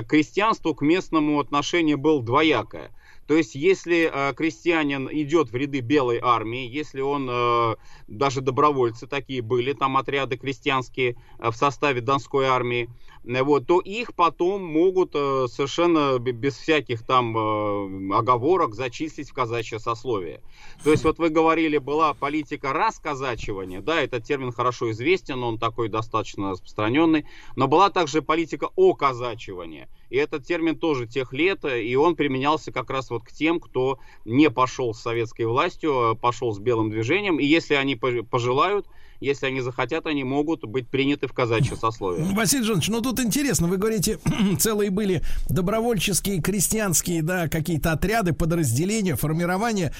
крестьянству 0.07 0.73
к 0.73 0.81
местному 0.81 1.41
отношение 1.41 1.97
было 1.97 2.23
двоякое. 2.23 2.91
То 3.27 3.35
есть, 3.35 3.55
если 3.55 4.09
э, 4.11 4.33
крестьянин 4.33 5.07
идет 5.11 5.51
в 5.51 5.55
ряды 5.55 5.79
белой 5.79 6.19
армии, 6.21 6.67
если 6.67 7.01
он, 7.01 7.27
э, 7.29 7.75
даже 8.07 8.41
добровольцы 8.41 9.07
такие 9.07 9.41
были, 9.41 9.73
там 9.73 9.95
отряды 9.97 10.37
крестьянские 10.37 11.15
э, 11.39 11.49
в 11.49 11.55
составе 11.55 12.01
Донской 12.01 12.45
армии, 12.45 12.89
э, 13.23 13.43
вот, 13.43 13.65
то 13.65 13.79
их 13.79 14.13
потом 14.13 14.65
могут 14.65 15.11
э, 15.15 15.47
совершенно 15.49 16.19
без 16.19 16.55
всяких 16.55 17.03
там 17.03 17.37
э, 17.37 18.15
оговорок 18.15 18.75
зачислить 18.75 19.29
в 19.29 19.33
казачье 19.33 19.79
сословие. 19.79 20.41
То 20.83 20.91
есть, 20.91 21.05
вот 21.05 21.17
вы 21.17 21.29
говорили, 21.29 21.77
была 21.77 22.13
политика 22.13 22.73
расказачивания, 22.73 23.81
да, 23.81 24.01
этот 24.01 24.25
термин 24.25 24.51
хорошо 24.51 24.91
известен, 24.91 25.43
он 25.43 25.57
такой 25.57 25.87
достаточно 25.87 26.51
распространенный, 26.51 27.25
но 27.55 27.67
была 27.67 27.89
также 27.89 28.21
политика 28.21 28.69
оказачивания. 28.75 29.87
И 30.13 30.17
этот 30.17 30.45
термин 30.45 30.77
тоже 30.77 31.07
тех 31.07 31.33
лет, 31.33 31.65
и 31.65 31.95
он 31.95 32.15
применялся 32.15 32.71
как 32.71 32.91
раз 32.91 33.09
вот 33.09 33.23
к 33.23 33.31
тем, 33.31 33.59
кто 33.59 33.97
не 34.25 34.51
пошел 34.51 34.93
с 34.93 35.01
советской 35.01 35.47
властью, 35.47 36.09
а 36.09 36.13
пошел 36.13 36.53
с 36.53 36.59
белым 36.59 36.91
движением. 36.91 37.39
И 37.39 37.45
если 37.45 37.73
они 37.73 37.95
пожелают, 37.95 38.85
если 39.19 39.47
они 39.47 39.61
захотят, 39.61 40.05
они 40.05 40.23
могут 40.23 40.65
быть 40.65 40.87
приняты 40.87 41.27
в 41.27 41.33
казачье 41.33 41.77
сословие. 41.77 42.25
Василий 42.33 42.63
Жанович, 42.63 42.89
ну 42.89 43.01
тут 43.01 43.19
интересно, 43.19 43.67
вы 43.67 43.77
говорите, 43.77 44.19
целые 44.59 44.89
были 44.89 45.21
добровольческие, 45.49 46.41
крестьянские, 46.41 47.21
да, 47.21 47.47
какие-то 47.47 47.91
отряды, 47.91 48.33
подразделения, 48.33 49.15
формирования. 49.15 49.93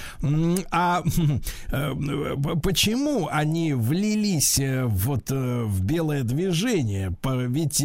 А 0.71 1.03
э, 1.71 1.93
почему 2.61 3.27
они 3.31 3.73
влились 3.73 4.59
э, 4.59 4.85
вот 4.85 5.31
э, 5.31 5.63
в 5.63 5.83
белое 5.83 6.23
движение? 6.23 7.15
Ведь 7.23 7.77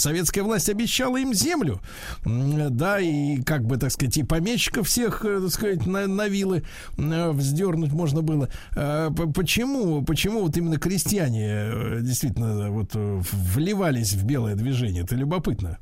советская 0.00 0.44
власть 0.44 0.68
обещала 0.68 1.16
им 1.16 1.34
землю, 1.34 1.80
да, 2.24 3.00
и 3.00 3.42
как 3.42 3.64
бы, 3.64 3.76
так 3.76 3.90
сказать, 3.90 4.16
и 4.16 4.22
помещиков 4.22 4.86
всех, 4.86 5.20
так 5.22 5.50
сказать, 5.50 5.86
на, 5.86 6.06
на 6.06 6.28
вилы 6.28 6.62
вздернуть 6.96 7.92
можно 7.92 8.22
было. 8.22 8.48
Почему, 9.34 10.02
почему 10.02 10.42
вот 10.42 10.56
именно 10.60 10.78
крестьяне 10.78 11.46
э, 11.48 11.98
действительно 12.00 12.70
вот 12.70 12.90
э, 12.94 13.20
вливались 13.32 14.12
в 14.12 14.24
белое 14.24 14.54
движение. 14.54 15.02
Это 15.02 15.14
любопытно. 15.16 15.78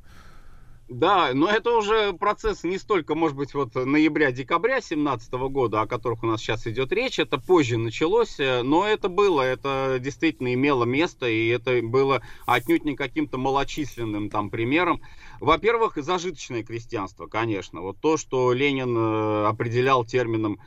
Да, 0.89 1.33
но 1.35 1.51
это 1.51 1.77
уже 1.77 2.15
процесс 2.15 2.65
не 2.65 2.79
столько, 2.79 3.15
может 3.15 3.37
быть, 3.37 3.53
вот 3.53 3.75
ноября-декабря 3.75 4.81
17 4.81 5.31
года, 5.51 5.83
о 5.83 5.87
которых 5.87 6.23
у 6.23 6.27
нас 6.27 6.41
сейчас 6.41 6.67
идет 6.67 6.93
речь, 6.93 7.19
это 7.19 7.39
позже 7.39 7.77
началось, 7.77 8.41
э, 8.41 8.63
но 8.63 8.87
это 8.87 9.11
было, 9.11 9.43
это 9.43 9.99
действительно 10.01 10.55
имело 10.55 10.85
место, 10.85 11.29
и 11.29 11.49
это 11.49 11.83
было 11.83 12.23
отнюдь 12.47 12.87
не 12.87 12.97
каким-то 12.97 13.37
малочисленным 13.37 14.31
там 14.31 14.49
примером. 14.49 15.03
Во-первых, 15.41 15.97
зажиточное 15.97 16.63
крестьянство, 16.63 17.27
конечно, 17.27 17.83
вот 17.83 17.99
то, 18.01 18.17
что 18.17 18.53
Ленин 18.53 19.47
определял 19.47 20.07
термином 20.07 20.59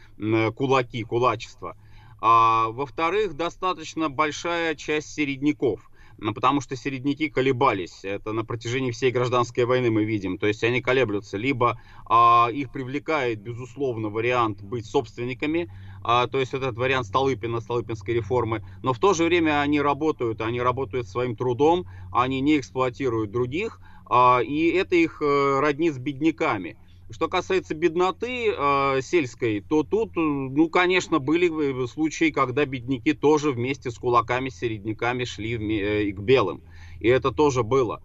кулаки, 0.55 1.03
кулачество– 1.03 1.75
а, 2.21 2.69
во-вторых, 2.69 3.33
достаточно 3.33 4.09
большая 4.09 4.75
часть 4.75 5.13
середняков 5.13 5.91
ну, 6.21 6.33
потому 6.33 6.61
что 6.61 6.75
середняки 6.75 7.29
колебались. 7.29 8.01
Это 8.03 8.31
на 8.31 8.45
протяжении 8.45 8.91
всей 8.91 9.11
гражданской 9.11 9.65
войны 9.65 9.89
мы 9.89 10.05
видим. 10.05 10.37
То 10.37 10.45
есть 10.47 10.63
они 10.63 10.79
колеблются. 10.79 11.35
Либо 11.35 11.81
а, 12.05 12.47
их 12.53 12.71
привлекает, 12.71 13.41
безусловно, 13.41 14.09
вариант 14.09 14.61
быть 14.61 14.85
собственниками, 14.85 15.69
а, 16.03 16.27
то 16.27 16.39
есть 16.39 16.53
этот 16.53 16.77
вариант 16.77 17.07
Столыпина, 17.07 17.59
Столыпинской 17.59 18.13
реформы. 18.13 18.63
Но 18.83 18.93
в 18.93 18.99
то 18.99 19.13
же 19.13 19.23
время 19.23 19.61
они 19.61 19.81
работают, 19.81 20.41
они 20.41 20.61
работают 20.61 21.07
своим 21.07 21.35
трудом, 21.35 21.87
они 22.11 22.39
не 22.39 22.59
эксплуатируют 22.59 23.31
других, 23.31 23.81
а, 24.05 24.41
и 24.43 24.69
это 24.69 24.95
их 24.95 25.21
а, 25.23 25.59
роднит 25.59 25.95
с 25.95 25.97
бедняками. 25.97 26.77
Что 27.11 27.27
касается 27.27 27.75
бедноты 27.75 28.53
э, 28.57 29.01
сельской, 29.01 29.61
то 29.61 29.83
тут, 29.83 30.15
ну, 30.15 30.69
конечно, 30.69 31.19
были 31.19 31.85
случаи, 31.87 32.31
когда 32.31 32.65
бедняки 32.65 33.13
тоже 33.13 33.51
вместе 33.51 33.91
с 33.91 33.97
кулаками, 33.97 34.49
середняками 34.49 35.25
шли 35.25 35.57
в, 35.57 35.61
э, 35.61 36.11
к 36.11 36.19
белым. 36.19 36.61
И 36.99 37.07
это 37.07 37.31
тоже 37.31 37.63
было. 37.63 38.01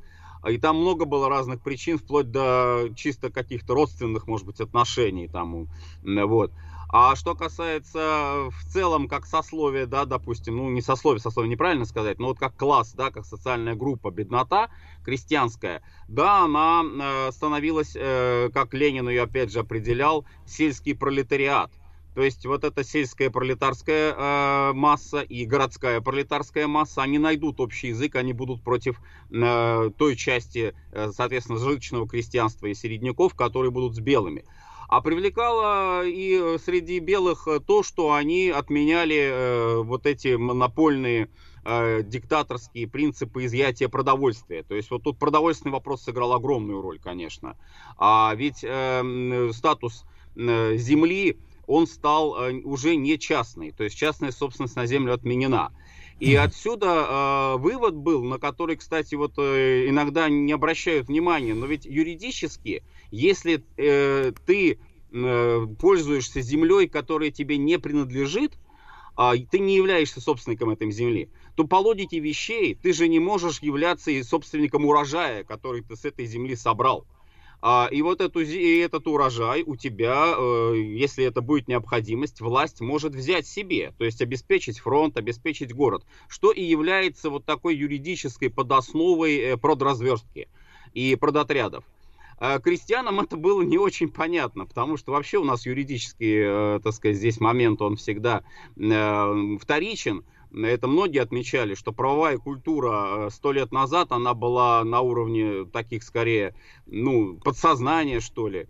И 0.49 0.59
там 0.59 0.77
много 0.77 1.05
было 1.05 1.28
разных 1.28 1.62
причин, 1.62 1.99
вплоть 1.99 2.31
до 2.31 2.89
чисто 2.95 3.31
каких-то 3.31 3.74
родственных, 3.74 4.27
может 4.27 4.47
быть, 4.47 4.61
отношений. 4.61 5.28
Там, 5.28 5.69
вот. 6.03 6.53
А 6.88 7.16
что 7.16 7.34
касается 7.34 7.98
э, 7.98 8.50
в 8.50 8.72
целом 8.72 9.08
как 9.08 9.26
сословие, 9.26 9.86
да, 9.86 10.04
допустим, 10.04 10.56
ну 10.56 10.70
не 10.70 10.80
сословие, 10.80 11.20
сословие 11.20 11.50
неправильно 11.50 11.84
сказать, 11.84 12.18
но 12.18 12.28
вот 12.28 12.38
как 12.38 12.56
класс, 12.56 12.92
да, 12.92 13.10
как 13.10 13.26
социальная 13.26 13.74
группа, 13.74 14.10
беднота 14.10 14.68
крестьянская, 15.04 15.82
да, 16.08 16.44
она 16.44 16.82
э, 16.84 17.32
становилась, 17.32 17.92
э, 17.96 18.50
как 18.54 18.72
Ленин 18.72 19.08
ее 19.08 19.22
опять 19.22 19.52
же 19.52 19.60
определял, 19.60 20.24
сельский 20.46 20.94
пролетариат. 20.94 21.72
То 22.16 22.22
есть 22.22 22.46
вот 22.46 22.64
эта 22.64 22.82
сельская 22.82 23.28
пролетарская 23.28 24.14
э, 24.14 24.72
масса 24.72 25.20
и 25.20 25.44
городская 25.44 26.00
пролетарская 26.00 26.66
масса, 26.66 27.02
они 27.02 27.18
найдут 27.18 27.60
общий 27.60 27.88
язык, 27.88 28.16
они 28.16 28.32
будут 28.32 28.62
против 28.62 29.02
э, 29.30 29.90
той 29.98 30.16
части, 30.16 30.74
э, 30.92 31.10
соответственно, 31.14 31.58
житочного 31.58 32.08
крестьянства 32.08 32.68
и 32.68 32.74
середняков, 32.74 33.34
которые 33.34 33.70
будут 33.70 33.96
с 33.96 34.00
белыми. 34.00 34.46
А 34.88 35.00
привлекало 35.00 36.06
и 36.06 36.38
э, 36.40 36.58
среди 36.64 37.00
белых 37.00 37.48
э, 37.48 37.60
то, 37.60 37.82
что 37.82 38.12
они 38.12 38.50
отменяли 38.50 39.16
э, 39.16 39.82
вот 39.82 40.06
эти 40.06 40.36
монопольные 40.36 41.28
э, 41.64 42.02
диктаторские 42.04 42.86
принципы 42.86 43.46
изъятия 43.46 43.88
продовольствия. 43.88 44.62
То 44.62 44.74
есть 44.74 44.90
вот 44.90 45.02
тут 45.02 45.18
продовольственный 45.18 45.72
вопрос 45.72 46.02
сыграл 46.02 46.32
огромную 46.32 46.80
роль, 46.82 47.00
конечно. 47.00 47.56
А 47.98 48.32
ведь 48.36 48.62
э, 48.62 49.50
статус 49.52 50.04
э, 50.36 50.76
земли, 50.76 51.38
он 51.66 51.88
стал 51.88 52.36
э, 52.36 52.52
уже 52.62 52.94
не 52.94 53.18
частный. 53.18 53.72
То 53.72 53.84
есть 53.84 53.96
частная 53.96 54.30
собственность 54.30 54.76
на 54.76 54.86
землю 54.86 55.14
отменена. 55.14 55.72
И 56.18 56.34
отсюда 56.34 56.86
э, 56.86 57.58
вывод 57.58 57.94
был, 57.94 58.24
на 58.24 58.38
который, 58.38 58.76
кстати, 58.76 59.14
вот 59.16 59.32
э, 59.36 59.88
иногда 59.88 60.28
не 60.30 60.52
обращают 60.52 61.08
внимания, 61.08 61.52
но 61.52 61.66
ведь 61.66 61.84
юридически, 61.84 62.82
если 63.11 63.65
э, 63.77 64.33
ты 64.47 64.78
э, 65.12 65.66
пользуешься 65.78 66.41
землей, 66.41 66.89
которая 66.89 67.31
тебе 67.31 67.57
не 67.57 67.78
принадлежит, 67.78 68.59
э, 69.19 69.33
ты 69.51 69.59
не 69.59 69.77
являешься 69.77 70.20
собственником 70.20 70.70
этой 70.70 70.91
земли, 70.91 71.28
то 71.55 71.65
по 71.65 71.77
логике 71.77 72.19
вещей 72.19 72.74
ты 72.74 72.93
же 72.93 73.09
не 73.09 73.19
можешь 73.19 73.61
являться 73.61 74.11
и 74.11 74.23
собственником 74.23 74.85
урожая, 74.85 75.45
который 75.45 75.83
ты 75.83 75.97
с 75.97 76.05
этой 76.05 76.27
земли 76.27 76.57
собрал. 76.57 77.07
А, 77.62 77.89
и 77.91 78.03
вот 78.03 78.20
эту, 78.20 78.41
и 78.41 78.78
этот 78.78 79.07
урожай 79.07 79.62
у 79.62 79.77
тебя, 79.77 80.35
э, 80.37 80.74
если 80.77 81.24
это 81.24 81.41
будет 81.41 81.69
необходимость, 81.69 82.41
власть 82.41 82.81
может 82.81 83.15
взять 83.15 83.47
себе, 83.47 83.93
то 83.99 84.05
есть 84.05 84.20
обеспечить 84.20 84.78
фронт, 84.78 85.16
обеспечить 85.16 85.73
город, 85.73 86.05
что 86.28 86.53
и 86.53 86.62
является 86.62 87.31
вот 87.31 87.45
такой 87.45 87.77
юридической 87.77 88.51
подосновой 88.51 89.37
э, 89.39 89.57
продразверстки 89.57 90.49
и 90.93 91.16
продотрядов. 91.16 91.85
А 92.38 92.58
крестьянам 92.58 93.20
это 93.20 93.36
было 93.36 93.62
не 93.62 93.78
очень 93.78 94.10
понятно, 94.10 94.66
потому 94.66 94.96
что 94.96 95.12
вообще 95.12 95.38
у 95.38 95.44
нас 95.44 95.64
юридический, 95.64 96.76
э, 96.76 96.80
так 96.82 96.92
сказать, 96.92 97.16
здесь 97.16 97.40
момент, 97.40 97.80
он 97.80 97.96
всегда 97.96 98.42
вторичен, 98.74 100.24
это 100.52 100.86
многие 100.86 101.20
отмечали, 101.20 101.74
что 101.74 101.92
правовая 101.92 102.38
культура 102.38 103.26
э, 103.26 103.30
сто 103.30 103.52
лет 103.52 103.72
назад, 103.72 104.12
она 104.12 104.34
была 104.34 104.84
на 104.84 105.00
уровне 105.00 105.64
таких 105.66 106.02
скорее, 106.02 106.54
ну, 106.86 107.38
подсознания, 107.38 108.20
что 108.20 108.48
ли, 108.48 108.60
э, 108.60 108.66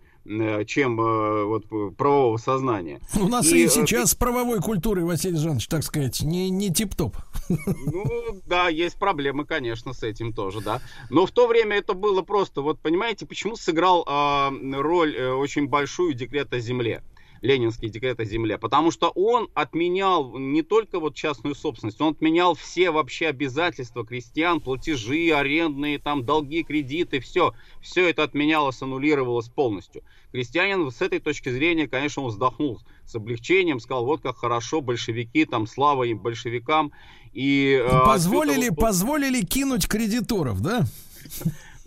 чем 0.65 0.99
э, 0.99 1.43
вот 1.45 1.65
правового 1.95 2.37
сознания. 2.37 2.99
У 3.15 3.27
нас 3.27 3.51
и, 3.51 3.63
и 3.63 3.67
сейчас 3.67 4.11
с 4.11 4.15
правовой 4.15 4.59
культурой, 4.59 5.05
Василий 5.05 5.37
Жанович, 5.37 5.67
так 5.67 5.83
сказать, 5.83 6.21
не, 6.21 6.49
не 6.49 6.71
тип-топ. 6.71 7.15
Ну, 7.49 8.41
да, 8.45 8.67
есть 8.67 8.99
проблемы, 8.99 9.45
конечно, 9.45 9.93
с 9.93 10.03
этим 10.03 10.33
тоже, 10.33 10.59
да. 10.61 10.81
Но 11.09 11.25
в 11.25 11.31
то 11.31 11.47
время 11.47 11.77
это 11.77 11.93
было 11.93 12.21
просто, 12.21 12.61
вот 12.61 12.79
понимаете, 12.79 13.25
почему 13.25 13.55
сыграл 13.55 14.05
э, 14.05 14.81
роль 14.81 15.15
э, 15.15 15.31
очень 15.31 15.67
большую 15.67 16.13
декрет 16.13 16.53
о 16.53 16.59
земле? 16.59 17.03
Ленинский 17.41 17.89
декрет 17.89 18.19
о 18.19 18.25
земле, 18.25 18.57
потому 18.57 18.91
что 18.91 19.09
он 19.09 19.49
отменял 19.53 20.37
не 20.37 20.61
только 20.61 20.99
вот 20.99 21.15
частную 21.15 21.55
собственность, 21.55 21.99
он 22.01 22.13
отменял 22.13 22.55
все 22.55 22.91
вообще 22.91 23.27
обязательства 23.27 24.05
крестьян, 24.05 24.59
платежи, 24.59 25.31
арендные, 25.31 25.99
там, 25.99 26.25
долги, 26.25 26.63
кредиты, 26.63 27.19
все, 27.19 27.53
все 27.81 28.09
это 28.09 28.23
отменялось, 28.23 28.81
аннулировалось 28.81 29.49
полностью. 29.49 30.03
Крестьянин 30.31 30.91
с 30.91 31.01
этой 31.01 31.19
точки 31.19 31.49
зрения, 31.49 31.87
конечно, 31.87 32.23
он 32.23 32.29
вздохнул 32.29 32.81
с 33.05 33.15
облегчением, 33.15 33.79
сказал, 33.79 34.05
вот 34.05 34.21
как 34.21 34.37
хорошо, 34.37 34.81
большевики, 34.81 35.45
там, 35.45 35.67
слава 35.67 36.03
им, 36.03 36.19
большевикам. 36.19 36.91
И, 37.33 37.81
э, 37.83 38.05
позволили, 38.05 38.67
отсюда... 38.67 38.81
позволили 38.81 39.41
кинуть 39.41 39.87
кредиторов, 39.87 40.61
да? 40.61 40.85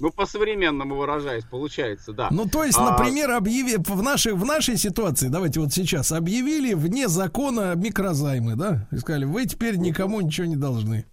Ну, 0.00 0.10
по-современному 0.10 0.96
выражаясь, 0.96 1.44
получается, 1.44 2.12
да. 2.14 2.28
Ну, 2.30 2.48
то 2.48 2.64
есть, 2.64 2.78
а, 2.78 2.90
например, 2.90 3.30
объяви 3.32 3.76
в 3.76 4.02
нашей, 4.02 4.32
в 4.32 4.46
нашей 4.46 4.78
ситуации, 4.78 5.28
давайте 5.28 5.60
вот 5.60 5.74
сейчас, 5.74 6.10
объявили 6.10 6.72
вне 6.72 7.06
закона 7.06 7.74
микрозаймы, 7.74 8.56
да? 8.56 8.88
И 8.92 8.96
сказали, 8.96 9.26
вы 9.26 9.44
теперь 9.44 9.76
никому 9.76 10.22
ничего 10.22 10.46
не 10.46 10.56
должны. 10.56 11.04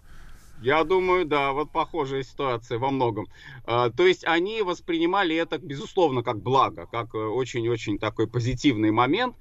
Я 0.62 0.82
думаю, 0.84 1.26
да, 1.26 1.52
вот 1.52 1.70
похожая 1.70 2.22
ситуация 2.22 2.78
во 2.78 2.90
многом. 2.90 3.28
А, 3.64 3.90
то 3.90 4.06
есть 4.06 4.24
они 4.24 4.62
воспринимали 4.62 5.36
это, 5.36 5.58
безусловно, 5.58 6.22
как 6.22 6.40
благо, 6.42 6.88
как 6.90 7.14
э, 7.14 7.18
очень-очень 7.18 7.98
такой 7.98 8.26
позитивный 8.26 8.90
момент. 8.90 9.36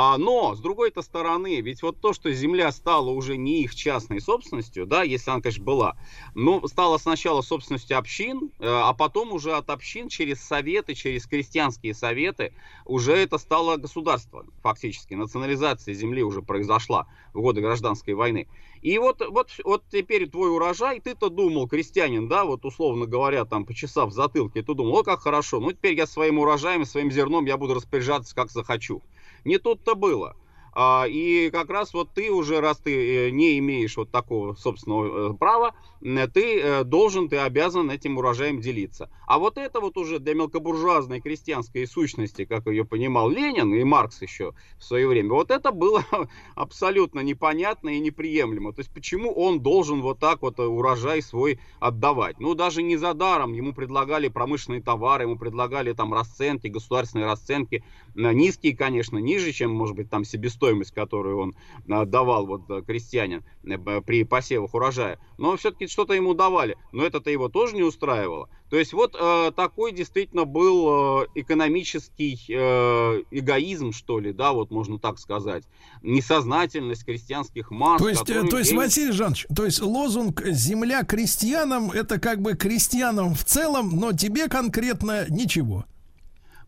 А, 0.00 0.16
но, 0.16 0.54
с 0.54 0.60
другой-то 0.60 1.02
стороны, 1.02 1.60
ведь 1.60 1.82
вот 1.82 2.00
то, 2.00 2.12
что 2.12 2.30
земля 2.30 2.70
стала 2.70 3.10
уже 3.10 3.36
не 3.36 3.64
их 3.64 3.74
частной 3.74 4.20
собственностью, 4.20 4.86
да, 4.86 5.02
если 5.02 5.28
она, 5.32 5.40
конечно, 5.40 5.64
была, 5.64 5.96
но 6.36 6.64
стала 6.68 6.98
сначала 6.98 7.42
собственностью 7.42 7.98
общин, 7.98 8.52
э, 8.60 8.64
а 8.64 8.92
потом 8.92 9.32
уже 9.32 9.54
от 9.54 9.70
общин 9.70 10.08
через 10.08 10.40
советы, 10.40 10.94
через 10.94 11.26
крестьянские 11.26 11.94
советы, 11.94 12.52
уже 12.84 13.12
это 13.16 13.38
стало 13.38 13.76
государство, 13.76 14.46
фактически. 14.62 15.14
Национализация 15.14 15.94
земли 15.94 16.22
уже 16.22 16.42
произошла 16.42 17.08
в 17.34 17.40
годы 17.40 17.60
гражданской 17.60 18.14
войны. 18.14 18.46
И 18.82 18.96
вот, 18.98 19.20
вот, 19.28 19.50
вот 19.64 19.82
теперь 19.90 20.28
твой 20.30 20.52
урожай, 20.52 21.00
ты-то 21.00 21.28
думал, 21.28 21.66
крестьянин, 21.66 22.28
да, 22.28 22.44
вот 22.44 22.64
условно 22.64 23.06
говоря, 23.06 23.44
там, 23.44 23.64
почесав 23.64 24.12
затылки, 24.12 24.62
ты 24.62 24.74
думал, 24.74 24.98
о, 24.98 25.02
как 25.02 25.22
хорошо, 25.22 25.58
ну 25.58 25.72
теперь 25.72 25.94
я 25.94 26.06
своим 26.06 26.38
урожаем, 26.38 26.84
своим 26.84 27.10
зерном 27.10 27.46
я 27.46 27.56
буду 27.56 27.74
распоряжаться, 27.74 28.32
как 28.32 28.52
захочу. 28.52 29.02
Не 29.44 29.58
тут-то 29.58 29.94
было. 29.94 30.36
А, 30.80 31.06
и 31.08 31.50
как 31.50 31.70
раз 31.70 31.92
вот 31.92 32.10
ты 32.14 32.30
уже, 32.30 32.60
раз 32.60 32.78
ты 32.78 33.26
э, 33.26 33.30
не 33.30 33.58
имеешь 33.58 33.96
вот 33.96 34.12
такого 34.12 34.54
собственного 34.54 35.32
э, 35.32 35.34
права, 35.34 35.74
ты 36.00 36.60
э, 36.60 36.84
должен, 36.84 37.28
ты 37.28 37.38
обязан 37.38 37.90
этим 37.90 38.16
урожаем 38.18 38.60
делиться. 38.60 39.10
А 39.26 39.40
вот 39.40 39.58
это 39.58 39.80
вот 39.80 39.96
уже 39.96 40.20
для 40.20 40.34
мелкобуржуазной 40.34 41.20
крестьянской 41.20 41.84
сущности, 41.86 42.44
как 42.44 42.66
ее 42.66 42.84
понимал 42.84 43.28
Ленин 43.28 43.74
и 43.74 43.82
Маркс 43.82 44.22
еще 44.22 44.54
в 44.78 44.84
свое 44.84 45.08
время, 45.08 45.30
вот 45.30 45.50
это 45.50 45.72
было 45.72 46.04
абсолютно 46.54 47.20
непонятно 47.20 47.88
и 47.88 47.98
неприемлемо. 47.98 48.72
То 48.72 48.80
есть 48.80 48.94
почему 48.94 49.32
он 49.32 49.60
должен 49.60 50.00
вот 50.00 50.20
так 50.20 50.42
вот 50.42 50.60
урожай 50.60 51.22
свой 51.22 51.58
отдавать? 51.80 52.38
Ну 52.38 52.54
даже 52.54 52.82
не 52.82 52.96
за 52.96 53.14
даром, 53.14 53.52
ему 53.52 53.72
предлагали 53.72 54.28
промышленные 54.28 54.82
товары, 54.82 55.24
ему 55.24 55.36
предлагали 55.36 55.92
там 55.92 56.14
расценки, 56.14 56.68
государственные 56.68 57.26
расценки, 57.26 57.82
низкие, 58.18 58.76
конечно, 58.76 59.18
ниже, 59.18 59.52
чем 59.52 59.72
может 59.72 59.96
быть 59.96 60.10
там 60.10 60.24
себестоимость, 60.24 60.92
которую 60.92 61.38
он 61.38 61.56
давал 61.86 62.46
вот 62.46 62.84
крестьянин 62.86 63.44
при 63.62 64.24
посевах 64.24 64.74
урожая. 64.74 65.18
Но 65.38 65.56
все-таки 65.56 65.86
что-то 65.86 66.14
ему 66.14 66.34
давали, 66.34 66.76
но 66.92 67.04
это-то 67.04 67.30
его 67.30 67.48
тоже 67.48 67.76
не 67.76 67.82
устраивало. 67.82 68.48
То 68.70 68.76
есть 68.76 68.92
вот 68.92 69.16
э, 69.18 69.50
такой 69.56 69.92
действительно 69.92 70.44
был 70.44 71.22
э, 71.22 71.26
экономический 71.36 72.38
э, 72.48 73.22
эгоизм, 73.30 73.92
что 73.92 74.18
ли, 74.18 74.32
да, 74.32 74.52
вот 74.52 74.70
можно 74.70 74.98
так 74.98 75.18
сказать, 75.18 75.64
несознательность 76.02 77.04
крестьянских 77.06 77.70
масс. 77.70 78.02
То 78.02 78.10
есть, 78.10 78.28
э, 78.28 78.46
то 78.46 78.58
есть, 78.58 78.72
Василий 78.74 79.12
Жанович, 79.12 79.46
то 79.56 79.64
есть 79.64 79.80
лозунг 79.80 80.44
"Земля 80.44 81.02
крестьянам" 81.04 81.90
это 81.90 82.20
как 82.20 82.42
бы 82.42 82.54
крестьянам 82.54 83.34
в 83.34 83.42
целом, 83.44 83.90
но 83.98 84.12
тебе 84.12 84.48
конкретно 84.48 85.24
ничего. 85.30 85.86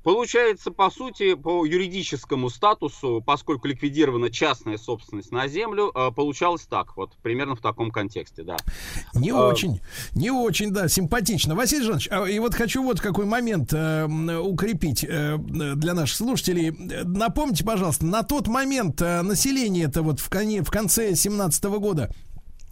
Получается, 0.03 0.71
по 0.71 0.91
сути, 0.91 1.35
по 1.35 1.67
юридическому 1.67 2.49
статусу, 2.49 3.23
поскольку 3.25 3.69
ликвидирована 3.69 4.31
частная 4.31 4.79
собственность 4.79 5.31
на 5.31 5.47
землю, 5.47 5.93
э, 5.95 6.11
получалось 6.11 6.67
так, 6.69 6.97
вот 6.97 7.13
примерно 7.23 7.55
в 7.55 7.61
таком 7.61 7.91
контексте, 7.91 8.43
да. 8.43 8.57
Не 9.15 9.31
а... 9.31 9.49
очень, 9.49 9.81
не 10.15 10.31
очень, 10.31 10.71
да, 10.71 10.89
симпатично. 10.89 11.55
Василий 11.55 11.85
Жанович, 11.85 12.09
а, 12.11 12.25
и 12.25 12.39
вот 12.39 12.55
хочу 12.55 12.83
вот 12.83 13.01
какой 13.01 13.27
момент 13.27 13.73
э, 13.73 14.07
укрепить 14.39 15.05
э, 15.05 15.37
для 15.39 15.93
наших 15.93 16.17
слушателей. 16.17 16.71
Напомните, 17.05 17.65
пожалуйста, 17.65 18.07
на 18.07 18.23
тот 18.23 18.49
момент 18.49 19.03
э, 19.03 19.23
население 19.23 19.85
это 19.85 20.03
вот 20.03 20.21
в, 20.21 20.31
коне, 20.31 20.63
в 20.63 20.71
конце 20.71 21.15
17 21.15 21.65
года 21.65 22.11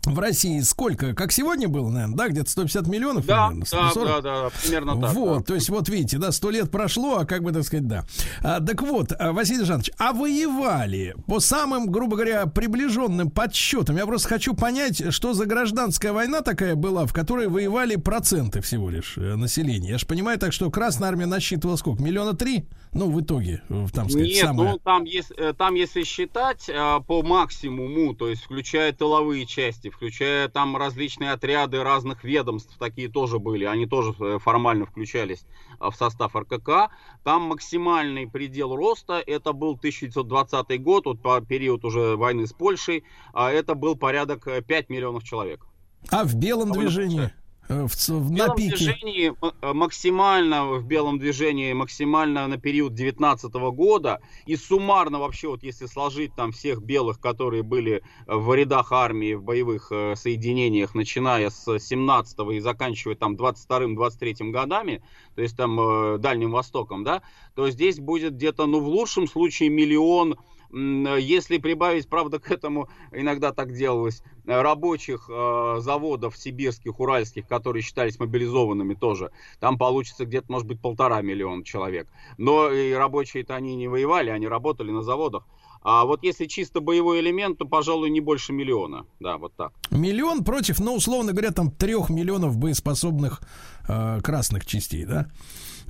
в 0.08 0.18
России 0.18 0.60
сколько? 0.60 1.14
Как 1.14 1.32
сегодня 1.32 1.68
было, 1.68 1.88
наверное, 1.88 2.16
да? 2.16 2.28
Где-то 2.28 2.50
150 2.50 2.86
миллионов? 2.86 3.26
Да, 3.26 3.48
примерно, 3.48 3.64
да, 3.94 4.20
да, 4.20 4.42
да, 4.42 4.50
примерно 4.62 5.00
так. 5.00 5.14
Вот, 5.14 5.38
да. 5.38 5.44
то 5.44 5.54
есть 5.54 5.68
вот 5.68 5.88
видите, 5.88 6.18
да, 6.18 6.32
сто 6.32 6.50
лет 6.50 6.70
прошло, 6.70 7.18
а 7.18 7.26
как 7.26 7.42
бы 7.42 7.52
так 7.52 7.64
сказать, 7.64 7.86
да. 7.86 8.04
А, 8.42 8.60
так 8.60 8.82
вот, 8.82 9.12
а, 9.18 9.32
Василий 9.32 9.64
Жанович, 9.64 9.90
а 9.98 10.12
воевали 10.12 11.14
по 11.26 11.40
самым, 11.40 11.90
грубо 11.90 12.16
говоря, 12.16 12.46
приближенным 12.46 13.30
подсчетам? 13.30 13.96
Я 13.96 14.06
просто 14.06 14.28
хочу 14.28 14.54
понять, 14.54 15.12
что 15.12 15.34
за 15.34 15.46
гражданская 15.46 16.12
война 16.12 16.42
такая 16.42 16.74
была, 16.74 17.06
в 17.06 17.12
которой 17.12 17.48
воевали 17.48 17.96
проценты 17.96 18.60
всего 18.60 18.90
лишь 18.90 19.16
э, 19.16 19.36
населения. 19.36 19.90
Я 19.90 19.98
же 19.98 20.06
понимаю 20.06 20.38
так, 20.38 20.52
что 20.52 20.70
Красная 20.70 21.08
Армия 21.08 21.26
насчитывала 21.26 21.76
сколько? 21.76 22.02
Миллиона 22.02 22.34
три? 22.34 22.66
Ну, 22.92 23.10
в 23.10 23.20
итоге, 23.20 23.62
там 23.68 24.08
сказать, 24.08 24.28
Нет, 24.28 24.44
самое... 24.44 24.72
ну, 24.72 24.78
там, 24.78 25.04
если, 25.04 25.52
там, 25.52 25.74
если 25.74 26.02
считать 26.04 26.68
э, 26.68 27.00
по 27.06 27.22
максимуму, 27.22 28.14
то 28.14 28.28
есть 28.28 28.44
включая 28.44 28.92
тыловые 28.92 29.46
части, 29.46 29.90
включая 29.90 30.48
там 30.48 30.76
различные 30.76 31.32
отряды 31.32 31.82
разных 31.82 32.24
ведомств, 32.24 32.74
такие 32.78 33.08
тоже 33.08 33.38
были, 33.38 33.64
они 33.64 33.86
тоже 33.86 34.14
э, 34.18 34.38
формально 34.38 34.86
включались 34.86 35.44
в 35.78 35.92
состав 35.92 36.34
РКК. 36.34 36.90
Там 37.24 37.42
максимальный 37.42 38.26
предел 38.26 38.74
роста, 38.74 39.22
это 39.24 39.52
был 39.52 39.72
1920 39.72 40.82
год, 40.82 41.06
вот 41.06 41.22
по 41.22 41.40
период 41.40 41.84
уже 41.84 42.16
войны 42.16 42.46
с 42.46 42.52
Польшей, 42.52 43.04
а 43.32 43.50
это 43.50 43.74
был 43.74 43.96
порядок 43.96 44.44
5 44.44 44.70
э, 44.70 44.84
миллионов 44.92 45.24
человек. 45.24 45.66
А 46.10 46.24
в 46.24 46.34
белом 46.34 46.72
движении? 46.72 47.30
Э, 47.68 47.86
в, 47.86 47.94
в, 47.94 48.30
на 48.30 48.54
пике. 48.54 48.76
движении 48.76 49.32
э, 49.60 49.72
максимально 49.74 50.66
в 50.72 50.86
белом 50.86 51.18
движении 51.18 51.72
максимально 51.74 52.46
на 52.46 52.56
период 52.56 52.94
19 52.94 53.52
года 53.52 54.20
и 54.46 54.56
суммарно 54.56 55.18
вообще 55.18 55.48
вот 55.48 55.62
если 55.62 55.84
сложить 55.84 56.34
там 56.34 56.52
всех 56.52 56.82
белых, 56.82 57.20
которые 57.20 57.62
были 57.62 58.02
в 58.26 58.54
рядах 58.54 58.92
армии 58.92 59.34
в 59.34 59.42
боевых 59.42 59.88
э, 59.90 60.14
соединениях, 60.16 60.94
начиная 60.94 61.50
с 61.50 61.78
17 61.78 62.38
и 62.52 62.60
заканчивая 62.60 63.16
там 63.16 63.34
22-23 63.34 64.50
годами, 64.50 65.02
то 65.34 65.42
есть 65.42 65.56
там 65.56 65.78
э, 65.78 66.18
Дальним 66.18 66.52
Востоком, 66.52 67.04
да, 67.04 67.22
то 67.54 67.68
здесь 67.68 67.98
будет 67.98 68.34
где-то, 68.34 68.64
ну 68.64 68.80
в 68.80 68.88
лучшем 68.88 69.28
случае 69.28 69.68
миллион 69.68 70.38
если 70.70 71.58
прибавить, 71.58 72.08
правда, 72.08 72.38
к 72.38 72.50
этому 72.50 72.88
иногда 73.12 73.52
так 73.52 73.72
делалось, 73.72 74.22
рабочих 74.44 75.28
э, 75.30 75.76
заводов 75.80 76.36
сибирских, 76.36 77.00
уральских, 77.00 77.46
которые 77.46 77.82
считались 77.82 78.18
мобилизованными 78.18 78.94
тоже, 78.94 79.30
там 79.60 79.78
получится 79.78 80.24
где-то, 80.24 80.46
может 80.50 80.66
быть, 80.66 80.80
полтора 80.80 81.20
миллиона 81.22 81.64
человек. 81.64 82.08
Но 82.36 82.70
и 82.70 82.92
рабочие-то 82.92 83.54
они 83.54 83.76
не 83.76 83.88
воевали, 83.88 84.30
они 84.30 84.48
работали 84.48 84.90
на 84.90 85.02
заводах. 85.02 85.46
А 85.82 86.04
вот 86.04 86.22
если 86.22 86.46
чисто 86.46 86.80
боевой 86.80 87.20
элемент, 87.20 87.58
то, 87.58 87.64
пожалуй, 87.64 88.10
не 88.10 88.20
больше 88.20 88.52
миллиона. 88.52 89.06
Да, 89.20 89.38
вот 89.38 89.54
так. 89.54 89.72
Миллион 89.90 90.44
против, 90.44 90.80
ну, 90.80 90.94
условно 90.94 91.32
говоря, 91.32 91.52
там 91.52 91.70
трех 91.70 92.10
миллионов 92.10 92.58
боеспособных 92.58 93.40
э, 93.88 94.20
красных 94.20 94.66
частей, 94.66 95.04
да? 95.04 95.30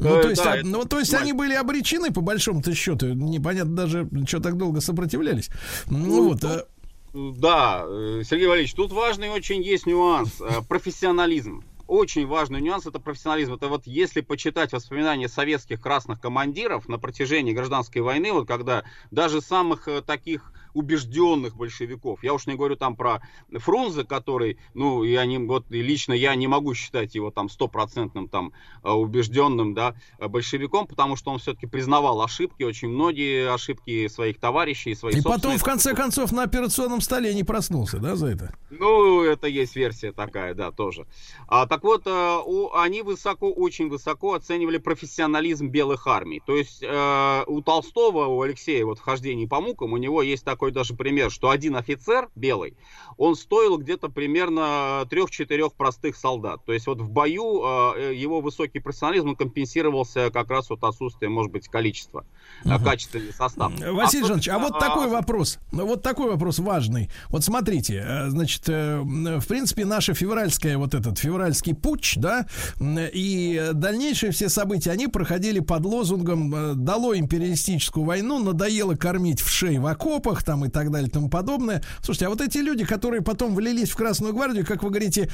Ну, 0.00 0.16
э, 0.16 0.22
то 0.22 0.30
есть, 0.30 0.44
да, 0.44 0.52
а, 0.52 0.60
ну, 0.62 0.84
то 0.84 0.98
есть 0.98 1.12
они 1.14 1.32
были 1.32 1.54
обречены, 1.54 2.12
по 2.12 2.20
большому-то 2.20 2.74
счету. 2.74 3.12
Непонятно 3.14 3.74
даже, 3.74 4.08
что 4.26 4.40
так 4.40 4.56
долго 4.56 4.80
сопротивлялись. 4.80 5.50
Ну, 5.88 5.98
ну 5.98 6.28
вот. 6.28 6.44
А... 6.44 6.66
Да, 7.14 7.82
э, 7.84 8.22
Сергей 8.24 8.46
Валерьевич, 8.46 8.74
тут 8.74 8.92
важный 8.92 9.30
очень 9.30 9.62
есть 9.62 9.86
нюанс. 9.86 10.40
Э, 10.40 10.60
профессионализм 10.68 11.64
очень 11.86 12.26
важный 12.26 12.60
нюанс 12.60 12.86
это 12.86 13.00
профессионализм. 13.00 13.54
Это 13.54 13.68
вот 13.68 13.86
если 13.86 14.20
почитать 14.20 14.72
воспоминания 14.72 15.26
советских 15.26 15.80
красных 15.80 16.20
командиров 16.20 16.86
на 16.86 16.98
протяжении 16.98 17.54
гражданской 17.54 18.02
войны, 18.02 18.30
вот 18.30 18.46
когда 18.46 18.84
даже 19.10 19.40
самых 19.40 19.88
таких 20.06 20.52
убежденных 20.74 21.56
большевиков. 21.56 22.22
Я 22.22 22.34
уж 22.34 22.46
не 22.46 22.54
говорю 22.54 22.76
там 22.76 22.96
про 22.96 23.20
Фрунзе, 23.52 24.04
который, 24.04 24.58
ну, 24.74 25.04
я 25.04 25.24
не, 25.26 25.38
вот 25.38 25.66
лично 25.70 26.12
я 26.12 26.34
не 26.34 26.46
могу 26.46 26.74
считать 26.74 27.14
его 27.14 27.30
там 27.30 27.48
стопроцентным 27.48 28.28
там 28.28 28.52
э, 28.82 28.90
убежденным, 28.90 29.74
да, 29.74 29.94
большевиком, 30.18 30.86
потому 30.86 31.16
что 31.16 31.30
он 31.30 31.38
все-таки 31.38 31.66
признавал 31.66 32.22
ошибки, 32.22 32.62
очень 32.62 32.88
многие 32.88 33.52
ошибки 33.52 34.08
своих 34.08 34.38
товарищей, 34.38 34.94
своих 34.94 35.18
И 35.18 35.22
потом, 35.22 35.56
в 35.56 35.62
конце 35.62 35.94
концов, 35.94 36.32
на 36.32 36.42
операционном 36.42 37.00
столе 37.00 37.34
не 37.34 37.44
проснулся, 37.44 37.98
да, 37.98 38.16
за 38.16 38.28
это? 38.28 38.54
Ну, 38.70 39.22
это 39.22 39.46
есть 39.46 39.76
версия 39.76 40.12
такая, 40.12 40.54
да, 40.54 40.72
тоже. 40.72 41.06
А, 41.46 41.66
так 41.66 41.82
вот, 41.84 42.06
э, 42.06 42.38
у, 42.44 42.72
они 42.74 43.02
высоко, 43.02 43.50
очень 43.50 43.88
высоко 43.88 44.34
оценивали 44.34 44.78
профессионализм 44.78 45.68
белых 45.68 46.06
армий. 46.06 46.42
То 46.44 46.56
есть 46.56 46.82
э, 46.82 47.44
у 47.46 47.62
Толстого, 47.62 48.26
у 48.26 48.42
Алексея, 48.42 48.84
вот 48.84 48.98
вхождение 48.98 49.48
по 49.48 49.60
мукам, 49.60 49.92
у 49.92 49.96
него 49.96 50.22
есть 50.22 50.44
такой 50.44 50.57
такой 50.58 50.72
даже 50.72 50.94
пример, 50.94 51.30
что 51.30 51.50
один 51.50 51.76
офицер 51.76 52.28
белый, 52.34 52.76
он 53.16 53.36
стоил 53.36 53.78
где-то 53.78 54.08
примерно 54.08 55.06
трех-четырех 55.08 55.72
простых 55.74 56.16
солдат. 56.16 56.64
То 56.64 56.72
есть 56.72 56.88
вот 56.88 57.00
в 57.00 57.08
бою 57.08 57.62
э, 57.96 58.14
его 58.16 58.40
высокий 58.40 58.80
профессионализм 58.80 59.36
компенсировался 59.36 60.30
как 60.32 60.50
раз 60.50 60.68
вот 60.70 60.82
отсутствием, 60.82 61.32
может 61.32 61.52
быть, 61.52 61.68
количества, 61.68 62.26
uh-huh. 62.64 62.82
качественный 62.82 63.32
состав. 63.32 63.72
Василий 63.78 64.24
а, 64.24 64.26
Жанович, 64.26 64.48
а 64.48 64.58
вот 64.58 64.72
а... 64.74 64.80
такой 64.80 65.08
вопрос, 65.08 65.58
вот 65.70 66.02
такой 66.02 66.28
вопрос 66.28 66.58
важный. 66.58 67.08
Вот 67.28 67.44
смотрите, 67.44 68.04
э, 68.04 68.28
значит, 68.30 68.66
в 68.66 69.46
принципе, 69.46 69.84
наша 69.84 70.14
февральская, 70.14 70.76
вот 70.76 70.94
этот 70.94 71.18
февральский 71.18 71.76
путч, 71.76 72.16
да, 72.16 72.46
и 72.80 73.70
дальнейшие 73.74 74.32
все 74.32 74.48
события, 74.48 74.90
они 74.90 75.06
проходили 75.06 75.60
под 75.60 75.84
лозунгом 75.84 76.54
э, 76.54 76.74
«Дало 76.74 77.16
империалистическую 77.16 78.04
войну, 78.04 78.40
надоело 78.40 78.96
кормить 78.96 79.40
в 79.40 79.48
шее 79.48 79.78
в 79.78 79.86
окопах», 79.86 80.42
там 80.48 80.64
и 80.64 80.70
так 80.70 80.90
далее 80.90 81.08
и 81.08 81.12
тому 81.12 81.28
подобное. 81.28 81.82
Слушайте, 82.00 82.26
а 82.26 82.30
вот 82.30 82.40
эти 82.40 82.56
люди, 82.56 82.86
которые 82.86 83.20
потом 83.20 83.54
влились 83.54 83.90
в 83.90 83.96
Красную 83.96 84.32
Гвардию, 84.32 84.64
как 84.64 84.82
вы 84.82 84.88
говорите, 84.88 85.28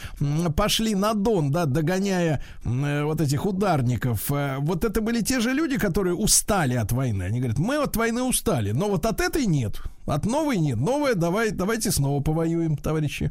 пошли 0.56 0.96
на 0.96 1.14
Дон, 1.14 1.52
да, 1.52 1.66
догоняя 1.66 2.42
э, 2.64 3.04
вот 3.04 3.20
этих 3.20 3.46
ударников, 3.46 4.32
э, 4.32 4.56
вот 4.58 4.84
это 4.84 5.00
были 5.00 5.20
те 5.20 5.38
же 5.38 5.52
люди, 5.52 5.78
которые 5.78 6.16
устали 6.16 6.74
от 6.74 6.90
войны. 6.90 7.22
Они 7.22 7.38
говорят, 7.38 7.58
мы 7.58 7.76
от 7.76 7.94
войны 7.94 8.22
устали, 8.22 8.72
но 8.72 8.88
вот 8.88 9.06
от 9.06 9.20
этой 9.20 9.46
нет. 9.46 9.80
От 10.04 10.26
новой 10.26 10.58
нет. 10.58 10.78
Новая, 10.78 11.14
давай, 11.14 11.52
давайте 11.52 11.92
снова 11.92 12.20
повоюем, 12.20 12.76
товарищи. 12.76 13.30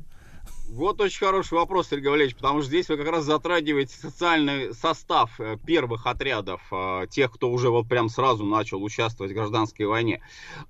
Вот 0.73 0.99
очень 1.01 1.19
хороший 1.19 1.53
вопрос, 1.53 1.89
Сергей 1.89 2.09
Валерьевич, 2.09 2.35
потому 2.35 2.61
что 2.61 2.69
здесь 2.69 2.89
вы 2.89 2.97
как 2.97 3.07
раз 3.07 3.25
затрагиваете 3.25 3.95
социальный 3.95 4.73
состав 4.73 5.39
э, 5.39 5.55
первых 5.63 6.07
отрядов, 6.07 6.61
э, 6.71 7.05
тех, 7.11 7.31
кто 7.31 7.51
уже 7.51 7.69
вот 7.69 7.87
прям 7.87 8.09
сразу 8.09 8.43
начал 8.43 8.83
участвовать 8.83 9.33
в 9.33 9.35
гражданской 9.35 9.85
войне. 9.85 10.19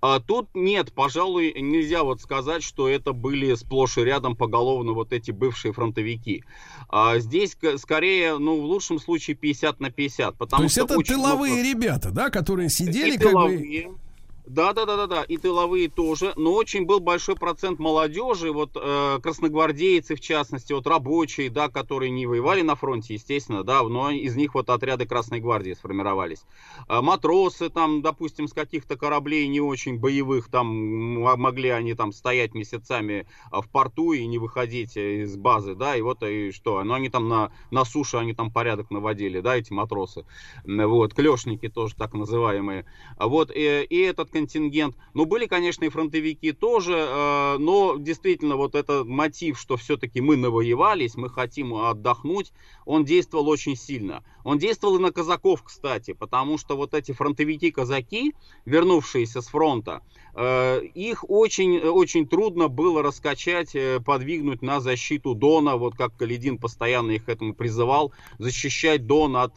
А 0.01 0.19
тут 0.19 0.49
нет, 0.53 0.91
пожалуй, 0.91 1.53
нельзя 1.57 2.03
вот 2.03 2.19
сказать, 2.19 2.63
что 2.63 2.89
это 2.89 3.13
были 3.13 3.55
сплошь 3.55 3.97
и 3.97 4.01
рядом 4.01 4.35
поголовно 4.35 4.91
вот 4.91 5.13
эти 5.13 5.31
бывшие 5.31 5.71
фронтовики. 5.71 6.43
А 6.89 7.19
здесь 7.19 7.55
скорее, 7.77 8.37
ну, 8.37 8.59
в 8.59 8.65
лучшем 8.65 8.99
случае 8.99 9.37
50 9.37 9.79
на 9.79 9.89
50. 9.89 10.35
Потому 10.35 10.59
То 10.59 10.63
есть 10.65 10.77
это 10.77 10.97
тыловые 10.97 11.53
много... 11.53 11.69
ребята, 11.69 12.11
да, 12.11 12.29
которые 12.29 12.67
сидели 12.67 13.15
и 13.15 13.17
как 13.17 13.31
тыловые. 13.31 13.87
бы 13.87 13.97
да, 14.45 14.73
да, 14.73 14.85
да, 14.85 14.97
да, 14.97 15.07
да, 15.07 15.23
и 15.23 15.37
тыловые 15.37 15.89
тоже, 15.89 16.33
но 16.35 16.53
очень 16.53 16.85
был 16.85 16.99
большой 16.99 17.35
процент 17.35 17.79
молодежи, 17.79 18.51
вот 18.51 18.71
э, 18.75 19.19
красногвардейцы 19.23 20.15
в 20.15 20.19
частности, 20.19 20.73
вот 20.73 20.85
рабочие, 20.85 21.49
да, 21.49 21.69
которые 21.69 22.11
не 22.11 22.25
воевали 22.25 22.61
на 22.61 22.75
фронте, 22.75 23.13
естественно, 23.13 23.63
да, 23.63 23.81
но 23.83 24.11
из 24.11 24.35
них 24.35 24.53
вот 24.53 24.69
отряды 24.69 25.05
Красной 25.05 25.39
Гвардии 25.39 25.73
сформировались. 25.73 26.43
Э, 26.89 26.99
матросы 26.99 27.69
там, 27.69 28.01
допустим, 28.01 28.49
с 28.49 28.53
каких-то 28.53 28.97
кораблей 28.97 29.47
не 29.47 29.61
очень 29.61 29.97
боевых, 29.97 30.49
там 30.49 30.67
могли 30.67 31.69
они 31.69 31.93
там 31.93 32.11
стоять 32.11 32.53
месяцами 32.53 33.25
а, 33.49 33.61
в 33.61 33.69
порту 33.69 34.11
и 34.11 34.25
не 34.25 34.39
выходить 34.39 34.97
э, 34.97 35.21
из 35.23 35.37
базы, 35.37 35.73
да, 35.73 35.95
и 35.95 36.01
вот 36.01 36.21
и 36.21 36.51
что, 36.51 36.83
ну 36.83 36.93
они 36.93 37.07
там 37.07 37.29
на, 37.29 37.51
на 37.71 37.85
суше, 37.85 38.17
они 38.17 38.33
там 38.33 38.51
порядок 38.51 38.91
наводили, 38.91 39.39
да, 39.39 39.55
эти 39.55 39.71
матросы, 39.71 40.25
вот, 40.65 41.13
клешники 41.13 41.69
тоже 41.69 41.95
так 41.95 42.13
называемые, 42.13 42.85
вот, 43.17 43.49
и, 43.49 43.61
э, 43.61 43.83
и 43.85 43.99
этот 44.01 44.32
контингент. 44.33 44.97
Ну, 45.13 45.25
были, 45.25 45.45
конечно, 45.45 45.85
и 45.85 45.89
фронтовики 45.89 46.51
тоже, 46.51 46.93
э, 46.97 47.57
но 47.59 47.95
действительно 47.97 48.57
вот 48.57 48.75
этот 48.75 49.07
мотив, 49.07 49.59
что 49.59 49.77
все-таки 49.77 50.19
мы 50.19 50.35
навоевались, 50.35 51.15
мы 51.15 51.29
хотим 51.29 51.73
отдохнуть, 51.75 52.51
он 52.85 53.05
действовал 53.05 53.47
очень 53.47 53.77
сильно. 53.77 54.23
Он 54.43 54.57
действовал 54.57 54.97
и 54.97 54.99
на 54.99 55.11
казаков, 55.11 55.63
кстати, 55.63 56.13
потому 56.13 56.57
что 56.57 56.75
вот 56.75 56.93
эти 56.93 57.11
фронтовики-казаки, 57.11 58.33
вернувшиеся 58.65 59.41
с 59.41 59.47
фронта, 59.47 60.01
э, 60.35 60.81
их 60.93 61.29
очень, 61.29 61.79
очень 61.79 62.27
трудно 62.27 62.67
было 62.67 63.01
раскачать, 63.01 63.75
э, 63.75 63.99
подвигнуть 63.99 64.61
на 64.61 64.79
защиту 64.79 65.35
Дона, 65.35 65.77
вот 65.77 65.95
как 65.95 66.15
Каледин 66.15 66.57
постоянно 66.57 67.11
их 67.11 67.25
к 67.25 67.29
этому 67.29 67.53
призывал, 67.53 68.13
защищать 68.39 69.05
Дон 69.05 69.35
от 69.37 69.53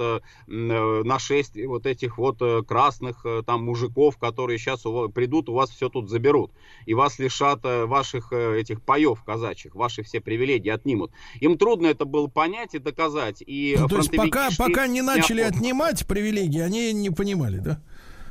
нашествия 0.47 1.69
вот 1.69 1.87
этих 1.87 2.19
вот 2.19 2.39
красных 2.67 3.25
там 3.47 3.65
мужиков, 3.65 4.19
которые 4.19 4.59
сейчас 4.59 4.83
придут, 5.15 5.49
у 5.49 5.55
вас 5.55 5.71
все 5.71 5.89
тут 5.89 6.09
заберут. 6.09 6.53
И 6.85 6.95
вас 6.95 7.19
лишат 7.19 7.61
э, 7.65 7.87
ваших 7.87 8.33
э, 8.33 8.61
этих 8.61 8.83
паев 8.83 9.23
казачьих, 9.25 9.75
ваши 9.75 10.03
все 10.03 10.21
привилегии 10.21 10.69
отнимут. 10.69 11.11
Им 11.41 11.57
трудно 11.57 11.87
это 11.87 12.05
было 12.05 12.27
понять 12.27 12.75
и 12.75 12.79
доказать. 12.79 13.43
И 13.47 13.77
ну, 13.79 13.89
то 13.89 13.99
есть 13.99 14.15
пока, 14.15 14.51
пока 14.57 14.76
не 14.87 15.03
начали 15.03 15.41
не 15.41 15.49
отнимать 15.49 16.07
привилегии, 16.07 16.61
они 16.61 16.93
не 16.93 17.11
понимали, 17.11 17.59
да? 17.59 17.81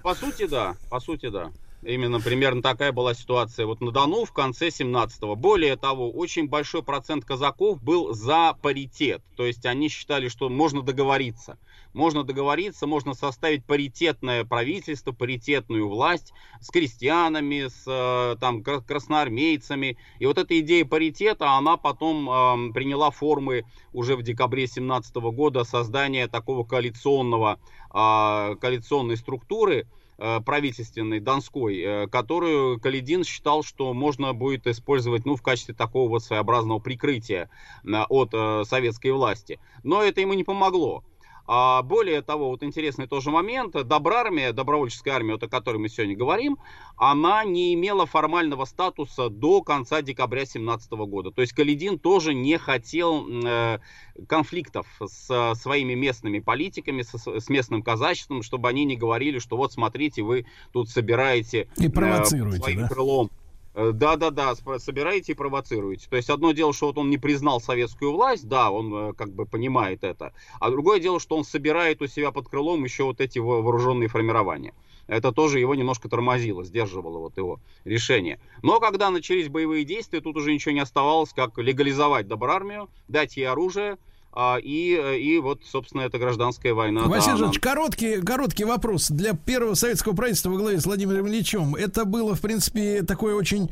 По 0.04 0.14
сути, 0.14 0.46
да. 0.46 0.76
По 0.90 1.00
сути, 1.00 1.30
да. 1.30 1.52
Именно 1.82 2.20
примерно 2.20 2.62
такая 2.62 2.92
была 2.92 3.14
ситуация 3.14 3.66
вот 3.66 3.80
на 3.80 3.92
Дону 3.92 4.26
в 4.26 4.32
конце 4.32 4.70
17-го. 4.70 5.36
Более 5.36 5.76
того, 5.76 6.12
очень 6.12 6.48
большой 6.48 6.82
процент 6.84 7.26
казаков 7.26 7.82
был 7.82 8.14
за 8.14 8.56
паритет. 8.62 9.22
То 9.36 9.46
есть 9.46 9.66
они 9.66 9.90
считали, 9.90 10.28
что 10.28 10.50
можно 10.50 10.82
договориться. 10.82 11.58
Можно 11.96 12.24
договориться, 12.24 12.88
можно 12.88 13.14
составить 13.14 13.66
паритетное 13.66 14.44
правительство, 14.44 15.14
паритетную 15.14 15.88
власть 15.88 16.34
с 16.60 16.70
крестьянами, 16.70 17.70
с 17.70 17.86
э, 17.88 18.36
там, 18.40 18.62
красноармейцами. 18.64 19.98
И 20.20 20.26
вот 20.26 20.38
эта 20.38 20.60
идея 20.60 20.84
паритета, 20.84 21.52
она 21.52 21.78
потом 21.78 22.30
э, 22.30 22.74
приняла 22.74 23.12
формы 23.12 23.64
уже 23.94 24.18
в 24.18 24.24
декабре 24.24 24.68
17 24.68 25.16
года 25.16 25.64
создания 25.64 26.28
такого 26.28 26.66
коалиционного, 26.66 27.60
э, 27.94 28.56
коалиционной 28.60 29.16
структуры, 29.16 29.88
Э, 30.18 30.40
правительственной 30.40 31.20
Донской, 31.20 31.82
э, 31.82 32.08
которую 32.08 32.80
Каледин 32.80 33.26
считал, 33.26 33.64
что 33.64 33.94
можно 33.94 34.34
будет 34.34 34.66
использовать 34.66 35.26
ну, 35.26 35.36
в 35.36 35.42
качестве 35.42 35.74
такого 35.74 36.08
вот 36.08 36.24
своеобразного 36.24 36.80
прикрытия 36.80 37.50
от 37.84 38.32
советской 38.66 39.12
власти. 39.12 39.60
Но 39.84 40.02
это 40.02 40.22
ему 40.22 40.34
не 40.34 40.46
помогло. 40.46 41.04
А 41.48 41.84
более 41.84 42.22
того, 42.22 42.50
вот 42.50 42.64
интересный 42.64 43.08
тоже 43.08 43.30
момент, 43.30 43.74
Добрармия, 43.88 44.52
добровольческая 44.52 45.16
армия, 45.16 45.34
вот 45.34 45.44
о 45.44 45.48
которой 45.48 45.78
мы 45.78 45.90
сегодня 45.90 46.16
говорим, 46.16 46.58
она 46.98 47.44
не 47.44 47.74
имела 47.74 48.06
формального 48.06 48.66
статуса 48.66 49.30
до 49.30 49.62
конца 49.62 50.02
декабря 50.02 50.42
2017 50.42 50.92
года. 50.92 51.32
То 51.32 51.42
есть 51.42 51.54
Каледин 51.54 52.00
тоже 52.00 52.34
не 52.34 52.58
хотел 52.58 53.28
э, 53.28 53.80
конфликтов 54.28 54.88
с 55.06 55.54
своими 55.56 55.94
местными 55.94 56.40
политиками, 56.40 57.04
с, 57.04 57.14
с 57.14 57.50
местным 57.50 57.84
казачеством, 57.84 58.42
чтобы 58.42 58.70
они 58.70 58.86
не 58.86 58.96
говорили, 58.96 59.40
что 59.40 59.58
вот 59.58 59.72
смотрите, 59.72 60.24
вы 60.24 60.46
тут 60.72 60.90
собираете 60.90 61.68
и 61.78 61.90
провоцируете, 61.90 62.58
э, 62.58 62.62
своим 62.62 62.80
да? 62.82 62.88
крылом 62.88 63.30
Э, 63.30 63.45
да-да-да, 63.76 64.56
собираете 64.80 65.34
и 65.34 65.36
провоцируете. 65.36 66.08
То 66.10 66.16
есть 66.16 66.30
одно 66.30 66.54
дело, 66.54 66.74
что 66.74 66.88
вот 66.88 66.98
он 66.98 67.10
не 67.10 67.18
признал 67.18 67.60
советскую 67.60 68.14
власть, 68.14 68.48
да, 68.48 68.72
он 68.72 68.94
э, 68.94 69.14
как 69.14 69.34
бы 69.34 69.46
понимает 69.46 70.04
это. 70.04 70.34
А 70.60 70.70
другое 70.70 71.00
дело, 71.00 71.20
что 71.20 71.36
он 71.36 71.44
собирает 71.44 72.02
у 72.02 72.08
себя 72.08 72.32
под 72.32 72.48
крылом 72.48 72.84
еще 72.84 73.04
вот 73.04 73.20
эти 73.20 73.40
вооруженные 73.40 74.08
формирования. 74.08 74.74
Это 75.08 75.32
тоже 75.32 75.60
его 75.60 75.76
немножко 75.76 76.10
тормозило, 76.10 76.64
сдерживало 76.64 77.20
вот 77.20 77.38
его 77.38 77.60
решение. 77.84 78.40
Но 78.64 78.80
когда 78.80 79.12
начались 79.12 79.50
боевые 79.50 79.84
действия, 79.84 80.22
тут 80.22 80.38
уже 80.38 80.54
ничего 80.54 80.72
не 80.72 80.80
оставалось, 80.80 81.34
как 81.34 81.58
легализовать 81.58 82.28
доброармию, 82.28 82.90
дать 83.08 83.38
ей 83.38 83.48
оружие, 83.48 83.98
а, 84.36 84.58
и, 84.58 85.18
и 85.18 85.40
вот, 85.40 85.62
собственно, 85.66 86.02
это 86.02 86.18
гражданская 86.18 86.74
война. 86.74 87.04
Василий 87.04 87.40
да, 87.40 87.46
она... 87.46 87.54
короткий, 87.60 88.22
короткий 88.22 88.66
вопрос. 88.66 89.10
Для 89.10 89.34
первого 89.34 89.76
советского 89.76 90.14
правительства 90.14 90.50
во 90.50 90.58
главе 90.58 90.80
с 90.80 90.86
Владимиром 90.86 91.28
Ильичем 91.28 91.74
это 91.76 92.04
было, 92.04 92.36
в 92.36 92.42
принципе, 92.42 93.04
такое 93.04 93.36
очень 93.36 93.70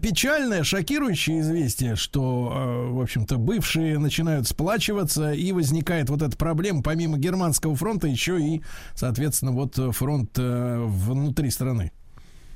печальное, 0.00 0.62
шокирующее 0.62 1.40
известие, 1.40 1.96
что, 1.96 2.52
э, 2.54 2.92
в 2.92 3.00
общем-то, 3.00 3.38
бывшие 3.38 3.98
начинают 3.98 4.46
сплачиваться, 4.46 5.32
и 5.32 5.50
возникает 5.52 6.10
вот 6.10 6.22
эта 6.22 6.36
проблема, 6.36 6.82
помимо 6.82 7.18
германского 7.18 7.74
фронта, 7.74 8.06
еще 8.06 8.40
и, 8.40 8.62
соответственно, 8.94 9.52
вот 9.52 9.78
фронт 9.94 10.30
э, 10.38 10.84
внутри 10.86 11.50
страны. 11.50 11.92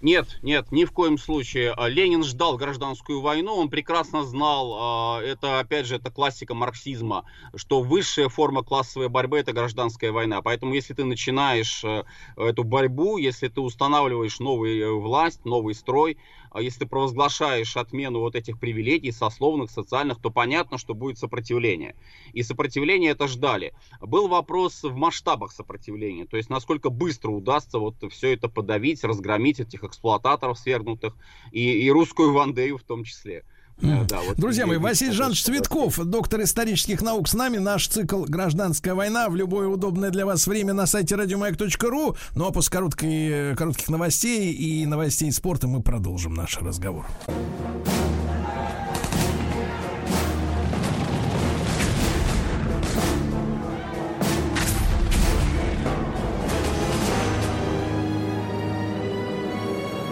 Нет, 0.06 0.38
нет, 0.40 0.70
ни 0.70 0.84
в 0.84 0.92
коем 0.92 1.18
случае. 1.18 1.72
А, 1.76 1.88
Ленин 1.88 2.22
ждал 2.22 2.56
гражданскую 2.56 3.20
войну, 3.20 3.56
он 3.56 3.68
прекрасно 3.68 4.22
знал, 4.22 4.76
а, 4.78 5.20
это 5.20 5.58
опять 5.58 5.86
же, 5.86 5.96
это 5.96 6.12
классика 6.12 6.54
марксизма, 6.54 7.24
что 7.56 7.82
высшая 7.82 8.28
форма 8.28 8.62
классовой 8.62 9.08
борьбы 9.08 9.40
это 9.40 9.52
гражданская 9.52 10.12
война. 10.12 10.42
Поэтому 10.42 10.74
если 10.74 10.94
ты 10.94 11.02
начинаешь 11.02 11.82
э, 11.82 12.04
эту 12.36 12.62
борьбу, 12.62 13.18
если 13.18 13.48
ты 13.48 13.60
устанавливаешь 13.60 14.38
новую 14.38 14.80
э, 14.80 14.92
власть, 14.92 15.44
новый 15.44 15.74
строй, 15.74 16.18
если 16.60 16.80
ты 16.80 16.86
провозглашаешь 16.86 17.76
отмену 17.76 18.20
вот 18.20 18.34
этих 18.34 18.58
привилегий 18.58 19.12
сословных, 19.12 19.70
социальных, 19.70 20.20
то 20.20 20.30
понятно, 20.30 20.78
что 20.78 20.94
будет 20.94 21.18
сопротивление. 21.18 21.94
И 22.32 22.42
сопротивление 22.42 23.12
это 23.12 23.28
ждали. 23.28 23.74
Был 24.00 24.28
вопрос 24.28 24.82
в 24.82 24.94
масштабах 24.94 25.52
сопротивления, 25.52 26.26
то 26.26 26.36
есть 26.36 26.50
насколько 26.50 26.90
быстро 26.90 27.30
удастся 27.30 27.78
вот 27.78 27.96
все 28.10 28.32
это 28.34 28.48
подавить, 28.48 29.04
разгромить 29.04 29.60
этих 29.60 29.84
эксплуататоров 29.84 30.58
свергнутых 30.58 31.16
и, 31.52 31.86
и 31.86 31.90
русскую 31.90 32.32
Вандею 32.32 32.78
в 32.78 32.82
том 32.82 33.04
числе. 33.04 33.44
Да, 33.82 34.20
вот 34.26 34.36
Друзья 34.36 34.66
мои, 34.66 34.78
Василий 34.78 35.12
Жанович 35.12 35.44
Цветков, 35.44 35.98
доктор 35.98 36.42
исторических 36.42 37.02
наук 37.02 37.28
с 37.28 37.34
нами. 37.34 37.58
Наш 37.58 37.88
цикл 37.88 38.24
«Гражданская 38.24 38.94
война» 38.94 39.28
в 39.28 39.36
любое 39.36 39.68
удобное 39.68 40.10
для 40.10 40.24
вас 40.24 40.46
время 40.46 40.72
на 40.72 40.86
сайте 40.86 41.14
радиомаяк.ру. 41.14 42.16
Ну 42.34 42.46
а 42.46 42.52
после 42.52 42.72
короткой, 42.72 43.54
коротких 43.54 43.88
новостей 43.88 44.52
и 44.52 44.86
новостей 44.86 45.30
спорта 45.30 45.68
мы 45.68 45.82
продолжим 45.82 46.32
наш 46.32 46.56
разговор. 46.58 47.06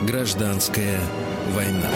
Гражданская 0.02 1.00
война. 1.54 1.88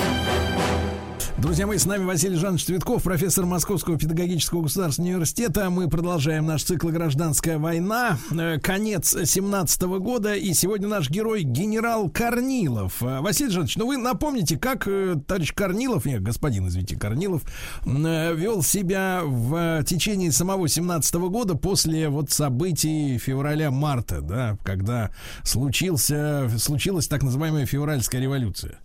Друзья 1.39 1.69
мои, 1.69 1.78
с 1.78 1.86
нами 1.86 2.05
Василий 2.05 2.35
Жанович 2.35 2.65
Цветков, 2.65 3.05
профессор 3.05 3.47
Московского 3.47 3.97
педагогического 3.97 4.62
государственного 4.62 5.12
университета. 5.12 5.70
Мы 5.70 5.89
продолжаем 5.89 6.47
наш 6.47 6.65
цикл 6.65 6.89
«Гражданская 6.89 7.59
война». 7.59 8.19
Э, 8.32 8.59
конец 8.59 9.16
17 9.24 9.82
года. 10.01 10.35
И 10.35 10.52
сегодня 10.52 10.89
наш 10.89 11.09
герой 11.09 11.44
генерал 11.44 12.10
Корнилов. 12.10 13.01
Э, 13.05 13.20
Василий 13.20 13.52
Жанович, 13.52 13.77
ну 13.77 13.86
вы 13.86 13.98
напомните, 13.98 14.59
как 14.59 14.89
э, 14.89 15.15
товарищ 15.28 15.55
Корнилов, 15.55 16.06
нет, 16.06 16.24
господин, 16.24 16.66
извините, 16.66 16.97
Корнилов, 16.97 17.43
вел 17.85 18.65
себя 18.65 19.20
в 19.24 19.85
течение 19.85 20.32
самого 20.32 20.66
17 20.66 21.15
года 21.15 21.55
после 21.55 22.09
вот 22.09 22.32
событий 22.32 23.16
февраля-марта, 23.16 24.23
да, 24.23 24.59
когда 24.65 25.12
случился, 25.44 26.51
случилась 26.59 27.06
так 27.06 27.23
называемая 27.23 27.65
февральская 27.65 28.20
революция. 28.20 28.81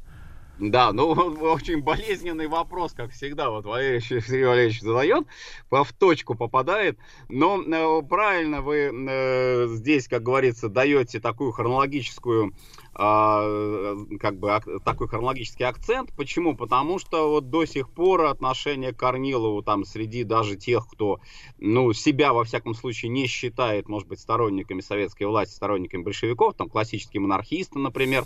Да, 0.60 0.94
ну 0.94 1.14
очень 1.52 1.82
болезненный 1.82 2.48
вопрос, 2.48 2.94
как 2.94 3.12
всегда, 3.12 3.50
вот 3.50 3.66
Валерий 3.66 4.02
Сергей 4.22 4.46
Валерьевич 4.46 4.82
задает, 4.82 5.26
в 5.70 5.88
точку 5.98 6.36
попадает, 6.36 6.98
но 7.28 7.62
э, 7.62 8.02
правильно 8.04 8.62
вы 8.62 8.92
э, 8.94 9.68
здесь, 9.70 10.08
как 10.08 10.22
говорится, 10.22 10.70
даете 10.70 11.20
такую 11.20 11.52
хронологическую 11.52 12.54
как 12.96 14.38
бы 14.38 14.62
такой 14.86 15.08
хронологический 15.08 15.64
акцент. 15.64 16.12
Почему? 16.16 16.56
Потому 16.56 17.00
что 17.00 17.30
вот 17.30 17.50
до 17.50 17.66
сих 17.66 17.90
пор 17.90 18.26
отношение 18.26 18.94
к 18.94 18.98
Корнилову 18.98 19.64
там 19.64 19.84
среди 19.84 20.24
даже 20.24 20.56
тех, 20.56 20.88
кто 20.88 21.20
ну, 21.58 21.92
себя 21.94 22.34
во 22.34 22.44
всяком 22.44 22.76
случае 22.76 23.10
не 23.10 23.26
считает, 23.28 23.90
может 23.90 24.08
быть, 24.08 24.20
сторонниками 24.20 24.82
советской 24.82 25.24
власти, 25.24 25.56
сторонниками 25.56 26.04
большевиков, 26.04 26.54
там 26.56 26.70
классические 26.70 27.22
монархисты, 27.22 27.80
например, 27.80 28.26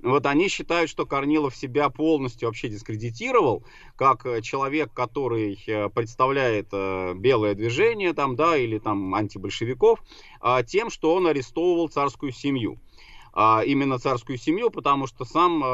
вот 0.00 0.26
они 0.26 0.48
считают, 0.48 0.90
что 0.90 1.06
Корнилов 1.06 1.56
себя 1.56 1.90
полностью 1.90 2.48
вообще 2.48 2.68
дискредитировал, 2.68 3.64
как 3.96 4.26
э, 4.26 4.42
человек, 4.42 4.92
который 4.92 5.58
э, 5.66 5.88
представляет 5.88 6.68
э, 6.72 7.14
белое 7.14 7.54
движение 7.54 8.12
там, 8.12 8.36
да, 8.36 8.56
или 8.56 8.78
там 8.78 9.14
антибольшевиков, 9.14 10.00
а, 10.40 10.62
тем, 10.62 10.90
что 10.90 11.14
он 11.14 11.26
арестовывал 11.26 11.88
царскую 11.88 12.32
семью 12.32 12.78
а 13.32 13.62
именно 13.64 13.98
царскую 13.98 14.38
семью, 14.38 14.70
потому 14.70 15.06
что 15.06 15.24
сам 15.24 15.62
э, 15.64 15.66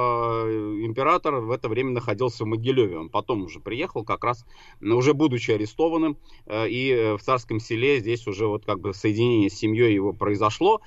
император 0.84 1.36
в 1.36 1.50
это 1.50 1.68
время 1.68 1.90
находился 1.90 2.44
в 2.44 2.46
Могилеве. 2.46 2.98
Он 2.98 3.08
потом 3.08 3.42
уже 3.42 3.60
приехал, 3.60 4.04
как 4.04 4.24
раз 4.24 4.44
уже 4.80 5.14
будучи 5.14 5.50
арестованным, 5.50 6.16
э, 6.46 6.68
и 6.68 7.16
в 7.16 7.22
царском 7.22 7.60
селе 7.60 8.00
здесь 8.00 8.26
уже 8.26 8.46
вот 8.46 8.64
как 8.64 8.80
бы 8.80 8.94
соединение 8.94 9.50
с 9.50 9.54
семьей 9.54 9.94
его 9.94 10.12
произошло. 10.12 10.80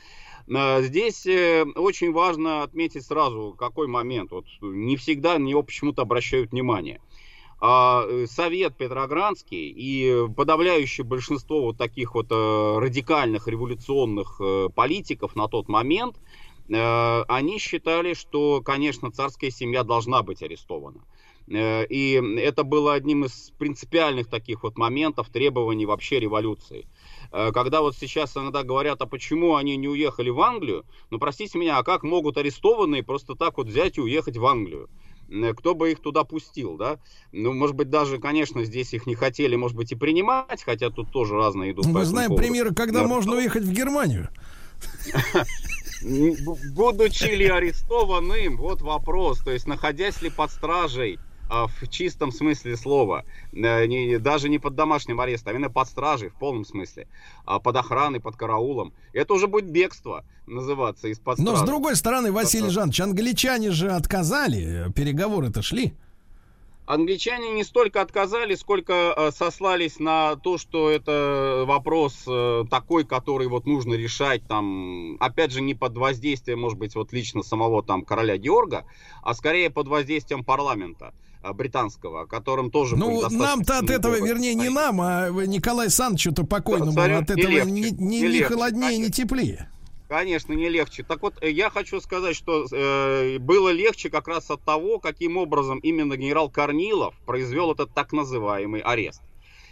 Э, 0.48 0.81
здесь 0.81 1.26
э, 1.26 1.65
очень 1.76 2.11
важно 2.11 2.64
отметить 2.64 3.06
сразу, 3.06 3.56
какой 3.57 3.88
момент. 3.88 4.31
Вот 4.31 4.45
не 4.61 4.95
всегда 4.95 5.38
на 5.38 5.44
него 5.44 5.64
почему-то 5.64 6.03
обращают 6.03 6.52
внимание. 6.52 7.02
А 7.60 8.06
э, 8.07 8.27
Совет 8.27 8.77
Петроградский 8.77 9.69
и 9.69 10.27
подавляющее 10.35 11.06
большинство 11.06 11.64
вот 11.64 11.77
таких 11.77 12.15
вот 12.15 12.31
радикальных 12.31 13.48
революционных 13.48 14.39
политиков 14.76 15.35
на 15.35 15.48
тот 15.48 15.68
момент, 15.68 16.18
они 16.69 17.60
считали, 17.60 18.14
что, 18.14 18.61
конечно, 18.61 19.11
царская 19.11 19.52
семья 19.52 19.84
должна 19.84 20.22
быть 20.22 20.44
арестована. 20.44 21.02
И 21.49 22.22
это 22.39 22.64
было 22.64 22.94
одним 22.94 23.23
из 23.23 23.52
принципиальных 23.57 24.27
таких 24.27 24.64
вот 24.64 24.77
моментов 24.77 25.30
требований 25.30 25.85
вообще 25.85 26.19
революции. 26.19 26.85
Э, 27.31 27.52
когда 27.52 27.81
вот 27.81 27.95
сейчас 27.95 28.35
иногда 28.38 28.64
говорят, 28.64 29.02
а 29.02 29.06
почему 29.06 29.56
они 29.56 29.76
не 29.77 29.88
уехали 29.88 30.30
в 30.30 30.39
Англию, 30.41 30.85
ну, 31.10 31.19
простите 31.19 31.57
меня, 31.57 31.77
а 31.77 31.84
как 31.84 32.03
могут 32.03 32.38
арестованные 32.38 33.03
просто 33.03 33.35
так 33.35 33.57
вот 33.57 33.68
взять 33.68 33.98
и 33.98 34.02
уехать 34.02 34.38
в 34.38 34.45
Англию? 34.45 34.89
Э, 35.30 35.53
кто 35.53 35.76
бы 35.76 35.91
их 35.91 36.02
туда 36.02 36.23
пустил, 36.23 36.77
да? 36.77 36.99
Ну, 37.31 37.53
может 37.53 37.76
быть, 37.76 37.89
даже, 37.89 38.19
конечно, 38.19 38.64
здесь 38.64 38.94
их 38.94 39.07
не 39.07 39.15
хотели, 39.15 39.56
может 39.56 39.77
быть, 39.77 39.91
и 39.91 39.95
принимать, 39.95 40.64
хотя 40.64 40.89
тут 40.89 41.11
тоже 41.11 41.35
разные 41.35 41.72
идут. 41.72 41.85
Мы 41.85 42.06
знаем 42.06 42.30
поводу. 42.30 42.48
примеры, 42.48 42.73
когда 42.73 43.02
да. 43.02 43.07
можно 43.07 43.35
уехать 43.35 43.64
в 43.64 43.72
Германию. 43.72 44.30
Будучи 46.02 47.36
ли 47.36 47.48
арестованным, 47.48 48.57
вот 48.57 48.82
вопрос, 48.82 49.40
то 49.40 49.52
есть 49.52 49.68
находясь 49.68 50.22
ли 50.22 50.30
под 50.30 50.52
стражей, 50.52 51.19
а, 51.49 51.68
в 51.68 51.88
чистом 51.90 52.32
смысле 52.32 52.76
слова, 52.76 53.24
э, 53.53 53.86
не, 53.86 54.18
даже 54.19 54.49
не 54.49 54.60
под 54.60 54.76
домашним 54.76 55.22
арестом, 55.22 55.52
а 55.52 55.56
именно 55.56 55.69
под 55.69 55.88
стражей 55.88 56.30
в 56.30 56.34
полном 56.34 56.65
смысле, 56.65 57.07
а 57.45 57.60
под 57.60 57.78
охраной, 57.78 58.19
под 58.19 58.36
караулом. 58.36 58.94
Это 59.14 59.34
уже 59.34 59.48
будет 59.48 59.69
бегство 59.72 60.26
называться 60.45 61.07
из-под 61.07 61.40
Но 61.40 61.56
с 61.56 61.61
другой 61.61 61.95
стороны, 61.95 62.32
Василий 62.32 62.69
Жанович, 62.69 62.99
англичане 62.99 63.72
же 63.72 63.91
отказали, 63.91 64.91
переговоры-то 64.94 65.61
шли. 65.61 65.94
Англичане 66.88 67.51
не 67.51 67.65
столько 67.65 68.01
отказали, 68.01 68.55
сколько 68.55 69.14
э, 69.15 69.31
сослались 69.31 69.99
на 69.99 70.38
то, 70.38 70.57
что 70.57 70.89
это 70.89 71.65
вопрос 71.68 72.23
э, 72.26 72.64
такой, 72.72 73.03
который 73.03 73.47
вот 73.47 73.65
нужно 73.65 73.93
решать 73.95 74.47
там, 74.47 75.18
опять 75.19 75.51
же, 75.51 75.59
не 75.59 75.76
под 75.76 75.97
воздействием, 75.97 76.61
может 76.61 76.80
быть, 76.80 76.95
вот 76.95 77.11
лично 77.11 77.43
самого 77.43 77.84
там 77.84 78.05
короля 78.05 78.38
Георга, 78.38 78.85
а 79.22 79.34
скорее 79.34 79.69
под 79.69 79.89
воздействием 79.89 80.45
парламента. 80.45 81.14
А, 81.43 81.53
британского, 81.53 82.26
которым 82.26 82.72
тоже 82.72 82.95
Ну, 82.95 83.22
нам-то 83.30 83.80
от 83.80 83.89
этого, 83.89 84.15
вернее, 84.15 84.55
не 84.55 84.69
нам, 84.69 84.99
а 85.01 85.30
Николай 85.30 85.89
Санычу-то 85.89 86.45
покойному 86.45 86.93
да, 86.93 87.19
от 87.19 87.30
этого 87.30 87.65
не, 87.65 87.81
не, 87.81 87.91
не, 87.91 88.22
не 88.22 88.41
холоднее, 88.41 88.97
не 88.97 89.11
теплее. 89.11 89.69
Конечно, 90.08 90.54
не 90.54 90.70
легче. 90.70 91.04
Так 91.04 91.22
вот, 91.22 91.36
э, 91.42 91.52
я 91.52 91.70
хочу 91.70 92.00
сказать, 92.00 92.36
что 92.36 92.66
э, 92.72 93.40
было 93.40 93.70
легче 93.70 94.10
как 94.10 94.28
раз 94.28 94.50
от 94.50 94.64
того, 94.64 95.00
каким 95.00 95.38
образом 95.38 95.80
именно 95.80 96.16
генерал 96.16 96.50
Корнилов 96.50 97.14
произвел 97.26 97.72
этот 97.72 97.94
так 97.94 98.14
называемый 98.14 98.82
арест. 98.82 99.22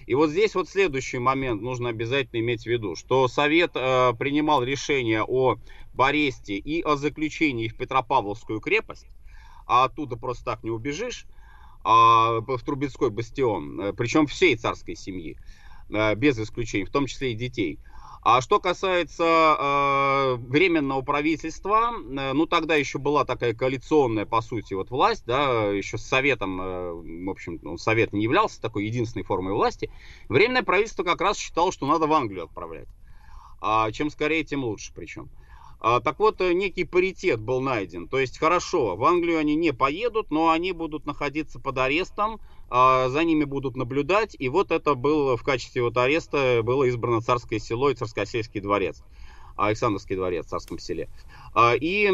И 0.07 0.13
вот 0.13 0.29
здесь 0.29 0.53
вот 0.53 0.69
следующий 0.69 1.17
момент 1.17 1.61
нужно 1.61 1.89
обязательно 1.89 2.39
иметь 2.41 2.63
в 2.63 2.67
виду, 2.67 2.95
что 2.95 3.27
Совет 3.27 3.71
э, 3.75 4.13
принимал 4.19 4.63
решение 4.63 5.23
о 5.23 5.57
аресте 5.97 6.57
и 6.57 6.81
о 6.81 6.95
заключении 6.95 7.69
в 7.69 7.77
Петропавловскую 7.77 8.59
крепость, 8.59 9.07
а 9.65 9.85
оттуда 9.85 10.17
просто 10.17 10.45
так 10.45 10.63
не 10.63 10.69
убежишь, 10.69 11.25
а, 11.83 12.41
в 12.41 12.63
Трубецкой 12.63 13.11
бастион, 13.11 13.79
э, 13.79 13.93
причем 13.93 14.25
всей 14.25 14.55
царской 14.55 14.95
семьи, 14.95 15.37
э, 15.89 16.15
без 16.15 16.37
исключения, 16.39 16.85
в 16.85 16.89
том 16.89 17.05
числе 17.05 17.31
и 17.31 17.35
детей. 17.35 17.79
А 18.27 18.41
что 18.41 18.59
касается 18.59 19.23
э, 19.23 20.35
временного 20.47 21.03
правительства, 21.03 21.91
э, 21.93 22.33
ну 22.33 22.47
тогда 22.47 22.73
еще 22.73 22.97
была 22.97 23.23
такая 23.23 23.53
коалиционная, 23.53 24.25
по 24.25 24.41
сути, 24.41 24.73
вот 24.73 24.89
власть, 24.89 25.25
да, 25.27 25.65
еще 25.65 25.99
с 25.99 26.01
Советом, 26.01 26.59
э, 26.59 26.91
в 27.27 27.29
общем, 27.29 27.59
ну, 27.61 27.77
Совет 27.77 28.13
не 28.13 28.23
являлся 28.23 28.59
такой 28.59 28.85
единственной 28.87 29.21
формой 29.21 29.53
власти. 29.53 29.91
Временное 30.27 30.63
правительство 30.63 31.03
как 31.03 31.21
раз 31.21 31.37
считало, 31.37 31.71
что 31.71 31.85
надо 31.85 32.07
в 32.07 32.13
Англию 32.13 32.45
отправлять. 32.45 32.87
А 33.61 33.91
чем 33.91 34.09
скорее, 34.09 34.43
тем 34.43 34.63
лучше 34.63 34.91
причем. 34.95 35.29
А, 35.29 35.44
так 35.79 36.19
вот, 36.19 36.41
э, 36.41 36.53
некий 36.53 36.83
паритет 36.83 37.41
был 37.41 37.61
найден. 37.61 38.07
То 38.07 38.19
есть, 38.19 38.37
хорошо, 38.37 38.95
в 38.95 39.03
Англию 39.03 39.39
они 39.39 39.55
не 39.55 39.73
поедут, 39.73 40.31
но 40.31 40.49
они 40.49 40.71
будут 40.71 41.05
находиться 41.05 41.59
под 41.59 41.77
арестом, 41.77 42.39
а, 42.69 43.09
за 43.09 43.23
ними 43.23 43.43
будут 43.43 43.75
наблюдать. 43.75 44.35
И 44.39 44.49
вот 44.49 44.71
это 44.71 44.95
было 44.95 45.37
в 45.37 45.43
качестве 45.43 45.83
вот 45.83 45.97
ареста 45.97 46.61
было 46.63 46.85
избрано 46.85 47.21
царское 47.21 47.59
село 47.59 47.89
и 47.89 47.95
царскосельский 47.95 48.61
дворец. 48.61 49.03
Александровский 49.55 50.15
дворец 50.15 50.45
в 50.45 50.49
Царском 50.49 50.79
селе. 50.79 51.09
А, 51.53 51.73
и 51.73 52.09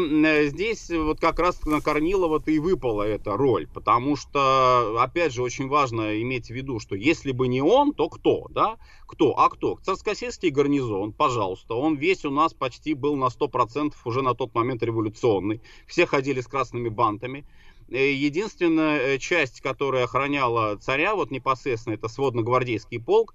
здесь 0.48 0.90
вот 0.90 1.20
как 1.20 1.38
раз 1.38 1.64
на 1.64 1.80
Корнилова-то 1.80 2.50
и 2.50 2.58
выпала 2.58 3.02
эта 3.02 3.36
роль, 3.36 3.66
потому 3.66 4.16
что, 4.16 4.96
опять 5.00 5.32
же, 5.32 5.42
очень 5.42 5.68
важно 5.68 6.20
иметь 6.22 6.46
в 6.46 6.50
виду, 6.50 6.78
что 6.78 6.94
если 6.94 7.32
бы 7.32 7.48
не 7.48 7.60
он, 7.60 7.92
то 7.92 8.08
кто, 8.08 8.46
да? 8.50 8.76
Кто? 9.06 9.38
А 9.38 9.50
кто? 9.50 9.78
Царскосельский 9.82 10.50
гарнизон, 10.50 11.12
пожалуйста, 11.12 11.74
он 11.74 11.96
весь 11.96 12.24
у 12.24 12.30
нас 12.30 12.54
почти 12.54 12.94
был 12.94 13.16
на 13.16 13.26
100% 13.26 13.94
уже 14.04 14.22
на 14.22 14.34
тот 14.34 14.54
момент 14.54 14.82
революционный. 14.82 15.60
Все 15.86 16.06
ходили 16.06 16.40
с 16.40 16.46
красными 16.46 16.88
бантами. 16.88 17.44
Э, 17.92 18.12
единственная 18.12 18.98
э, 18.98 19.18
часть, 19.18 19.60
которая 19.60 20.04
охраняла 20.04 20.76
царя, 20.76 21.14
вот 21.14 21.30
непосредственно, 21.30 21.94
это 21.94 22.08
сводно-гвардейский 22.08 22.98
полк. 22.98 23.34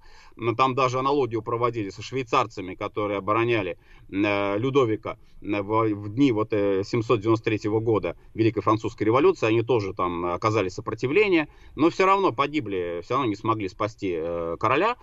Там 0.56 0.74
даже 0.74 0.98
аналогию 0.98 1.42
проводили 1.42 1.90
со 1.90 2.02
швейцарцами, 2.02 2.74
которые 2.74 3.18
обороняли 3.18 3.78
э, 4.10 4.58
Людовика 4.58 5.16
в 5.40 6.08
дни 6.08 6.32
вот 6.32 6.50
793 6.50 7.70
года 7.70 8.16
Великой 8.34 8.62
Французской 8.62 9.04
революции. 9.04 9.46
Они 9.46 9.62
тоже 9.62 9.94
там 9.94 10.26
оказали 10.26 10.68
сопротивление, 10.68 11.46
но 11.76 11.90
все 11.90 12.06
равно 12.06 12.32
погибли, 12.32 13.02
все 13.04 13.14
равно 13.14 13.28
не 13.28 13.36
смогли 13.36 13.68
спасти 13.68 14.20
короля. 14.58 14.96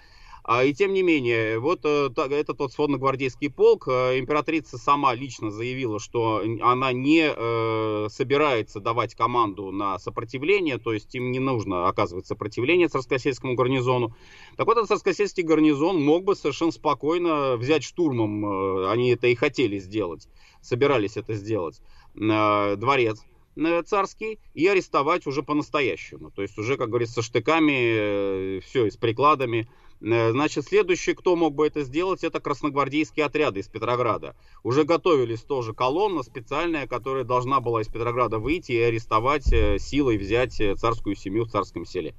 А, 0.47 0.63
и 0.63 0.75
тем 0.75 0.93
не 0.93 1.01
менее, 1.01 1.57
вот 1.57 1.79
э, 1.85 2.09
этот 2.15 2.59
вот 2.59 2.71
сводно-гвардейский 2.71 3.49
полк, 3.49 3.87
э, 3.87 4.19
императрица 4.19 4.77
сама 4.77 5.15
лично 5.15 5.49
заявила, 5.49 5.99
что 5.99 6.43
она 6.61 6.93
не 6.93 7.33
э, 7.35 8.07
собирается 8.11 8.79
давать 8.79 9.15
команду 9.15 9.71
на 9.71 9.97
сопротивление, 9.97 10.77
то 10.77 10.93
есть 10.93 11.15
им 11.15 11.31
не 11.31 11.39
нужно 11.39 11.87
оказывать 11.87 12.27
сопротивление 12.27 12.89
царскосельскому 12.89 13.55
гарнизону. 13.55 14.15
Так 14.55 14.67
вот, 14.67 14.77
этот 14.77 14.89
царскосельский 14.89 15.41
гарнизон 15.41 15.99
мог 16.03 16.23
бы 16.23 16.35
совершенно 16.35 16.71
спокойно 16.71 17.57
взять 17.57 17.83
штурмом, 17.83 18.85
они 18.85 19.09
это 19.09 19.25
и 19.25 19.33
хотели 19.33 19.79
сделать, 19.79 20.27
собирались 20.61 21.17
это 21.17 21.33
сделать, 21.33 21.81
дворец 22.13 23.25
царский 23.85 24.39
и 24.53 24.67
арестовать 24.67 25.27
уже 25.27 25.43
по-настоящему. 25.43 26.31
То 26.31 26.41
есть 26.41 26.57
уже, 26.57 26.77
как 26.77 26.89
говорится, 26.89 27.15
со 27.15 27.21
штыками, 27.21 28.59
все, 28.59 28.85
и 28.85 28.91
с 28.91 28.97
прикладами. 28.97 29.69
Значит, 30.01 30.65
следующий, 30.65 31.13
кто 31.13 31.35
мог 31.37 31.55
бы 31.55 31.65
это 31.65 31.83
сделать, 31.83 32.23
это 32.23 32.41
красногвардейские 32.41 33.25
отряды 33.25 33.61
из 33.61 33.69
Петрограда. 33.69 34.35
Уже 34.61 34.83
готовились 34.83 35.41
тоже 35.41 35.73
колонна 35.73 36.21
специальная, 36.21 36.85
которая 36.85 37.23
должна 37.23 37.61
была 37.61 37.81
из 37.81 37.87
Петрограда 37.87 38.37
выйти 38.37 38.73
и 38.73 38.81
арестовать 38.81 39.45
силой, 39.45 40.17
взять 40.17 40.61
царскую 40.77 41.15
семью 41.15 41.45
в 41.45 41.51
царском 41.51 41.85
селе. 41.85 42.13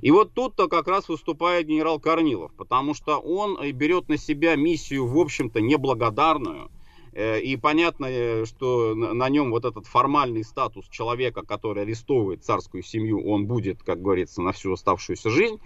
И 0.00 0.12
вот 0.12 0.34
тут-то 0.34 0.68
как 0.68 0.86
раз 0.86 1.08
выступает 1.08 1.66
генерал 1.66 1.98
Корнилов, 1.98 2.52
потому 2.54 2.94
что 2.94 3.18
он 3.18 3.58
берет 3.72 4.08
на 4.08 4.16
себя 4.16 4.54
миссию, 4.54 5.06
в 5.06 5.18
общем-то, 5.18 5.60
неблагодарную, 5.60 6.70
Э, 6.75 6.75
и 7.16 7.56
понятно, 7.56 8.06
э, 8.06 8.44
что 8.44 8.94
на 8.94 9.28
нем 9.30 9.50
вот 9.50 9.64
этот 9.64 9.86
формальный 9.86 10.44
статус 10.44 10.86
человека, 10.88 11.42
который 11.42 11.84
арестовывает 11.84 12.44
царскую 12.44 12.82
семью, 12.82 13.26
он 13.26 13.46
будет, 13.46 13.82
как 13.82 14.02
говорится, 14.02 14.42
на 14.42 14.52
всю 14.52 14.72
оставшуюся 14.72 15.30
жизнь. 15.30 15.58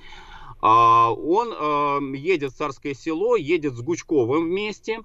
А, 0.62 1.12
он 1.12 1.52
э, 1.52 2.16
едет 2.16 2.52
в 2.52 2.56
царское 2.56 2.94
село, 2.94 3.34
едет 3.34 3.74
с 3.74 3.80
Гучковым 3.80 4.44
вместе. 4.44 5.00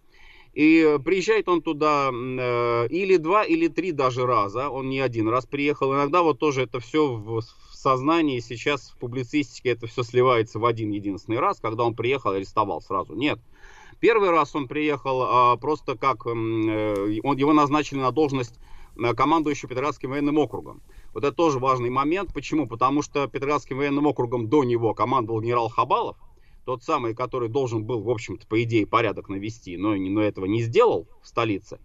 И 0.53 0.99
приезжает 1.03 1.49
он 1.49 1.61
туда 1.61 2.11
или 2.11 3.17
два, 3.17 3.43
или 3.43 3.67
три 3.67 3.91
даже 3.91 4.25
раза. 4.25 4.69
Он 4.69 4.87
не 4.87 5.01
один 5.01 5.27
раз 5.27 5.45
приехал. 5.45 5.93
Иногда 5.93 6.21
вот 6.21 6.39
тоже 6.39 6.61
это 6.61 6.79
все 6.79 7.07
в 7.13 7.41
сознании 7.85 8.39
сейчас 8.39 8.89
в 8.89 8.97
публицистике 8.97 9.71
это 9.71 9.85
все 9.87 10.03
сливается 10.03 10.57
в 10.59 10.65
один 10.65 10.91
единственный 10.91 11.39
раз, 11.39 11.59
когда 11.59 11.83
он 11.83 11.93
приехал, 11.93 12.31
арестовал 12.31 12.81
сразу. 12.81 13.15
Нет. 13.15 13.39
Первый 13.99 14.29
раз 14.29 14.55
он 14.55 14.67
приехал 14.67 15.21
а, 15.23 15.57
просто 15.57 15.97
как, 15.97 16.25
эм, 16.25 16.69
э, 16.69 17.19
он, 17.23 17.37
его 17.37 17.53
назначили 17.53 17.99
на 17.99 18.11
должность 18.11 18.59
э, 18.97 19.13
командующего 19.13 19.69
Петроградским 19.69 20.09
военным 20.09 20.37
округом. 20.37 20.81
Вот 21.13 21.23
это 21.23 21.33
тоже 21.33 21.59
важный 21.59 21.89
момент. 21.89 22.33
Почему? 22.33 22.67
Потому 22.67 23.01
что 23.01 23.27
Петроградским 23.27 23.77
военным 23.77 24.05
округом 24.05 24.49
до 24.49 24.63
него 24.63 24.93
командовал 24.93 25.41
генерал 25.41 25.69
Хабалов, 25.69 26.17
тот 26.65 26.83
самый, 26.83 27.13
который 27.13 27.47
должен 27.47 27.85
был, 27.85 28.01
в 28.01 28.09
общем-то, 28.09 28.45
по 28.47 28.61
идее, 28.63 28.85
порядок 28.85 29.29
навести, 29.29 29.77
но, 29.77 29.95
но 29.95 30.21
этого 30.21 30.45
не 30.45 30.61
сделал 30.61 31.07
в 31.21 31.27
столице 31.27 31.79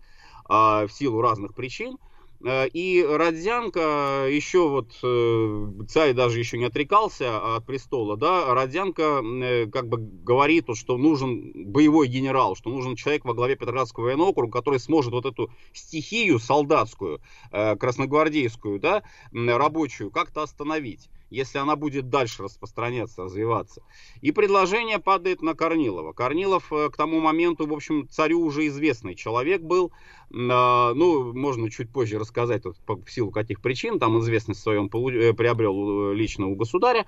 а, 0.46 0.86
в 0.86 0.92
силу 0.92 1.20
разных 1.20 1.54
причин. 1.54 1.98
Э, 2.42 2.66
и 2.68 3.04
Родзянко 3.04 4.26
еще 4.30 4.68
вот, 4.68 4.98
э, 5.02 5.70
царь 5.88 6.14
даже 6.14 6.38
еще 6.38 6.58
не 6.58 6.64
отрекался 6.64 7.56
от 7.56 7.66
престола, 7.66 8.16
да, 8.16 8.54
Родзянко 8.54 9.22
э, 9.22 9.66
как 9.66 9.88
бы 9.88 9.98
говорит, 9.98 10.66
что 10.74 10.96
нужен 10.96 11.52
боевой 11.54 12.08
генерал, 12.08 12.56
что 12.56 12.70
нужен 12.70 12.96
человек 12.96 13.24
во 13.24 13.34
главе 13.34 13.56
Петроградского 13.56 14.04
военного 14.04 14.28
округа, 14.28 14.58
который 14.58 14.80
сможет 14.80 15.12
вот 15.12 15.26
эту 15.26 15.50
стихию 15.72 16.38
солдатскую, 16.38 17.20
красногвардейскую, 17.50 18.80
да, 18.80 19.02
рабочую, 19.32 20.10
как-то 20.10 20.42
остановить 20.42 21.08
если 21.30 21.58
она 21.58 21.76
будет 21.76 22.10
дальше 22.10 22.42
распространяться, 22.42 23.24
развиваться. 23.24 23.82
И 24.20 24.32
предложение 24.32 24.98
падает 24.98 25.42
на 25.42 25.54
Корнилова. 25.54 26.12
Корнилов 26.12 26.72
э, 26.72 26.90
к 26.90 26.96
тому 26.96 27.20
моменту, 27.20 27.66
в 27.66 27.72
общем, 27.72 28.08
царю 28.08 28.40
уже 28.42 28.66
известный 28.66 29.14
человек 29.14 29.62
был. 29.62 29.92
А, 30.32 30.92
ну, 30.94 31.32
можно 31.32 31.70
чуть 31.70 31.90
позже 31.90 32.18
рассказать, 32.18 32.64
вот, 32.64 32.76
в 32.86 33.10
силу 33.10 33.30
каких 33.30 33.60
причин, 33.60 33.98
там 33.98 34.18
известность 34.20 34.60
свою 34.60 34.82
он 34.82 34.86
э, 34.88 35.32
приобрел 35.32 36.12
э, 36.12 36.14
лично 36.14 36.46
у 36.46 36.56
государя. 36.56 37.06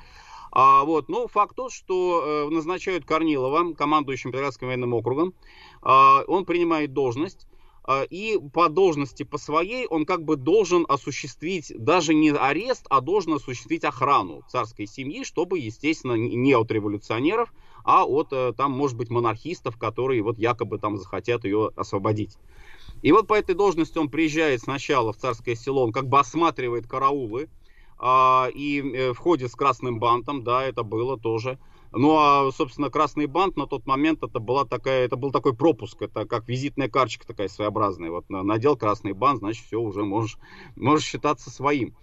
А, 0.55 0.85
вот, 0.85 1.09
но 1.09 1.28
факт 1.28 1.57
тот, 1.57 1.73
что 1.73 2.47
э, 2.47 2.55
назначают 2.55 3.07
Корнилова 3.07 3.73
командующим 3.74 4.31
Петроградским 4.31 4.66
военным 4.66 4.93
округом. 4.93 5.35
А, 5.81 6.23
он 6.27 6.44
принимает 6.44 6.93
должность. 6.93 7.47
А, 7.84 8.04
и 8.04 8.38
по 8.52 8.68
должности 8.68 9.24
по 9.24 9.38
своей 9.38 9.86
он 9.86 10.06
как 10.06 10.24
бы 10.24 10.36
должен 10.36 10.86
осуществить 10.88 11.72
даже 11.76 12.14
не 12.14 12.30
арест, 12.30 12.86
а 12.90 13.00
должен 13.00 13.34
осуществить 13.34 13.84
охрану 13.84 14.42
царской 14.48 14.86
семьи, 14.86 15.24
чтобы, 15.24 15.59
естественно, 15.59 16.14
не 16.14 16.54
от 16.54 16.70
революционеров, 16.70 17.52
а 17.84 18.04
от 18.04 18.28
э, 18.32 18.52
там, 18.56 18.72
может 18.72 18.96
быть, 18.96 19.10
монархистов, 19.10 19.76
которые 19.76 20.22
вот 20.22 20.38
якобы 20.38 20.78
там 20.78 20.96
захотят 20.96 21.44
ее 21.44 21.72
освободить. 21.74 22.36
И 23.02 23.10
вот 23.10 23.26
по 23.26 23.34
этой 23.34 23.56
должности 23.56 23.98
он 23.98 24.09
приезжает 24.09 24.60
сначала 24.60 25.12
в 25.12 25.16
царское 25.16 25.56
село, 25.56 25.82
он 25.82 25.92
как 25.92 26.09
бы 26.09 26.20
осматривает 26.20 26.86
караулы, 26.86 27.48
а, 27.98 28.48
и 28.54 28.80
э, 28.80 29.12
входит 29.12 29.50
с 29.50 29.54
красным 29.56 29.98
бантом, 29.98 30.44
да, 30.44 30.64
это 30.64 30.84
было 30.84 31.18
тоже. 31.18 31.59
Ну, 31.93 32.16
а, 32.16 32.51
собственно, 32.52 32.90
красный 32.90 33.27
бант 33.27 33.56
на 33.56 33.66
тот 33.66 33.86
момент 33.86 34.23
это 34.23 34.40
была 34.40 34.64
такая, 34.64 35.05
это 35.05 35.16
был 35.16 35.31
такой 35.31 35.55
пропуск, 35.55 36.01
это 36.01 36.24
как 36.24 36.48
визитная 36.48 36.89
карточка 36.89 37.27
такая 37.27 37.48
своеобразная. 37.48 38.10
Вот 38.10 38.28
надел 38.31 38.77
красный 38.77 39.12
бант, 39.12 39.40
значит, 39.40 39.66
все, 39.66 39.78
уже 39.78 40.02
можешь, 40.02 40.39
можешь 40.74 41.06
считаться 41.06 41.51
своим, 41.51 41.94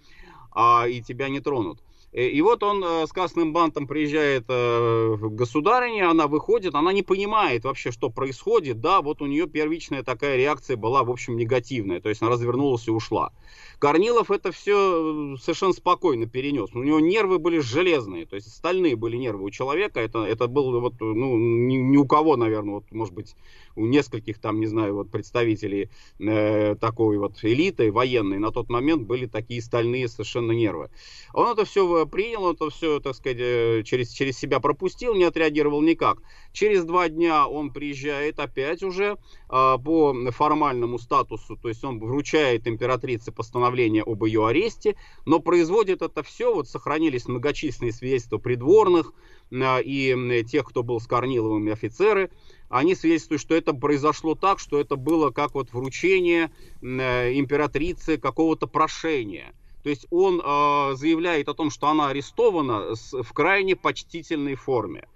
а, 0.52 0.86
и 0.86 1.02
тебя 1.02 1.28
не 1.28 1.40
тронут. 1.40 1.80
Э, 2.12 2.26
и 2.26 2.40
вот 2.42 2.62
он 2.62 2.82
э, 2.84 3.06
с 3.06 3.12
красным 3.12 3.52
бантом 3.52 3.86
приезжает 3.86 4.44
э, 4.48 5.14
в 5.16 5.30
государине, 5.34 6.06
она 6.06 6.26
выходит, 6.26 6.74
она 6.74 6.92
не 6.92 7.02
понимает 7.02 7.64
вообще, 7.64 7.90
что 7.92 8.10
происходит. 8.10 8.80
Да, 8.80 9.00
вот 9.00 9.22
у 9.22 9.26
нее 9.26 9.46
первичная 9.46 10.02
такая 10.02 10.36
реакция 10.36 10.76
была, 10.76 11.04
в 11.04 11.10
общем, 11.10 11.36
негативная. 11.36 12.00
То 12.00 12.08
есть 12.08 12.22
она 12.22 12.30
развернулась 12.30 12.88
и 12.88 12.90
ушла. 12.90 13.32
Корнилов 13.80 14.30
это 14.30 14.52
все 14.52 15.36
совершенно 15.40 15.72
спокойно 15.72 16.26
перенес. 16.26 16.68
У 16.74 16.82
него 16.82 17.00
нервы 17.00 17.38
были 17.38 17.60
железные, 17.60 18.26
то 18.26 18.36
есть 18.36 18.54
стальные 18.54 18.94
были 18.94 19.16
нервы 19.16 19.44
у 19.44 19.50
человека. 19.50 20.00
Это, 20.00 20.22
это 20.22 20.48
был 20.48 20.78
вот, 20.80 21.00
ну, 21.00 21.38
ни, 21.38 21.76
ни 21.76 21.96
у 21.96 22.06
кого, 22.06 22.36
наверное, 22.36 22.74
вот, 22.74 22.92
может 22.92 23.14
быть, 23.14 23.34
у 23.76 23.86
нескольких 23.86 24.38
там, 24.38 24.60
не 24.60 24.66
знаю, 24.66 24.96
вот 24.96 25.10
представителей 25.10 25.88
э, 26.18 26.74
такой 26.78 27.16
вот 27.16 27.42
элиты 27.42 27.90
военной 27.90 28.38
на 28.38 28.50
тот 28.50 28.68
момент 28.68 29.04
были 29.04 29.24
такие 29.24 29.62
стальные 29.62 30.08
совершенно 30.08 30.52
нервы. 30.52 30.90
Он 31.32 31.48
это 31.50 31.64
все 31.64 32.06
принял, 32.06 32.52
это 32.52 32.68
все, 32.68 33.00
так 33.00 33.14
сказать, 33.14 33.38
э, 33.40 33.82
через, 33.84 34.10
через 34.10 34.38
себя 34.38 34.60
пропустил, 34.60 35.14
не 35.14 35.24
отреагировал 35.24 35.80
никак. 35.80 36.18
Через 36.52 36.84
два 36.84 37.08
дня 37.08 37.48
он 37.48 37.72
приезжает 37.72 38.40
опять 38.40 38.82
уже 38.82 39.16
э, 39.16 39.16
по 39.48 40.14
формальному 40.32 40.98
статусу, 40.98 41.56
то 41.56 41.68
есть 41.70 41.82
он 41.82 41.98
вручает 41.98 42.68
императрице 42.68 43.32
постановление 43.32 43.69
постановление 43.70 44.02
об 44.02 44.24
ее 44.24 44.46
аресте, 44.46 44.96
но 45.26 45.38
производит 45.38 46.02
это 46.02 46.22
все, 46.22 46.52
вот 46.52 46.68
сохранились 46.68 47.28
многочисленные 47.28 47.92
свидетельства 47.92 48.38
придворных 48.38 49.12
э, 49.50 49.82
и 49.82 50.44
тех, 50.44 50.66
кто 50.66 50.82
был 50.82 51.00
с 51.00 51.06
Корниловым 51.06 51.70
офицеры, 51.72 52.30
они 52.68 52.94
свидетельствуют, 52.94 53.40
что 53.40 53.54
это 53.54 53.72
произошло 53.72 54.34
так, 54.34 54.58
что 54.58 54.80
это 54.80 54.96
было 54.96 55.30
как 55.30 55.54
вот 55.54 55.72
вручение 55.72 56.50
э, 56.82 57.32
императрице 57.34 58.18
какого-то 58.18 58.66
прошения. 58.66 59.54
То 59.82 59.90
есть 59.90 60.06
он 60.10 60.40
э, 60.40 60.94
заявляет 60.96 61.48
о 61.48 61.54
том, 61.54 61.70
что 61.70 61.86
она 61.88 62.08
арестована 62.08 62.94
в 62.94 63.32
крайне 63.32 63.76
почтительной 63.76 64.56
форме. 64.56 65.06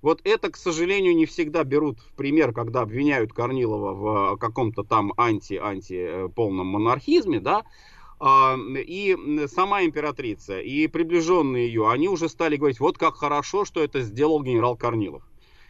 Вот 0.00 0.20
это, 0.24 0.50
к 0.50 0.56
сожалению, 0.56 1.16
не 1.16 1.26
всегда 1.26 1.64
берут 1.64 1.98
в 1.98 2.12
пример, 2.12 2.52
когда 2.52 2.82
обвиняют 2.82 3.32
Корнилова 3.32 3.94
в 3.94 4.36
каком-то 4.36 4.84
там 4.84 5.12
анти-анти 5.16 6.28
полном 6.34 6.68
монархизме, 6.68 7.40
да, 7.40 7.64
и 8.20 9.46
сама 9.46 9.84
императрица, 9.84 10.60
и 10.60 10.86
приближенные 10.88 11.68
ее, 11.68 11.90
они 11.90 12.08
уже 12.08 12.28
стали 12.28 12.56
говорить, 12.56 12.80
вот 12.80 12.98
как 12.98 13.16
хорошо, 13.16 13.64
что 13.64 13.82
это 13.82 14.00
сделал 14.00 14.42
генерал 14.42 14.76
Корнилов. 14.76 15.22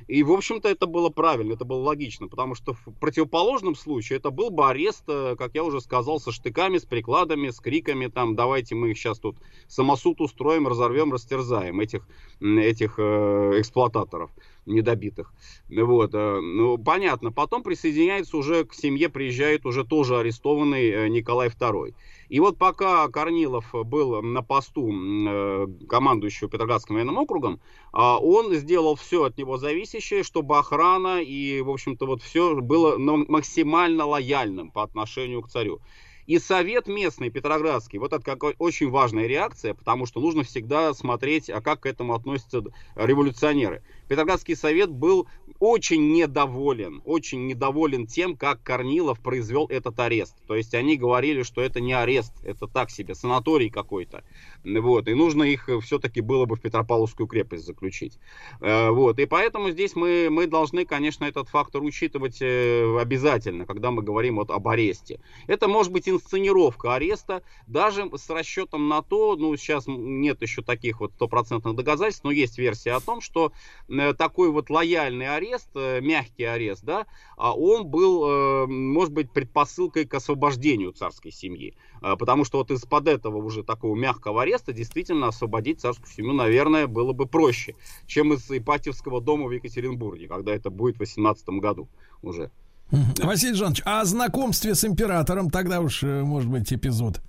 И, 0.07 0.23
в 0.23 0.33
общем-то, 0.33 0.69
это 0.69 0.87
было 0.87 1.11
правильно, 1.11 1.53
это 1.53 1.65
было 1.65 1.83
логично, 1.83 2.29
потому 2.29 2.55
что 2.55 2.73
в 2.73 2.93
противоположном 2.99 3.75
случае 3.75 4.19
это 4.19 4.31
был 4.31 4.51
бы 4.51 4.69
арест, 4.69 5.05
э, 5.09 5.35
как 5.37 5.55
я 5.55 5.65
уже 5.65 5.81
сказал, 5.81 6.21
со 6.21 6.31
штыками, 6.33 6.79
с 6.79 6.85
прикладами, 6.85 7.51
с 7.51 7.59
криками, 7.61 8.07
там, 8.07 8.35
давайте 8.35 8.75
мы 8.75 8.93
их 8.93 8.99
сейчас 8.99 9.19
тут 9.19 9.37
самосуд 9.67 10.21
устроим, 10.21 10.69
разорвем, 10.69 11.13
растерзаем 11.13 11.81
этих, 11.81 12.07
этих 12.41 12.95
э, 12.99 13.61
эксплуататоров 13.61 14.31
недобитых. 14.65 15.33
Вот, 15.69 16.15
э, 16.15 16.41
ну, 16.41 16.79
понятно. 16.79 17.33
Потом 17.33 17.63
присоединяется 17.63 18.37
уже 18.39 18.65
к 18.65 18.75
семье, 18.75 19.11
приезжает 19.11 19.67
уже 19.67 19.85
тоже 19.85 20.17
арестованный 20.17 21.11
Николай 21.11 21.49
II. 21.49 21.95
И 22.29 22.41
вот 22.41 22.59
пока 22.59 23.09
Корнилов 23.09 23.73
был 23.73 24.23
на 24.23 24.43
посту 24.43 24.91
э, 24.91 25.67
командующего 25.89 26.51
Петроградским 26.51 26.97
военным 26.97 27.19
округом, 27.19 27.61
а, 27.93 28.19
он 28.19 28.55
сделал 28.55 28.97
все 28.97 29.25
от 29.25 29.39
него 29.39 29.57
зависящее, 29.57 30.23
чтобы 30.23 30.59
охрана 30.59 31.23
и, 31.23 31.61
в 31.63 31.71
общем-то, 31.71 32.07
вот 32.07 32.23
все 32.23 32.55
было 32.61 32.99
максимально 32.99 34.05
лояльным 34.05 34.71
по 34.71 34.83
отношению 34.83 35.43
к 35.43 35.49
царю. 35.49 35.81
И 36.27 36.39
совет 36.39 36.89
местный, 36.89 37.31
Петроградский, 37.31 37.99
вот 37.99 38.13
это 38.13 38.23
как 38.23 38.45
очень 38.59 38.91
важная 38.91 39.27
реакция, 39.27 39.73
потому 39.73 40.05
что 40.05 40.21
нужно 40.21 40.43
всегда 40.43 40.93
смотреть, 40.93 41.49
а 41.49 41.63
как 41.63 41.81
к 41.81 41.87
этому 41.87 42.13
относятся 42.13 42.63
революционеры. 42.97 43.83
Петроградский 44.09 44.57
совет 44.57 44.91
был 44.91 45.29
очень 45.61 46.13
недоволен, 46.13 47.03
очень 47.05 47.47
недоволен 47.47 48.07
тем, 48.07 48.37
как 48.37 48.63
Корнилов 48.63 49.21
произвел 49.21 49.67
этот 49.67 49.99
арест. 49.99 50.37
То 50.47 50.55
есть 50.55 50.75
они 50.75 50.97
говорили, 50.97 51.43
что 51.43 51.61
это 51.61 51.81
не 51.81 51.93
арест, 51.93 52.33
это 52.45 52.67
так 52.67 52.91
себе, 52.91 53.15
санаторий 53.15 53.71
какой-то. 53.71 54.25
Вот, 54.65 55.09
и 55.09 55.15
нужно 55.15 55.45
их 55.45 55.69
все-таки 55.83 56.21
было 56.21 56.45
бы 56.47 56.57
в 56.57 56.61
Петропавловскую 56.61 57.27
крепость 57.27 57.65
заключить. 57.65 58.19
Э, 58.61 58.91
вот, 58.91 59.19
и 59.19 59.27
поэтому 59.27 59.71
здесь 59.71 59.97
мы, 59.97 60.29
мы 60.31 60.47
должны, 60.47 60.85
конечно, 60.85 61.25
этот 61.25 61.49
фактор 61.49 61.83
учитывать 61.83 62.39
э, 62.41 62.99
обязательно, 63.01 63.67
когда 63.67 63.91
мы 63.91 64.03
говорим 64.03 64.37
вот 64.37 64.51
об 64.51 64.69
аресте. 64.69 65.21
Это 65.47 65.69
может 65.69 65.93
быть 65.93 66.09
инсценировка 66.09 66.95
ареста, 66.95 67.43
даже 67.67 68.09
с 68.17 68.31
расчетом 68.31 68.89
на 68.89 69.03
то, 69.03 69.37
ну, 69.37 69.57
сейчас 69.57 69.85
нет 69.87 70.41
еще 70.43 70.63
таких 70.63 71.01
вот 71.01 71.13
стопроцентных 71.13 71.75
доказательств, 71.75 72.25
но 72.25 72.31
есть 72.31 72.59
версия 72.59 72.93
о 72.93 73.01
том, 73.01 73.21
что 73.21 73.53
э, 73.89 73.98
такой 74.17 74.51
вот 74.51 74.71
лояльный 74.71 75.29
арест, 75.29 75.69
мягкий 75.75 76.45
арест, 76.45 76.85
да, 76.85 77.07
а 77.37 77.53
он 77.55 77.87
был, 77.87 78.67
может 78.67 79.13
быть, 79.13 79.31
предпосылкой 79.31 80.05
к 80.05 80.15
освобождению 80.15 80.93
царской 80.93 81.31
семьи. 81.31 81.75
Потому 82.01 82.45
что 82.45 82.59
вот 82.59 82.71
из-под 82.71 83.09
этого 83.09 83.37
уже 83.39 83.63
такого 83.63 83.97
мягкого 83.97 84.43
ареста 84.43 84.73
действительно 84.73 85.29
освободить 85.29 85.81
царскую 85.81 86.13
семью, 86.13 86.33
наверное, 86.33 86.87
было 86.87 87.13
бы 87.13 87.27
проще, 87.27 87.75
чем 88.07 88.33
из 88.33 88.51
Ипатьевского 88.51 89.21
дома 89.21 89.47
в 89.47 89.53
Екатеринбурге, 89.53 90.29
когда 90.29 90.55
это 90.55 90.71
будет 90.71 90.97
в 90.97 91.01
18 91.01 91.49
году 91.61 91.89
уже. 92.23 92.51
Василий 92.91 93.55
Жанович, 93.55 93.83
а 93.85 94.01
о 94.01 94.05
знакомстве 94.05 94.75
с 94.75 94.85
императором 94.85 95.51
тогда 95.51 95.81
уж, 95.81 96.03
э, 96.03 96.23
может 96.23 96.51
быть, 96.51 96.73
эпизод? 96.73 97.21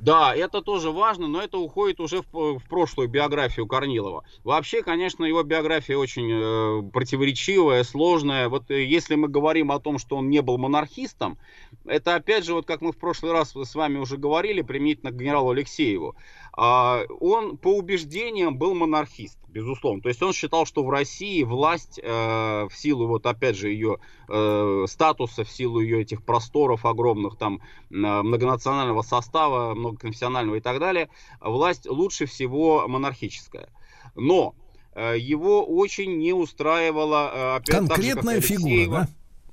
Да, 0.00 0.34
это 0.34 0.62
тоже 0.62 0.90
важно, 0.90 1.28
но 1.28 1.42
это 1.42 1.58
уходит 1.58 2.00
уже 2.00 2.22
в, 2.32 2.58
в 2.58 2.68
прошлую 2.68 3.08
биографию 3.08 3.66
Корнилова. 3.66 4.24
Вообще, 4.44 4.82
конечно, 4.82 5.26
его 5.26 5.42
биография 5.42 5.98
очень 5.98 6.30
э, 6.32 6.90
противоречивая, 6.90 7.84
сложная. 7.84 8.48
Вот 8.48 8.70
э, 8.70 8.82
если 8.86 9.14
мы 9.14 9.28
говорим 9.28 9.70
о 9.70 9.78
том, 9.78 9.98
что 9.98 10.16
он 10.16 10.30
не 10.30 10.40
был 10.40 10.56
монархистом, 10.56 11.36
это 11.84 12.14
опять 12.14 12.46
же, 12.46 12.54
вот 12.54 12.66
как 12.66 12.80
мы 12.80 12.92
в 12.92 12.96
прошлый 12.96 13.32
раз 13.32 13.54
с 13.54 13.74
вами 13.74 13.98
уже 13.98 14.16
говорили, 14.16 14.62
применительно 14.62 15.10
к 15.10 15.16
генералу 15.16 15.50
Алексееву, 15.50 16.16
э, 16.16 16.39
он 16.56 17.56
по 17.56 17.76
убеждениям 17.76 18.56
был 18.58 18.74
монархист 18.74 19.40
безусловно. 19.50 20.00
То 20.00 20.08
есть 20.08 20.22
он 20.22 20.32
считал, 20.32 20.64
что 20.64 20.84
в 20.84 20.90
России 20.90 21.42
власть 21.42 22.00
э, 22.02 22.08
в 22.08 22.70
силу 22.72 23.06
вот 23.06 23.26
опять 23.26 23.56
же 23.56 23.70
ее 23.70 23.98
э, 24.28 24.84
статуса, 24.88 25.44
в 25.44 25.50
силу 25.50 25.80
ее 25.80 26.00
этих 26.00 26.22
просторов 26.22 26.86
огромных 26.86 27.36
там 27.36 27.60
многонационального 27.90 29.02
состава, 29.02 29.74
многоконфессионального 29.74 30.56
и 30.56 30.60
так 30.60 30.78
далее, 30.78 31.08
власть 31.40 31.88
лучше 31.88 32.26
всего 32.26 32.86
монархическая. 32.88 33.68
Но 34.14 34.54
э, 34.94 35.16
его 35.18 35.64
очень 35.64 36.18
не 36.18 36.32
устраивала 36.32 37.56
опять 37.56 37.76
конкретная 37.76 38.40
так 38.40 38.44
же, 38.44 38.54
фигура, 38.54 39.00
да? 39.00 39.08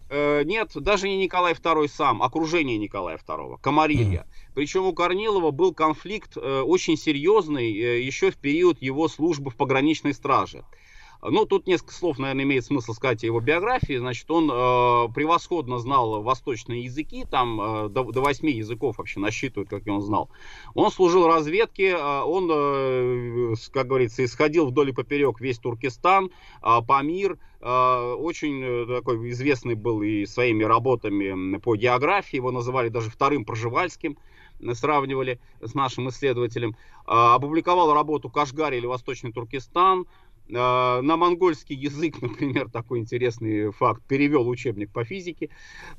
Э, 0.09 0.43
нет, 0.43 0.71
даже 0.75 1.09
не 1.09 1.17
Николай 1.17 1.53
II 1.53 1.87
сам, 1.87 2.23
окружение 2.23 2.77
Николая 2.77 3.17
II, 3.17 3.57
Комарилья. 3.61 4.21
Mm. 4.21 4.53
Причем 4.53 4.85
у 4.85 4.93
Корнилова 4.93 5.51
был 5.51 5.73
конфликт 5.73 6.37
э, 6.37 6.61
очень 6.61 6.97
серьезный 6.97 7.75
э, 7.75 8.01
еще 8.01 8.31
в 8.31 8.37
период 8.37 8.81
его 8.81 9.07
службы 9.09 9.51
в 9.51 9.55
пограничной 9.55 10.13
страже. 10.13 10.63
Ну, 11.21 11.45
тут 11.45 11.67
несколько 11.67 11.93
слов, 11.93 12.19
наверное, 12.19 12.43
имеет 12.43 12.65
смысл 12.65 12.93
сказать 12.93 13.23
о 13.23 13.27
его 13.27 13.39
биографии. 13.39 13.97
Значит, 13.97 14.29
он 14.29 14.49
э, 14.51 15.13
превосходно 15.13 15.79
знал 15.79 16.21
восточные 16.21 16.83
языки, 16.83 17.25
там 17.29 17.59
э, 17.59 17.89
до, 17.89 18.03
до 18.03 18.21
8 18.21 18.47
языков 18.49 18.97
вообще 18.97 19.19
насчитывают, 19.19 19.69
как 19.69 19.87
он 19.87 20.01
знал. 20.01 20.29
Он 20.75 20.91
служил 20.91 21.27
разведке, 21.27 21.89
э, 21.89 22.21
он, 22.21 22.49
э, 22.51 23.53
как 23.73 23.87
говорится, 23.87 24.23
исходил 24.23 24.67
вдоль 24.67 24.89
и 24.89 24.93
поперек 24.93 25.41
весь 25.41 25.57
Туркестан, 25.57 26.29
э, 26.61 26.81
Памир, 26.87 27.39
э, 27.61 28.13
очень 28.19 28.61
э, 28.63 28.85
такой 28.85 29.31
известный 29.31 29.75
был 29.75 30.03
и 30.03 30.25
своими 30.27 30.63
работами 30.63 31.57
по 31.57 31.75
географии, 31.75 32.35
его 32.35 32.51
называли 32.51 32.89
даже 32.89 33.09
вторым 33.09 33.43
Проживальским 33.43 34.17
сравнивали 34.73 35.39
с 35.61 35.73
нашим 35.73 36.09
исследователем, 36.09 36.75
а, 37.05 37.35
опубликовал 37.35 37.93
работу 37.93 38.29
«Кашгар» 38.29 38.73
или 38.73 38.85
«Восточный 38.85 39.31
Туркестан», 39.31 40.01
а, 40.01 40.26
на 40.49 41.17
монгольский 41.17 41.75
язык, 41.75 42.15
например, 42.21 42.69
такой 42.69 42.99
интересный 42.99 43.71
факт, 43.71 44.01
перевел 44.07 44.47
учебник 44.47 44.91
по 44.91 45.03
физике. 45.03 45.49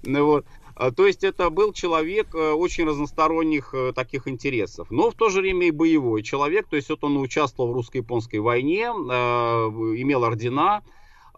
Вот. 0.03 0.47
А, 0.75 0.93
то 0.93 1.07
есть 1.07 1.25
это 1.25 1.51
был 1.51 1.73
человек 1.73 2.35
э, 2.35 2.53
очень 2.53 2.85
разносторонних 2.85 3.75
э, 3.75 3.93
таких 3.93 4.29
интересов, 4.29 4.91
но 4.93 5.11
в 5.11 5.15
то 5.15 5.29
же 5.29 5.41
время 5.41 5.67
и 5.67 5.71
боевой 5.73 6.23
человек. 6.23 6.69
То 6.69 6.77
есть 6.77 6.89
вот 6.89 7.03
он 7.03 7.17
участвовал 7.17 7.73
в 7.73 7.75
русско-японской 7.75 8.37
войне, 8.37 8.85
имел 8.85 10.23
ордена, 10.23 10.83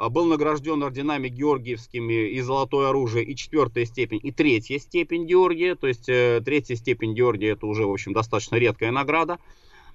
а, 0.00 0.08
был 0.08 0.24
награжден 0.24 0.82
орденами 0.82 1.28
Георгиевскими 1.28 2.30
и 2.30 2.40
золотое 2.40 2.88
оружие, 2.88 3.22
и 3.22 3.36
четвертая 3.36 3.84
степень, 3.84 4.20
и 4.22 4.32
третья 4.32 4.78
степень 4.78 5.26
Георгия. 5.26 5.74
То 5.74 5.88
есть 5.88 6.08
э, 6.08 6.40
третья 6.42 6.74
степень 6.74 7.12
Георгия 7.12 7.50
это 7.50 7.66
уже, 7.66 7.84
в 7.84 7.92
общем, 7.92 8.14
достаточно 8.14 8.56
редкая 8.56 8.92
награда. 8.92 9.38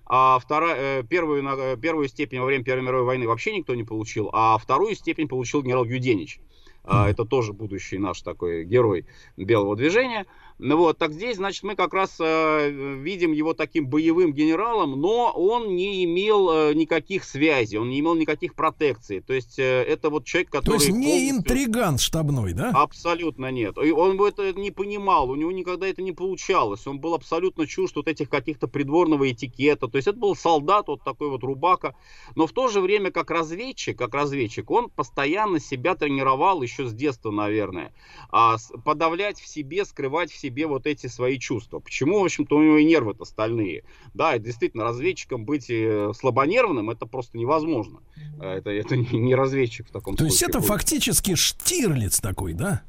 А 0.07 0.37
вторая, 0.39 0.99
э, 0.99 1.03
первую, 1.03 1.77
первую 1.77 2.07
степень 2.07 2.39
во 2.39 2.45
время 2.45 2.63
Первой 2.63 2.83
мировой 2.83 3.05
войны 3.05 3.27
вообще 3.27 3.57
никто 3.57 3.73
не 3.73 3.83
получил, 3.83 4.29
а 4.33 4.57
вторую 4.57 4.95
степень 4.95 5.27
получил 5.27 5.63
генерал 5.63 5.85
Юденич. 5.85 6.39
А, 6.87 7.09
это 7.09 7.25
тоже 7.25 7.53
будущий 7.53 7.97
наш 7.97 8.21
такой 8.21 8.63
герой 8.63 9.05
белого 9.37 9.75
движения. 9.75 10.25
Ну 10.57 10.77
вот, 10.77 10.97
так 10.97 11.11
здесь, 11.11 11.35
значит, 11.35 11.63
мы 11.63 11.75
как 11.75 11.93
раз 11.93 12.15
э, 12.17 12.69
видим 12.69 13.33
его 13.33 13.53
таким 13.53 13.87
боевым 13.87 14.31
генералом, 14.31 15.01
но 15.01 15.33
он 15.35 15.75
не 15.75 16.05
имел 16.05 16.49
э, 16.49 16.73
никаких 16.73 17.25
связей, 17.25 17.77
он 17.77 17.89
не 17.89 17.99
имел 17.99 18.15
никаких 18.15 18.55
протекций. 18.55 19.19
То 19.19 19.33
есть 19.33 19.59
э, 19.59 19.83
это 19.83 20.09
вот 20.09 20.23
человек, 20.23 20.49
который... 20.49 20.77
То 20.77 20.85
есть 20.85 20.95
не 20.95 21.07
полностью... 21.07 21.35
интриган 21.35 21.97
штабной, 21.97 22.53
да? 22.53 22.69
Абсолютно 22.69 23.51
нет. 23.51 23.77
И 23.83 23.91
он 23.91 24.15
бы 24.15 24.29
это 24.29 24.53
не 24.53 24.71
понимал, 24.71 25.29
у 25.29 25.35
него 25.35 25.51
никогда 25.51 25.87
это 25.87 26.01
не 26.01 26.13
получалось. 26.13 26.87
Он 26.87 26.99
был 26.99 27.15
абсолютно 27.15 27.67
чужд 27.67 27.97
вот 27.97 28.07
этих 28.07 28.29
каких-то 28.29 28.67
придворного 28.67 29.29
этикета. 29.29 29.89
То 29.89 29.97
есть 29.97 30.07
это 30.07 30.17
был 30.17 30.37
солдат, 30.37 30.87
вот 30.87 31.03
такой 31.03 31.29
вот 31.29 31.43
рубака. 31.43 31.95
Но 32.35 32.47
в 32.47 32.53
то 32.53 32.69
же 32.69 32.79
время, 32.79 33.11
как 33.11 33.29
разведчик, 33.29 33.97
как 33.97 34.13
разведчик, 34.13 34.71
он 34.71 34.89
постоянно 34.89 35.59
себя 35.59 35.95
тренировал 35.95 36.61
еще 36.61 36.87
с 36.87 36.93
детства, 36.93 37.31
наверное. 37.31 37.91
А 38.29 38.55
подавлять 38.85 39.41
в 39.41 39.47
себе, 39.47 39.83
скрывать 39.83 40.31
в 40.31 40.37
себе 40.37 40.44
себе 40.45 40.67
вот 40.67 40.85
эти 40.85 41.07
свои 41.07 41.39
чувства. 41.39 41.79
Почему, 41.79 42.19
в 42.19 42.23
общем-то, 42.23 42.57
у 42.57 42.63
него 42.63 42.77
и 42.77 42.85
нервы-то 42.85 43.25
стальные. 43.25 43.83
Да, 44.13 44.35
и 44.35 44.39
действительно, 44.39 44.83
разведчиком 44.83 45.45
быть 45.45 45.69
э, 45.69 46.11
слабонервным, 46.15 46.89
это 46.89 47.05
просто 47.05 47.37
невозможно. 47.37 47.99
Это, 48.39 48.69
это 48.69 48.95
не 48.97 49.35
разведчик 49.35 49.87
в 49.87 49.91
таком 49.91 50.15
То 50.15 50.23
случае. 50.23 50.29
То 50.29 50.33
есть 50.33 50.43
это 50.43 50.59
будет. 50.59 50.67
фактически 50.67 51.35
Штирлиц 51.35 52.19
такой, 52.19 52.53
да? 52.53 52.83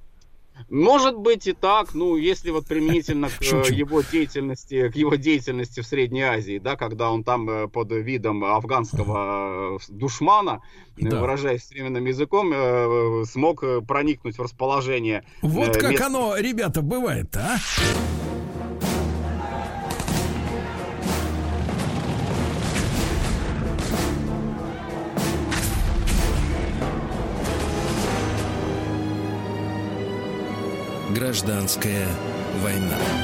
Может 0.69 1.17
быть 1.17 1.47
и 1.47 1.53
так, 1.53 1.95
ну, 1.95 2.17
если 2.17 2.51
вот 2.51 2.67
применительно 2.67 3.29
к 3.29 3.43
Шучу. 3.43 3.73
его 3.73 4.03
деятельности, 4.03 4.89
к 4.91 4.97
его 4.97 5.15
деятельности 5.15 5.81
в 5.81 5.87
Средней 5.87 6.23
Азии, 6.23 6.59
да, 6.59 6.77
когда 6.77 7.11
он 7.11 7.25
там 7.25 7.49
э, 7.49 7.69
под 7.69 7.93
видом 7.93 8.45
афганского 8.45 9.79
душмана, 9.89 10.63
да. 10.97 11.21
выражаясь 11.21 11.65
современным 11.65 12.05
языком, 12.07 13.27
смог 13.27 13.63
проникнуть 13.87 14.39
в 14.39 14.43
расположение. 14.43 15.25
Вот 15.43 15.77
как 15.77 15.93
мест... 15.93 16.03
оно, 16.03 16.37
ребята, 16.37 16.83
бывает, 16.83 17.37
а? 17.37 17.59
Гражданская 31.27 32.07
война. 32.63 33.16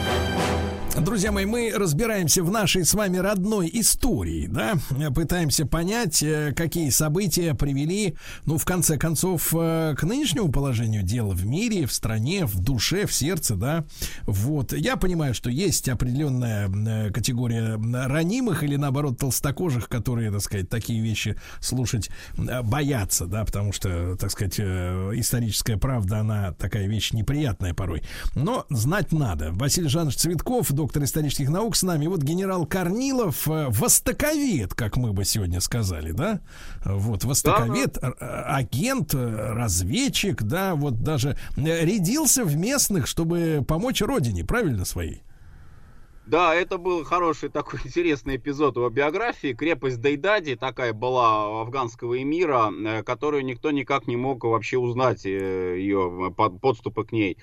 Друзья 1.05 1.33
мои, 1.33 1.47
мы 1.47 1.73
разбираемся 1.75 2.45
в 2.45 2.51
нашей 2.53 2.85
с 2.85 2.95
вами 2.95 3.17
родной 3.17 3.69
истории, 3.73 4.47
да, 4.47 4.75
пытаемся 5.13 5.67
понять, 5.67 6.23
э, 6.23 6.53
какие 6.57 6.91
события 6.91 7.55
привели, 7.55 8.15
ну, 8.45 8.57
в 8.57 8.65
конце 8.65 8.97
концов, 8.97 9.53
э, 9.53 9.97
к 9.99 10.05
нынешнему 10.05 10.53
положению 10.53 11.03
дела 11.03 11.33
в 11.35 11.45
мире, 11.45 11.87
в 11.87 11.93
стране, 11.93 12.47
в 12.47 12.61
душе, 12.61 13.07
в 13.07 13.13
сердце, 13.13 13.57
да. 13.57 13.85
Вот, 14.23 14.73
я 14.73 14.97
понимаю, 14.97 15.35
что 15.35 15.51
есть 15.51 15.89
определенная 15.89 16.69
э, 16.69 17.11
категория 17.11 17.81
ранимых 18.07 18.63
или, 18.63 18.77
наоборот, 18.77 19.19
толстокожих, 19.19 19.89
которые, 19.89 20.31
так 20.31 20.41
сказать, 20.41 20.69
такие 20.69 21.03
вещи 21.03 21.37
слушать 21.61 22.11
боятся, 22.63 23.27
да, 23.27 23.45
потому 23.45 23.73
что, 23.73 24.17
так 24.17 24.31
сказать, 24.31 24.61
историческая 24.61 25.77
правда, 25.77 26.21
она 26.21 26.53
такая 26.53 26.87
вещь 26.87 27.13
неприятная 27.13 27.75
порой. 27.75 28.05
Но 28.37 28.67
знать 28.71 29.11
надо. 29.11 29.51
Василий 29.51 29.89
Жанович 29.89 30.17
Цветков, 30.17 30.71
доктор 30.71 30.92
исторических 31.01 31.49
наук 31.49 31.77
с 31.77 31.83
нами. 31.83 32.07
Вот 32.07 32.23
генерал 32.23 32.67
Корнилов, 32.67 33.49
э, 33.49 33.69
востоковед, 33.71 34.75
как 34.75 34.97
мы 34.97 35.13
бы 35.13 35.25
сегодня 35.25 35.61
сказали, 35.61 36.13
да? 36.13 36.41
Вот, 36.85 37.25
востоковед, 37.25 37.99
да, 38.01 38.45
агент, 38.57 39.15
э, 39.15 39.53
разведчик, 39.53 40.43
да, 40.43 40.75
вот 40.75 41.03
даже 41.03 41.37
э, 41.57 41.85
рядился 41.85 42.45
в 42.45 42.57
местных, 42.57 43.07
чтобы 43.07 43.65
помочь 43.67 44.03
родине, 44.03 44.45
правильно, 44.45 44.85
своей? 44.85 45.23
Да, 46.33 46.55
это 46.55 46.79
был 46.79 47.05
хороший 47.05 47.51
такой 47.51 47.81
интересный 47.85 48.37
эпизод 48.37 48.77
его 48.77 48.89
биографии. 48.89 49.53
Крепость 49.53 50.01
Дейдади 50.01 50.57
такая 50.57 50.95
была 50.95 51.61
афганского 51.61 52.23
эмира, 52.23 52.73
э, 52.73 53.03
которую 53.03 53.45
никто 53.45 53.71
никак 53.71 54.07
не 54.07 54.17
мог 54.17 54.43
вообще 54.43 54.79
узнать 54.79 55.27
э, 55.27 55.77
ее 55.79 56.35
подступы 56.35 57.05
к 57.05 57.13
ней. 57.13 57.37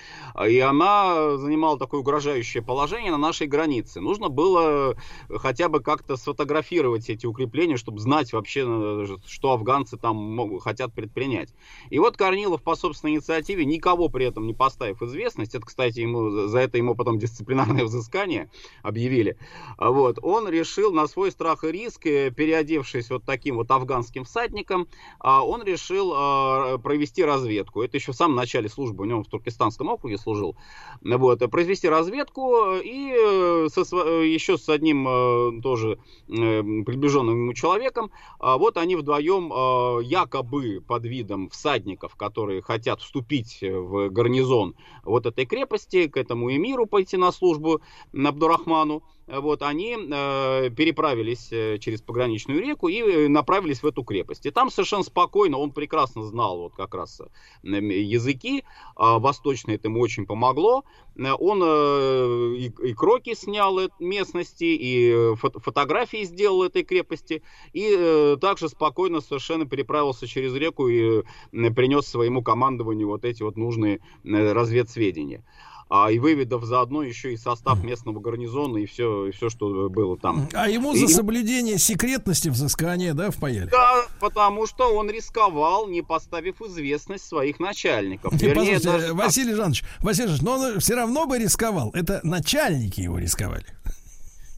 И 0.43 0.57
она 0.57 1.37
занимала 1.37 1.77
такое 1.77 1.99
угрожающее 1.99 2.63
положение 2.63 3.11
на 3.11 3.19
нашей 3.19 3.45
границе. 3.45 4.01
Нужно 4.01 4.29
было 4.29 4.97
хотя 5.29 5.69
бы 5.69 5.81
как-то 5.81 6.17
сфотографировать 6.17 7.11
эти 7.11 7.27
укрепления, 7.27 7.77
чтобы 7.77 7.99
знать 7.99 8.33
вообще, 8.33 8.65
э, 8.65 9.05
что 9.27 9.51
афганцы 9.51 9.97
там 9.97 10.15
могут, 10.15 10.63
хотят 10.63 10.95
предпринять. 10.95 11.53
И 11.91 11.99
вот 11.99 12.17
Корнилов 12.17 12.63
по 12.63 12.73
собственной 12.73 13.13
инициативе, 13.13 13.65
никого 13.65 14.09
при 14.09 14.25
этом 14.25 14.47
не 14.47 14.55
поставив 14.55 15.03
известность, 15.03 15.53
это, 15.53 15.63
кстати, 15.67 15.99
ему, 15.99 16.47
за 16.47 16.57
это 16.57 16.79
ему 16.79 16.95
потом 16.95 17.19
дисциплинарное 17.19 17.83
взыскание, 17.83 18.49
объявили. 18.81 19.37
А 19.77 19.91
вот, 19.91 20.19
он 20.21 20.49
решил 20.49 20.91
на 20.91 21.07
свой 21.07 21.31
страх 21.31 21.63
и 21.63 21.71
риск, 21.71 22.05
э, 22.05 22.31
переодевшись 22.31 23.09
вот 23.09 23.23
таким 23.25 23.55
вот 23.55 23.71
афганским 23.71 24.23
всадником, 24.23 24.87
а, 25.19 25.45
он 25.45 25.63
решил 25.63 26.13
а, 26.15 26.77
провести 26.77 27.23
разведку. 27.23 27.81
Это 27.81 27.97
еще 27.97 28.11
в 28.11 28.15
самом 28.15 28.35
начале 28.35 28.69
службы, 28.69 29.03
у 29.03 29.07
него 29.07 29.23
в 29.23 29.27
Туркестанском 29.27 29.89
округе 29.89 30.17
служил. 30.17 30.55
Вот, 31.01 31.39
произвести 31.49 31.87
разведку 31.87 32.75
и 32.75 33.13
э, 33.15 33.67
со, 33.71 33.81
э, 33.81 34.27
еще 34.27 34.57
с 34.57 34.69
одним 34.69 35.61
тоже 35.61 35.99
приближенным 36.27 37.43
ему 37.43 37.53
человеком, 37.53 38.11
вот 38.39 38.77
они 38.77 38.95
вдвоем 38.95 40.01
якобы 40.01 40.81
под 40.85 41.05
видом 41.05 41.49
всадников, 41.49 42.15
которые 42.15 42.61
хотят 42.61 43.01
вступить 43.01 43.59
в 43.61 44.09
гарнизон 44.09 44.75
вот 45.03 45.25
этой 45.25 45.45
крепости, 45.45 46.07
к 46.07 46.17
этому 46.17 46.55
эмиру 46.55 46.85
пойти 46.85 47.17
на 47.17 47.31
службу, 47.31 47.81
Абдурахману, 48.13 48.58
Рахману, 48.59 49.03
вот, 49.27 49.61
они 49.61 49.95
э, 49.95 50.69
переправились 50.71 51.49
э, 51.51 51.77
через 51.77 52.01
пограничную 52.01 52.61
реку 52.61 52.87
и 52.87 52.99
э, 52.99 53.27
направились 53.27 53.83
в 53.83 53.85
эту 53.85 54.03
крепость. 54.03 54.47
И 54.47 54.51
там 54.51 54.71
совершенно 54.71 55.03
спокойно, 55.03 55.57
он 55.57 55.71
прекрасно 55.71 56.23
знал 56.23 56.57
вот 56.57 56.73
как 56.75 56.95
раз 56.95 57.21
э, 57.21 57.67
языки, 57.69 58.59
э, 58.59 58.63
восточные 58.95 59.75
это 59.75 59.87
ему 59.87 59.99
очень 60.01 60.25
помогло. 60.25 60.83
Он 61.15 61.61
э, 61.63 62.55
и, 62.57 62.73
и 62.89 62.93
кроки 62.95 63.35
снял 63.35 63.79
местности, 63.99 64.63
и 64.63 65.35
фото 65.35 65.59
фотографии 65.59 66.23
сделал 66.23 66.63
этой 66.63 66.83
крепости, 66.83 67.43
и 67.71 67.95
э, 67.95 68.37
также 68.41 68.67
спокойно 68.67 69.21
совершенно 69.21 69.65
переправился 69.65 70.25
через 70.25 70.55
реку 70.55 70.87
и 70.87 71.21
э, 71.51 71.71
принес 71.71 72.07
своему 72.07 72.41
командованию 72.41 73.07
вот 73.07 73.25
эти 73.25 73.43
вот 73.43 73.57
нужные 73.57 73.99
разведсведения 74.23 75.43
а, 75.89 76.11
и 76.11 76.19
выведав 76.19 76.63
заодно 76.63 77.01
еще 77.01 77.33
и 77.33 77.37
состав 77.37 77.83
местного 77.83 78.19
гарнизона 78.19 78.77
и 78.77 78.85
все, 78.85 79.27
и 79.27 79.31
все 79.31 79.49
что 79.49 79.89
было 79.89 80.17
там. 80.17 80.47
А 80.53 80.69
ему 80.69 80.95
за 80.95 81.05
и... 81.05 81.07
соблюдение 81.07 81.79
секретности 81.79 82.49
взыскания, 82.49 83.13
да, 83.13 83.31
впаяли? 83.31 83.69
Да, 83.69 84.05
потому 84.19 84.67
что 84.67 84.93
он 84.93 85.09
рисковал, 85.09 85.87
не 85.87 86.03
поставив 86.03 86.61
известность 86.61 87.25
своих 87.25 87.59
начальников. 87.59 88.33
Не, 88.33 88.49
Вернее, 88.49 88.79
даже... 88.79 89.13
Василий 89.13 89.55
Жанович, 89.55 89.83
Василий 89.99 90.27
Жанович, 90.27 90.43
но 90.43 90.51
он 90.53 90.79
все 90.79 90.95
равно 90.95 91.25
бы 91.25 91.39
рисковал. 91.39 91.89
Это 91.93 92.19
начальники 92.23 93.01
его 93.01 93.17
рисковали. 93.17 93.65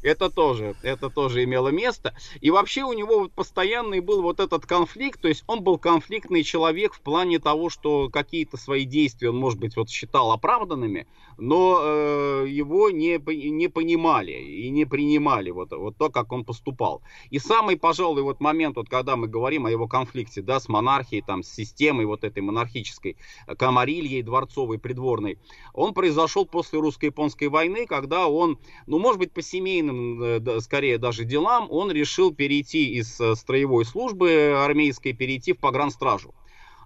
Это 0.01 0.29
тоже, 0.29 0.75
это 0.81 1.09
тоже 1.09 1.43
имело 1.43 1.69
место. 1.69 2.13
И 2.39 2.49
вообще 2.49 2.83
у 2.83 2.93
него 2.93 3.19
вот 3.19 3.33
постоянный 3.33 3.99
был 3.99 4.21
вот 4.21 4.39
этот 4.39 4.65
конфликт, 4.65 5.21
то 5.21 5.27
есть 5.27 5.43
он 5.47 5.63
был 5.63 5.77
конфликтный 5.77 6.43
человек 6.43 6.93
в 6.93 7.01
плане 7.01 7.39
того, 7.39 7.69
что 7.69 8.09
какие-то 8.09 8.57
свои 8.57 8.85
действия 8.85 9.29
он, 9.29 9.37
может 9.37 9.59
быть, 9.59 9.75
вот 9.75 9.89
считал 9.89 10.31
оправданными, 10.31 11.07
но 11.37 11.79
э, 11.81 12.45
его 12.49 12.89
не, 12.89 13.19
не 13.49 13.67
понимали 13.67 14.31
и 14.31 14.69
не 14.69 14.85
принимали 14.85 15.51
вот, 15.51 15.71
вот 15.71 15.97
то, 15.97 16.09
как 16.09 16.31
он 16.31 16.45
поступал. 16.45 17.01
И 17.29 17.39
самый, 17.39 17.77
пожалуй, 17.77 18.23
вот 18.23 18.39
момент, 18.39 18.77
вот 18.77 18.89
когда 18.89 19.15
мы 19.15 19.27
говорим 19.27 19.65
о 19.65 19.71
его 19.71 19.87
конфликте, 19.87 20.41
да, 20.41 20.59
с 20.59 20.67
монархией, 20.67 21.23
там, 21.25 21.43
с 21.43 21.49
системой 21.49 22.05
вот 22.05 22.23
этой 22.23 22.41
монархической, 22.41 23.17
камарильей 23.57 24.23
дворцовой, 24.23 24.79
придворной, 24.79 25.37
он 25.73 25.93
произошел 25.93 26.45
после 26.45 26.79
русско-японской 26.79 27.49
войны, 27.49 27.85
когда 27.85 28.27
он, 28.27 28.57
ну, 28.87 28.99
может 28.99 29.19
быть, 29.19 29.31
по 29.31 29.41
семейным 29.41 29.90
семейным, 29.91 30.47
э, 30.47 30.61
скорее 30.61 30.97
даже 30.97 31.25
делам, 31.25 31.67
он 31.69 31.91
решил 31.91 32.33
перейти 32.33 32.93
из 32.95 33.19
э, 33.19 33.35
строевой 33.35 33.85
службы 33.85 34.55
армейской, 34.63 35.13
перейти 35.13 35.53
в 35.53 35.59
погранстражу. 35.59 36.33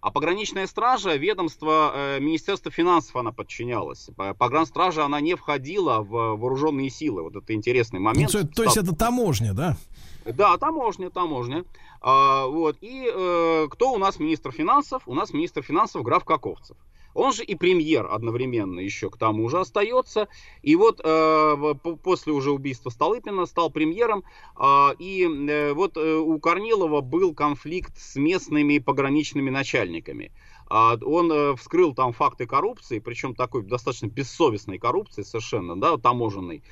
А 0.02 0.12
пограничная 0.12 0.68
стража, 0.68 1.16
ведомство 1.16 1.92
э, 1.96 2.20
Министерства 2.20 2.72
финансов 2.72 3.16
она 3.16 3.32
подчинялась. 3.32 4.10
Погранстража 4.38 5.04
она 5.04 5.20
не 5.20 5.36
входила 5.36 6.02
в 6.02 6.36
вооруженные 6.36 6.92
силы. 6.92 7.24
Вот 7.24 7.36
это 7.36 7.54
интересный 7.54 8.00
момент. 8.00 8.32
Ну, 8.32 8.42
то, 8.42 8.48
то 8.48 8.64
есть 8.64 8.78
это 8.78 8.96
таможня, 8.96 9.54
да? 9.54 9.78
Да, 10.26 10.58
таможня, 10.58 11.10
таможня. 11.10 11.66
А, 12.02 12.46
вот. 12.46 12.78
И 12.82 13.10
э, 13.12 13.68
кто 13.72 13.94
у 13.94 13.98
нас 13.98 14.20
министр 14.20 14.52
финансов? 14.52 15.04
У 15.08 15.16
нас 15.16 15.34
министр 15.34 15.64
финансов 15.64 16.04
граф 16.04 16.24
Каковцев. 16.24 16.78
Он 17.16 17.32
же 17.32 17.44
и 17.44 17.56
премьер 17.56 18.08
одновременно 18.12 18.82
еще 18.82 19.10
к 19.10 19.18
тому 19.18 19.48
же 19.50 19.60
остается. 19.60 20.28
И 20.62 20.76
вот 20.76 21.02
э, 21.04 21.74
после 22.04 22.34
уже 22.34 22.52
убийства 22.52 22.90
Столыпина 22.90 23.46
стал 23.46 23.72
премьером. 23.72 24.24
Э, 24.60 24.90
и 25.00 25.24
э, 25.24 25.74
вот 25.74 25.96
э, 25.96 26.16
у 26.16 26.38
Корнилова 26.40 27.00
был 27.02 27.34
конфликт 27.34 27.98
с 27.98 28.18
местными 28.18 28.80
пограничными 28.80 29.50
начальниками. 29.50 30.34
Э, 30.70 30.98
он 31.02 31.32
э, 31.32 31.56
вскрыл 31.56 31.96
там 31.96 32.12
факты 32.12 32.46
коррупции, 32.46 33.00
причем 33.00 33.34
такой 33.34 33.64
достаточно 33.64 34.08
бессовестной 34.08 34.78
коррупции 34.78 35.24
совершенно, 35.24 35.80
да, 35.80 35.98
таможенной. 35.98 36.64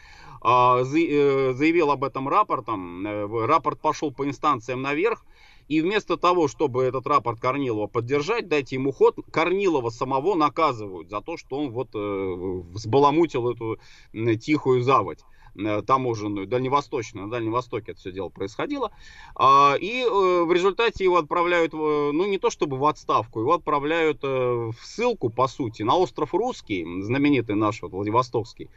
Э, 0.44 0.84
заявил 0.84 1.90
об 1.92 2.04
этом 2.04 2.28
рапортом. 2.28 3.08
Э, 3.08 3.46
рапорт 3.46 3.80
пошел 3.80 4.12
по 4.12 4.28
инстанциям 4.28 4.82
наверх. 4.82 5.24
И 5.68 5.82
вместо 5.82 6.18
того, 6.18 6.48
чтобы 6.48 6.84
этот 6.84 7.08
рапорт 7.08 7.40
Корнилова 7.40 7.88
поддержать, 7.88 8.48
дайте 8.48 8.76
ему 8.76 8.92
ход, 8.92 9.18
Корнилова 9.32 9.90
самого 9.90 10.36
наказывают 10.36 11.10
за 11.10 11.22
то, 11.22 11.38
что 11.38 11.58
он 11.58 11.72
вот 11.72 11.90
э, 11.94 12.34
взбаламутил 12.72 13.50
эту 13.50 13.78
э, 14.14 14.36
тихую 14.36 14.82
заводь 14.84 15.20
э, 15.56 15.82
таможенную, 15.84 16.48
дальневосточную, 16.48 17.26
на 17.26 17.32
Дальнем 17.32 17.54
Востоке 17.54 17.92
это 17.92 18.00
все 18.02 18.12
дело 18.12 18.28
происходило. 18.30 18.92
А, 19.36 19.76
и 19.80 20.02
э, 20.02 20.44
в 20.44 20.52
результате 20.52 21.06
его 21.06 21.18
отправляют, 21.18 21.72
ну 21.74 22.26
не 22.26 22.38
то 22.38 22.50
чтобы 22.50 22.78
в 22.78 22.86
отставку, 22.86 23.40
его 23.40 23.54
отправляют 23.54 24.22
в 24.22 24.76
ссылку, 24.82 25.30
по 25.30 25.48
сути, 25.48 25.84
на 25.84 25.96
остров 25.96 26.34
Русский, 26.34 26.86
знаменитый 27.04 27.56
наш 27.56 27.82
вот, 27.82 27.94
Владивостокский. 27.94 28.70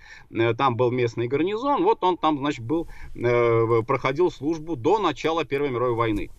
Там 0.56 0.76
был 0.76 0.92
местный 0.92 1.26
гарнизон, 1.26 1.82
вот 1.82 2.04
он 2.04 2.16
там, 2.16 2.38
значит, 2.38 2.64
был, 2.64 2.86
проходил 3.14 4.30
службу 4.30 4.76
до 4.76 4.98
начала 4.98 5.44
Первой 5.44 5.70
мировой 5.70 5.94
войны. 5.94 6.30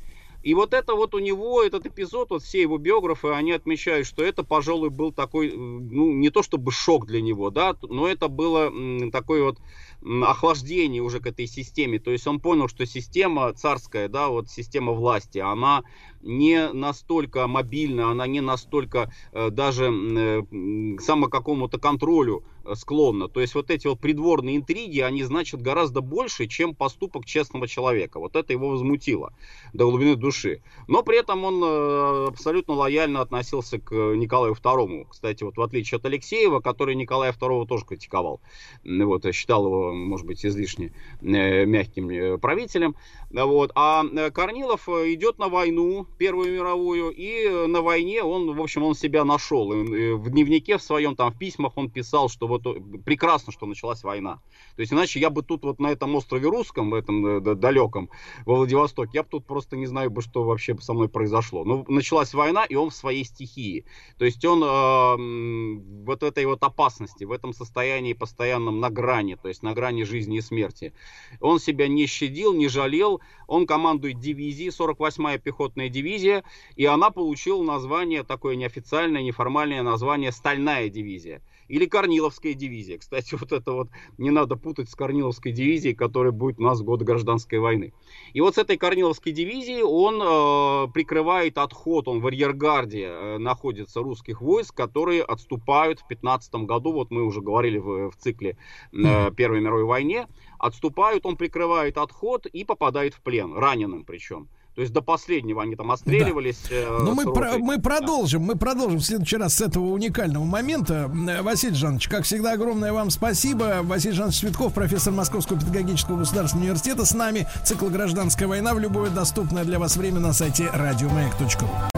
И 0.48 0.54
вот 0.54 0.74
это 0.74 0.96
вот 0.96 1.14
у 1.14 1.20
него, 1.20 1.62
этот 1.62 1.88
эпизод, 1.88 2.30
вот 2.30 2.42
все 2.42 2.62
его 2.62 2.78
биографы, 2.78 3.32
они 3.32 3.52
отмечают, 3.52 4.08
что 4.08 4.24
это, 4.24 4.46
пожалуй, 4.46 4.90
был 4.90 5.12
такой, 5.12 5.52
ну, 5.52 6.14
не 6.14 6.30
то 6.30 6.42
чтобы 6.42 6.72
шок 6.72 7.06
для 7.06 7.22
него, 7.22 7.50
да, 7.50 7.76
но 7.82 8.08
это 8.08 8.30
было 8.30 8.72
такой 9.12 9.42
вот 9.44 9.58
охлаждение 10.02 11.02
уже 11.02 11.20
к 11.20 11.28
этой 11.28 11.48
системе. 11.48 12.00
То 12.00 12.12
есть 12.12 12.26
он 12.28 12.40
понял, 12.40 12.70
что 12.70 12.86
система 12.86 13.52
царская, 13.52 14.08
да, 14.08 14.30
вот 14.30 14.50
система 14.50 14.94
власти, 14.94 15.40
она 15.40 15.84
не 16.22 16.72
настолько 16.72 17.46
мобильна, 17.48 18.12
она 18.12 18.26
не 18.26 18.40
настолько 18.40 19.12
э, 19.34 19.50
даже 19.50 19.92
э, 19.92 20.98
само 21.02 21.28
какому-то 21.28 21.78
контролю 21.78 22.38
э, 22.38 22.57
склонна. 22.76 23.28
То 23.28 23.42
есть 23.42 23.56
вот 23.56 23.70
эти 23.70 23.88
вот 23.88 24.00
придворные 24.00 24.58
интриги, 24.58 25.00
они 25.00 25.24
значат 25.24 25.62
гораздо 25.62 26.02
больше, 26.02 26.48
чем 26.48 26.76
поступок 26.76 27.26
честного 27.26 27.68
человека. 27.68 28.20
Вот 28.20 28.36
это 28.36 28.54
его 28.54 28.70
возмутило 28.70 29.34
до 29.74 29.90
глубины 29.90 30.16
души. 30.16 30.62
Но 30.88 31.04
при 31.04 31.20
этом 31.20 31.44
он 31.44 31.64
э, 31.64 32.28
абсолютно 32.28 32.74
лояльно 32.74 33.22
относился 33.22 33.80
к 33.80 33.94
Николаю 33.94 34.54
II. 34.54 35.08
Кстати, 35.10 35.44
вот 35.44 35.58
в 35.58 35.62
отличие 35.62 35.98
от 35.98 36.06
Алексеева, 36.06 36.60
который 36.60 36.96
Николая 36.96 37.34
II 37.34 37.68
тоже 37.68 37.86
критиковал. 37.86 38.42
Вот, 38.84 39.26
считал 39.34 39.66
его 39.66 39.94
может 39.94 40.26
быть, 40.26 40.46
излишне 40.46 40.92
э, 41.22 41.66
мягким 41.66 42.10
э, 42.10 42.38
правителем. 42.38 42.96
Вот. 43.32 43.72
А 43.76 44.04
э, 44.04 44.32
Корнилов 44.32 44.88
идет 44.88 45.38
на 45.38 45.50
войну, 45.50 46.08
Первую 46.18 46.54
мировую, 46.54 47.12
и 47.12 47.68
на 47.68 47.82
войне 47.82 48.24
он, 48.24 48.56
в 48.56 48.62
общем, 48.62 48.84
он 48.84 48.96
себя 48.96 49.24
нашел. 49.26 49.70
В 49.70 50.30
дневнике 50.30 50.78
в 50.78 50.82
своем, 50.82 51.16
там, 51.16 51.32
в 51.32 51.38
письмах 51.38 51.78
он 51.78 51.90
писал, 51.90 52.30
что 52.30 52.48
вот 52.48 52.57
прекрасно, 52.64 53.52
что 53.52 53.66
началась 53.66 54.04
война. 54.04 54.42
То 54.76 54.82
есть, 54.82 54.94
иначе 54.94 55.20
я 55.20 55.30
бы 55.30 55.44
тут 55.44 55.64
вот 55.64 55.80
на 55.80 55.88
этом 55.88 56.16
острове 56.16 56.48
Русском, 56.48 56.92
в 56.92 56.94
этом 56.94 57.44
далеком, 57.60 58.10
во 58.46 58.56
Владивостоке, 58.56 59.12
я 59.16 59.24
бы 59.24 59.30
тут 59.30 59.46
просто 59.46 59.78
не 59.78 59.86
знаю 59.86 60.10
бы, 60.10 60.22
что 60.22 60.44
вообще 60.44 60.78
со 60.80 60.94
мной 60.94 61.10
произошло. 61.10 61.64
Но 61.64 61.86
началась 61.88 62.34
война, 62.34 62.66
и 62.66 62.76
он 62.76 62.90
в 62.90 62.96
своей 62.96 63.24
стихии. 63.24 63.86
То 64.18 64.26
есть, 64.26 64.44
он 64.46 64.64
э, 64.64 66.04
вот 66.06 66.24
этой 66.24 66.46
вот 66.46 66.64
опасности, 66.64 67.24
в 67.24 67.32
этом 67.32 67.54
состоянии 67.54 68.14
постоянном 68.14 68.80
на 68.80 68.90
грани, 68.90 69.36
то 69.36 69.48
есть 69.48 69.64
на 69.64 69.74
грани 69.74 70.04
жизни 70.04 70.38
и 70.38 70.42
смерти. 70.42 70.94
Он 71.40 71.60
себя 71.60 71.88
не 71.88 72.06
щадил, 72.08 72.54
не 72.54 72.68
жалел. 72.68 73.22
Он 73.48 73.66
командует 73.66 74.20
дивизией, 74.20 74.70
48-я 74.70 75.38
пехотная 75.38 75.90
дивизия, 75.90 76.44
и 76.76 76.86
она 76.86 77.10
получила 77.10 77.64
название, 77.64 78.24
такое 78.24 78.56
неофициальное, 78.56 79.22
неформальное 79.22 79.84
название 79.84 80.32
«Стальная 80.32 80.90
дивизия» 80.90 81.42
или 81.68 81.86
Корниловская 81.86 82.54
дивизия. 82.54 82.98
Кстати, 82.98 83.36
вот 83.40 83.52
это 83.52 83.72
вот 83.72 83.90
не 84.18 84.30
надо 84.30 84.56
путать 84.56 84.90
с 84.90 84.96
Корниловской 84.96 85.52
дивизией, 85.52 85.96
которая 85.96 86.32
будет 86.32 86.60
у 86.60 86.64
нас 86.64 86.80
в 86.80 86.84
год 86.84 87.02
гражданской 87.02 87.60
войны. 87.60 87.94
И 88.34 88.42
вот 88.42 88.56
с 88.56 88.58
этой 88.58 88.78
Корниловской 88.78 89.32
дивизией 89.32 89.84
он 89.84 90.22
э, 90.22 90.92
прикрывает 90.94 91.58
отход, 91.58 92.08
он 92.08 92.20
в 92.20 92.28
арьергарде 92.28 93.04
э, 93.04 93.38
находится 93.38 94.02
русских 94.02 94.42
войск, 94.42 94.76
которые 94.76 95.24
отступают 95.24 96.00
в 96.00 96.08
15 96.08 96.54
году, 96.66 96.94
вот 96.94 97.12
мы 97.12 97.24
уже 97.24 97.42
говорили 97.42 97.78
в, 97.78 98.12
в 98.12 98.16
цикле 98.18 98.58
э, 98.94 99.32
Первой 99.32 99.62
мировой 99.62 99.86
войне, 99.86 100.28
отступают, 100.60 101.26
он 101.26 101.38
прикрывает 101.38 101.98
отход 101.98 102.46
и 102.46 102.64
попадает 102.64 103.14
в 103.14 103.22
плен, 103.22 103.54
раненым 103.54 104.04
причем. 104.04 104.48
То 104.78 104.82
есть 104.82 104.94
до 104.94 105.02
последнего 105.02 105.64
они 105.64 105.76
там 105.76 105.90
отстреливались. 105.90 106.60
Да. 106.70 106.76
Э, 106.76 107.00
Но 107.02 107.16
мы, 107.16 107.34
про, 107.34 107.58
мы 107.58 107.82
продолжим, 107.82 108.44
мы 108.44 108.56
продолжим 108.56 109.00
в 109.00 109.04
следующий 109.04 109.38
раз 109.38 109.56
с 109.56 109.62
этого 109.62 109.86
уникального 109.86 110.44
момента. 110.44 111.12
Э, 111.28 111.42
Василий 111.42 111.74
Жанович, 111.74 112.08
как 112.08 112.26
всегда, 112.26 112.52
огромное 112.52 112.94
вам 112.94 113.10
спасибо. 113.10 113.80
Василий 113.82 114.14
Жанович 114.14 114.42
Цветков, 114.42 114.76
профессор 114.76 115.14
Московского 115.14 115.60
педагогического 115.60 116.18
государственного 116.20 116.66
университета 116.66 117.06
с 117.06 117.16
нами. 117.16 117.48
Цикл 117.66 117.88
«Гражданская 117.88 118.48
война» 118.48 118.76
в 118.76 118.80
любое 118.80 119.10
доступное 119.10 119.64
для 119.64 119.80
вас 119.80 119.98
время 119.98 120.20
на 120.20 120.32
сайте 120.32 120.70
радиомаяк.ру. 120.72 121.97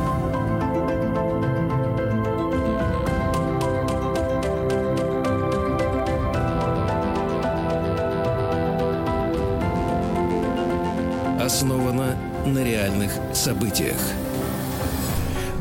на 12.54 12.64
реальных 12.64 13.12
событиях. 13.34 13.98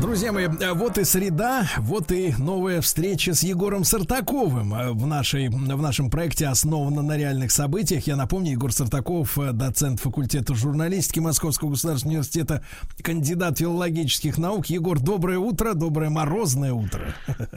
Друзья 0.01 0.31
мои, 0.31 0.47
вот 0.75 0.97
и 0.97 1.05
среда, 1.05 1.69
вот 1.79 2.13
и 2.13 2.33
новая 2.39 2.81
встреча 2.81 3.35
с 3.35 3.43
Егором 3.43 3.83
Сартаковым 3.83 4.97
в, 4.97 5.07
нашей, 5.07 5.49
в 5.49 5.83
нашем 5.83 6.09
проекте 6.09 6.47
«Основано 6.47 7.03
на 7.03 7.17
реальных 7.17 7.51
событиях». 7.51 8.07
Я 8.07 8.15
напомню, 8.15 8.53
Егор 8.53 8.73
Сартаков, 8.73 9.37
доцент 9.55 9.99
факультета 9.99 10.55
журналистики 10.55 11.19
Московского 11.19 11.71
государственного 11.71 12.19
университета, 12.19 12.63
кандидат 13.03 13.59
филологических 13.59 14.39
наук. 14.39 14.67
Егор, 14.67 15.01
доброе 15.01 15.39
утро, 15.39 15.75
доброе 15.75 16.11
морозное 16.11 16.73
утро. 16.73 17.13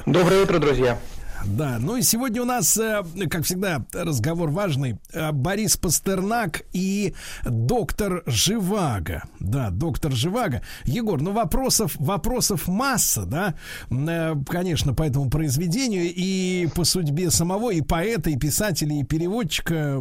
Доброе 0.08 0.44
утро, 0.44 0.58
друзья. 0.58 0.98
Да, 1.46 1.78
ну 1.80 1.98
и 1.98 2.02
сегодня 2.02 2.42
у 2.42 2.46
нас, 2.46 2.78
э, 2.78 3.04
как 3.30 3.44
всегда, 3.44 3.84
разговор 3.94 4.50
важный. 4.50 5.00
Э, 5.14 5.32
Борис 5.32 5.76
Пастернак 5.78 6.64
и 6.72 7.14
доктор 7.44 8.24
Живаго. 8.26 9.24
Да, 9.40 9.70
доктор 9.70 10.12
Живаго. 10.12 10.62
Егор, 10.86 11.22
ну 11.22 11.32
вопросов, 11.32 11.96
вопросов 11.98 12.68
масса, 12.68 13.26
да, 13.26 13.56
э, 13.90 14.36
конечно, 14.48 14.94
по 14.94 15.04
этому 15.04 15.30
произведению 15.30 16.12
и 16.14 16.68
по 16.76 16.84
судьбе 16.84 17.32
самого 17.32 17.72
и 17.72 17.82
поэта, 17.82 18.30
и 18.30 18.38
писателя, 18.38 19.00
и 19.00 19.04
переводчика 19.04 20.00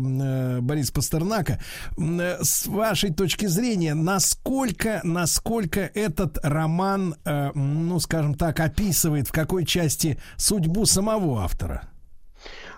Бориса 0.61 0.93
Пастернака. 0.93 1.61
С 1.97 2.67
вашей 2.67 3.13
точки 3.13 3.47
зрения, 3.47 3.95
насколько, 3.95 5.01
насколько 5.05 5.81
этот 5.81 6.39
роман, 6.43 7.15
ну, 7.25 7.99
скажем 8.01 8.35
так, 8.35 8.61
описывает 8.61 9.29
в 9.29 9.33
какой 9.33 9.65
части 9.65 10.19
судьбу 10.37 10.87
самого 10.87 11.30
самого 11.31 11.45
автора? 11.45 11.83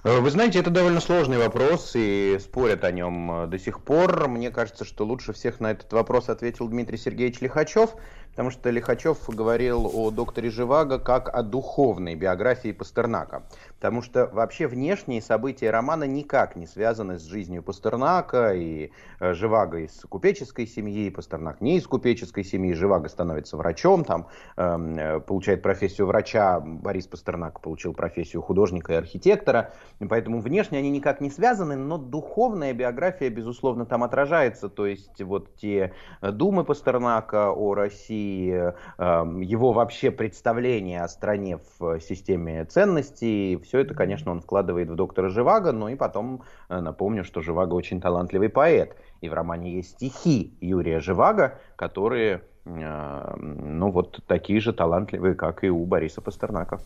Э, 0.05 0.21
вы 0.21 0.31
знаете, 0.31 0.59
это 0.59 0.71
довольно 0.71 1.01
сложный 1.01 1.39
вопрос, 1.39 1.93
и 1.95 2.39
спорят 2.41 2.85
о 2.85 2.93
нем 2.93 3.45
э, 3.45 3.47
до 3.47 3.59
сих 3.59 3.83
пор. 3.83 4.29
Мне 4.29 4.51
кажется, 4.51 4.85
что 4.85 5.05
лучше 5.05 5.33
всех 5.33 5.61
на 5.61 5.71
этот 5.71 5.93
вопрос 5.93 6.29
ответил 6.29 6.69
Дмитрий 6.69 6.99
Сергеевич 6.99 7.41
Лихачев, 7.41 7.95
потому 8.33 8.51
что 8.51 8.71
Лихачев 8.71 9.29
говорил 9.29 9.91
о 9.93 10.11
докторе 10.11 10.51
Живаго 10.51 10.99
как 10.99 11.29
о 11.29 11.43
духовной 11.43 12.15
биографии 12.15 12.73
Пастернака. 12.73 13.43
Потому 13.77 14.01
что 14.01 14.27
вообще 14.27 14.67
внешние 14.67 15.21
события 15.21 15.71
романа 15.71 16.05
никак 16.05 16.57
не 16.57 16.67
связаны 16.67 17.19
с 17.19 17.25
жизнью 17.25 17.63
Пастернака 17.63 18.55
и 18.55 18.91
э, 19.21 19.35
Живаго 19.35 19.79
из 19.79 20.01
купеческой 20.09 20.67
семьи, 20.67 21.11
Пастернак 21.11 21.61
не 21.61 21.77
из 21.77 21.87
купеческой 21.87 22.45
семьи, 22.45 22.73
Живаго 22.73 23.09
становится 23.09 23.57
врачом, 23.57 24.05
там 24.05 24.29
эм, 24.57 24.97
э, 24.97 25.21
получает 25.21 25.63
профессию 25.63 26.07
врача, 26.07 26.61
Борис 26.61 27.07
Пастернак 27.07 27.61
получил 27.61 27.93
профессию 27.93 28.41
художника 28.41 28.95
и 28.95 28.97
архитектора, 28.97 29.73
поэтому 30.09 30.41
внешне 30.41 30.79
они 30.79 30.91
никак 30.91 31.21
не 31.21 31.31
связаны, 31.31 31.77
но 31.77 31.99
духовная 31.99 32.73
биография, 32.73 33.29
безусловно, 33.29 33.85
там 33.85 34.05
отражается, 34.05 34.69
то 34.71 34.87
есть 34.87 35.21
вот 35.21 35.55
те 35.57 35.93
думы 36.23 36.65
Пастернака 36.65 37.51
о 37.51 37.75
России, 37.75 38.22
э, 38.51 38.73
его 38.99 39.73
вообще 39.73 40.11
представление 40.11 41.03
о 41.03 41.09
стране 41.09 41.59
в 41.79 42.01
системе 42.01 42.65
ценностей, 42.65 43.57
все 43.65 43.81
это, 43.81 43.95
конечно, 43.95 44.33
он 44.33 44.41
вкладывает 44.41 44.89
в 44.89 44.95
доктора 44.95 45.29
Живаго, 45.29 45.73
но 45.73 45.89
и 45.89 45.95
потом 45.95 46.43
э, 46.69 46.81
напомню, 46.81 47.25
что 47.25 47.41
Живаго 47.41 47.75
очень 47.75 48.01
талантливый 48.01 48.49
поэт. 48.49 48.97
И 49.21 49.29
в 49.29 49.35
романе 49.35 49.73
есть 49.75 49.91
стихи 49.91 50.57
Юрия 50.61 51.01
Живаго, 51.01 51.59
которые, 51.77 52.43
э, 52.65 53.35
ну 53.37 53.91
вот 53.91 54.21
такие 54.27 54.61
же 54.61 54.73
талантливые, 54.73 55.35
как 55.35 55.65
и 55.65 55.71
у 55.71 55.85
Бориса 55.85 56.21
Пастернака. 56.21 56.81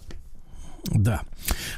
Да, 0.84 1.22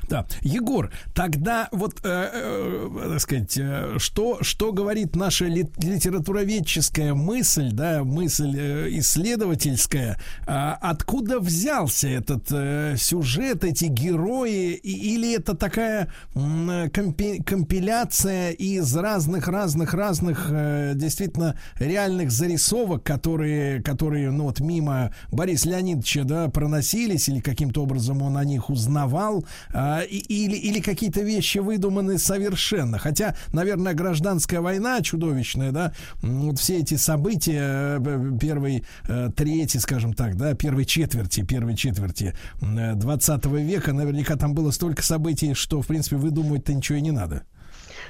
да. 0.08 0.26
Егор, 0.42 0.90
тогда 1.14 1.68
вот, 1.72 2.00
э, 2.04 2.30
э, 2.32 3.08
так 3.10 3.20
сказать, 3.20 3.58
э, 3.58 3.96
что, 3.98 4.38
что 4.42 4.72
говорит 4.72 5.16
наша 5.16 5.46
литературоведческая 5.46 7.14
мысль, 7.14 7.70
да, 7.72 8.04
мысль 8.04 8.54
э, 8.58 8.88
исследовательская, 8.98 10.18
э, 10.46 10.52
откуда 10.80 11.40
взялся 11.40 12.08
этот 12.08 12.46
э, 12.50 12.96
сюжет, 12.98 13.64
эти 13.64 13.86
герои, 13.86 14.74
и, 14.74 15.14
или 15.14 15.34
это 15.34 15.54
такая 15.54 16.12
э, 16.34 16.88
компи, 16.90 17.42
компиляция 17.42 18.50
из 18.50 18.94
разных-разных-разных 18.94 20.48
э, 20.50 20.92
действительно 20.94 21.58
реальных 21.78 22.30
зарисовок, 22.30 23.02
которые, 23.02 23.82
которые, 23.82 24.30
ну 24.30 24.44
вот 24.44 24.60
мимо 24.60 25.12
Бориса 25.30 25.68
Леонидовича, 25.70 26.24
да, 26.24 26.48
проносились, 26.48 27.28
или 27.28 27.40
каким-то 27.40 27.82
образом 27.82 28.22
он 28.22 28.36
о 28.36 28.44
них 28.44 28.70
узнал, 28.70 28.97
узнавал, 28.98 29.44
а, 29.72 30.00
или, 30.02 30.56
или 30.56 30.80
какие-то 30.80 31.20
вещи 31.20 31.58
выдуманы 31.58 32.18
совершенно. 32.18 32.98
Хотя, 32.98 33.34
наверное, 33.52 33.94
гражданская 33.94 34.60
война 34.60 35.00
чудовищная, 35.02 35.72
да, 35.72 35.92
вот 36.22 36.58
все 36.58 36.78
эти 36.78 36.94
события 36.94 38.00
э, 38.00 38.38
первой 38.40 38.84
э, 39.08 39.30
трети, 39.34 39.78
скажем 39.78 40.12
так, 40.14 40.36
да, 40.36 40.54
первой 40.54 40.84
четверти, 40.84 41.42
первой 41.42 41.76
четверти 41.76 42.34
20 42.60 43.46
э, 43.46 43.48
века, 43.62 43.92
наверняка 43.92 44.36
там 44.36 44.54
было 44.54 44.70
столько 44.70 45.02
событий, 45.02 45.54
что, 45.54 45.82
в 45.82 45.86
принципе, 45.86 46.16
выдумывать-то 46.16 46.74
ничего 46.74 46.98
и 46.98 47.02
не 47.02 47.12
надо. 47.12 47.42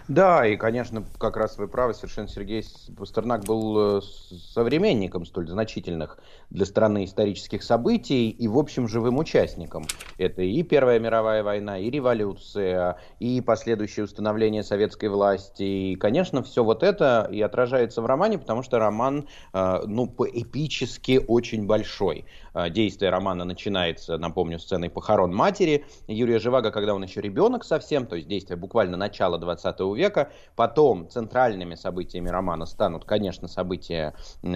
Да, 0.08 0.46
и, 0.46 0.56
конечно, 0.56 1.04
как 1.18 1.36
раз 1.36 1.58
вы 1.58 1.68
правы, 1.68 1.92
совершенно 1.92 2.28
Сергей 2.28 2.64
Пастернак 2.96 3.44
был 3.44 4.00
современником 4.00 5.26
столь 5.26 5.48
значительных 5.48 6.18
для 6.48 6.64
страны 6.64 7.04
исторических 7.04 7.62
событий 7.62 8.30
и, 8.30 8.48
в 8.48 8.56
общем, 8.56 8.88
живым 8.88 9.18
участником. 9.18 9.84
Это 10.16 10.40
и 10.40 10.62
Первая 10.62 10.98
мировая 10.98 11.42
война, 11.42 11.78
и 11.78 11.90
революция, 11.90 12.96
и 13.20 13.42
последующее 13.42 14.04
установление 14.04 14.62
советской 14.62 15.10
власти. 15.10 15.62
И, 15.62 15.96
конечно, 15.96 16.42
все 16.42 16.64
вот 16.64 16.82
это 16.82 17.28
и 17.30 17.42
отражается 17.42 18.00
в 18.00 18.06
романе, 18.06 18.38
потому 18.38 18.62
что 18.62 18.78
роман, 18.78 19.28
э, 19.52 19.80
ну, 19.86 20.06
поэпически 20.06 21.22
очень 21.28 21.66
большой. 21.66 22.24
Э, 22.58 22.70
действие 22.70 23.10
романа 23.10 23.44
начинается, 23.44 24.18
напомню, 24.18 24.58
сценой 24.58 24.90
похорон 24.90 25.34
матери 25.34 25.84
Юрия 26.08 26.38
Живаго, 26.38 26.70
когда 26.70 26.94
он 26.94 27.02
еще 27.02 27.20
ребенок 27.20 27.64
совсем, 27.64 28.06
то 28.06 28.16
есть 28.16 28.26
действие 28.26 28.56
буквально 28.56 28.96
начала 28.96 29.38
20 29.38 29.80
века. 29.96 30.30
Потом 30.56 31.08
центральными 31.08 31.76
событиями 31.76 32.28
романа 32.28 32.66
станут, 32.66 33.04
конечно, 33.04 33.46
события 33.48 34.14
э, 34.42 34.48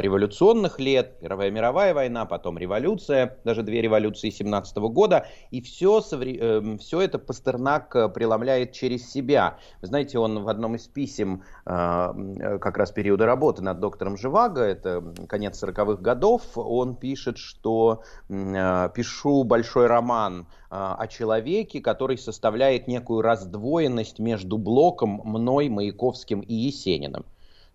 революционных 0.00 0.78
лет, 0.78 1.18
Первая 1.20 1.50
мировая 1.50 1.94
война, 1.94 2.26
потом 2.26 2.58
революция, 2.58 3.38
даже 3.44 3.62
две 3.62 3.80
революции 3.80 4.30
17 4.30 4.76
года, 4.76 5.26
и 5.50 5.62
все, 5.62 6.02
э, 6.12 6.76
все 6.78 7.00
это 7.00 7.18
Пастернак 7.18 7.96
э, 7.96 8.08
преломляет 8.08 8.72
через 8.72 9.10
себя. 9.10 9.58
Вы 9.80 9.86
знаете, 9.88 10.18
он 10.18 10.42
в 10.42 10.48
одном 10.48 10.74
из 10.74 10.86
писем 10.88 11.42
как 11.66 12.78
раз 12.78 12.92
периода 12.92 13.26
работы 13.26 13.60
над 13.60 13.80
доктором 13.80 14.16
Живаго, 14.16 14.60
это 14.62 15.02
конец 15.28 15.60
40-х 15.60 16.00
годов, 16.00 16.42
он 16.54 16.94
пишет, 16.94 17.38
что 17.38 18.04
пишу 18.28 19.42
большой 19.42 19.88
роман 19.88 20.46
о 20.70 21.06
человеке, 21.08 21.80
который 21.80 22.18
составляет 22.18 22.86
некую 22.86 23.20
раздвоенность 23.20 24.20
между 24.20 24.58
Блоком, 24.58 25.20
мной, 25.24 25.68
Маяковским 25.68 26.38
и 26.40 26.54
Есениным. 26.54 27.24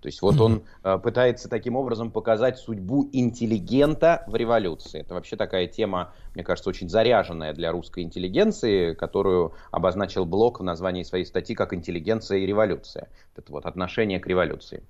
То 0.01 0.07
есть 0.07 0.21
вот 0.21 0.39
он 0.41 0.63
э, 0.83 0.97
пытается 0.97 1.47
таким 1.47 1.75
образом 1.75 2.11
показать 2.11 2.57
судьбу 2.57 3.07
интеллигента 3.13 4.23
в 4.27 4.35
революции. 4.35 5.01
Это 5.01 5.13
вообще 5.13 5.35
такая 5.35 5.67
тема, 5.67 6.13
мне 6.33 6.43
кажется, 6.43 6.69
очень 6.69 6.89
заряженная 6.89 7.53
для 7.53 7.71
русской 7.71 8.03
интеллигенции, 8.03 8.93
которую 8.95 9.53
обозначил 9.69 10.25
Блок 10.25 10.59
в 10.59 10.63
названии 10.63 11.03
своей 11.03 11.25
статьи 11.25 11.55
как 11.55 11.73
«Интеллигенция 11.73 12.39
и 12.39 12.45
революция». 12.47 13.09
Это 13.35 13.51
вот 13.51 13.65
отношение 13.65 14.19
к 14.19 14.25
революции. 14.25 14.83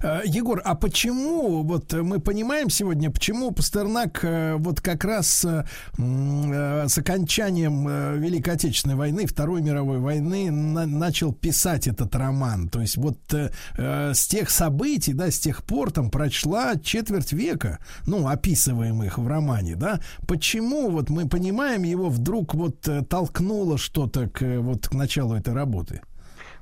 Э, 0.00 0.20
Егор, 0.24 0.60
а 0.64 0.74
почему, 0.74 1.62
вот 1.62 1.92
мы 1.92 2.20
понимаем 2.20 2.70
сегодня, 2.70 3.10
почему 3.10 3.50
Пастернак 3.50 4.20
э, 4.22 4.56
вот 4.56 4.80
как 4.80 5.04
раз 5.04 5.44
э, 5.44 5.64
с 5.96 6.98
окончанием 6.98 8.18
Великой 8.20 8.54
Отечественной 8.54 8.96
войны, 8.96 9.26
Второй 9.26 9.62
мировой 9.62 9.98
войны 9.98 10.50
на, 10.50 10.86
начал 10.86 11.32
писать 11.32 11.86
этот 11.86 12.14
роман? 12.14 12.68
То 12.68 12.80
есть 12.80 12.96
вот 12.96 13.18
с 13.76 14.26
тех 14.26 14.50
событий, 14.50 15.12
да, 15.12 15.30
с 15.30 15.38
тех 15.38 15.64
пор 15.64 15.90
там 15.90 16.10
прошла 16.10 16.76
четверть 16.76 17.32
века, 17.32 17.78
ну, 18.06 18.26
описываемых 18.26 19.18
в 19.18 19.26
романе, 19.26 19.76
да? 19.76 20.00
Почему 20.26 20.90
вот 20.90 21.10
мы 21.10 21.28
понимаем, 21.28 21.82
его 21.82 22.08
вдруг 22.08 22.54
вот 22.54 22.88
толкнуло 23.08 23.78
что-то 23.78 24.28
к, 24.28 24.42
вот, 24.60 24.88
к 24.88 24.94
началу 24.94 25.34
этой 25.34 25.54
работы? 25.54 26.00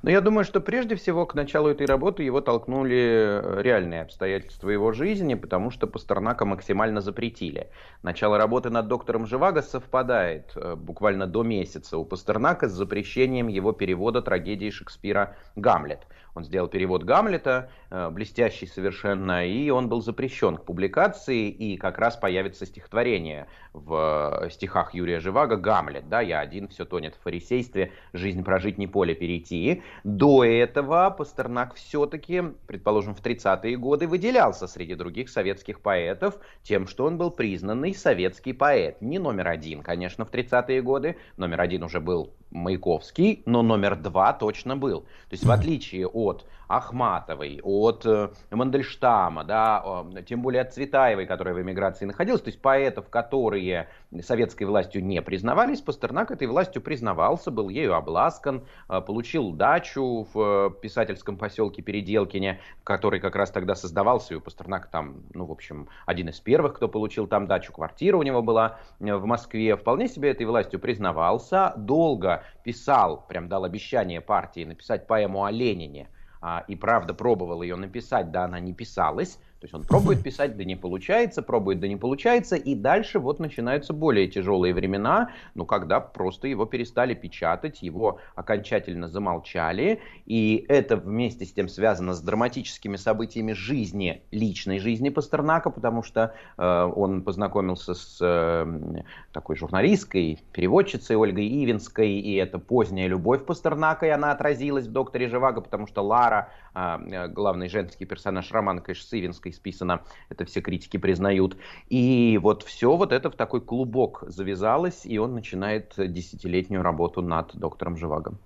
Но 0.06 0.12
я 0.12 0.20
думаю, 0.20 0.44
что 0.44 0.60
прежде 0.60 0.94
всего 0.94 1.26
к 1.26 1.34
началу 1.34 1.68
этой 1.68 1.84
работы 1.84 2.22
его 2.22 2.40
толкнули 2.40 2.96
э, 2.96 3.60
реальные 3.60 4.02
обстоятельства 4.02 4.70
его 4.70 4.92
жизни, 4.92 5.34
потому 5.34 5.72
что 5.72 5.88
Пастернака 5.88 6.44
максимально 6.44 7.00
запретили. 7.00 7.70
Начало 8.04 8.38
работы 8.38 8.70
над 8.70 8.86
доктором 8.86 9.26
Живаго 9.26 9.62
совпадает 9.62 10.52
э, 10.54 10.76
буквально 10.76 11.26
до 11.26 11.42
месяца 11.42 11.98
у 11.98 12.04
Пастернака 12.04 12.68
с 12.68 12.72
запрещением 12.72 13.48
его 13.48 13.72
перевода 13.72 14.22
трагедии 14.22 14.70
Шекспира 14.70 15.36
«Гамлет». 15.56 16.06
Он 16.36 16.44
сделал 16.44 16.68
перевод 16.68 17.02
Гамлета, 17.02 17.70
э, 17.88 18.10
блестящий 18.10 18.66
совершенно, 18.66 19.46
и 19.46 19.70
он 19.70 19.88
был 19.88 20.02
запрещен 20.02 20.58
к 20.58 20.66
публикации, 20.66 21.48
и 21.48 21.78
как 21.78 21.96
раз 21.98 22.14
появится 22.14 22.66
стихотворение 22.66 23.46
в 23.72 24.42
э, 24.42 24.50
стихах 24.50 24.92
Юрия 24.92 25.18
Живаго 25.18 25.56
«Гамлет». 25.56 26.10
Да, 26.10 26.20
«Я 26.20 26.40
один, 26.40 26.68
все 26.68 26.84
тонет 26.84 27.14
в 27.14 27.22
фарисействе, 27.22 27.90
жизнь 28.12 28.44
прожить 28.44 28.76
не 28.76 28.86
поле 28.86 29.14
перейти». 29.14 29.82
До 30.04 30.44
этого 30.44 31.08
Пастернак 31.08 31.74
все-таки, 31.74 32.42
предположим, 32.66 33.14
в 33.14 33.22
30-е 33.22 33.78
годы 33.78 34.06
выделялся 34.06 34.66
среди 34.66 34.94
других 34.94 35.30
советских 35.30 35.80
поэтов 35.80 36.38
тем, 36.62 36.86
что 36.86 37.06
он 37.06 37.16
был 37.16 37.30
признанный 37.30 37.94
советский 37.94 38.52
поэт. 38.52 39.00
Не 39.00 39.18
номер 39.18 39.48
один, 39.48 39.82
конечно, 39.82 40.26
в 40.26 40.30
30-е 40.30 40.82
годы. 40.82 41.16
Номер 41.38 41.62
один 41.62 41.82
уже 41.82 41.98
был 41.98 42.35
Маяковский, 42.50 43.42
но 43.46 43.62
номер 43.62 43.96
два 43.96 44.32
точно 44.32 44.76
был. 44.76 45.02
То 45.02 45.32
есть 45.32 45.44
в 45.44 45.50
отличие 45.50 46.06
от 46.06 46.46
Ахматовой, 46.68 47.60
от 47.62 48.04
э, 48.06 48.30
Мандельштама, 48.50 49.44
да, 49.44 50.04
тем 50.26 50.42
более 50.42 50.62
от 50.62 50.74
Цветаевой, 50.74 51.26
которая 51.26 51.54
в 51.54 51.62
эмиграции 51.62 52.06
находилась, 52.06 52.42
то 52.42 52.48
есть 52.48 52.60
поэтов, 52.60 53.08
которые 53.08 53.88
советской 54.22 54.64
властью 54.64 55.04
не 55.04 55.22
признавались, 55.22 55.80
Пастернак 55.80 56.30
этой 56.30 56.48
властью 56.48 56.82
признавался, 56.82 57.50
был 57.50 57.68
ею 57.68 57.94
обласкан, 57.94 58.64
э, 58.88 59.00
получил 59.00 59.52
дачу 59.52 60.26
в 60.32 60.40
э, 60.40 60.80
писательском 60.80 61.36
поселке 61.36 61.82
Переделкине, 61.82 62.60
который 62.82 63.20
как 63.20 63.36
раз 63.36 63.50
тогда 63.50 63.76
создавался, 63.76 64.34
и 64.34 64.36
у 64.36 64.40
Пастернака 64.40 64.88
там, 64.90 65.22
ну, 65.34 65.44
в 65.44 65.52
общем, 65.52 65.88
один 66.04 66.30
из 66.30 66.40
первых, 66.40 66.74
кто 66.74 66.88
получил 66.88 67.28
там 67.28 67.46
дачу, 67.46 67.72
квартира 67.72 68.16
у 68.16 68.22
него 68.22 68.42
была 68.42 68.78
в 68.98 69.24
Москве, 69.24 69.76
вполне 69.76 70.08
себе 70.08 70.30
этой 70.30 70.46
властью 70.46 70.80
признавался, 70.80 71.74
долго 71.76 72.42
писал, 72.62 73.26
прям 73.26 73.48
дал 73.48 73.64
обещание 73.64 74.20
партии 74.20 74.64
написать 74.64 75.06
поэму 75.06 75.44
о 75.44 75.50
Ленине, 75.50 76.10
а, 76.40 76.64
и 76.68 76.76
правда 76.76 77.14
пробовал 77.14 77.62
ее 77.62 77.76
написать, 77.76 78.30
да, 78.30 78.44
она 78.44 78.60
не 78.60 78.72
писалась, 78.72 79.38
то 79.60 79.64
есть 79.64 79.74
он 79.74 79.84
пробует 79.84 80.22
писать, 80.22 80.56
да 80.56 80.64
не 80.64 80.76
получается, 80.76 81.42
пробует, 81.42 81.80
да 81.80 81.88
не 81.88 81.96
получается, 81.96 82.56
и 82.56 82.74
дальше 82.74 83.18
вот 83.18 83.40
начинаются 83.40 83.94
более 83.94 84.28
тяжелые 84.28 84.74
времена, 84.74 85.30
ну, 85.54 85.64
когда 85.64 85.98
просто 85.98 86.46
его 86.46 86.66
перестали 86.66 87.14
печатать, 87.14 87.80
его 87.80 88.20
окончательно 88.34 89.08
замолчали, 89.08 90.00
и 90.26 90.66
это 90.68 90.96
вместе 90.96 91.46
с 91.46 91.52
тем 91.52 91.68
связано 91.68 92.12
с 92.12 92.20
драматическими 92.20 92.96
событиями 92.96 93.52
жизни, 93.52 94.22
личной 94.30 94.78
жизни 94.78 95.08
Пастернака, 95.08 95.70
потому 95.70 96.02
что 96.02 96.34
э, 96.58 96.90
он 96.94 97.22
познакомился 97.22 97.94
с 97.94 98.18
э, 98.20 99.02
такой 99.32 99.56
журналисткой, 99.56 100.38
переводчицей 100.52 101.16
Ольгой 101.16 101.48
Ивинской, 101.48 102.10
и 102.10 102.34
это 102.34 102.58
поздняя 102.58 103.08
любовь 103.08 103.46
Пастернака, 103.46 104.06
и 104.06 104.10
она 104.10 104.32
отразилась 104.32 104.86
в 104.86 104.92
«Докторе 104.92 105.28
Живаго», 105.28 105.62
потому 105.62 105.86
что 105.86 106.02
Лара, 106.02 106.50
э, 106.76 107.28
главный 107.28 107.68
женский 107.68 108.04
персонаж 108.04 108.50
Ивинской, 108.50 108.94
Достоевской 109.16 109.52
списано, 109.52 110.02
это 110.28 110.44
все 110.44 110.60
критики 110.60 110.96
признают. 110.96 111.56
И 111.88 112.38
вот 112.42 112.62
все 112.62 112.96
вот 112.96 113.12
это 113.12 113.30
в 113.30 113.36
такой 113.36 113.60
клубок 113.60 114.24
завязалось, 114.26 115.06
и 115.06 115.18
он 115.18 115.34
начинает 115.34 115.94
десятилетнюю 115.96 116.82
работу 116.82 117.22
над 117.22 117.56
доктором 117.56 117.96
Живагом. 117.96 118.38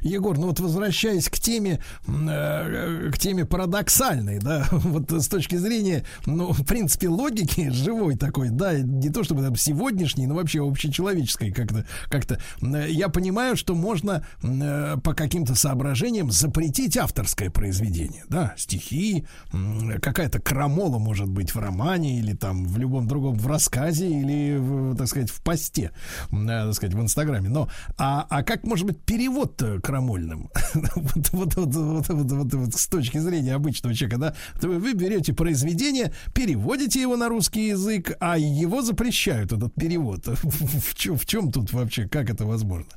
Егор, 0.00 0.38
ну 0.38 0.46
вот 0.46 0.60
возвращаясь 0.60 1.28
к 1.28 1.38
теме, 1.38 1.80
э, 2.06 3.10
к 3.12 3.18
теме 3.18 3.44
парадоксальной, 3.44 4.38
да, 4.38 4.66
вот 4.70 5.10
с 5.10 5.28
точки 5.28 5.56
зрения, 5.56 6.04
ну, 6.26 6.52
в 6.52 6.64
принципе, 6.64 7.08
логики 7.08 7.68
живой 7.70 8.16
такой, 8.16 8.50
да, 8.50 8.78
не 8.78 9.10
то 9.10 9.24
чтобы 9.24 9.42
там 9.42 9.56
сегодняшней, 9.56 10.26
но 10.26 10.34
вообще 10.34 10.66
общечеловеческой 10.66 11.52
как-то, 11.52 11.84
как-то, 12.08 12.38
я 12.60 13.08
понимаю, 13.08 13.56
что 13.56 13.74
можно 13.74 14.26
э, 14.42 14.96
по 15.02 15.14
каким-то 15.14 15.54
соображениям 15.54 16.30
запретить 16.30 16.96
авторское 16.96 17.50
произведение, 17.50 18.24
да, 18.28 18.54
стихи, 18.56 19.26
какая-то 20.00 20.40
крамола 20.40 20.98
может 20.98 21.28
быть 21.28 21.54
в 21.54 21.58
романе 21.58 22.18
или 22.18 22.34
там 22.34 22.64
в 22.64 22.78
любом 22.78 23.06
другом, 23.06 23.34
в 23.34 23.46
рассказе 23.46 24.08
или, 24.08 24.94
так 24.96 25.08
сказать, 25.08 25.30
в 25.30 25.42
посте, 25.42 25.90
э, 26.30 26.46
так 26.46 26.74
сказать, 26.74 26.94
в 26.94 27.00
Инстаграме, 27.00 27.48
но, 27.48 27.68
а, 27.98 28.26
а 28.30 28.42
как 28.42 28.64
может 28.64 28.86
быть 28.86 29.00
перевод 29.02 29.31
перевод 29.32 29.82
крамольным. 29.82 30.50
вот, 30.74 31.28
вот, 31.32 31.54
вот, 31.54 31.74
вот, 31.74 32.08
вот, 32.08 32.32
вот, 32.32 32.54
вот 32.54 32.74
с 32.74 32.86
точки 32.88 33.18
зрения 33.18 33.54
обычного 33.54 33.94
человека, 33.94 34.20
да, 34.20 34.34
то 34.60 34.68
вы 34.68 34.94
берете 34.94 35.32
произведение, 35.32 36.12
переводите 36.34 37.00
его 37.00 37.16
на 37.16 37.28
русский 37.28 37.68
язык, 37.68 38.16
а 38.20 38.36
его 38.38 38.82
запрещают, 38.82 39.52
этот 39.52 39.74
перевод. 39.74 40.20
в, 40.26 40.94
чем, 40.94 41.16
в 41.16 41.26
чем 41.26 41.50
тут 41.50 41.72
вообще, 41.72 42.08
как 42.08 42.30
это 42.30 42.44
возможно? 42.44 42.90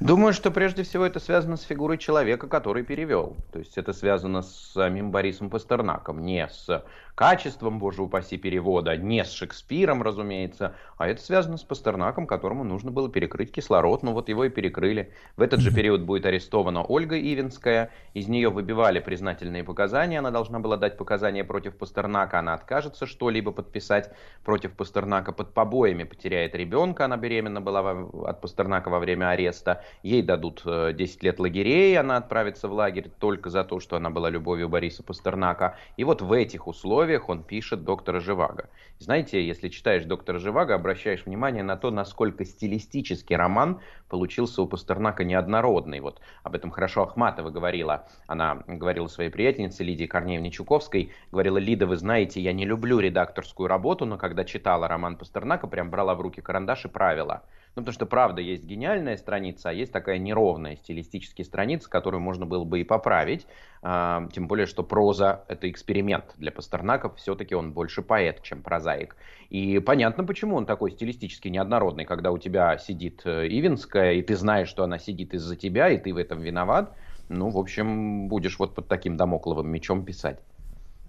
Думаю, 0.00 0.32
что 0.32 0.50
прежде 0.50 0.82
всего 0.82 1.04
это 1.04 1.20
связано 1.20 1.56
с 1.56 1.62
фигурой 1.62 1.98
человека, 1.98 2.48
который 2.48 2.82
перевел. 2.82 3.36
То 3.52 3.58
есть 3.58 3.76
это 3.78 3.92
связано 3.92 4.42
с 4.42 4.72
самим 4.72 5.10
Борисом 5.10 5.50
Пастернаком, 5.50 6.22
не 6.22 6.48
с 6.48 6.82
качеством, 7.16 7.78
боже 7.78 8.02
упаси, 8.02 8.36
перевода, 8.36 8.94
не 8.96 9.24
с 9.24 9.32
Шекспиром, 9.32 10.02
разумеется, 10.02 10.74
а 10.98 11.08
это 11.08 11.20
связано 11.22 11.56
с 11.56 11.64
Пастернаком, 11.64 12.26
которому 12.26 12.62
нужно 12.62 12.90
было 12.90 13.08
перекрыть 13.08 13.50
кислород, 13.50 14.02
ну 14.02 14.12
вот 14.12 14.28
его 14.28 14.44
и 14.44 14.50
перекрыли. 14.50 15.10
В 15.36 15.40
этот 15.40 15.60
же 15.60 15.74
период 15.74 16.02
будет 16.02 16.26
арестована 16.26 16.84
Ольга 16.84 17.18
Ивинская, 17.18 17.90
из 18.12 18.28
нее 18.28 18.50
выбивали 18.50 19.00
признательные 19.00 19.64
показания, 19.64 20.18
она 20.18 20.30
должна 20.30 20.60
была 20.60 20.76
дать 20.76 20.98
показания 20.98 21.42
против 21.42 21.76
Пастернака, 21.76 22.38
она 22.38 22.52
откажется 22.52 23.06
что-либо 23.06 23.50
подписать 23.50 24.12
против 24.44 24.72
Пастернака, 24.72 25.32
под 25.32 25.54
побоями 25.54 26.04
потеряет 26.04 26.54
ребенка, 26.54 27.06
она 27.06 27.16
беременна 27.16 27.62
была 27.62 28.08
от 28.28 28.42
Пастернака 28.42 28.90
во 28.90 28.98
время 28.98 29.30
ареста, 29.30 29.82
ей 30.02 30.20
дадут 30.20 30.62
10 30.64 30.98
э, 30.98 31.26
лет 31.26 31.38
лагерей, 31.40 31.98
она 31.98 32.18
отправится 32.18 32.68
в 32.68 32.74
лагерь 32.74 33.10
только 33.18 33.48
за 33.48 33.64
то, 33.64 33.80
что 33.80 33.96
она 33.96 34.10
была 34.10 34.28
любовью 34.28 34.68
Бориса 34.68 35.02
Пастернака. 35.02 35.76
И 35.96 36.04
вот 36.04 36.20
в 36.20 36.30
этих 36.30 36.66
условиях 36.66 37.05
условиях 37.06 37.28
он 37.28 37.44
пишет 37.44 37.84
доктора 37.84 38.18
Живаго. 38.18 38.68
Знаете, 38.98 39.46
если 39.46 39.68
читаешь 39.68 40.04
доктора 40.04 40.38
Живаго, 40.40 40.74
обращаешь 40.74 41.24
внимание 41.24 41.62
на 41.62 41.76
то, 41.76 41.92
насколько 41.92 42.44
стилистически 42.44 43.32
роман 43.32 43.80
получился 44.08 44.60
у 44.62 44.66
Пастернака 44.66 45.22
неоднородный. 45.22 46.00
Вот 46.00 46.20
об 46.42 46.56
этом 46.56 46.70
хорошо 46.72 47.02
Ахматова 47.02 47.50
говорила. 47.50 48.08
Она 48.26 48.64
говорила 48.66 49.06
своей 49.06 49.30
приятельнице 49.30 49.84
Лидии 49.84 50.06
Корнеевне 50.06 50.50
Чуковской, 50.50 51.12
говорила, 51.30 51.58
Лида, 51.58 51.86
вы 51.86 51.96
знаете, 51.96 52.40
я 52.40 52.52
не 52.52 52.64
люблю 52.64 52.98
редакторскую 52.98 53.68
работу, 53.68 54.04
но 54.04 54.18
когда 54.18 54.44
читала 54.44 54.88
роман 54.88 55.16
Пастернака, 55.16 55.68
прям 55.68 55.90
брала 55.90 56.16
в 56.16 56.20
руки 56.20 56.40
карандаш 56.40 56.86
и 56.86 56.88
правила. 56.88 57.44
Ну, 57.76 57.82
потому 57.82 57.92
что, 57.92 58.06
правда, 58.06 58.40
есть 58.40 58.64
гениальная 58.64 59.18
страница, 59.18 59.68
а 59.68 59.72
есть 59.72 59.92
такая 59.92 60.16
неровная 60.16 60.76
стилистическая 60.76 61.44
страница, 61.44 61.90
которую 61.90 62.22
можно 62.22 62.46
было 62.46 62.64
бы 62.64 62.80
и 62.80 62.84
поправить. 62.84 63.46
А, 63.82 64.26
тем 64.32 64.48
более, 64.48 64.64
что 64.64 64.82
проза— 64.82 65.44
это 65.48 65.70
эксперимент 65.70 66.32
для 66.38 66.50
Пастернака. 66.52 67.10
Все-таки 67.16 67.54
он 67.54 67.72
больше 67.72 68.00
поэт, 68.00 68.42
чем 68.42 68.62
прозаик. 68.62 69.16
И 69.50 69.78
понятно, 69.80 70.24
почему 70.24 70.56
он 70.56 70.64
такой 70.64 70.90
стилистически 70.92 71.48
неоднородный, 71.48 72.06
когда 72.06 72.32
у 72.32 72.38
тебя 72.38 72.78
сидит 72.78 73.20
э, 73.26 73.46
Ивинская, 73.46 74.14
и 74.14 74.22
ты 74.22 74.36
знаешь, 74.36 74.68
что 74.68 74.82
она 74.82 74.98
сидит 74.98 75.34
из-за 75.34 75.54
тебя, 75.54 75.90
и 75.90 75.98
ты 75.98 76.14
в 76.14 76.16
этом 76.16 76.40
виноват. 76.40 76.96
Ну, 77.28 77.50
в 77.50 77.58
общем, 77.58 78.28
будешь 78.28 78.58
вот 78.58 78.74
под 78.74 78.88
таким 78.88 79.18
домокловым 79.18 79.68
мечом 79.68 80.02
писать. 80.02 80.38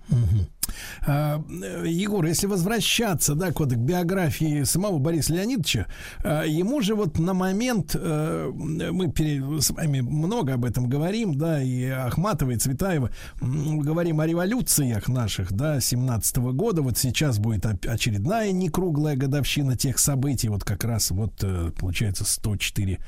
Угу. 0.10 0.56
А, 1.06 1.44
Егор, 1.85 2.26
если 2.26 2.48
возвращаться, 2.48 3.35
да, 3.35 3.52
вот, 3.56 3.73
к 3.73 3.77
биографии 3.77 4.64
самого 4.64 4.99
Бориса 4.99 5.34
Леонидовича, 5.34 5.88
а, 6.23 6.44
ему 6.44 6.81
же 6.81 6.95
вот 6.95 7.19
на 7.19 7.34
момент, 7.34 7.95
а, 7.95 8.52
мы 8.52 9.14
с 9.61 9.72
вами 9.72 10.02
много 10.02 10.53
об 10.53 10.65
этом 10.65 10.88
говорим, 10.88 11.38
да, 11.38 11.61
и 11.61 11.85
Ахматова, 11.85 12.52
и 12.52 12.57
Цветаева, 12.57 13.11
говорим 13.41 14.19
о 14.19 14.27
революциях 14.27 15.07
наших, 15.07 15.53
да, 15.53 15.80
17 15.80 16.38
-го 16.38 16.53
года, 16.53 16.81
вот 16.81 16.98
сейчас 16.98 17.39
будет 17.39 17.65
очередная 17.85 18.52
некруглая 18.52 19.15
годовщина 19.15 19.77
тех 19.77 19.99
событий, 19.99 20.49
вот 20.49 20.64
как 20.64 20.84
раз 20.84 21.11
вот, 21.11 21.34
э, 21.44 21.72
получается, 21.77 22.26
104 22.26 22.99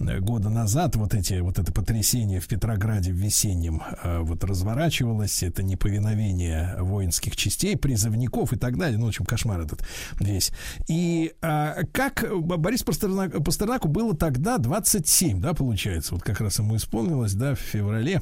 э, 0.00 0.20
года 0.20 0.50
назад 0.50 0.96
вот 0.96 1.14
эти, 1.14 1.40
вот 1.40 1.58
это 1.58 1.72
потрясение 1.72 2.40
в 2.40 2.46
Петрограде 2.46 3.12
в 3.12 3.16
весеннем 3.16 3.82
вот 4.20 4.44
разворачивалось, 4.44 5.42
это 5.42 5.62
неповиновение 5.62 6.76
воинских 7.08 7.36
частей, 7.36 7.76
призывников 7.76 8.52
и 8.52 8.56
так 8.56 8.76
далее. 8.76 8.98
Ну, 8.98 9.06
в 9.06 9.08
общем, 9.08 9.24
кошмар 9.24 9.60
этот 9.60 9.82
весь. 10.20 10.52
И 10.88 11.32
а, 11.40 11.78
как 11.92 12.24
Борис 12.38 12.82
Пастернак, 12.82 13.42
Пастернаку 13.42 13.88
было 13.88 14.14
тогда 14.14 14.58
27, 14.58 15.40
да, 15.40 15.54
получается, 15.54 16.14
вот 16.14 16.22
как 16.22 16.40
раз 16.40 16.58
ему 16.58 16.76
исполнилось, 16.76 17.32
да, 17.32 17.54
в 17.54 17.58
феврале 17.58 18.20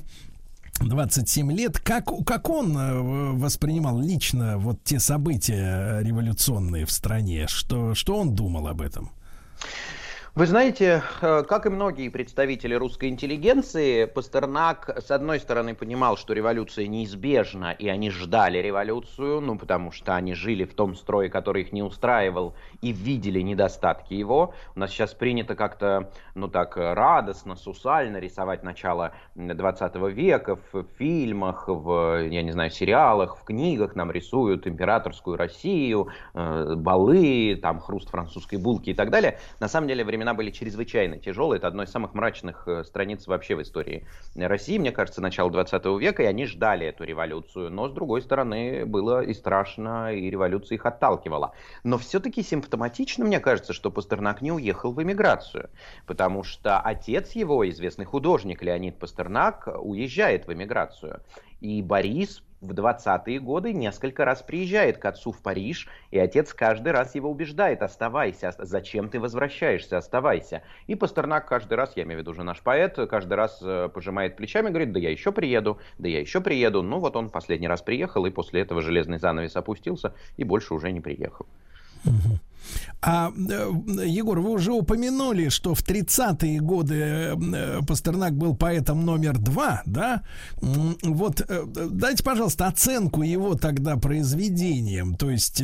27 0.80 1.52
лет. 1.52 1.80
Как, 1.80 2.06
как 2.24 2.48
он 2.48 2.76
э, 2.76 3.32
воспринимал 3.32 4.00
лично 4.00 4.58
вот 4.58 4.82
те 4.84 5.00
события 5.00 6.00
революционные 6.00 6.86
в 6.86 6.92
стране? 6.92 7.46
Что, 7.48 7.94
что 7.94 8.16
он 8.16 8.34
думал 8.34 8.68
об 8.68 8.82
этом? 8.82 9.10
Вы 10.36 10.44
знаете, 10.44 11.02
э, 11.22 11.44
как 11.44 11.64
и 11.64 11.70
многие 11.70 12.10
представители 12.10 12.74
русской 12.74 13.08
интеллигенции, 13.08 14.04
Пастернак, 14.04 14.90
с 15.02 15.10
одной 15.10 15.40
стороны, 15.40 15.74
понимал, 15.74 16.18
что 16.18 16.34
революция 16.34 16.86
неизбежна, 16.88 17.72
и 17.72 17.88
они 17.88 18.10
ждали 18.10 18.58
революцию, 18.58 19.40
ну, 19.40 19.56
потому 19.56 19.92
что 19.92 20.14
они 20.14 20.34
жили 20.34 20.64
в 20.64 20.74
том 20.74 20.94
строе, 20.94 21.30
который 21.30 21.62
их 21.62 21.72
не 21.72 21.82
устраивал, 21.82 22.54
и 22.82 22.92
видели 22.92 23.40
недостатки 23.40 24.12
его. 24.12 24.52
У 24.74 24.80
нас 24.80 24.90
сейчас 24.90 25.14
принято 25.14 25.54
как-то, 25.54 26.12
ну, 26.34 26.48
так 26.48 26.76
радостно, 26.76 27.56
сусально 27.56 28.18
рисовать 28.18 28.62
начало 28.62 29.12
20 29.36 29.94
века 30.12 30.58
в 30.70 30.84
фильмах, 30.98 31.64
в, 31.66 32.28
я 32.28 32.42
не 32.42 32.52
знаю, 32.52 32.70
сериалах, 32.70 33.38
в 33.38 33.44
книгах 33.44 33.96
нам 33.96 34.10
рисуют 34.10 34.66
императорскую 34.66 35.38
Россию, 35.38 36.08
э, 36.34 36.74
балы, 36.76 37.58
там, 37.62 37.80
хруст 37.80 38.10
французской 38.10 38.56
булки 38.56 38.90
и 38.90 38.94
так 38.94 39.08
далее. 39.08 39.38
На 39.60 39.68
самом 39.68 39.88
деле, 39.88 40.04
времена 40.04 40.25
времена 40.26 40.34
были 40.34 40.50
чрезвычайно 40.50 41.18
тяжелые. 41.18 41.58
Это 41.58 41.68
одно 41.68 41.84
из 41.84 41.90
самых 41.90 42.14
мрачных 42.14 42.66
э, 42.66 42.82
страниц 42.82 43.28
вообще 43.28 43.54
в 43.54 43.62
истории 43.62 44.04
России, 44.34 44.76
мне 44.76 44.90
кажется, 44.90 45.20
начало 45.20 45.52
20 45.52 45.84
века, 46.00 46.24
и 46.24 46.26
они 46.26 46.46
ждали 46.46 46.86
эту 46.86 47.04
революцию. 47.04 47.70
Но, 47.70 47.88
с 47.88 47.92
другой 47.92 48.22
стороны, 48.22 48.84
было 48.86 49.22
и 49.22 49.32
страшно, 49.34 50.12
и 50.12 50.28
революция 50.28 50.76
их 50.76 50.86
отталкивала. 50.86 51.52
Но 51.84 51.96
все-таки 51.98 52.42
симптоматично, 52.42 53.24
мне 53.24 53.38
кажется, 53.38 53.72
что 53.72 53.90
Пастернак 53.90 54.42
не 54.42 54.50
уехал 54.50 54.92
в 54.92 55.00
эмиграцию, 55.00 55.70
потому 56.06 56.42
что 56.42 56.80
отец 56.80 57.32
его, 57.36 57.68
известный 57.68 58.04
художник 58.04 58.62
Леонид 58.62 58.98
Пастернак, 58.98 59.68
уезжает 59.80 60.48
в 60.48 60.52
эмиграцию. 60.52 61.20
И 61.60 61.82
Борис 61.82 62.42
в 62.66 62.72
20-е 62.72 63.38
годы 63.40 63.72
несколько 63.72 64.24
раз 64.24 64.42
приезжает 64.42 64.98
к 64.98 65.04
отцу 65.04 65.32
в 65.32 65.40
Париж, 65.40 65.88
и 66.10 66.18
отец 66.18 66.52
каждый 66.52 66.92
раз 66.92 67.14
его 67.14 67.30
убеждает, 67.30 67.82
оставайся, 67.82 68.54
зачем 68.58 69.08
ты 69.08 69.20
возвращаешься, 69.20 69.96
оставайся. 69.96 70.62
И 70.86 70.94
Пастернак 70.94 71.48
каждый 71.48 71.74
раз, 71.74 71.92
я 71.96 72.02
имею 72.02 72.18
в 72.18 72.20
виду 72.22 72.32
уже 72.32 72.42
наш 72.42 72.60
поэт, 72.60 72.98
каждый 73.08 73.34
раз 73.34 73.60
э, 73.62 73.88
пожимает 73.92 74.36
плечами, 74.36 74.68
говорит, 74.68 74.92
да 74.92 74.98
я 74.98 75.10
еще 75.10 75.32
приеду, 75.32 75.78
да 75.98 76.08
я 76.08 76.20
еще 76.20 76.40
приеду. 76.40 76.82
Ну 76.82 76.98
вот 76.98 77.16
он 77.16 77.30
последний 77.30 77.68
раз 77.68 77.82
приехал, 77.82 78.26
и 78.26 78.30
после 78.30 78.62
этого 78.62 78.82
железный 78.82 79.18
занавес 79.18 79.56
опустился, 79.56 80.14
и 80.36 80.44
больше 80.44 80.74
уже 80.74 80.90
не 80.90 81.00
приехал. 81.00 81.46
А, 83.08 83.30
э, 83.36 83.72
Егор, 84.04 84.40
вы 84.40 84.50
уже 84.50 84.72
упомянули, 84.72 85.48
что 85.48 85.74
в 85.74 85.82
30-е 85.82 86.60
годы 86.60 86.94
э, 86.96 87.80
Пастернак 87.86 88.34
был 88.34 88.56
поэтом 88.56 89.04
номер 89.04 89.38
два, 89.38 89.82
да? 89.86 90.22
Вот 90.60 91.40
э, 91.40 91.64
дайте, 91.66 92.24
пожалуйста, 92.24 92.66
оценку 92.66 93.22
его 93.22 93.54
тогда 93.54 93.96
произведениям. 93.96 95.14
То 95.14 95.30
есть, 95.30 95.62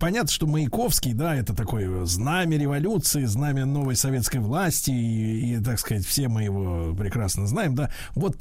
понятно, 0.00 0.30
что 0.30 0.46
Маяковский, 0.46 1.12
да, 1.12 1.34
это 1.34 1.54
такое 1.54 2.06
знамя 2.06 2.56
революции, 2.56 3.24
знамя 3.24 3.66
новой 3.66 3.96
советской 3.96 4.38
власти, 4.38 4.92
и, 4.92 5.56
и 5.56 5.62
так 5.62 5.78
сказать, 5.78 6.06
все 6.06 6.28
мы 6.28 6.44
его 6.44 6.94
прекрасно 6.94 7.46
знаем, 7.46 7.74
да? 7.74 7.90
Вот 8.14 8.38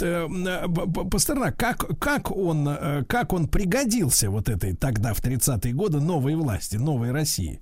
Пастернак, 1.12 1.58
как, 1.58 2.00
как, 2.00 2.32
он, 2.32 2.70
как 3.10 3.34
он 3.34 3.50
пригодился 3.50 4.30
вот 4.30 4.48
этой 4.48 4.74
тогда, 4.74 5.14
в 5.14 5.22
30-е 5.22 5.74
годы, 5.74 6.00
новой 6.00 6.36
власти, 6.36 6.78
новой 6.78 7.12
России? 7.12 7.60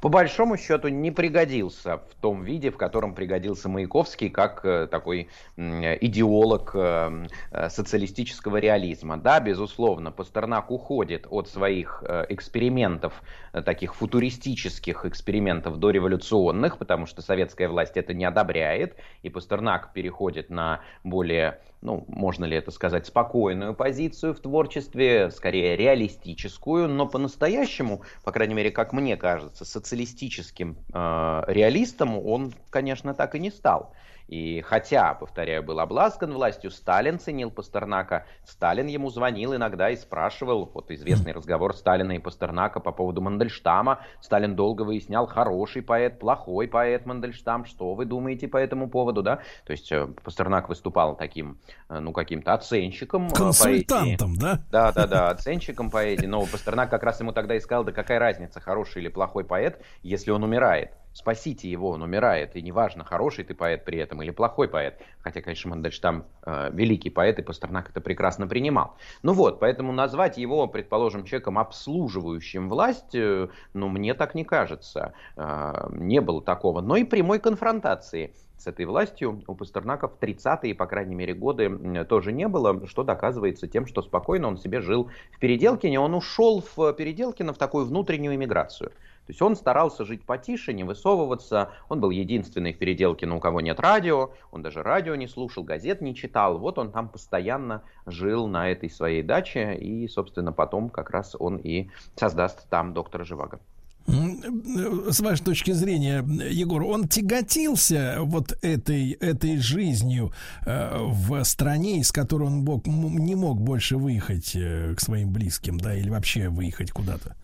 По 0.00 0.08
большому 0.08 0.56
счету 0.56 0.88
не 0.88 1.10
пригодился 1.10 1.98
в 1.98 2.14
том 2.20 2.42
виде, 2.42 2.70
в 2.70 2.76
котором 2.76 3.14
пригодился 3.14 3.68
Маяковский 3.68 4.30
как 4.30 4.64
э, 4.64 4.86
такой 4.86 5.28
идеолог 5.56 6.72
э, 6.74 7.26
э, 7.50 7.68
социалистического 7.68 8.56
реализма. 8.56 9.16
Да, 9.16 9.40
безусловно, 9.40 10.10
Пастернак 10.10 10.70
уходит 10.70 11.26
от 11.30 11.48
своих 11.48 12.02
экспериментов, 12.28 13.22
таких 13.52 13.94
футуристических 13.94 15.04
экспериментов 15.04 15.78
дореволюционных, 15.78 16.78
потому 16.78 17.06
что 17.06 17.22
советская 17.22 17.68
власть 17.68 17.96
это 17.96 18.14
не 18.14 18.24
одобряет, 18.24 18.96
и 19.22 19.28
Пастернак 19.28 19.92
переходит 19.92 20.50
на 20.50 20.80
более 21.04 21.60
ну, 21.82 22.04
можно 22.08 22.44
ли 22.44 22.56
это 22.56 22.70
сказать, 22.70 23.06
спокойную 23.06 23.74
позицию 23.74 24.34
в 24.34 24.40
творчестве, 24.40 25.30
скорее 25.30 25.76
реалистическую, 25.76 26.88
но 26.88 27.06
по-настоящему, 27.06 28.02
по 28.22 28.32
крайней 28.32 28.54
мере, 28.54 28.70
как 28.70 28.92
мне 28.92 29.16
кажется, 29.16 29.64
социалистическим 29.64 30.76
э, 30.92 31.42
реалистом 31.46 32.18
он, 32.18 32.52
конечно, 32.70 33.14
так 33.14 33.34
и 33.34 33.38
не 33.38 33.50
стал. 33.50 33.92
И 34.30 34.60
хотя, 34.60 35.12
повторяю, 35.14 35.64
был 35.64 35.80
обласкан 35.80 36.32
властью, 36.32 36.70
Сталин 36.70 37.18
ценил 37.18 37.50
Пастернака. 37.50 38.26
Сталин 38.44 38.86
ему 38.86 39.10
звонил 39.10 39.56
иногда 39.56 39.90
и 39.90 39.96
спрашивал, 39.96 40.70
вот 40.72 40.92
известный 40.92 41.32
разговор 41.32 41.74
Сталина 41.74 42.12
и 42.12 42.20
Пастернака 42.20 42.78
по 42.78 42.92
поводу 42.92 43.20
Мандельштама. 43.22 44.02
Сталин 44.20 44.54
долго 44.54 44.82
выяснял, 44.82 45.26
хороший 45.26 45.82
поэт, 45.82 46.20
плохой 46.20 46.68
поэт 46.68 47.06
Мандельштам, 47.06 47.64
что 47.64 47.94
вы 47.94 48.04
думаете 48.04 48.46
по 48.46 48.56
этому 48.56 48.88
поводу, 48.88 49.24
да? 49.24 49.40
То 49.66 49.72
есть 49.72 49.90
э, 49.90 50.06
Пастернак 50.22 50.68
выступал 50.68 51.16
таким, 51.16 51.58
э, 51.88 51.98
ну, 51.98 52.12
каким-то 52.12 52.54
оценщиком 52.54 53.26
э, 53.26 53.34
Консультантом, 53.34 54.36
поэзии. 54.36 54.40
да? 54.40 54.62
Да, 54.70 54.92
да, 54.92 55.06
да, 55.08 55.30
оценщиком 55.30 55.90
поэзии. 55.90 56.26
Но 56.26 56.46
Пастернак 56.46 56.88
как 56.88 57.02
раз 57.02 57.18
ему 57.18 57.32
тогда 57.32 57.56
и 57.56 57.60
сказал, 57.60 57.82
да 57.82 57.90
какая 57.90 58.20
разница, 58.20 58.60
хороший 58.60 59.02
или 59.02 59.08
плохой 59.08 59.42
поэт, 59.42 59.84
если 60.04 60.30
он 60.30 60.44
умирает 60.44 60.92
спасите 61.12 61.70
его, 61.70 61.90
он 61.90 62.02
умирает, 62.02 62.56
и 62.56 62.62
неважно, 62.62 63.04
хороший 63.04 63.44
ты 63.44 63.54
поэт 63.54 63.84
при 63.84 63.98
этом 63.98 64.22
или 64.22 64.30
плохой 64.30 64.68
поэт, 64.68 65.00
хотя, 65.20 65.40
конечно, 65.40 65.70
Мандельштам 65.70 66.24
э, 66.44 66.70
великий 66.72 67.10
поэт, 67.10 67.38
и 67.38 67.42
Пастернак 67.42 67.90
это 67.90 68.00
прекрасно 68.00 68.46
принимал. 68.46 68.96
Ну 69.22 69.32
вот, 69.32 69.60
поэтому 69.60 69.92
назвать 69.92 70.38
его, 70.38 70.66
предположим, 70.68 71.24
человеком, 71.24 71.58
обслуживающим 71.58 72.68
власть, 72.68 73.14
э, 73.14 73.48
ну, 73.74 73.88
мне 73.88 74.14
так 74.14 74.34
не 74.34 74.44
кажется, 74.44 75.14
э, 75.36 75.88
не 75.92 76.20
было 76.20 76.42
такого, 76.42 76.80
но 76.80 76.96
и 76.96 77.04
прямой 77.04 77.40
конфронтации 77.40 78.32
с 78.60 78.66
этой 78.66 78.84
властью 78.84 79.42
у 79.46 79.54
Пастернака 79.54 80.06
в 80.06 80.18
30-е, 80.20 80.74
по 80.74 80.86
крайней 80.86 81.14
мере, 81.14 81.32
годы 81.32 82.04
тоже 82.04 82.30
не 82.30 82.46
было, 82.46 82.86
что 82.86 83.02
доказывается 83.02 83.66
тем, 83.66 83.86
что 83.86 84.02
спокойно 84.02 84.48
он 84.48 84.58
себе 84.58 84.82
жил 84.82 85.10
в 85.32 85.38
Переделкине. 85.38 85.98
Он 85.98 86.14
ушел 86.14 86.62
в 86.76 86.92
Переделкино 86.92 87.54
в 87.54 87.58
такую 87.58 87.86
внутреннюю 87.86 88.34
эмиграцию. 88.34 88.92
То 89.26 89.32
есть 89.32 89.42
он 89.42 89.54
старался 89.54 90.04
жить 90.04 90.24
потише, 90.24 90.72
не 90.72 90.82
высовываться. 90.82 91.70
Он 91.88 92.00
был 92.00 92.10
единственный 92.10 92.72
в 92.72 92.78
переделке, 92.78 93.26
на 93.26 93.36
у 93.36 93.40
кого 93.40 93.60
нет 93.60 93.78
радио. 93.78 94.30
Он 94.50 94.62
даже 94.62 94.82
радио 94.82 95.14
не 95.14 95.28
слушал, 95.28 95.62
газет 95.62 96.00
не 96.00 96.14
читал. 96.16 96.58
Вот 96.58 96.78
он 96.78 96.90
там 96.90 97.08
постоянно 97.08 97.82
жил 98.06 98.48
на 98.48 98.68
этой 98.70 98.90
своей 98.90 99.22
даче. 99.22 99.76
И, 99.76 100.08
собственно, 100.08 100.52
потом 100.52 100.88
как 100.88 101.10
раз 101.10 101.36
он 101.38 101.58
и 101.58 101.88
создаст 102.16 102.68
там 102.70 102.92
доктора 102.92 103.24
Живаго. 103.24 103.60
С 104.06 105.20
вашей 105.20 105.44
точки 105.44 105.70
зрения, 105.72 106.24
Егор, 106.50 106.82
он 106.82 107.06
тяготился 107.06 108.16
вот 108.20 108.58
этой, 108.62 109.12
этой 109.12 109.58
жизнью 109.58 110.32
э, 110.66 110.98
в 110.98 111.44
стране, 111.44 112.00
из 112.00 112.10
которой 112.10 112.44
он 112.44 112.64
мог, 112.64 112.86
не 112.86 113.36
мог 113.36 113.60
больше 113.60 113.96
выехать 113.96 114.56
э, 114.56 114.94
к 114.96 115.00
своим 115.00 115.32
близким, 115.32 115.78
да, 115.78 115.94
или 115.94 116.10
вообще 116.10 116.48
выехать 116.48 116.90
куда-то? 116.90 117.36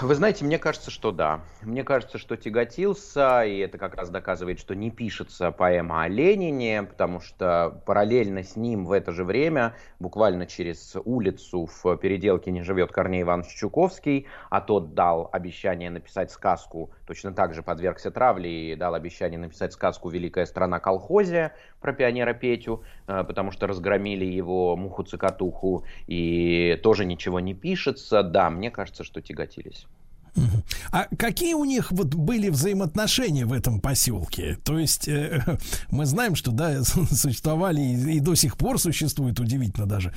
Вы 0.00 0.16
знаете, 0.16 0.44
мне 0.44 0.58
кажется, 0.58 0.90
что 0.90 1.12
да. 1.12 1.42
Мне 1.62 1.84
кажется, 1.84 2.18
что 2.18 2.36
тяготился, 2.36 3.44
и 3.44 3.58
это 3.58 3.78
как 3.78 3.94
раз 3.94 4.10
доказывает, 4.10 4.58
что 4.58 4.74
не 4.74 4.90
пишется 4.90 5.52
поэма 5.52 6.02
о 6.02 6.08
Ленине, 6.08 6.82
потому 6.82 7.20
что 7.20 7.80
параллельно 7.86 8.42
с 8.42 8.56
ним 8.56 8.84
в 8.84 8.90
это 8.90 9.12
же 9.12 9.22
время, 9.22 9.76
буквально 10.00 10.46
через 10.46 10.96
улицу 11.04 11.66
в 11.66 11.96
переделке 11.98 12.50
не 12.50 12.62
живет 12.62 12.90
Корней 12.90 13.22
Иванович 13.22 13.54
Чуковский, 13.54 14.26
а 14.50 14.60
тот 14.60 14.94
дал 14.94 15.28
обещание 15.30 15.90
написать 15.90 16.32
сказку, 16.32 16.90
точно 17.06 17.32
так 17.32 17.54
же 17.54 17.62
подвергся 17.62 18.10
травле 18.10 18.72
и 18.72 18.74
дал 18.74 18.94
обещание 18.94 19.38
написать 19.38 19.72
сказку 19.72 20.08
«Великая 20.08 20.46
страна 20.46 20.80
колхозия» 20.80 21.54
про 21.80 21.92
пионера 21.92 22.32
Петю, 22.32 22.82
э, 23.06 23.22
потому 23.24 23.52
что 23.52 23.68
разгромили 23.68 24.24
его 24.24 24.76
муху-цикатуху, 24.76 25.84
и 26.06 26.80
тоже 26.82 27.04
ничего 27.04 27.38
не 27.38 27.54
пишется. 27.54 28.22
Да, 28.22 28.50
мне 28.50 28.70
кажется, 28.70 29.04
что 29.04 29.20
тяготились. 29.20 29.81
А 30.90 31.06
какие 31.16 31.54
у 31.54 31.64
них 31.64 31.92
вот 31.92 32.14
были 32.14 32.48
взаимоотношения 32.48 33.44
в 33.44 33.52
этом 33.52 33.80
поселке? 33.80 34.58
То 34.64 34.78
есть 34.78 35.08
э, 35.08 35.58
мы 35.90 36.06
знаем, 36.06 36.34
что 36.34 36.52
да, 36.52 36.82
существовали 36.84 37.80
и, 37.80 38.16
и 38.16 38.20
до 38.20 38.34
сих 38.34 38.56
пор 38.56 38.78
существуют 38.78 39.40
удивительно 39.40 39.86
даже 39.86 40.14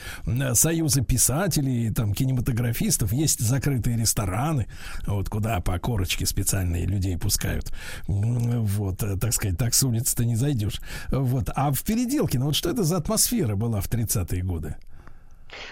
союзы 0.54 1.02
писателей, 1.04 1.92
там 1.94 2.14
кинематографистов, 2.14 3.14
есть 3.14 3.40
закрытые 3.40 3.98
рестораны, 3.98 4.68
вот 5.06 5.30
куда 5.30 5.60
по 5.62 5.78
корочке 5.80 6.26
специальные 6.26 6.86
людей 6.86 7.18
пускают. 7.18 7.72
Вот, 8.08 9.04
э, 9.04 9.18
так 9.18 9.34
сказать, 9.34 9.58
так 9.58 9.74
с 9.74 9.84
улицы-то 9.84 10.26
не 10.26 10.36
зайдешь. 10.36 10.82
Вот, 11.10 11.50
а 11.56 11.72
в 11.72 11.84
Переделкино, 11.84 12.46
вот 12.46 12.56
что 12.56 12.70
это 12.70 12.84
за 12.84 12.98
атмосфера 12.98 13.56
была 13.56 13.82
в 13.82 13.90
30-е 13.90 14.44
годы? 14.44 14.76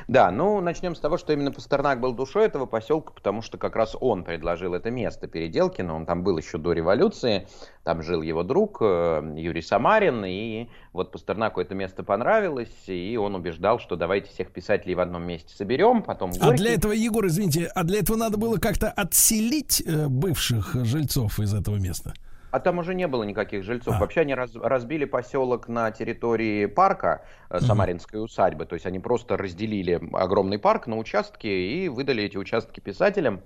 Да, 0.08 0.32
ну 0.32 0.62
начнем 0.62 0.96
с 0.96 1.00
того, 1.00 1.18
что 1.18 1.34
именно 1.34 1.52
Пастернак 1.52 2.00
был 2.00 2.14
душой 2.14 2.46
этого 2.46 2.66
поселка, 2.66 3.12
потому 3.12 3.42
что 3.42 3.58
как 3.58 3.76
раз 3.76 3.96
он 4.00 4.24
предложил 4.24 4.74
это 4.74 4.92
место 4.92 5.28
Переделкино, 5.28 5.96
он 5.96 6.06
там 6.06 6.24
был 6.24 6.38
еще 6.38 6.58
до 6.58 6.74
революции, 6.74 7.48
там 7.84 8.02
жил 8.02 8.22
его 8.22 8.44
друг 8.44 8.78
э, 8.82 9.34
Юрий 9.36 9.62
Самарин, 9.62 10.24
и 10.26 10.70
вот 10.94 11.12
Пастернаку 11.12 11.60
это 11.60 11.76
место 11.76 12.04
понравилось, 12.04 12.88
и 12.88 13.18
он 13.18 13.36
убеждал, 13.36 13.80
что 13.80 13.96
давайте 13.96 14.30
всех 14.30 14.52
писателей 14.52 14.96
в 14.96 15.00
одном 15.00 15.24
месте 15.24 15.54
соберем, 15.56 16.04
потом 16.04 16.32
Горький... 16.32 16.48
А 16.48 16.52
для 16.54 16.74
этого, 16.74 16.92
Егор, 16.92 17.26
извините, 17.28 17.72
а 17.74 17.84
для 17.84 18.00
этого 18.00 18.18
надо 18.18 18.38
было 18.38 18.58
как-то 18.58 18.90
отселить 18.90 19.82
э, 19.86 20.08
бывших 20.08 20.76
жильцов 20.86 21.40
из 21.40 21.54
этого 21.54 21.78
места? 21.78 22.14
А 22.54 22.60
там 22.60 22.78
уже 22.78 22.94
не 22.94 23.08
было 23.08 23.24
никаких 23.24 23.64
жильцов. 23.64 23.96
А. 23.96 24.00
Вообще 24.00 24.22
они 24.22 24.36
раз, 24.36 24.56
разбили 24.56 25.06
поселок 25.06 25.68
на 25.68 25.90
территории 25.90 26.68
парка 26.68 27.26
э, 27.50 27.60
Самаринской 27.60 28.24
усадьбы. 28.24 28.68
То 28.68 28.76
есть 28.76 28.86
они 28.86 29.00
просто 29.00 29.38
разделили 29.38 30.00
огромный 30.14 30.60
парк 30.60 30.86
на 30.86 31.00
участки 31.00 31.48
и 31.48 31.90
выдали 31.90 32.22
эти 32.24 32.38
участки 32.38 32.80
писателям. 32.80 33.42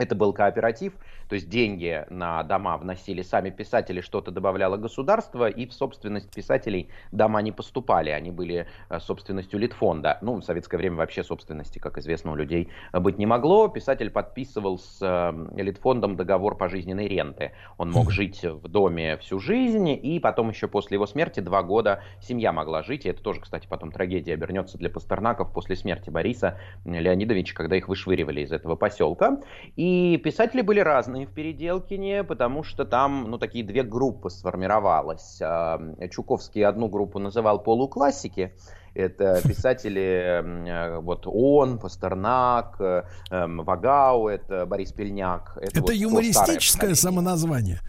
Это 0.00 0.14
был 0.14 0.32
кооператив, 0.32 0.94
то 1.28 1.34
есть 1.34 1.50
деньги 1.50 2.06
на 2.08 2.42
дома 2.42 2.78
вносили 2.78 3.20
сами 3.20 3.50
писатели, 3.50 4.00
что-то 4.00 4.30
добавляло 4.30 4.78
государство, 4.78 5.46
и 5.46 5.66
в 5.66 5.74
собственность 5.74 6.34
писателей 6.34 6.88
дома 7.12 7.42
не 7.42 7.52
поступали, 7.52 8.08
они 8.08 8.30
были 8.30 8.66
э, 8.88 8.98
собственностью 8.98 9.58
Литфонда. 9.58 10.16
Ну, 10.22 10.36
в 10.36 10.42
советское 10.42 10.78
время 10.78 10.96
вообще 10.96 11.22
собственности, 11.22 11.78
как 11.78 11.98
известно, 11.98 12.32
у 12.32 12.34
людей 12.34 12.70
быть 12.94 13.18
не 13.18 13.26
могло. 13.26 13.68
Писатель 13.68 14.08
подписывал 14.08 14.78
с 14.78 15.00
э, 15.02 15.60
Литфондом 15.60 16.16
договор 16.16 16.56
пожизненной 16.56 17.06
ренты. 17.06 17.52
Он 17.76 17.90
мог 17.90 18.10
жить 18.10 18.42
в 18.42 18.66
доме 18.68 19.18
всю 19.18 19.38
жизнь, 19.38 19.90
и 19.90 20.18
потом 20.18 20.48
еще 20.48 20.66
после 20.66 20.94
его 20.94 21.04
смерти 21.04 21.40
два 21.40 21.62
года 21.62 22.02
семья 22.22 22.52
могла 22.52 22.82
жить. 22.82 23.04
И 23.04 23.10
это 23.10 23.22
тоже, 23.22 23.42
кстати, 23.42 23.66
потом 23.68 23.92
трагедия 23.92 24.32
обернется 24.32 24.78
для 24.78 24.88
Пастернаков 24.88 25.52
после 25.52 25.76
смерти 25.76 26.08
Бориса 26.08 26.58
Леонидовича, 26.86 27.54
когда 27.54 27.76
их 27.76 27.86
вышвыривали 27.86 28.40
из 28.40 28.50
этого 28.50 28.76
поселка. 28.76 29.40
И 29.76 29.89
и 29.90 30.16
писатели 30.18 30.62
были 30.62 30.80
разные 30.80 31.26
в 31.26 31.30
Переделкине, 31.30 32.22
потому 32.24 32.62
что 32.62 32.84
там, 32.84 33.30
ну, 33.30 33.38
такие 33.38 33.64
две 33.64 33.82
группы 33.82 34.30
сформировалось. 34.30 35.38
А, 35.42 35.80
Чуковский 36.10 36.64
одну 36.64 36.88
группу 36.88 37.18
называл 37.18 37.62
полуклассики, 37.62 38.52
это 38.94 39.40
писатели, 39.48 40.42
э, 40.68 40.98
вот 41.00 41.26
он, 41.26 41.78
Пастернак, 41.78 42.76
э, 42.80 43.02
эм, 43.30 43.64
Вагау, 43.64 44.28
это 44.28 44.66
Борис 44.66 44.92
Пельняк. 44.92 45.56
Это, 45.56 45.66
это 45.66 45.80
вот 45.80 45.92
юмористическое 45.92 46.94
самоназвание. 46.94 47.80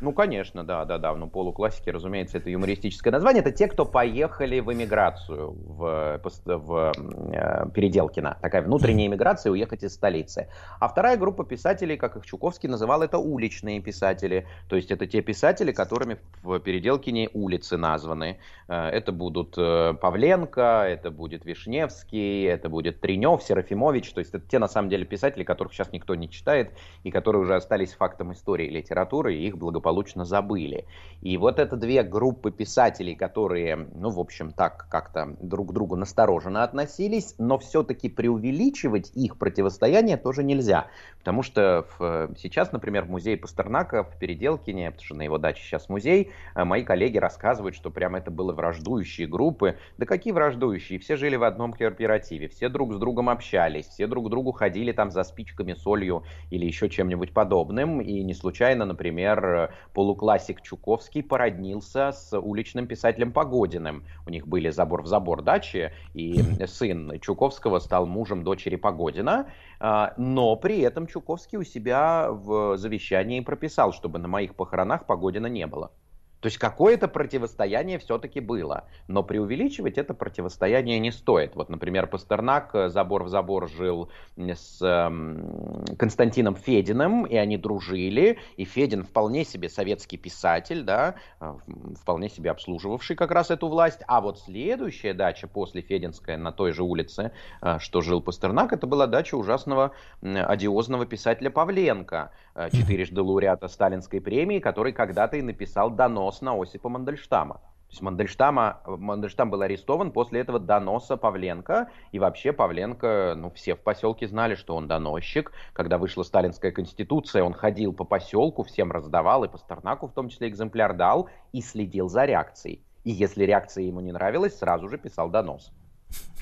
Ну, 0.00 0.12
конечно, 0.12 0.64
да, 0.64 0.86
да, 0.86 0.96
да. 0.96 1.14
Ну, 1.14 1.28
полуклассики, 1.28 1.90
разумеется, 1.90 2.38
это 2.38 2.48
юмористическое 2.48 3.12
название. 3.12 3.42
Это 3.42 3.52
те, 3.52 3.68
кто 3.68 3.84
поехали 3.84 4.60
в 4.60 4.72
эмиграцию, 4.72 5.50
в, 5.50 6.20
в 6.46 6.92
э, 7.32 7.66
Переделкино. 7.74 8.38
Такая 8.40 8.62
внутренняя 8.62 9.08
эмиграция, 9.08 9.52
уехать 9.52 9.82
из 9.82 9.94
столицы. 9.94 10.48
А 10.78 10.88
вторая 10.88 11.18
группа 11.18 11.44
писателей, 11.44 11.98
как 11.98 12.16
их 12.16 12.24
Чуковский 12.24 12.68
называл, 12.68 13.02
это 13.02 13.18
уличные 13.18 13.80
писатели. 13.80 14.46
То 14.70 14.76
есть 14.76 14.90
это 14.90 15.06
те 15.06 15.20
писатели, 15.20 15.70
которыми 15.70 16.16
в 16.42 16.58
Переделкине 16.60 17.28
улицы 17.34 17.76
названы. 17.76 18.38
Э, 18.68 18.88
это 18.88 19.12
будут 19.12 19.54
э, 19.58 19.92
Павленко, 20.00 20.86
это 20.88 21.10
будет 21.10 21.44
Вишневский, 21.44 22.44
это 22.44 22.70
будет 22.70 23.00
Тренев, 23.00 23.42
Серафимович. 23.42 24.12
То 24.12 24.20
есть 24.20 24.32
это 24.32 24.48
те, 24.48 24.58
на 24.58 24.68
самом 24.68 24.88
деле, 24.88 25.04
писатели, 25.04 25.44
которых 25.44 25.74
сейчас 25.74 25.92
никто 25.92 26.14
не 26.14 26.30
читает 26.30 26.72
и 27.04 27.10
которые 27.10 27.42
уже 27.42 27.54
остались 27.54 27.92
фактом 27.92 28.32
истории 28.32 28.66
и 28.66 28.70
литературы, 28.70 29.34
и 29.34 29.46
их 29.46 29.58
благополучно 29.58 29.89
благополучно 29.90 30.24
забыли. 30.24 30.84
И 31.20 31.36
вот 31.36 31.58
это 31.58 31.76
две 31.76 32.02
группы 32.02 32.50
писателей, 32.50 33.14
которые, 33.14 33.88
ну, 33.94 34.10
в 34.10 34.18
общем, 34.18 34.52
так 34.52 34.86
как-то 34.88 35.36
друг 35.40 35.70
к 35.70 35.72
другу 35.72 35.96
настороженно 35.96 36.62
относились, 36.62 37.34
но 37.38 37.58
все-таки 37.58 38.08
преувеличивать 38.08 39.10
их 39.14 39.36
противостояние 39.36 40.16
тоже 40.16 40.42
нельзя. 40.42 40.86
Потому 41.20 41.42
что 41.42 41.86
в, 41.98 42.30
сейчас, 42.36 42.72
например, 42.72 43.04
в 43.04 43.10
музее 43.10 43.36
Пастернака 43.36 44.04
в 44.04 44.18
Переделкине, 44.18 44.90
потому 44.90 45.04
что 45.04 45.14
на 45.14 45.22
его 45.22 45.38
даче 45.38 45.62
сейчас 45.62 45.88
музей, 45.88 46.32
э, 46.54 46.64
мои 46.64 46.82
коллеги 46.82 47.18
рассказывают, 47.18 47.76
что 47.76 47.90
прямо 47.90 48.18
это 48.18 48.30
было 48.30 48.52
враждующие 48.52 49.26
группы. 49.26 49.76
Да 49.98 50.06
какие 50.06 50.32
враждующие? 50.32 50.98
Все 50.98 51.16
жили 51.16 51.36
в 51.36 51.44
одном 51.44 51.72
кооперативе, 51.72 52.48
все 52.48 52.68
друг 52.68 52.94
с 52.94 52.98
другом 52.98 53.28
общались, 53.28 53.86
все 53.86 54.06
друг 54.06 54.26
к 54.26 54.30
другу 54.30 54.52
ходили 54.52 54.92
там 54.92 55.10
за 55.10 55.22
спичками, 55.24 55.74
солью 55.74 56.24
или 56.50 56.64
еще 56.64 56.88
чем-нибудь 56.88 57.32
подобным. 57.32 58.00
И 58.00 58.22
не 58.22 58.34
случайно, 58.34 58.86
например, 58.86 59.74
полуклассик 59.92 60.62
Чуковский 60.62 61.22
породнился 61.22 62.12
с 62.12 62.36
уличным 62.38 62.86
писателем 62.86 63.32
Погодиным. 63.32 64.04
У 64.26 64.30
них 64.30 64.48
были 64.48 64.70
забор 64.70 65.02
в 65.02 65.06
забор 65.06 65.42
дачи, 65.42 65.92
и 66.14 66.42
сын 66.66 67.20
Чуковского 67.20 67.78
стал 67.78 68.06
мужем 68.06 68.42
дочери 68.42 68.76
Погодина, 68.76 69.46
но 69.80 70.56
при 70.56 70.80
этом 70.80 71.06
Чуковский 71.06 71.58
у 71.58 71.64
себя 71.64 72.28
в 72.30 72.76
завещании 72.76 73.40
прописал, 73.40 73.92
чтобы 73.92 74.18
на 74.18 74.28
моих 74.28 74.54
похоронах 74.54 75.06
Погодина 75.06 75.46
не 75.46 75.66
было. 75.66 75.92
То 76.40 76.46
есть 76.46 76.58
какое-то 76.58 77.06
противостояние 77.06 77.98
все-таки 77.98 78.40
было. 78.40 78.84
Но 79.08 79.22
преувеличивать 79.22 79.98
это 79.98 80.14
противостояние 80.14 80.98
не 80.98 81.12
стоит. 81.12 81.54
Вот, 81.54 81.68
например, 81.68 82.06
Пастернак 82.06 82.74
э, 82.74 82.88
забор 82.88 83.24
в 83.24 83.28
забор 83.28 83.68
жил 83.68 84.10
с 84.36 84.80
э, 84.80 85.96
Константином 85.96 86.56
Фединым, 86.56 87.24
и 87.26 87.36
они 87.36 87.58
дружили. 87.58 88.38
И 88.56 88.64
Федин 88.64 89.04
вполне 89.04 89.44
себе 89.44 89.68
советский 89.68 90.16
писатель, 90.16 90.82
да, 90.82 91.16
э, 91.40 91.54
вполне 92.00 92.30
себе 92.30 92.50
обслуживавший 92.50 93.16
как 93.16 93.30
раз 93.32 93.50
эту 93.50 93.68
власть. 93.68 94.00
А 94.06 94.22
вот 94.22 94.38
следующая 94.38 95.12
дача 95.12 95.46
после 95.46 95.82
Фединская 95.82 96.38
на 96.38 96.52
той 96.52 96.72
же 96.72 96.82
улице, 96.82 97.32
э, 97.60 97.78
что 97.80 98.00
жил 98.00 98.22
Пастернак, 98.22 98.72
это 98.72 98.86
была 98.86 99.06
дача 99.06 99.34
ужасного 99.34 99.92
одиозного 100.22 101.04
писателя 101.04 101.50
Павленко, 101.50 102.30
четырежды 102.72 103.20
лауреата 103.20 103.68
Сталинской 103.68 104.20
премии, 104.20 104.58
который 104.58 104.92
когда-то 104.92 105.36
и 105.36 105.42
написал 105.42 105.90
донос 105.90 106.29
донос 106.30 106.40
на 106.40 106.60
Осипа 106.60 106.88
Мандельштама. 106.88 107.54
То 107.54 107.94
есть 107.94 108.02
Мандельштама, 108.02 108.80
Мандельштам 108.86 109.50
был 109.50 109.62
арестован 109.62 110.12
после 110.12 110.40
этого 110.40 110.60
доноса 110.60 111.16
Павленко. 111.16 111.88
И 112.12 112.20
вообще 112.20 112.52
Павленко, 112.52 113.34
ну, 113.36 113.50
все 113.50 113.74
в 113.74 113.80
поселке 113.80 114.28
знали, 114.28 114.54
что 114.54 114.76
он 114.76 114.86
доносчик. 114.86 115.50
Когда 115.72 115.98
вышла 115.98 116.22
сталинская 116.22 116.70
конституция, 116.70 117.42
он 117.42 117.52
ходил 117.52 117.92
по 117.92 118.04
поселку, 118.04 118.62
всем 118.62 118.92
раздавал, 118.92 119.42
и 119.42 119.48
Пастернаку 119.48 120.06
в 120.06 120.12
том 120.12 120.28
числе 120.28 120.48
экземпляр 120.48 120.94
дал, 120.94 121.28
и 121.52 121.60
следил 121.60 122.08
за 122.08 122.26
реакцией. 122.26 122.80
И 123.02 123.10
если 123.10 123.44
реакция 123.44 123.82
ему 123.82 124.00
не 124.00 124.12
нравилась, 124.12 124.56
сразу 124.56 124.88
же 124.88 124.96
писал 124.96 125.28
донос. 125.28 125.72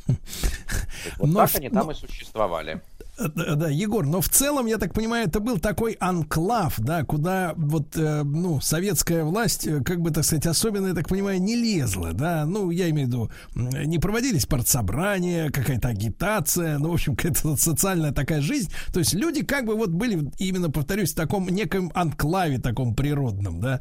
Вот 1.19 1.33
так 1.33 1.55
они 1.55 1.71
там 1.71 1.91
и 1.91 1.95
существовали. 1.95 2.83
Да, 3.19 3.57
да, 3.57 3.69
Егор, 3.69 4.07
но 4.07 4.21
в 4.21 4.29
целом, 4.29 4.67
я 4.67 4.79
так 4.79 4.95
понимаю, 4.95 5.27
это 5.27 5.41
был 5.41 5.59
такой 5.59 5.95
анклав, 5.95 6.79
да, 6.79 7.03
куда 7.03 7.53
вот, 7.57 7.97
э, 7.97 8.23
ну, 8.23 8.61
советская 8.61 9.25
власть, 9.25 9.67
э, 9.67 9.83
как 9.83 10.01
бы, 10.01 10.13
так 10.13 10.25
сказать, 10.25 10.47
особенно, 10.47 10.89
я 10.89 10.95
так 10.95 11.09
понимаю, 11.09 11.43
не 11.43 11.57
лезла, 11.57 12.13
да, 12.13 12.45
ну, 12.47 12.71
я 12.71 12.89
имею 12.91 13.09
в 13.09 13.11
виду, 13.11 13.31
не 13.55 13.99
проводились 13.99 14.47
партсобрания, 14.47 15.51
какая-то 15.51 15.89
агитация, 15.89 16.79
ну, 16.79 16.91
в 16.91 16.95
общем, 16.95 17.17
какая-то 17.17 17.57
социальная 17.57 18.13
такая 18.13 18.41
жизнь, 18.41 18.71
то 18.93 19.01
есть 19.01 19.15
люди 19.15 19.45
как 19.45 19.65
бы 19.65 19.75
вот 19.75 19.91
были, 19.91 20.31
именно, 20.39 20.71
повторюсь, 20.71 21.13
в 21.13 21.17
таком 21.17 21.49
неком 21.49 21.91
анклаве 21.95 22.59
таком 22.59 22.95
природном, 22.95 23.61
да, 23.61 23.81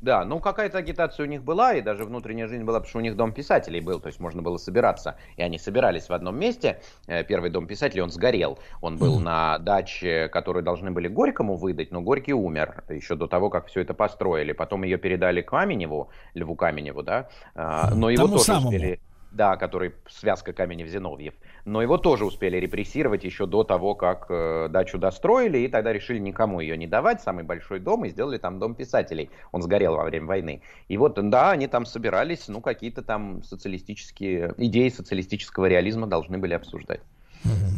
Да, 0.00 0.24
ну 0.24 0.40
какая-то 0.40 0.78
агитация 0.78 1.24
у 1.24 1.28
них 1.28 1.42
была, 1.42 1.74
и 1.74 1.82
даже 1.82 2.04
внутренняя 2.04 2.48
жизнь 2.48 2.64
была, 2.64 2.78
потому 2.78 2.88
что 2.88 2.98
у 2.98 3.02
них 3.02 3.16
дом 3.16 3.32
писателей 3.32 3.80
был, 3.80 4.00
то 4.00 4.06
есть 4.06 4.18
можно 4.18 4.40
было 4.40 4.56
собираться. 4.56 5.16
И 5.36 5.42
они 5.42 5.58
собирались 5.58 6.08
в 6.08 6.12
одном 6.12 6.38
месте. 6.38 6.80
Э, 7.06 7.22
первый 7.22 7.50
дом 7.50 7.66
писателей, 7.66 8.02
он 8.02 8.10
сгорел. 8.10 8.58
Он 8.80 8.96
был 8.96 9.20
mm. 9.20 9.22
на 9.22 9.58
даче, 9.58 10.28
которую 10.28 10.62
должны 10.62 10.90
были 10.90 11.08
Горькому 11.08 11.56
выдать, 11.56 11.90
но 11.90 12.00
Горький 12.00 12.32
умер 12.32 12.84
еще 12.88 13.14
до 13.14 13.26
того, 13.26 13.50
как 13.50 13.66
все 13.66 13.80
это 13.80 13.92
построили. 13.92 14.52
Потом 14.52 14.84
ее 14.84 14.96
передали 14.96 15.42
Каменеву, 15.42 16.10
Льву 16.34 16.56
Каменеву, 16.56 17.02
да, 17.02 17.28
а, 17.54 17.94
но 17.94 18.10
его 18.10 18.24
Тому 18.24 18.34
тоже 18.34 18.44
самому. 18.44 18.68
успели 18.68 19.00
да, 19.32 19.56
который 19.56 19.94
связка 20.08 20.52
Каменев-Зиновьев. 20.52 21.34
Но 21.64 21.82
его 21.82 21.98
тоже 21.98 22.24
успели 22.24 22.56
репрессировать 22.56 23.24
еще 23.24 23.46
до 23.46 23.64
того, 23.64 23.94
как 23.94 24.26
э, 24.28 24.68
дачу 24.70 24.98
достроили, 24.98 25.58
и 25.58 25.68
тогда 25.68 25.92
решили 25.92 26.18
никому 26.18 26.60
ее 26.60 26.76
не 26.76 26.86
давать, 26.86 27.22
самый 27.22 27.44
большой 27.44 27.80
дом, 27.80 28.04
и 28.04 28.08
сделали 28.08 28.38
там 28.38 28.58
дом 28.58 28.74
писателей. 28.74 29.30
Он 29.52 29.62
сгорел 29.62 29.96
во 29.96 30.04
время 30.04 30.26
войны. 30.26 30.62
И 30.88 30.96
вот, 30.96 31.18
да, 31.30 31.50
они 31.50 31.66
там 31.66 31.86
собирались, 31.86 32.48
ну, 32.48 32.60
какие-то 32.60 33.02
там 33.02 33.42
социалистические, 33.42 34.54
идеи 34.56 34.88
социалистического 34.88 35.66
реализма 35.66 36.06
должны 36.06 36.38
были 36.38 36.54
обсуждать. 36.54 37.00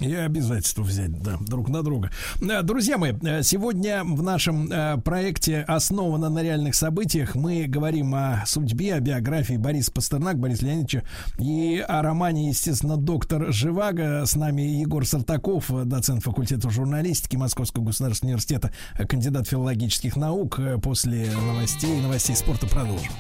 И 0.01 0.15
обязательства 0.15 0.83
взять, 0.83 1.23
да, 1.23 1.37
друг 1.41 1.69
на 1.69 1.83
друга. 1.83 2.11
Э, 2.41 2.63
Друзья 2.63 2.99
мои, 2.99 3.13
э, 3.23 3.43
сегодня 3.43 4.03
в 4.03 4.23
нашем 4.23 4.71
э, 4.71 4.99
проекте 4.99 5.61
«Основано 5.69 6.29
на 6.29 6.43
реальных 6.43 6.75
событиях» 6.75 7.37
мы 7.37 7.67
говорим 7.67 8.15
о 8.15 8.43
судьбе, 8.45 8.95
о 8.95 9.01
биографии 9.01 9.55
Бориса 9.55 9.93
Пастернак, 9.93 10.39
Бориса 10.39 10.67
Леонидовича 10.67 11.05
и 11.39 11.85
о 11.87 12.03
романе, 12.03 12.49
естественно, 12.49 12.97
«Доктор 12.97 13.53
Живаго». 13.53 14.27
С 14.27 14.35
нами 14.35 14.63
Егор 14.63 15.07
Сартаков, 15.07 15.71
доцент 15.87 16.25
факультета 16.25 16.69
журналистики 16.69 17.37
Московского 17.37 17.85
государственного 17.85 18.33
университета, 18.33 18.73
кандидат 19.09 19.47
филологических 19.47 20.17
наук. 20.17 20.59
После 20.83 21.31
новостей, 21.31 22.01
новостей 22.01 22.35
спорта 22.35 22.67
продолжим. 22.67 23.13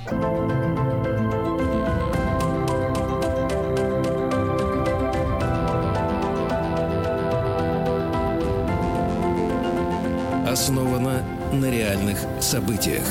Основано 10.52 11.22
на 11.50 11.70
реальных 11.70 12.18
событиях. 12.38 13.06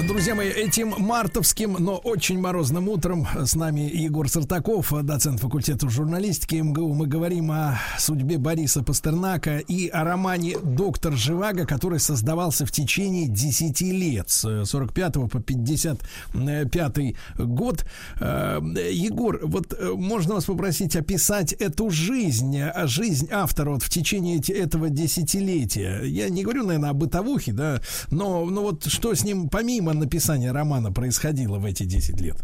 Друзья 0.00 0.34
мои, 0.34 0.48
этим 0.48 0.94
мартовским, 0.96 1.76
но 1.78 1.98
очень 1.98 2.40
морозным 2.40 2.88
утром 2.88 3.28
с 3.38 3.54
нами 3.54 3.80
Егор 3.80 4.26
Сартаков, 4.26 4.90
доцент 5.04 5.40
факультета 5.40 5.90
журналистики 5.90 6.54
МГУ. 6.54 6.94
Мы 6.94 7.06
говорим 7.06 7.50
о 7.52 7.78
судьбе 7.98 8.38
Бориса 8.38 8.82
Пастернака 8.82 9.58
и 9.58 9.88
о 9.88 10.02
романе 10.04 10.56
«Доктор 10.62 11.12
Живаго», 11.12 11.66
который 11.66 12.00
создавался 12.00 12.64
в 12.64 12.72
течение 12.72 13.28
10 13.28 13.82
лет, 13.82 14.30
с 14.30 14.64
45 14.64 15.12
по 15.30 15.40
55 15.40 17.14
год. 17.36 17.84
Э, 18.18 18.60
Егор, 18.90 19.40
вот 19.42 19.74
э, 19.78 19.92
можно 19.94 20.36
вас 20.36 20.46
попросить 20.46 20.96
описать 20.96 21.52
эту 21.52 21.90
жизнь, 21.90 22.58
а 22.58 22.86
жизнь 22.86 23.28
автора 23.30 23.72
вот 23.72 23.82
в 23.82 23.90
течение 23.90 24.40
этого 24.40 24.88
десятилетия. 24.88 26.00
Я 26.04 26.30
не 26.30 26.44
говорю, 26.44 26.64
наверное, 26.64 26.90
о 26.90 26.94
бытовухе, 26.94 27.52
да, 27.52 27.82
но, 28.10 28.46
но 28.46 28.62
вот 28.62 28.86
что 28.86 29.14
с 29.14 29.22
ним 29.22 29.50
помимо 29.50 29.81
написания 29.90 30.52
романа 30.52 30.92
происходило 30.92 31.58
в 31.58 31.64
эти 31.64 31.82
10 31.84 32.20
лет? 32.20 32.36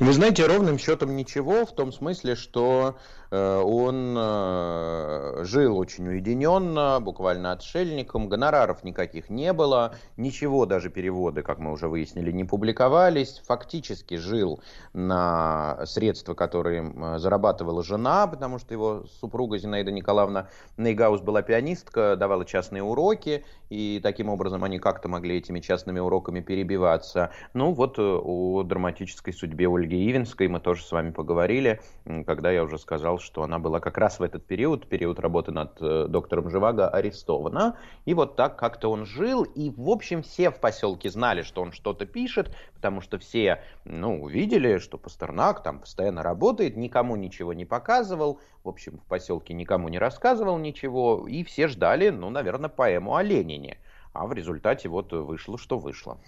Вы 0.00 0.12
знаете, 0.12 0.46
ровным 0.46 0.76
счетом 0.76 1.14
ничего, 1.14 1.64
в 1.64 1.72
том 1.72 1.92
смысле, 1.92 2.34
что 2.34 2.96
э, 3.30 3.60
он 3.60 4.16
э, 4.18 5.44
жил 5.44 5.78
очень 5.78 6.08
уединенно, 6.08 6.98
буквально 7.00 7.52
отшельником, 7.52 8.28
гонораров 8.28 8.82
никаких 8.82 9.30
не 9.30 9.52
было, 9.52 9.94
ничего, 10.16 10.66
даже 10.66 10.90
переводы, 10.90 11.42
как 11.42 11.60
мы 11.60 11.70
уже 11.70 11.88
выяснили, 11.88 12.32
не 12.32 12.42
публиковались, 12.42 13.40
фактически 13.46 14.16
жил 14.16 14.60
на 14.94 15.86
средства, 15.86 16.34
которые 16.34 17.18
зарабатывала 17.18 17.84
жена, 17.84 18.26
потому 18.26 18.58
что 18.58 18.74
его 18.74 19.04
супруга 19.20 19.58
Зинаида 19.58 19.92
Николаевна 19.92 20.48
Нейгаус 20.76 21.20
была 21.20 21.42
пианистка, 21.42 22.16
давала 22.16 22.44
частные 22.44 22.82
уроки, 22.82 23.44
и 23.70 24.00
таким 24.02 24.28
образом 24.28 24.64
они 24.64 24.78
как-то 24.78 25.08
могли 25.08 25.38
этими 25.38 25.60
частными 25.60 26.00
уроками 26.00 26.40
перебиваться. 26.40 27.30
Ну 27.54 27.72
вот 27.72 27.98
э, 27.98 28.02
о 28.02 28.64
драматической 28.64 29.32
судьбе 29.32 29.68
Ольги 29.74 30.10
Ивинской 30.10 30.48
мы 30.48 30.60
тоже 30.60 30.82
с 30.84 30.92
вами 30.92 31.10
поговорили, 31.10 31.80
когда 32.26 32.50
я 32.50 32.62
уже 32.64 32.78
сказал, 32.78 33.18
что 33.18 33.42
она 33.42 33.58
была 33.58 33.80
как 33.80 33.98
раз 33.98 34.18
в 34.18 34.22
этот 34.22 34.46
период, 34.46 34.86
период 34.88 35.18
работы 35.18 35.52
над 35.52 35.76
э, 35.80 36.06
доктором 36.08 36.50
Живаго, 36.50 36.88
арестована. 36.88 37.76
И 38.04 38.14
вот 38.14 38.36
так 38.36 38.58
как-то 38.58 38.90
он 38.90 39.04
жил, 39.06 39.42
и 39.42 39.70
в 39.70 39.88
общем 39.88 40.22
все 40.22 40.50
в 40.50 40.60
поселке 40.60 41.10
знали, 41.10 41.42
что 41.42 41.62
он 41.62 41.72
что-то 41.72 42.06
пишет, 42.06 42.54
потому 42.74 43.00
что 43.00 43.18
все, 43.18 43.62
ну, 43.84 44.22
увидели, 44.22 44.78
что 44.78 44.98
Пастернак 44.98 45.62
там 45.62 45.80
постоянно 45.80 46.22
работает, 46.22 46.76
никому 46.76 47.16
ничего 47.16 47.52
не 47.52 47.64
показывал, 47.64 48.40
в 48.62 48.68
общем, 48.68 48.98
в 48.98 49.08
поселке 49.08 49.54
никому 49.54 49.88
не 49.88 49.98
рассказывал 49.98 50.58
ничего, 50.58 51.26
и 51.28 51.44
все 51.44 51.68
ждали, 51.68 52.10
ну, 52.10 52.30
наверное, 52.30 52.68
поэму 52.68 53.14
о 53.16 53.22
Ленине. 53.22 53.78
А 54.14 54.26
в 54.26 54.32
результате 54.32 54.88
вот 54.88 55.12
вышло, 55.12 55.58
что 55.58 55.76
вышло. 55.76 56.20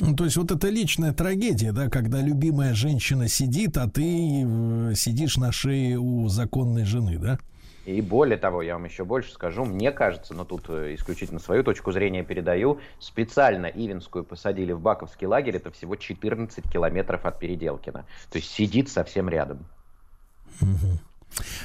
Ну, 0.00 0.14
то 0.14 0.24
есть 0.24 0.36
вот 0.36 0.50
это 0.52 0.68
личная 0.68 1.12
трагедия, 1.12 1.72
да, 1.72 1.88
когда 1.88 2.20
любимая 2.20 2.72
женщина 2.74 3.28
сидит, 3.28 3.76
а 3.76 3.88
ты 3.88 4.44
э, 4.46 4.94
сидишь 4.94 5.36
на 5.36 5.50
шее 5.50 5.98
у 5.98 6.28
законной 6.28 6.84
жены, 6.84 7.18
да? 7.18 7.38
И 7.84 8.00
более 8.02 8.36
того, 8.36 8.62
я 8.62 8.74
вам 8.74 8.84
еще 8.84 9.04
больше 9.04 9.32
скажу, 9.32 9.64
мне 9.64 9.90
кажется, 9.90 10.34
но 10.34 10.44
тут 10.44 10.66
э, 10.68 10.94
исключительно 10.94 11.40
свою 11.40 11.64
точку 11.64 11.90
зрения 11.90 12.22
передаю, 12.22 12.80
специально 13.00 13.66
Ивенскую 13.66 14.24
посадили 14.24 14.72
в 14.72 14.80
Баковский 14.80 15.26
лагерь, 15.26 15.56
это 15.56 15.70
всего 15.70 15.96
14 15.96 16.70
километров 16.70 17.24
от 17.24 17.40
Переделкина. 17.40 18.04
То 18.30 18.38
есть 18.38 18.50
сидит 18.50 18.88
совсем 18.90 19.28
рядом. 19.28 19.66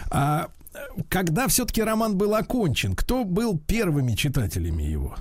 А 0.09 0.47
э, 0.73 0.77
когда 1.09 1.47
все-таки 1.47 1.83
роман 1.83 2.17
был 2.17 2.33
окончен, 2.33 2.95
кто 2.95 3.25
был 3.25 3.59
первыми 3.59 4.13
читателями 4.13 4.83
его? 4.83 5.15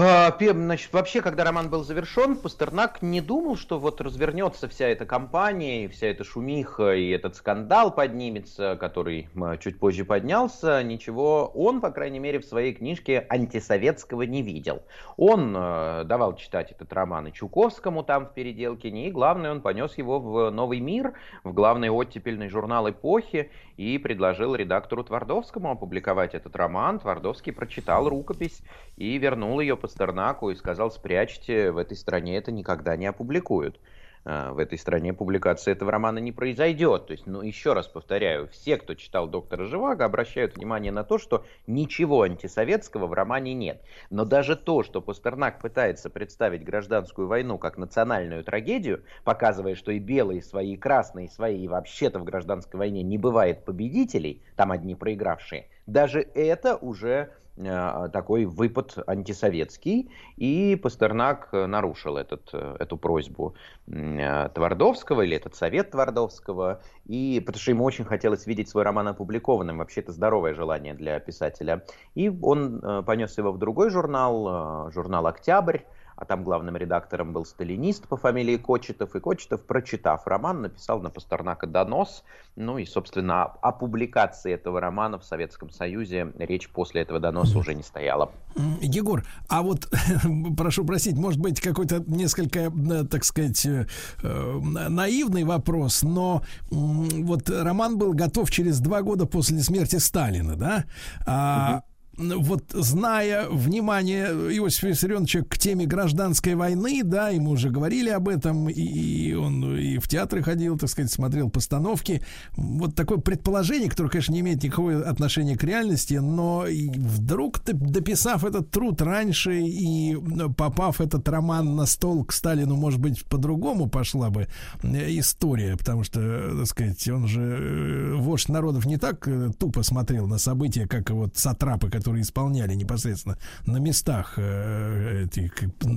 А, 0.00 0.32
Значит, 0.38 0.92
вообще, 0.92 1.20
когда 1.20 1.42
роман 1.42 1.70
был 1.70 1.82
завершен, 1.82 2.36
Пастернак 2.36 3.02
не 3.02 3.20
думал, 3.20 3.56
что 3.56 3.80
вот 3.80 4.00
развернется 4.00 4.68
вся 4.68 4.86
эта 4.86 5.04
кампания, 5.06 5.86
и 5.86 5.88
вся 5.88 6.06
эта 6.06 6.22
шумиха, 6.22 6.94
и 6.94 7.08
этот 7.08 7.34
скандал 7.34 7.92
поднимется, 7.92 8.76
который 8.78 9.28
чуть 9.58 9.80
позже 9.80 10.04
поднялся. 10.04 10.84
Ничего 10.84 11.50
он, 11.52 11.80
по 11.80 11.90
крайней 11.90 12.20
мере, 12.20 12.38
в 12.38 12.44
своей 12.44 12.74
книжке 12.74 13.26
антисоветского 13.28 14.22
не 14.22 14.42
видел. 14.42 14.84
Он 15.16 15.52
э, 15.56 16.04
давал 16.04 16.36
читать 16.36 16.70
этот 16.70 16.92
роман 16.92 17.26
и 17.26 17.32
Чуковскому 17.32 18.04
там 18.04 18.26
в 18.26 18.34
Переделкине, 18.34 19.08
и 19.08 19.10
главное, 19.10 19.50
он 19.50 19.62
понес 19.62 19.98
его 19.98 20.20
в 20.20 20.50
«Новый 20.50 20.78
мир», 20.78 21.14
в 21.42 21.52
главный 21.52 21.90
оттепельный 21.90 22.48
журнал 22.48 22.88
«Эпохи», 22.88 23.50
и 23.78 23.96
предложил 23.96 24.54
редактору 24.54 25.04
Твардовскому 25.04 25.70
опубликовать 25.70 26.34
этот 26.34 26.54
роман. 26.56 26.98
Твардовский 26.98 27.52
прочитал 27.52 28.08
рукопись 28.08 28.60
и 28.96 29.16
вернул 29.18 29.60
ее 29.60 29.76
Пастернаку 29.88 30.50
и 30.50 30.54
сказал, 30.54 30.90
спрячьте, 30.90 31.70
в 31.70 31.78
этой 31.78 31.96
стране 31.96 32.36
это 32.36 32.52
никогда 32.52 32.94
не 32.94 33.06
опубликуют. 33.06 33.80
А, 34.26 34.52
В 34.52 34.58
этой 34.58 34.76
стране 34.76 35.14
публикация 35.14 35.72
этого 35.72 35.90
романа 35.90 36.18
не 36.18 36.30
произойдет. 36.30 37.06
То 37.06 37.12
есть, 37.12 37.26
ну, 37.26 37.40
еще 37.40 37.72
раз 37.72 37.88
повторяю, 37.88 38.48
все, 38.48 38.76
кто 38.76 38.92
читал 38.92 39.28
«Доктора 39.28 39.64
Живаго», 39.64 40.04
обращают 40.04 40.56
внимание 40.56 40.92
на 40.92 41.04
то, 41.04 41.16
что 41.16 41.46
ничего 41.66 42.20
антисоветского 42.20 43.06
в 43.06 43.14
романе 43.14 43.54
нет. 43.54 43.80
Но 44.10 44.26
даже 44.26 44.56
то, 44.56 44.82
что 44.82 45.00
Пастернак 45.00 45.58
пытается 45.58 46.10
представить 46.10 46.64
гражданскую 46.64 47.26
войну 47.26 47.56
как 47.56 47.78
национальную 47.78 48.44
трагедию, 48.44 49.04
показывая, 49.24 49.74
что 49.74 49.90
и 49.90 49.98
белые 49.98 50.42
свои, 50.42 50.74
и 50.74 50.76
красные 50.76 51.30
свои, 51.30 51.64
и 51.64 51.68
вообще-то 51.68 52.18
в 52.18 52.24
гражданской 52.24 52.76
войне 52.76 53.02
не 53.02 53.16
бывает 53.16 53.64
победителей, 53.64 54.42
там 54.54 54.70
одни 54.70 54.94
проигравшие, 54.94 55.68
даже 55.86 56.20
это 56.34 56.76
уже 56.76 57.30
такой 57.58 58.44
выпад 58.44 58.98
антисоветский, 59.06 60.10
и 60.36 60.76
Пастернак 60.76 61.52
нарушил 61.52 62.16
этот, 62.16 62.50
э, 62.52 62.76
эту 62.78 62.96
просьбу 62.96 63.54
э, 63.86 64.48
Твардовского, 64.54 65.22
или 65.22 65.36
этот 65.36 65.54
совет 65.54 65.90
Твардовского, 65.90 66.80
и, 67.06 67.42
потому 67.44 67.60
что 67.60 67.70
ему 67.70 67.84
очень 67.84 68.04
хотелось 68.04 68.46
видеть 68.46 68.68
свой 68.68 68.84
роман 68.84 69.08
опубликованным, 69.08 69.78
вообще 69.78 70.00
это 70.00 70.12
здоровое 70.12 70.54
желание 70.54 70.94
для 70.94 71.18
писателя. 71.20 71.84
И 72.14 72.28
он 72.28 72.80
э, 72.82 73.02
понес 73.04 73.36
его 73.38 73.52
в 73.52 73.58
другой 73.58 73.90
журнал, 73.90 74.90
журнал 74.92 75.26
«Октябрь», 75.26 75.80
а 76.18 76.24
там 76.24 76.42
главным 76.42 76.76
редактором 76.76 77.32
был 77.32 77.44
сталинист 77.44 78.08
по 78.08 78.16
фамилии 78.16 78.56
Кочетов, 78.56 79.14
и 79.14 79.20
Кочетов, 79.20 79.64
прочитав 79.64 80.26
роман, 80.26 80.62
написал 80.62 81.00
на 81.00 81.10
Пастернака 81.10 81.68
донос, 81.68 82.24
ну 82.56 82.76
и, 82.76 82.84
собственно, 82.84 83.44
о 83.44 83.70
публикации 83.70 84.52
этого 84.52 84.80
романа 84.80 85.20
в 85.20 85.24
Советском 85.24 85.70
Союзе 85.70 86.32
речь 86.38 86.68
после 86.70 87.02
этого 87.02 87.20
доноса 87.20 87.56
уже 87.56 87.72
не 87.74 87.84
стояла. 87.84 88.32
Егор, 88.80 89.24
а 89.48 89.62
вот, 89.62 89.88
прошу 90.56 90.84
просить, 90.84 91.16
может 91.16 91.40
быть, 91.40 91.60
какой-то 91.60 92.02
несколько, 92.08 92.60
э, 92.62 93.04
так 93.08 93.22
сказать, 93.22 93.64
э, 93.64 93.86
э, 94.24 94.58
наивный 94.88 95.44
вопрос, 95.44 96.02
но 96.02 96.42
вот 96.70 97.48
роман 97.48 97.96
был 97.96 98.12
готов 98.12 98.50
через 98.50 98.80
два 98.80 99.02
года 99.02 99.26
после 99.26 99.60
смерти 99.60 99.96
Сталина, 99.96 100.56
да? 100.56 100.84
А, 101.26 101.82
вот 102.18 102.64
зная 102.72 103.48
внимание 103.48 104.26
Иосифа 104.26 104.88
Виссарионовича 104.88 105.42
к 105.42 105.56
теме 105.56 105.86
гражданской 105.86 106.54
войны, 106.54 107.02
да, 107.04 107.28
ему 107.28 107.52
уже 107.52 107.70
говорили 107.70 108.10
об 108.10 108.28
этом, 108.28 108.68
и 108.68 109.32
он 109.34 109.76
и 109.76 109.98
в 109.98 110.08
театры 110.08 110.42
ходил, 110.42 110.76
так 110.76 110.90
сказать, 110.90 111.12
смотрел 111.12 111.48
постановки. 111.48 112.22
Вот 112.56 112.94
такое 112.94 113.18
предположение, 113.18 113.88
которое, 113.88 114.10
конечно, 114.10 114.32
не 114.32 114.40
имеет 114.40 114.62
никакого 114.62 115.08
отношения 115.08 115.56
к 115.56 115.62
реальности, 115.64 116.14
но 116.14 116.64
вдруг, 116.68 117.60
дописав 117.64 118.44
этот 118.44 118.70
труд 118.70 119.00
раньше 119.00 119.60
и 119.60 120.16
попав 120.56 121.00
этот 121.00 121.28
роман 121.28 121.76
на 121.76 121.86
стол 121.86 122.24
к 122.24 122.32
Сталину, 122.32 122.76
может 122.76 123.00
быть, 123.00 123.24
по-другому 123.26 123.88
пошла 123.88 124.30
бы 124.30 124.48
э, 124.82 125.18
история, 125.18 125.76
потому 125.76 126.02
что, 126.02 126.56
так 126.56 126.66
сказать, 126.66 127.08
он 127.08 127.28
же 127.28 127.42
э, 127.42 128.14
вождь 128.16 128.48
народов 128.48 128.86
не 128.86 128.96
так 128.96 129.26
э, 129.28 129.50
тупо 129.56 129.82
смотрел 129.82 130.26
на 130.26 130.38
события, 130.38 130.86
как 130.86 131.10
вот 131.10 131.36
сатрапы, 131.36 131.90
которые 131.90 132.07
исполняли 132.16 132.74
непосредственно 132.74 133.38
на 133.66 133.78
местах 133.78 134.38
эти, 134.38 135.52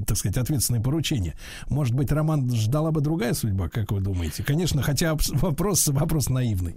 так 0.05 0.17
сказать, 0.17 0.37
ответственные 0.37 0.83
поручения. 0.83 1.35
Может 1.69 1.95
быть, 1.95 2.11
роман 2.11 2.53
ждала 2.53 2.91
бы 2.91 3.01
другая 3.01 3.33
судьба, 3.33 3.69
как 3.69 3.91
вы 3.91 4.01
думаете? 4.01 4.43
Конечно, 4.43 4.81
хотя 4.81 5.17
вопрос, 5.31 5.87
вопрос 5.87 6.29
наивный. 6.29 6.75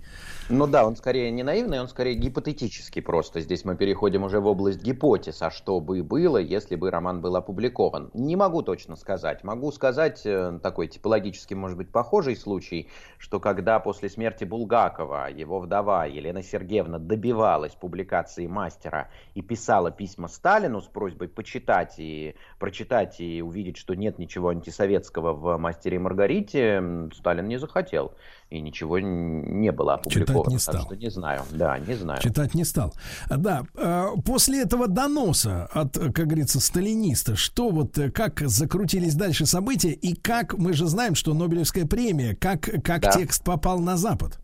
Ну 0.50 0.66
да, 0.66 0.86
он 0.86 0.94
скорее 0.94 1.31
не 1.31 1.42
наивный, 1.42 1.81
он 1.81 1.89
скорее 1.89 2.16
гипотетический 2.16 3.00
просто. 3.00 3.40
Здесь 3.40 3.64
мы 3.64 3.76
переходим 3.76 4.24
уже 4.24 4.40
в 4.40 4.47
область 4.47 4.82
гипотез, 4.82 5.40
а 5.40 5.50
что 5.50 5.81
бы 5.81 6.02
было, 6.02 6.36
если 6.36 6.76
бы 6.76 6.90
роман 6.90 7.23
был 7.23 7.34
опубликован. 7.36 8.10
Не 8.12 8.36
могу 8.36 8.60
точно 8.60 8.97
сказать. 8.97 9.42
Могу 9.42 9.73
сказать 9.73 10.20
э, 10.26 10.58
такой 10.62 10.89
типологически, 10.89 11.55
может 11.55 11.78
быть, 11.78 11.90
похожий 11.90 12.36
случай, 12.36 12.90
что 13.16 13.40
когда 13.40 13.81
после 13.81 14.10
смерти 14.10 14.44
Булгакова 14.44 15.31
его 15.31 15.60
вдова 15.60 16.05
Елена 16.05 16.42
Сергеевна 16.42 16.98
добивалась 16.98 17.73
публикации 17.73 18.47
мастера 18.47 19.08
и 19.32 19.40
писала 19.40 19.90
письма 19.90 20.28
Сталину 20.28 20.82
с 20.82 20.86
просьбой 20.86 21.28
почитать 21.28 21.94
и 21.97 22.34
прочитать 22.58 23.18
и 23.18 23.40
увидеть, 23.40 23.78
что 23.78 23.94
нет 23.94 24.18
ничего 24.18 24.50
антисоветского 24.50 25.32
в 25.32 25.56
мастере 25.56 25.97
и 25.97 25.98
Маргарите, 25.98 27.08
Сталин 27.14 27.48
не 27.48 27.56
захотел 27.56 28.12
и 28.50 28.60
ничего 28.60 28.98
не 28.98 29.73
было 29.73 29.94
опубликовано. 29.94 30.44
Читать 30.44 30.52
не 30.52 30.58
стал. 30.58 30.82
что 30.82 30.97
не 30.97 31.10
знаю. 31.10 31.42
Да, 31.50 31.78
не 31.78 31.94
знаю. 31.94 32.20
Читать 32.20 32.55
не 32.55 32.64
стал. 32.64 32.94
Да, 33.28 33.64
а, 33.74 34.10
после 34.24 34.62
этого 34.62 34.86
доноса 34.86 35.68
от, 35.73 35.98
как 35.98 36.26
говорится, 36.26 36.60
сталиниста, 36.60 37.36
что 37.36 37.70
вот, 37.70 37.98
э, 37.98 38.10
как 38.10 38.40
закрутились 38.40 39.14
дальше 39.14 39.47
события 39.47 39.92
и 39.92 40.14
как, 40.14 40.56
мы 40.56 40.73
же 40.73 40.86
знаем, 40.86 41.14
что 41.14 41.34
Нобелевская 41.34 41.86
премия, 41.86 42.36
как, 42.36 42.62
как 42.84 43.02
да. 43.02 43.12
текст 43.12 43.42
попал 43.44 43.81
на 43.81 43.97
Запад? 43.97 44.39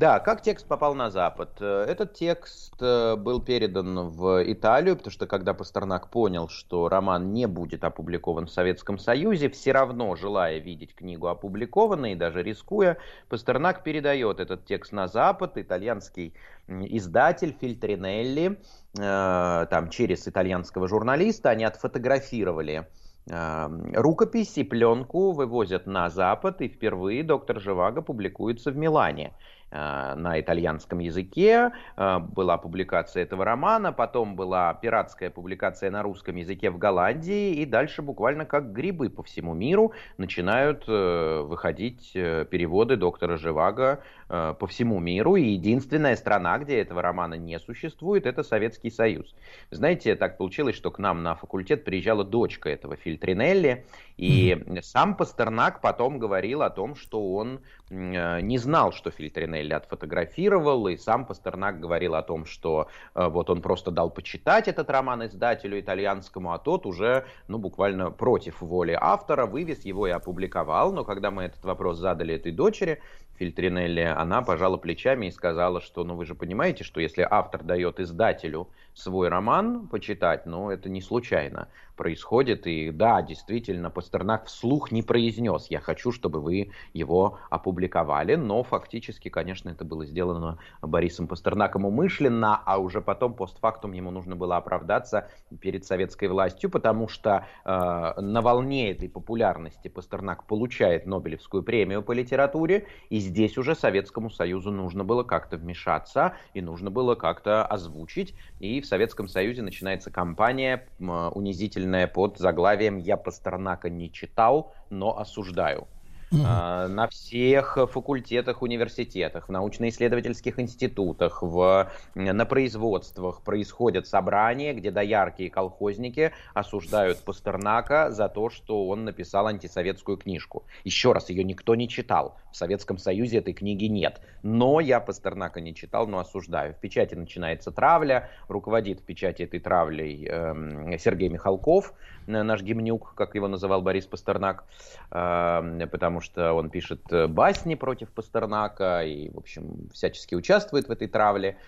Да, 0.00 0.18
как 0.18 0.40
текст 0.40 0.66
попал 0.66 0.94
на 0.94 1.10
Запад? 1.10 1.58
Э, 1.60 1.84
этот 1.86 2.14
текст 2.14 2.72
э, 2.80 3.16
был 3.16 3.38
передан 3.38 4.08
в 4.08 4.42
Италию, 4.50 4.96
потому 4.96 5.12
что 5.12 5.26
когда 5.26 5.52
Пастернак 5.52 6.08
понял, 6.08 6.48
что 6.48 6.88
роман 6.88 7.34
не 7.34 7.46
будет 7.46 7.84
опубликован 7.84 8.46
в 8.46 8.50
Советском 8.50 8.96
Союзе, 8.96 9.50
все 9.50 9.72
равно, 9.72 10.16
желая 10.16 10.56
видеть 10.58 10.94
книгу 10.94 11.26
опубликованной, 11.26 12.14
даже 12.14 12.42
рискуя, 12.42 12.96
Пастернак 13.28 13.82
передает 13.82 14.40
этот 14.40 14.64
текст 14.64 14.92
на 14.92 15.06
Запад. 15.06 15.58
Итальянский 15.58 16.32
издатель 16.66 17.54
Фильтринелли, 17.60 18.58
э, 18.98 19.66
там 19.68 19.90
через 19.90 20.26
итальянского 20.26 20.88
журналиста, 20.88 21.50
они 21.50 21.64
отфотографировали 21.64 22.88
рукопись 23.26 24.56
и 24.58 24.64
пленку 24.64 25.32
вывозят 25.32 25.86
на 25.86 26.08
Запад, 26.08 26.62
и 26.62 26.68
впервые 26.68 27.22
доктор 27.22 27.60
Живаго 27.60 28.02
публикуется 28.02 28.72
в 28.72 28.76
Милане. 28.76 29.34
Э, 29.72 30.14
на 30.16 30.40
итальянском 30.40 30.98
языке, 30.98 31.70
э, 31.96 32.18
была 32.18 32.58
публикация 32.58 33.22
этого 33.22 33.44
романа, 33.44 33.92
потом 33.92 34.34
была 34.34 34.74
пиратская 34.74 35.30
публикация 35.30 35.92
на 35.92 36.02
русском 36.02 36.34
языке 36.34 36.70
в 36.70 36.78
Голландии, 36.78 37.54
и 37.54 37.64
дальше 37.64 38.02
буквально 38.02 38.46
как 38.46 38.72
грибы 38.72 39.10
по 39.10 39.22
всему 39.22 39.54
миру 39.54 39.92
начинают 40.18 40.84
э, 40.88 41.42
выходить 41.42 42.12
переводы 42.12 42.96
доктора 42.96 43.36
Живаго 43.36 44.02
по 44.30 44.66
всему 44.68 45.00
миру, 45.00 45.34
и 45.34 45.42
единственная 45.42 46.14
страна, 46.14 46.58
где 46.58 46.78
этого 46.78 47.02
романа 47.02 47.34
не 47.34 47.58
существует, 47.58 48.26
это 48.26 48.44
Советский 48.44 48.90
Союз. 48.90 49.34
Знаете, 49.72 50.14
так 50.14 50.38
получилось, 50.38 50.76
что 50.76 50.92
к 50.92 51.00
нам 51.00 51.24
на 51.24 51.34
факультет 51.34 51.84
приезжала 51.84 52.24
дочка 52.24 52.70
этого 52.70 52.94
Фильтринелли, 52.94 53.84
и 54.16 54.52
mm-hmm. 54.52 54.82
сам 54.82 55.16
Пастернак 55.16 55.80
потом 55.80 56.18
говорил 56.18 56.62
о 56.62 56.70
том, 56.70 56.94
что 56.94 57.34
он 57.34 57.60
не 57.90 58.58
знал, 58.58 58.92
что 58.92 59.10
Фильтринелли 59.10 59.72
отфотографировал, 59.72 60.86
и 60.86 60.96
сам 60.96 61.24
Пастернак 61.26 61.80
говорил 61.80 62.14
о 62.14 62.22
том, 62.22 62.44
что 62.44 62.88
э, 63.14 63.26
вот 63.26 63.50
он 63.50 63.62
просто 63.62 63.90
дал 63.90 64.10
почитать 64.10 64.68
этот 64.68 64.88
роман 64.90 65.26
издателю 65.26 65.80
итальянскому, 65.80 66.52
а 66.52 66.58
тот 66.58 66.86
уже, 66.86 67.24
ну, 67.48 67.58
буквально 67.58 68.12
против 68.12 68.60
воли 68.60 68.96
автора 69.00 69.46
вывез 69.46 69.84
его 69.84 70.06
и 70.06 70.10
опубликовал. 70.10 70.92
Но 70.92 71.04
когда 71.04 71.32
мы 71.32 71.42
этот 71.44 71.64
вопрос 71.64 71.98
задали 71.98 72.34
этой 72.34 72.52
дочери, 72.52 73.00
Фильтринелли, 73.40 74.00
она 74.02 74.42
пожала 74.42 74.76
плечами 74.76 75.26
и 75.26 75.30
сказала, 75.30 75.80
что, 75.80 76.04
ну, 76.04 76.14
вы 76.14 76.26
же 76.26 76.34
понимаете, 76.34 76.84
что 76.84 77.00
если 77.00 77.26
автор 77.28 77.62
дает 77.64 77.98
издателю 77.98 78.68
свой 78.94 79.28
роман 79.28 79.88
почитать, 79.88 80.46
ну, 80.46 80.70
это 80.70 80.88
не 80.88 81.00
случайно 81.00 81.68
происходит. 82.00 82.66
И 82.66 82.90
да, 82.90 83.20
действительно, 83.20 83.90
Пастернак 83.90 84.46
вслух 84.46 84.90
не 84.90 85.02
произнес, 85.02 85.66
я 85.68 85.80
хочу, 85.80 86.12
чтобы 86.12 86.40
вы 86.40 86.70
его 86.94 87.38
опубликовали, 87.50 88.36
но 88.36 88.62
фактически, 88.62 89.28
конечно, 89.28 89.68
это 89.68 89.84
было 89.84 90.06
сделано 90.06 90.58
Борисом 90.80 91.28
Пастернаком 91.28 91.84
умышленно, 91.84 92.56
а 92.64 92.78
уже 92.78 93.02
потом, 93.02 93.34
постфактум, 93.34 93.92
ему 93.92 94.10
нужно 94.10 94.34
было 94.34 94.56
оправдаться 94.56 95.28
перед 95.60 95.84
советской 95.84 96.28
властью, 96.28 96.70
потому 96.70 97.06
что 97.06 97.46
э, 97.66 98.20
на 98.20 98.40
волне 98.40 98.92
этой 98.92 99.10
популярности 99.10 99.88
Пастернак 99.88 100.46
получает 100.46 101.04
Нобелевскую 101.04 101.62
премию 101.62 102.02
по 102.02 102.12
литературе, 102.12 102.86
и 103.10 103.18
здесь 103.18 103.58
уже 103.58 103.74
Советскому 103.74 104.30
Союзу 104.30 104.70
нужно 104.70 105.04
было 105.04 105.22
как-то 105.22 105.58
вмешаться, 105.58 106.32
и 106.54 106.62
нужно 106.62 106.90
было 106.90 107.14
как-то 107.14 107.66
озвучить, 107.66 108.34
и 108.58 108.79
в 108.80 108.86
Советском 108.86 109.28
Союзе 109.28 109.62
начинается 109.62 110.10
кампания 110.10 110.86
унизительная 110.98 112.06
под 112.06 112.38
заглавием 112.38 112.96
«Я 112.96 113.16
Пастернака 113.16 113.88
не 113.88 114.12
читал, 114.12 114.72
но 114.90 115.18
осуждаю». 115.18 115.88
Угу. 116.32 116.42
На 116.42 117.08
всех 117.10 117.76
факультетах, 117.90 118.62
университетах, 118.62 119.48
в 119.48 119.52
научно-исследовательских 119.52 120.60
институтах, 120.60 121.42
в, 121.42 121.90
на 122.14 122.44
производствах 122.44 123.42
происходят 123.42 124.06
собрания, 124.06 124.72
где 124.72 124.92
дояркие 124.92 125.50
колхозники 125.50 126.32
осуждают 126.54 127.18
Пастернака 127.24 128.12
за 128.12 128.28
то, 128.28 128.48
что 128.48 128.86
он 128.86 129.04
написал 129.04 129.48
антисоветскую 129.48 130.18
книжку. 130.18 130.64
Еще 130.84 131.12
раз, 131.12 131.30
ее 131.30 131.42
никто 131.42 131.74
не 131.74 131.88
читал. 131.88 132.36
В 132.52 132.56
Советском 132.56 132.98
Союзе 132.98 133.38
этой 133.38 133.52
книги 133.52 133.86
нет. 133.86 134.20
Но 134.42 134.80
я 134.80 135.00
Пастернака 135.00 135.60
не 135.60 135.74
читал, 135.74 136.06
но 136.06 136.20
осуждаю. 136.20 136.74
В 136.74 136.76
печати 136.76 137.14
начинается 137.14 137.72
травля, 137.72 138.30
руководит 138.46 139.00
в 139.00 139.02
печати 139.02 139.42
этой 139.42 139.58
травлей 139.58 140.28
э, 140.30 140.98
Сергей 140.98 141.28
Михалков, 141.28 141.92
наш 142.26 142.62
гимнюк, 142.62 143.14
как 143.14 143.34
его 143.34 143.48
называл 143.48 143.82
Борис 143.82 144.06
Пастернак, 144.06 144.64
э, 145.10 145.86
потому 145.90 146.20
что 146.20 146.52
он 146.52 146.70
пишет 146.70 147.00
э, 147.10 147.26
басни 147.26 147.74
против 147.74 148.10
Пастернака 148.10 149.02
и, 149.04 149.30
в 149.30 149.38
общем, 149.38 149.88
всячески 149.92 150.34
участвует 150.34 150.88
в 150.88 150.90
этой 150.90 151.08
травле 151.08 151.58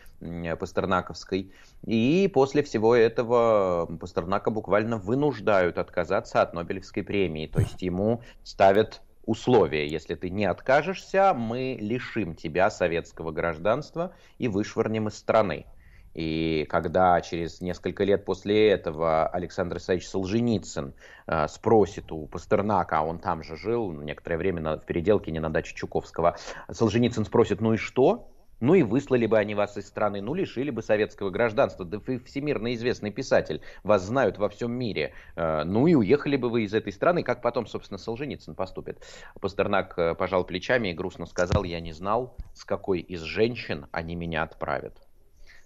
пастернаковской. 0.59 1.53
И 1.85 2.31
после 2.33 2.63
всего 2.63 2.95
этого 2.95 3.87
Пастернака 4.01 4.51
буквально 4.51 4.99
вынуждают 4.99 5.79
отказаться 5.79 6.43
от 6.43 6.55
Нобелевской 6.55 7.03
премии. 7.03 7.49
То 7.49 7.61
есть 7.61 7.83
ему 7.83 8.23
ставят 8.45 9.03
условия. 9.27 9.87
Если 9.87 10.15
ты 10.15 10.31
не 10.31 10.45
откажешься, 10.45 11.35
мы 11.35 11.77
лишим 11.81 12.35
тебя 12.35 12.71
советского 12.71 13.31
гражданства 13.31 14.15
и 14.39 14.49
вышвырнем 14.49 15.09
из 15.09 15.17
страны. 15.17 15.67
И 16.15 16.67
когда 16.69 17.21
через 17.21 17.61
несколько 17.61 18.05
лет 18.05 18.25
после 18.25 18.69
этого 18.71 19.27
Александр 19.27 19.79
Исаевич 19.79 20.09
Солженицын 20.09 20.95
э, 21.27 21.49
спросит 21.49 22.13
у 22.13 22.27
Пастернака, 22.27 22.99
а 22.99 23.03
он 23.03 23.19
там 23.19 23.43
же 23.43 23.57
жил 23.57 23.93
некоторое 23.93 24.37
время 24.37 24.61
на, 24.61 24.77
в 24.77 24.85
Переделкине 24.85 25.41
на 25.41 25.51
даче 25.51 25.75
Чуковского, 25.75 26.37
Солженицын 26.71 27.25
спросит, 27.25 27.61
ну 27.61 27.75
и 27.75 27.77
что? 27.77 28.29
Ну 28.61 28.75
и 28.75 28.85
выслали 28.85 29.27
бы 29.27 29.39
они 29.39 29.57
вас 29.57 29.77
из 29.77 29.89
страны, 29.89 30.21
ну 30.21 30.35
лишили 30.35 30.71
бы 30.71 30.83
советского 30.83 31.31
гражданства. 31.31 31.85
Да 31.85 31.99
вы 31.99 32.21
всемирно 32.21 32.73
известный 32.75 33.11
писатель, 33.11 33.61
вас 33.83 34.05
знают 34.05 34.39
во 34.39 34.49
всем 34.49 34.71
мире. 34.71 35.15
Э, 35.35 35.65
ну 35.65 35.87
и 35.87 35.95
уехали 35.95 36.37
бы 36.37 36.49
вы 36.49 36.65
из 36.65 36.75
этой 36.75 36.93
страны, 36.93 37.23
как 37.23 37.43
потом, 37.43 37.67
собственно, 37.67 37.99
Солженицын 37.99 38.55
поступит. 38.55 39.03
Пастернак 39.41 39.99
э, 39.99 40.15
пожал 40.15 40.45
плечами 40.45 40.89
и 40.89 40.93
грустно 40.93 41.27
сказал, 41.27 41.65
я 41.65 41.81
не 41.81 41.93
знал, 41.93 42.37
с 42.55 42.65
какой 42.65 43.01
из 43.01 43.23
женщин 43.23 43.87
они 43.91 44.15
меня 44.15 44.43
отправят 44.43 44.95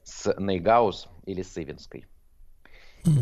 с 0.06 0.32
Нейгаус 0.38 1.08
или 1.26 1.42
с 1.42 1.58
Ивинской. 1.58 2.06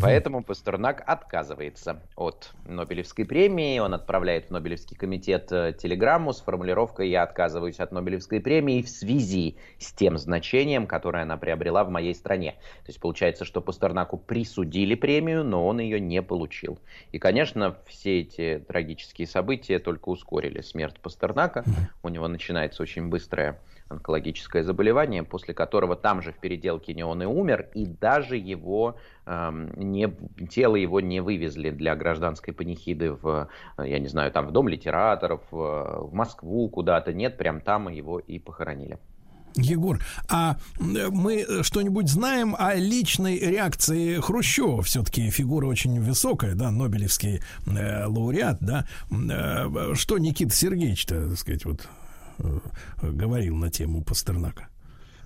Поэтому 0.00 0.42
Пастернак 0.42 1.02
отказывается 1.06 2.02
от 2.16 2.52
Нобелевской 2.66 3.26
премии. 3.26 3.78
Он 3.78 3.92
отправляет 3.92 4.46
в 4.46 4.50
Нобелевский 4.50 4.96
комитет 4.96 5.52
э, 5.52 5.74
телеграмму 5.78 6.32
с 6.32 6.40
формулировкой 6.40 7.10
«Я 7.10 7.22
отказываюсь 7.22 7.80
от 7.80 7.92
Нобелевской 7.92 8.40
премии 8.40 8.80
в 8.80 8.88
связи 8.88 9.58
с 9.78 9.92
тем 9.92 10.16
значением, 10.16 10.86
которое 10.86 11.24
она 11.24 11.36
приобрела 11.36 11.84
в 11.84 11.90
моей 11.90 12.14
стране». 12.14 12.52
То 12.52 12.88
есть 12.88 13.00
получается, 13.00 13.44
что 13.44 13.60
Пастернаку 13.60 14.16
присудили 14.16 14.94
премию, 14.94 15.44
но 15.44 15.66
он 15.66 15.80
ее 15.80 16.00
не 16.00 16.22
получил. 16.22 16.78
И, 17.12 17.18
конечно, 17.18 17.76
все 17.86 18.20
эти 18.20 18.64
трагические 18.66 19.26
события 19.26 19.78
только 19.78 20.08
ускорили 20.08 20.62
смерть 20.62 20.98
Пастернака. 21.00 21.62
У 22.02 22.08
него 22.08 22.26
начинается 22.28 22.82
очень 22.82 23.08
быстрая 23.08 23.60
онкологическое 23.88 24.62
заболевание, 24.62 25.22
после 25.22 25.54
которого 25.54 25.96
там 25.96 26.22
же 26.22 26.32
в 26.32 26.38
Переделкине 26.38 27.04
он 27.04 27.22
и 27.22 27.26
умер, 27.26 27.68
и 27.74 27.86
даже 27.86 28.36
его 28.36 28.96
эм, 29.26 29.70
не, 29.76 30.10
тело 30.48 30.76
его 30.76 31.00
не 31.00 31.20
вывезли 31.20 31.70
для 31.70 31.94
гражданской 31.94 32.54
панихиды 32.54 33.12
в, 33.12 33.48
я 33.78 33.98
не 33.98 34.08
знаю, 34.08 34.32
там 34.32 34.46
в 34.46 34.52
Дом 34.52 34.68
литераторов, 34.68 35.42
в 35.50 36.10
Москву 36.12 36.68
куда-то, 36.68 37.12
нет, 37.12 37.36
прям 37.36 37.60
там 37.60 37.88
его 37.88 38.18
и 38.18 38.38
похоронили. 38.38 38.98
Егор, 39.56 40.00
а 40.28 40.56
мы 40.80 41.62
что-нибудь 41.62 42.08
знаем 42.08 42.56
о 42.58 42.74
личной 42.74 43.38
реакции 43.38 44.16
Хрущева? 44.16 44.82
Все-таки 44.82 45.30
фигура 45.30 45.66
очень 45.66 46.00
высокая, 46.00 46.56
да, 46.56 46.72
Нобелевский 46.72 47.40
э, 47.66 48.06
лауреат, 48.06 48.58
да. 48.60 48.84
Э, 49.12 49.94
что 49.94 50.18
Никита 50.18 50.52
Сергеевич-то, 50.52 51.28
так 51.28 51.38
сказать, 51.38 51.64
вот 51.64 51.82
Э, 51.82 52.03
говорил 53.02 53.56
на 53.56 53.70
тему 53.70 54.02
Пастернака. 54.02 54.68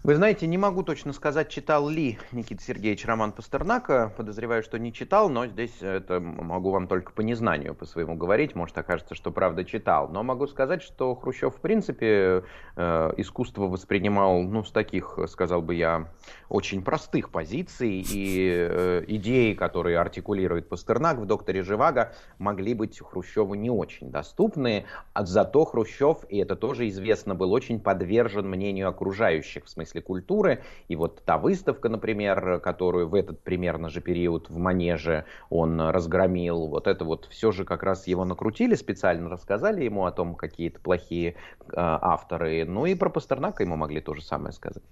Вы 0.04 0.14
знаете, 0.14 0.46
не 0.46 0.56
могу 0.56 0.84
точно 0.84 1.12
сказать, 1.12 1.48
читал 1.48 1.88
ли 1.88 2.18
Никита 2.30 2.62
Сергеевич 2.62 3.04
роман 3.04 3.32
Пастернака. 3.32 4.12
Подозреваю, 4.16 4.62
что 4.62 4.78
не 4.78 4.92
читал, 4.92 5.28
но 5.28 5.46
здесь 5.48 5.76
это 5.80 6.20
могу 6.20 6.70
вам 6.70 6.86
только 6.86 7.12
по 7.12 7.20
незнанию 7.20 7.74
по 7.74 7.84
своему 7.84 8.14
говорить. 8.14 8.54
Может, 8.54 8.78
окажется, 8.78 9.16
что 9.16 9.32
правда 9.32 9.64
читал. 9.64 10.08
Но 10.08 10.22
могу 10.22 10.46
сказать, 10.46 10.82
что 10.82 11.16
Хрущев, 11.16 11.56
в 11.56 11.60
принципе, 11.60 12.44
э, 12.76 13.12
искусство 13.16 13.64
воспринимал, 13.66 14.42
ну, 14.42 14.62
с 14.62 14.70
таких, 14.70 15.18
сказал 15.26 15.62
бы 15.62 15.74
я, 15.74 16.08
очень 16.48 16.82
простых 16.82 17.30
позиций. 17.30 18.00
И 18.08 18.50
э, 18.50 19.04
идеи, 19.08 19.52
которые 19.52 19.98
артикулирует 19.98 20.68
Пастернак 20.68 21.18
в 21.18 21.26
«Докторе 21.26 21.64
Живаго», 21.64 22.14
могли 22.38 22.74
быть 22.74 23.00
Хрущеву 23.00 23.54
не 23.54 23.68
очень 23.68 24.12
доступны. 24.12 24.86
А 25.12 25.26
зато 25.26 25.64
Хрущев, 25.64 26.18
и 26.28 26.38
это 26.38 26.54
тоже 26.54 26.88
известно, 26.88 27.34
был 27.34 27.52
очень 27.52 27.80
подвержен 27.80 28.48
мнению 28.48 28.88
окружающих, 28.88 29.64
в 29.64 29.68
смысле 29.68 29.87
смысле 29.88 30.02
культуры. 30.02 30.62
И 30.88 30.96
вот 30.96 31.22
та 31.24 31.38
выставка, 31.38 31.88
например, 31.88 32.60
которую 32.60 33.08
в 33.08 33.14
этот 33.14 33.40
примерно 33.40 33.88
же 33.88 34.00
период 34.00 34.48
в 34.50 34.58
Манеже 34.58 35.24
он 35.50 35.80
разгромил, 35.80 36.66
вот 36.66 36.86
это 36.86 37.04
вот 37.04 37.26
все 37.30 37.52
же 37.52 37.64
как 37.64 37.82
раз 37.82 38.06
его 38.06 38.24
накрутили, 38.24 38.74
специально 38.74 39.28
рассказали 39.28 39.84
ему 39.84 40.04
о 40.04 40.12
том, 40.12 40.34
какие-то 40.34 40.80
плохие 40.80 41.30
э, 41.30 41.34
авторы. 41.74 42.64
Ну 42.64 42.86
и 42.86 42.94
про 42.94 43.10
Пастернака 43.10 43.62
ему 43.62 43.76
могли 43.76 44.00
то 44.00 44.14
же 44.14 44.22
самое 44.22 44.52
сказать. 44.52 44.82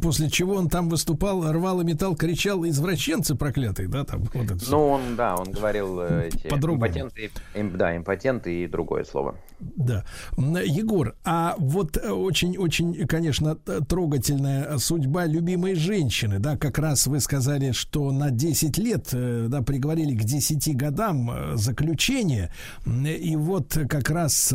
После 0.00 0.30
чего 0.30 0.54
он 0.54 0.68
там 0.68 0.88
выступал, 0.88 1.50
рвал 1.50 1.80
и 1.80 1.84
металл, 1.84 2.14
кричал 2.14 2.64
извращенцы 2.66 3.34
проклятые, 3.34 3.88
да, 3.88 4.04
там 4.04 4.22
вот 4.32 4.50
это 4.50 4.70
Ну, 4.70 4.88
он, 4.88 5.16
да, 5.16 5.34
он 5.34 5.50
говорил 5.50 6.00
э, 6.00 6.28
эти 6.28 6.46
импотенты, 6.48 7.30
им, 7.54 7.76
да, 7.76 7.96
импотенты 7.96 8.62
и 8.62 8.66
другое 8.68 9.04
слово. 9.04 9.34
Да. 9.60 10.04
Егор, 10.36 11.14
а 11.24 11.54
вот 11.58 11.96
очень-очень, 11.96 13.06
конечно, 13.06 13.56
трогательная 13.56 14.76
судьба 14.78 15.24
любимой 15.24 15.74
женщины, 15.74 16.38
да, 16.38 16.56
как 16.56 16.78
раз 16.78 17.06
вы 17.06 17.20
сказали, 17.20 17.72
что 17.72 18.10
на 18.12 18.30
10 18.30 18.76
лет, 18.78 19.08
э, 19.12 19.46
да, 19.48 19.62
приговорили 19.62 20.14
к 20.14 20.22
10 20.22 20.76
годам 20.76 21.30
э, 21.30 21.56
заключения, 21.56 22.52
и 22.86 23.36
вот 23.36 23.78
как 23.88 24.10
раз, 24.10 24.48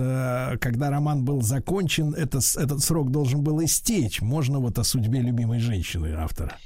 когда 0.61 0.89
роман 0.89 1.25
был 1.25 1.41
закончен, 1.41 2.13
это, 2.13 2.37
этот 2.37 2.81
срок 2.81 3.11
должен 3.11 3.41
был 3.41 3.63
истечь, 3.63 4.21
можно 4.21 4.59
вот 4.59 4.77
о 4.77 4.83
судьбе 4.83 5.06
судьбе 5.07 5.21
любимой 5.21 5.59
женщины 5.59 6.13
автора. 6.17 6.57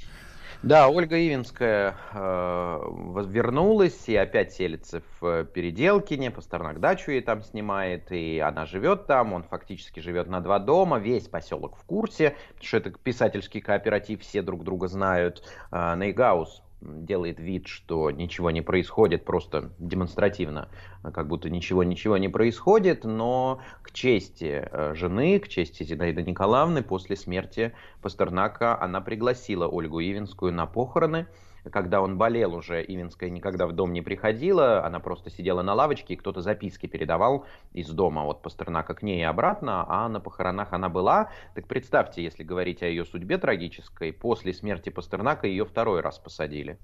Да, 0.64 0.88
Ольга 0.88 1.16
Ивинская 1.16 1.94
э, 2.12 2.80
вернулась 3.28 4.08
и 4.08 4.16
опять 4.16 4.52
селится 4.52 5.00
в 5.20 5.44
Переделкине, 5.44 6.32
Пастернак 6.32 6.80
дачу 6.80 7.12
ей 7.12 7.20
там 7.20 7.42
снимает, 7.42 8.10
и 8.10 8.40
она 8.40 8.66
живет 8.66 9.06
там, 9.06 9.32
он 9.32 9.44
фактически 9.44 10.00
живет 10.00 10.28
на 10.28 10.40
два 10.40 10.58
дома, 10.58 10.98
весь 10.98 11.28
поселок 11.28 11.76
в 11.76 11.84
курсе, 11.84 12.36
что 12.60 12.78
это 12.78 12.90
писательский 12.90 13.60
кооператив, 13.60 14.22
все 14.22 14.42
друг 14.42 14.64
друга 14.64 14.88
знают. 14.88 15.44
Э, 15.70 15.94
Нейгаус 15.96 16.62
делает 16.82 17.38
вид, 17.38 17.66
что 17.66 18.10
ничего 18.10 18.50
не 18.50 18.60
происходит, 18.60 19.24
просто 19.24 19.72
демонстративно, 19.78 20.68
как 21.02 21.28
будто 21.28 21.48
ничего-ничего 21.50 22.16
не 22.16 22.28
происходит, 22.28 23.04
но 23.04 23.60
к 23.82 23.92
чести 23.92 24.68
э, 24.70 24.94
жены, 24.94 25.38
к 25.38 25.48
чести 25.48 25.82
Зинаиды 25.84 26.22
Николаевны, 26.22 26.82
после 26.82 27.16
смерти 27.16 27.72
Пастернака 28.00 28.80
она 28.80 29.00
пригласила 29.00 29.66
Ольгу 29.66 30.00
Ивинскую 30.00 30.52
на 30.52 30.66
похороны, 30.66 31.26
когда 31.70 32.00
он 32.00 32.18
болел 32.18 32.54
уже, 32.54 32.82
Ивинская 32.82 33.30
никогда 33.30 33.66
в 33.66 33.72
дом 33.72 33.92
не 33.92 34.02
приходила, 34.02 34.84
она 34.84 35.00
просто 35.00 35.30
сидела 35.30 35.62
на 35.62 35.74
лавочке, 35.74 36.14
и 36.14 36.16
кто-то 36.16 36.40
записки 36.40 36.86
передавал 36.86 37.46
из 37.72 37.88
дома 37.90 38.24
от 38.24 38.42
Пастернака 38.42 38.94
к 38.94 39.02
ней 39.02 39.20
и 39.20 39.24
обратно, 39.24 39.84
а 39.88 40.08
на 40.08 40.20
похоронах 40.20 40.72
она 40.72 40.88
была. 40.88 41.30
Так 41.54 41.68
представьте, 41.68 42.22
если 42.22 42.42
говорить 42.42 42.82
о 42.82 42.86
ее 42.86 43.04
судьбе 43.04 43.38
трагической, 43.38 44.12
после 44.12 44.52
смерти 44.52 44.90
Пастернака 44.90 45.46
ее 45.46 45.64
второй 45.64 46.00
раз 46.00 46.18
посадили. 46.18 46.78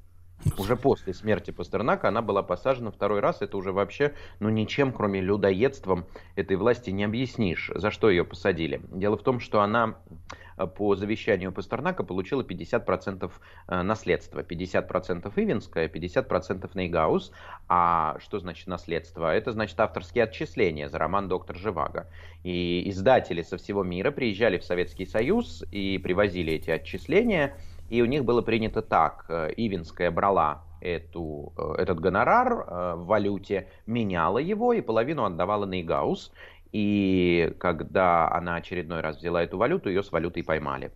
Уже 0.57 0.77
после 0.77 1.15
смерти 1.15 1.51
Пастернака 1.51 2.09
она 2.09 2.23
была 2.23 2.43
посажена 2.43 2.91
второй 2.91 3.21
раз. 3.21 3.43
Это 3.43 3.57
уже 3.57 3.73
вообще, 3.73 4.15
ну, 4.41 4.49
ничем, 4.49 4.93
кроме 4.93 5.21
людоедством 5.21 6.07
этой 6.37 6.57
власти 6.57 6.91
не 6.91 7.05
объяснишь, 7.05 7.71
за 7.75 7.91
что 7.91 8.09
ее 8.11 8.25
посадили. 8.25 8.81
Дело 8.91 9.17
в 9.17 9.23
том, 9.23 9.41
что 9.41 9.61
она 9.61 9.97
Э, 10.59 10.67
по 10.67 10.97
завещанию 10.97 11.53
Пастернака 11.53 12.03
получила 12.03 12.43
50% 12.43 13.31
э, 13.69 13.83
наследства. 13.83 14.41
50% 14.41 15.33
Ивинская, 15.37 15.89
50% 15.89 16.71
Нейгаус. 16.75 17.33
А 17.69 18.17
что 18.21 18.39
значит 18.41 18.67
наследство? 18.67 19.33
Это 19.33 19.53
значит 19.53 19.79
авторские 19.81 20.25
отчисления 20.25 20.89
за 20.89 20.99
роман 20.99 21.29
«Доктор 21.29 21.57
Живаго». 21.57 22.09
И 22.43 22.89
издатели 22.91 23.43
со 23.43 23.57
всего 23.57 23.83
мира 23.83 24.11
приезжали 24.11 24.59
в 24.59 24.65
Советский 24.65 25.07
Союз 25.07 25.65
и 25.71 25.99
привозили 25.99 26.53
эти 26.55 26.71
отчисления. 26.71 27.57
И 27.89 28.03
у 28.03 28.07
них 28.07 28.25
было 28.25 28.43
принято 28.43 28.83
так. 28.83 29.27
Э, 29.29 29.51
Ивинская 29.57 30.11
брала 30.11 30.65
эту, 30.81 31.53
этот 31.77 31.99
гонорар 31.99 32.95
в 32.97 33.07
валюте, 33.07 33.69
меняла 33.87 34.39
его 34.39 34.73
и 34.73 34.81
половину 34.81 35.25
отдавала 35.25 35.67
Нейгаус. 35.67 36.33
И 36.71 37.53
когда 37.59 38.31
она 38.31 38.57
очередной 38.57 39.01
раз 39.01 39.17
взяла 39.19 39.43
эту 39.43 39.59
валюту, 39.59 39.89
ее 39.89 40.03
с 40.03 40.13
валютой 40.13 40.45
поймали. 40.45 40.93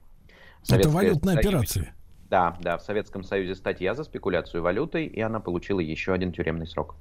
Советская 0.63 0.79
Это 0.79 0.89
валютная 0.91 1.37
операция? 1.37 1.95
Да, 2.33 2.57
да, 2.61 2.79
в 2.79 2.83
Советском 2.83 3.25
Союзе 3.25 3.55
статья 3.55 3.95
за 3.95 4.05
спекуляцию 4.05 4.63
валютой, 4.63 5.05
и 5.07 5.21
она 5.21 5.41
получила 5.41 5.81
еще 5.81 6.13
один 6.15 6.33
тюремный 6.33 6.67
срок. 6.67 6.95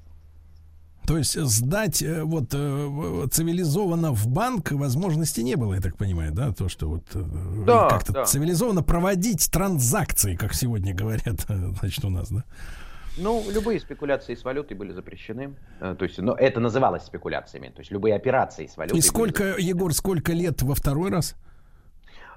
То 1.05 1.17
есть 1.17 1.39
сдать 1.39 2.01
э, 2.01 2.23
вот 2.23 2.53
э, 2.53 3.27
цивилизованно 3.31 4.13
в 4.13 4.27
банк 4.27 4.71
возможности 4.71 5.41
не 5.41 5.55
было, 5.55 5.73
я 5.73 5.81
так 5.81 5.97
понимаю, 5.97 6.31
да, 6.31 6.53
то 6.53 6.69
что 6.69 6.87
вот 6.87 7.03
э, 7.13 7.23
да, 7.65 7.89
как-то 7.89 8.13
да. 8.13 8.25
цивилизованно 8.25 8.83
проводить 8.83 9.51
транзакции, 9.51 10.35
как 10.35 10.53
сегодня 10.53 10.93
говорят, 10.93 11.45
значит 11.79 12.05
у 12.05 12.09
нас, 12.09 12.29
да. 12.29 12.43
Ну, 13.17 13.43
любые 13.51 13.79
спекуляции 13.79 14.35
с 14.35 14.43
валютой 14.43 14.77
были 14.77 14.93
запрещены. 14.93 15.55
То 15.79 15.97
есть, 15.99 16.17
но 16.17 16.33
это 16.33 16.61
называлось 16.61 17.03
спекуляциями. 17.03 17.67
То 17.67 17.81
есть, 17.81 17.91
любые 17.91 18.15
операции 18.15 18.67
с 18.67 18.77
валютой. 18.77 18.97
И 18.97 19.01
сколько. 19.01 19.57
Егор, 19.57 19.93
сколько 19.93 20.31
лет 20.31 20.61
во 20.61 20.75
второй 20.75 21.09
раз? 21.11 21.35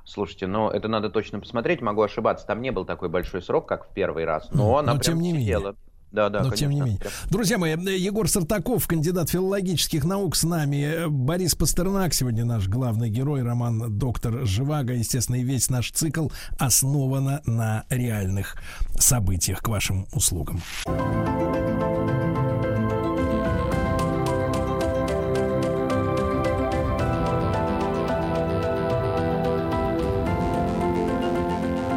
Слушайте, 0.05 0.47
ну 0.47 0.69
это 0.69 0.89
надо 0.89 1.11
точно 1.11 1.41
посмотреть, 1.41 1.81
могу 1.81 2.03
ошибаться. 2.03 2.47
Там 2.47 2.61
не 2.61 2.73
был 2.73 2.85
такой 2.85 3.09
большой 3.09 3.41
срок, 3.41 3.67
как 3.67 3.89
в 3.89 3.95
первый 3.95 4.25
раз, 4.25 4.51
но 4.51 4.77
она 4.77 4.95
но, 4.95 5.01
прям 5.01 5.15
тем 5.15 5.21
не 5.23 5.33
сидела. 5.33 5.61
Менее. 5.61 5.77
Да, 6.15 6.29
да, 6.29 6.39
Но 6.39 6.51
конечно. 6.51 6.57
тем 6.59 6.71
не 6.71 6.81
менее. 6.81 7.01
Друзья 7.29 7.59
мои, 7.59 7.73
Егор 7.73 8.29
Сартаков, 8.29 8.87
кандидат 8.87 9.31
филологических 9.31 10.05
наук 10.05 10.37
с 10.37 10.45
нами. 10.45 11.09
Борис 11.09 11.57
Пастернак 11.57 12.15
сегодня 12.15 12.45
наш 12.45 12.69
главный 12.69 13.11
герой. 13.11 13.43
Роман 13.43 13.99
«Доктор 13.99 14.47
Живаго». 14.47 14.93
Естественно, 14.93 15.37
и 15.37 15.43
весь 15.43 15.71
наш 15.71 15.91
цикл 15.91 16.29
основан 16.57 17.41
на 17.47 17.85
реальных 17.91 18.57
событиях 18.97 19.61
к 19.61 19.67
вашим 19.67 20.07
услугам. 20.13 20.63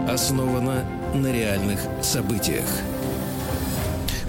Основано 0.09 0.83
на 1.13 1.31
реальных 1.31 1.79
событиях. 2.01 2.65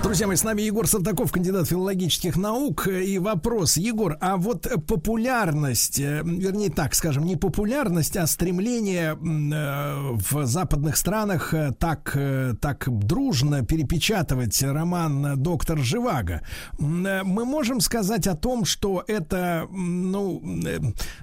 Друзья 0.08 0.26
мои, 0.26 0.36
с 0.36 0.42
нами 0.42 0.62
Егор 0.62 0.88
Сартаков, 0.88 1.30
кандидат 1.30 1.68
филологических 1.68 2.36
наук. 2.38 2.88
И 2.88 3.18
вопрос, 3.18 3.76
Егор, 3.76 4.16
а 4.22 4.38
вот 4.38 4.66
популярность, 4.86 6.00
э, 6.00 6.22
вернее 6.24 6.70
так 6.70 6.94
скажем, 6.94 7.26
не 7.26 7.36
популярность, 7.36 8.16
а 8.16 8.26
стремление 8.26 9.12
э, 9.12 9.16
в 9.20 10.46
западных 10.46 10.96
странах 10.96 11.52
э, 11.52 11.72
так, 11.78 12.16
так 12.58 12.88
дружно 12.88 13.66
перепечатывать 13.66 14.62
роман 14.62 15.42
«Доктор 15.42 15.78
Живаго», 15.80 16.40
мы 16.78 17.44
можем 17.44 17.80
сказать 17.80 18.26
о 18.26 18.34
том, 18.34 18.64
что 18.64 19.04
это 19.06 19.68
ну, 19.70 20.42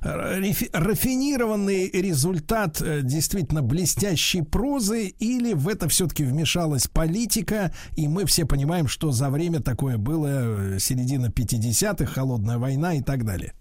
рафинированный 0.04 1.90
результат 1.90 2.80
действительно 3.02 3.64
блестящей 3.64 4.44
прозы 4.44 5.08
или 5.08 5.54
в 5.54 5.70
это 5.70 5.90
все-таки 5.90 6.24
вмешалась 6.24 6.86
политика, 6.86 7.74
и 7.96 8.08
мы 8.08 8.26
все 8.26 8.46
понимаем, 8.46 8.75
что 8.88 9.12
за 9.12 9.30
время 9.30 9.62
такое 9.62 9.98
было, 9.98 10.76
э, 10.76 10.80
середина 10.80 11.28
50-х, 11.28 12.06
холодная 12.06 12.58
война 12.58 12.94
и 12.94 13.02
так 13.02 13.26
далее. 13.26 13.54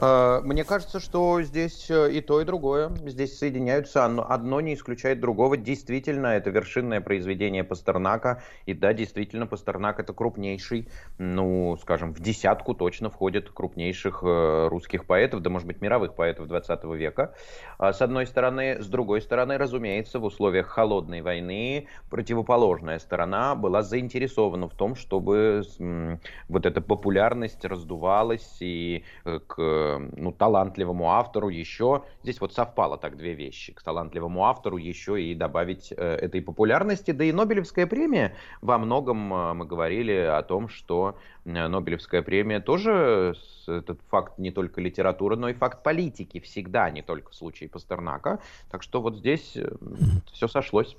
Э, 0.00 0.40
мне 0.42 0.64
кажется, 0.64 0.98
что 0.98 1.42
здесь 1.42 1.90
э, 1.90 2.12
и 2.12 2.20
то, 2.22 2.40
и 2.40 2.44
другое. 2.44 2.90
Здесь 3.04 3.38
соединяются. 3.38 4.04
Одно 4.04 4.60
не 4.60 4.74
исключает 4.74 5.20
другого. 5.20 5.56
Действительно, 5.56 6.28
это 6.28 6.50
вершинное 6.50 7.00
произведение 7.00 7.64
Пастернака. 7.64 8.42
И 8.64 8.72
да, 8.72 8.94
действительно, 8.94 9.46
Пастернак 9.46 10.00
это 10.00 10.14
крупнейший, 10.14 10.88
ну, 11.18 11.76
скажем, 11.82 12.14
в 12.14 12.20
десятку 12.20 12.74
точно 12.74 13.10
входит 13.10 13.50
крупнейших 13.50 14.20
э, 14.22 14.68
русских 14.68 15.04
поэтов, 15.04 15.42
да, 15.42 15.50
может 15.50 15.66
быть, 15.66 15.82
мировых 15.82 16.14
поэтов 16.14 16.46
20 16.46 16.84
века. 16.84 17.34
А 17.78 17.92
с 17.92 18.00
одной 18.00 18.26
стороны. 18.26 18.82
С 18.82 18.86
другой 18.86 19.20
стороны, 19.20 19.58
разумеется, 19.58 20.18
в 20.18 20.24
условиях 20.24 20.68
холодной 20.68 21.20
войны 21.20 21.88
противоположная 22.08 22.98
сторона 22.98 23.54
была 23.54 23.82
заинтересована 23.82 24.68
в 24.68 24.74
том, 24.74 24.94
чтобы 24.94 25.62
вот 26.48 26.66
эта 26.66 26.80
популярность 26.80 27.64
раздувалась 27.64 28.56
и 28.60 29.04
к 29.46 29.89
ну, 29.98 30.32
талантливому 30.32 31.10
автору 31.10 31.48
еще, 31.48 32.02
здесь 32.22 32.40
вот 32.40 32.52
совпало 32.52 32.98
так 32.98 33.16
две 33.16 33.34
вещи, 33.34 33.72
к 33.72 33.82
талантливому 33.82 34.44
автору 34.46 34.76
еще 34.76 35.22
и 35.22 35.34
добавить 35.34 35.92
э, 35.92 35.94
этой 35.96 36.42
популярности, 36.42 37.10
да 37.10 37.24
и 37.24 37.32
Нобелевская 37.32 37.86
премия, 37.86 38.34
во 38.60 38.78
многом 38.78 39.32
э, 39.32 39.52
мы 39.54 39.66
говорили 39.66 40.12
о 40.12 40.42
том, 40.42 40.68
что 40.68 41.16
э, 41.44 41.68
Нобелевская 41.68 42.22
премия 42.22 42.60
тоже, 42.60 43.34
этот 43.66 44.00
факт 44.08 44.38
не 44.38 44.50
только 44.50 44.80
литературы, 44.80 45.36
но 45.36 45.48
и 45.48 45.54
факт 45.54 45.82
политики, 45.82 46.40
всегда, 46.40 46.90
не 46.90 47.02
только 47.02 47.30
в 47.30 47.34
случае 47.34 47.68
Пастернака, 47.68 48.40
так 48.70 48.82
что 48.82 49.00
вот 49.00 49.16
здесь 49.16 49.56
все 50.32 50.48
сошлось. 50.48 50.96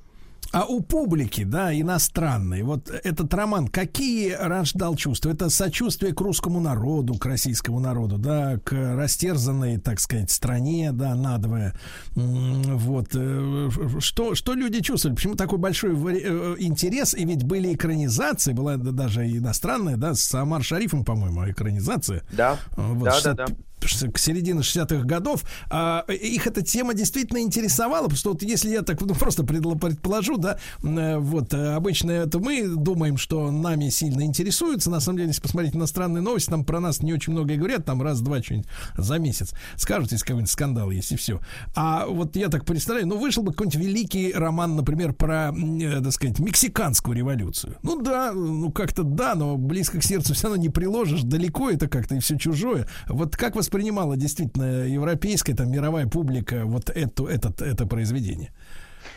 А 0.51 0.65
у 0.65 0.81
публики, 0.81 1.45
да, 1.45 1.73
иностранной, 1.73 2.63
вот 2.63 2.89
этот 2.89 3.33
роман, 3.33 3.69
какие 3.69 4.31
рождал 4.33 4.95
чувства? 4.95 5.29
Это 5.29 5.49
сочувствие 5.49 6.13
к 6.13 6.19
русскому 6.19 6.59
народу, 6.59 7.13
к 7.13 7.25
российскому 7.25 7.79
народу, 7.79 8.17
да, 8.17 8.57
к 8.57 8.73
растерзанной, 8.73 9.77
так 9.77 10.01
сказать, 10.01 10.29
стране, 10.29 10.91
да, 10.91 11.15
надвое. 11.15 11.73
Вот. 12.15 13.11
Э, 13.13 13.69
что, 13.99 14.35
что 14.35 14.53
люди 14.53 14.81
чувствовали? 14.81 15.15
Почему 15.15 15.35
такой 15.35 15.57
большой 15.57 15.93
э, 15.93 16.55
интерес? 16.59 17.13
И 17.13 17.23
ведь 17.23 17.45
были 17.45 17.73
экранизации, 17.73 18.51
была 18.51 18.75
даже 18.75 19.25
иностранная, 19.25 19.95
да, 19.95 20.15
с 20.15 20.35
Амар 20.35 20.63
Шарифом, 20.63 21.05
по-моему, 21.05 21.49
экранизация. 21.49 22.23
Да, 22.33 22.57
вот, 22.75 23.05
да, 23.05 23.11
60, 23.11 23.35
да, 23.37 23.45
да 23.47 23.53
к 23.81 24.17
середине 24.17 24.61
60-х 24.61 25.05
годов, 25.05 25.43
а, 25.69 26.05
их 26.09 26.47
эта 26.47 26.61
тема 26.61 26.93
действительно 26.93 27.39
интересовала, 27.39 28.03
потому 28.03 28.17
что 28.17 28.31
вот 28.31 28.43
если 28.43 28.69
я 28.69 28.81
так 28.81 29.01
ну, 29.01 29.13
просто 29.15 29.43
предположу, 29.43 30.37
да, 30.37 30.57
э, 30.83 31.17
вот 31.17 31.53
обычно 31.53 32.11
это 32.11 32.39
мы 32.39 32.67
думаем, 32.67 33.17
что 33.17 33.51
нами 33.51 33.89
сильно 33.89 34.23
интересуются, 34.23 34.89
на 34.89 34.99
самом 34.99 35.17
деле, 35.17 35.29
если 35.29 35.41
посмотреть 35.41 35.75
иностранные 35.75 36.21
новости, 36.21 36.49
там 36.49 36.63
про 36.63 36.79
нас 36.79 37.01
не 37.01 37.13
очень 37.13 37.33
много 37.33 37.55
говорят, 37.55 37.85
там 37.85 38.01
раз-два 38.01 38.41
что-нибудь 38.41 38.67
за 38.97 39.17
месяц 39.19 39.53
скажут, 39.75 40.11
если 40.11 40.25
какой-нибудь 40.25 40.51
скандал 40.51 40.91
есть, 40.91 41.11
и 41.11 41.15
все. 41.15 41.39
А 41.75 42.05
вот 42.07 42.35
я 42.35 42.49
так 42.49 42.65
представляю, 42.65 43.07
ну, 43.07 43.17
вышел 43.17 43.43
бы 43.43 43.51
какой-нибудь 43.51 43.79
великий 43.79 44.33
роман, 44.33 44.75
например, 44.75 45.13
про, 45.13 45.51
э, 45.53 46.01
так 46.01 46.11
сказать, 46.13 46.39
мексиканскую 46.39 47.15
революцию. 47.15 47.77
Ну 47.83 48.01
да, 48.01 48.31
ну 48.33 48.71
как-то 48.71 49.03
да, 49.03 49.35
но 49.35 49.57
близко 49.57 49.99
к 49.99 50.03
сердцу 50.03 50.33
все 50.33 50.47
равно 50.47 50.61
не 50.61 50.69
приложишь, 50.69 51.21
далеко 51.23 51.69
это 51.69 51.87
как-то 51.87 52.15
и 52.15 52.19
все 52.19 52.37
чужое. 52.37 52.87
Вот 53.07 53.35
как 53.35 53.55
вас 53.55 53.69
воспринимала 53.71 54.17
действительно 54.17 54.85
европейская, 54.85 55.53
там, 55.53 55.71
мировая 55.71 56.05
публика 56.05 56.65
вот 56.65 56.89
эту, 56.89 57.27
этот, 57.27 57.61
это 57.61 57.85
произведение? 57.85 58.51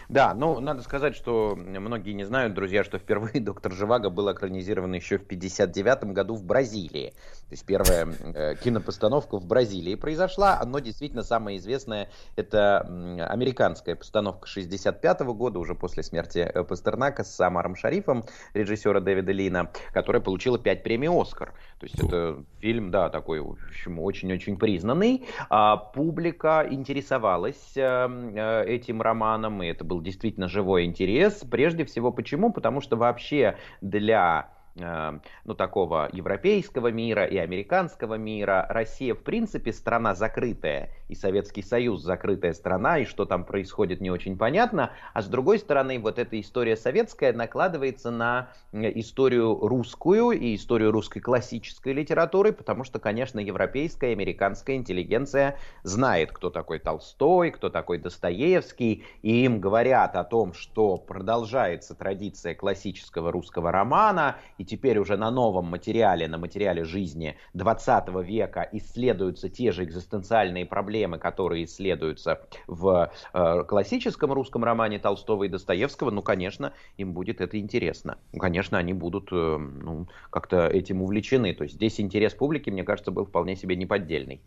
Да, 0.09 0.35
ну, 0.35 0.61
надо 0.61 0.83
сказать, 0.83 1.15
что 1.17 1.57
многие 1.57 2.13
не 2.13 2.25
знают, 2.25 2.55
друзья, 2.55 2.85
что 2.85 2.99
впервые 2.99 3.41
«Доктор 3.41 3.73
Живаго» 3.73 4.11
был 4.11 4.33
экранизирован 4.33 4.93
еще 4.93 5.19
в 5.19 5.27
59 5.27 6.05
году 6.13 6.35
в 6.35 6.45
Бразилии. 6.45 7.11
То 7.11 7.51
есть 7.51 7.67
первая 7.67 8.07
э, 8.07 8.55
кинопостановка 8.57 9.39
в 9.39 9.47
Бразилии 9.47 9.95
произошла. 9.95 10.59
Оно 10.61 10.79
действительно 10.79 11.23
самое 11.23 11.59
известное. 11.59 12.09
Это 12.37 12.81
американская 13.29 13.97
постановка 13.97 14.47
65 14.47 15.21
года, 15.21 15.59
уже 15.59 15.75
после 15.75 16.03
смерти 16.03 16.51
Пастернака 16.69 17.25
с 17.25 17.35
Самаром 17.35 17.77
Шарифом, 17.77 18.25
режиссера 18.55 19.01
Дэвида 19.01 19.33
Лина, 19.33 19.71
которая 19.93 20.23
получила 20.23 20.59
5 20.59 20.83
премий 20.83 21.09
«Оскар». 21.09 21.53
То 21.79 21.87
есть 21.87 21.99
это 22.03 22.45
фильм, 22.61 22.91
да, 22.91 23.11
такой, 23.11 23.41
в 23.41 23.51
общем, 23.53 23.99
очень-очень 23.99 24.57
признанный. 24.57 25.27
А 25.51 25.77
публика 25.77 26.67
интересовалась 26.69 27.77
э, 27.77 27.83
э, 27.83 28.65
этим 28.65 29.03
романом, 29.03 29.63
и 29.63 29.67
это 29.75 29.85
был 29.85 30.01
действительно 30.01 30.49
живой 30.49 30.85
интерес. 30.85 31.45
Прежде 31.51 31.85
всего, 31.85 32.11
почему? 32.11 32.53
Потому 32.53 32.81
что 32.81 32.97
вообще 32.97 33.57
для 33.81 34.55
Э, 34.77 35.21
ну, 35.45 35.55
такого 35.55 36.09
европейского 36.13 36.89
мира 36.89 37.25
и 37.25 37.37
американского 37.37 38.15
мира. 38.15 38.67
Россия, 38.69 39.15
в 39.15 39.23
принципе, 39.23 39.73
страна 39.73 40.15
закрытая, 40.17 40.91
и 41.09 41.15
Советский 41.15 41.63
Союз 41.63 42.03
закрытая 42.03 42.53
страна, 42.55 42.99
и 42.99 43.05
что 43.05 43.25
там 43.25 43.45
происходит 43.45 44.01
не 44.01 44.11
очень 44.11 44.39
понятно. 44.39 44.91
А 45.13 45.23
с 45.23 45.27
другой 45.27 45.59
стороны, 45.59 45.99
вот 45.99 46.19
эта 46.19 46.41
история 46.41 46.77
советская 46.77 47.33
накладывается 47.33 48.11
на 48.11 48.51
историю 48.73 49.59
русскую 49.61 50.31
и 50.31 50.55
историю 50.55 50.93
русской 50.93 51.21
классической 51.21 51.93
литературы, 51.93 52.53
потому 52.53 52.85
что, 52.85 52.99
конечно, 52.99 53.39
европейская, 53.39 54.13
американская 54.13 54.77
интеллигенция 54.77 55.59
знает, 55.83 56.33
кто 56.33 56.51
такой 56.51 56.79
Толстой, 56.79 57.51
кто 57.51 57.69
такой 57.69 57.99
Достоевский, 57.99 59.05
и 59.23 59.45
им 59.45 59.61
говорят 59.61 60.17
о 60.17 60.25
том, 60.25 60.55
что 60.55 60.97
продолжается 60.97 61.95
традиция 61.95 62.55
классического 62.55 63.31
русского 63.31 63.73
романа, 63.73 64.37
и 64.59 64.65
теперь 64.65 64.99
уже 64.99 65.17
на 65.17 65.31
новом 65.31 65.67
материале, 65.67 66.29
на 66.29 66.39
материале 66.39 66.85
жизни 66.85 67.37
20 67.53 68.09
века 68.25 68.69
исследуются 68.73 69.49
те 69.49 69.71
же 69.71 69.85
экзистенциальные 69.85 70.67
проблемы, 70.67 70.94
которые 71.19 71.65
исследуются 71.65 72.41
в 72.67 73.11
э, 73.33 73.65
классическом 73.65 74.33
русском 74.33 74.65
романе 74.65 74.99
Толстого 74.99 75.45
и 75.45 75.49
Достоевского, 75.49 76.11
ну, 76.11 76.23
конечно, 76.23 76.73
им 76.97 77.13
будет 77.13 77.41
это 77.41 77.59
интересно. 77.59 78.19
Ну, 78.33 78.39
конечно, 78.39 78.79
они 78.79 78.93
будут 78.93 79.29
э, 79.33 79.59
ну, 79.59 80.09
как-то 80.31 80.67
этим 80.67 81.03
увлечены. 81.03 81.55
То 81.55 81.65
есть 81.65 81.77
здесь 81.77 82.01
интерес 82.01 82.35
публики, 82.35 82.71
мне 82.71 82.85
кажется, 82.85 83.11
был 83.11 83.25
вполне 83.25 83.57
себе 83.57 83.77
неподдельный. 83.77 84.41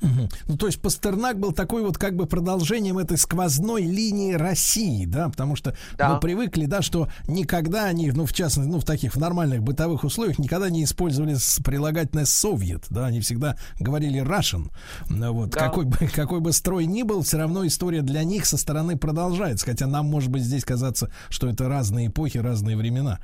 Угу. 0.00 0.28
Ну, 0.46 0.56
то 0.56 0.66
есть 0.66 0.80
Пастернак 0.80 1.38
был 1.38 1.52
такой 1.52 1.82
вот 1.82 1.98
как 1.98 2.14
бы 2.14 2.26
продолжением 2.26 2.98
этой 2.98 3.18
сквозной 3.18 3.82
линии 3.82 4.34
России, 4.34 5.04
да, 5.06 5.28
потому 5.28 5.56
что 5.56 5.74
да. 5.96 6.14
мы 6.14 6.20
привыкли, 6.20 6.66
да, 6.66 6.82
что 6.82 7.08
никогда 7.26 7.84
они, 7.86 8.10
ну, 8.12 8.24
в 8.24 8.32
частности, 8.32 8.70
ну, 8.70 8.78
в 8.78 8.84
таких 8.84 9.16
в 9.16 9.18
нормальных 9.18 9.62
бытовых 9.62 10.04
условиях 10.04 10.38
никогда 10.38 10.70
не 10.70 10.84
использовали 10.84 11.36
прилагательное 11.64 12.26
Совет, 12.26 12.84
да, 12.90 13.06
они 13.06 13.20
всегда 13.20 13.56
говорили 13.80 14.22
Russian, 14.22 14.70
вот, 15.08 15.50
да. 15.50 15.60
какой, 15.60 15.84
бы, 15.84 15.96
какой 16.14 16.40
бы 16.40 16.52
строй 16.52 16.86
ни 16.86 17.02
был, 17.02 17.22
все 17.22 17.38
равно 17.38 17.66
история 17.66 18.02
для 18.02 18.22
них 18.22 18.46
со 18.46 18.56
стороны 18.56 18.96
продолжается, 18.96 19.66
хотя 19.66 19.86
нам, 19.86 20.06
может 20.06 20.30
быть, 20.30 20.42
здесь 20.42 20.64
казаться, 20.64 21.10
что 21.28 21.48
это 21.48 21.68
разные 21.68 22.08
эпохи, 22.08 22.38
разные 22.38 22.76
времена, 22.76 23.18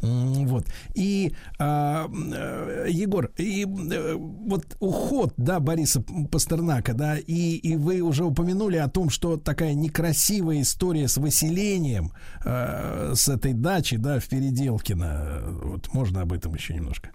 вот, 0.00 0.66
и, 0.94 1.34
а, 1.58 2.08
э, 2.08 2.86
Егор, 2.90 3.30
и 3.36 3.64
э, 3.64 4.14
вот 4.14 4.76
уход, 4.78 5.34
да, 5.36 5.58
Бориса 5.58 6.04
Пастернака, 6.26 6.94
да, 6.94 7.16
и, 7.18 7.56
и 7.56 7.76
вы 7.76 8.00
уже 8.00 8.24
упомянули 8.24 8.76
о 8.76 8.88
том, 8.88 9.10
что 9.10 9.36
такая 9.36 9.74
некрасивая 9.74 10.62
история 10.62 11.08
с 11.08 11.16
выселением 11.16 12.12
э, 12.44 13.12
с 13.14 13.28
этой 13.28 13.52
дачи, 13.52 13.96
да, 13.96 14.18
в 14.20 14.28
Переделкино. 14.28 15.40
Вот 15.62 15.92
можно 15.92 16.22
об 16.22 16.32
этом 16.32 16.54
еще 16.54 16.74
немножко? 16.74 17.10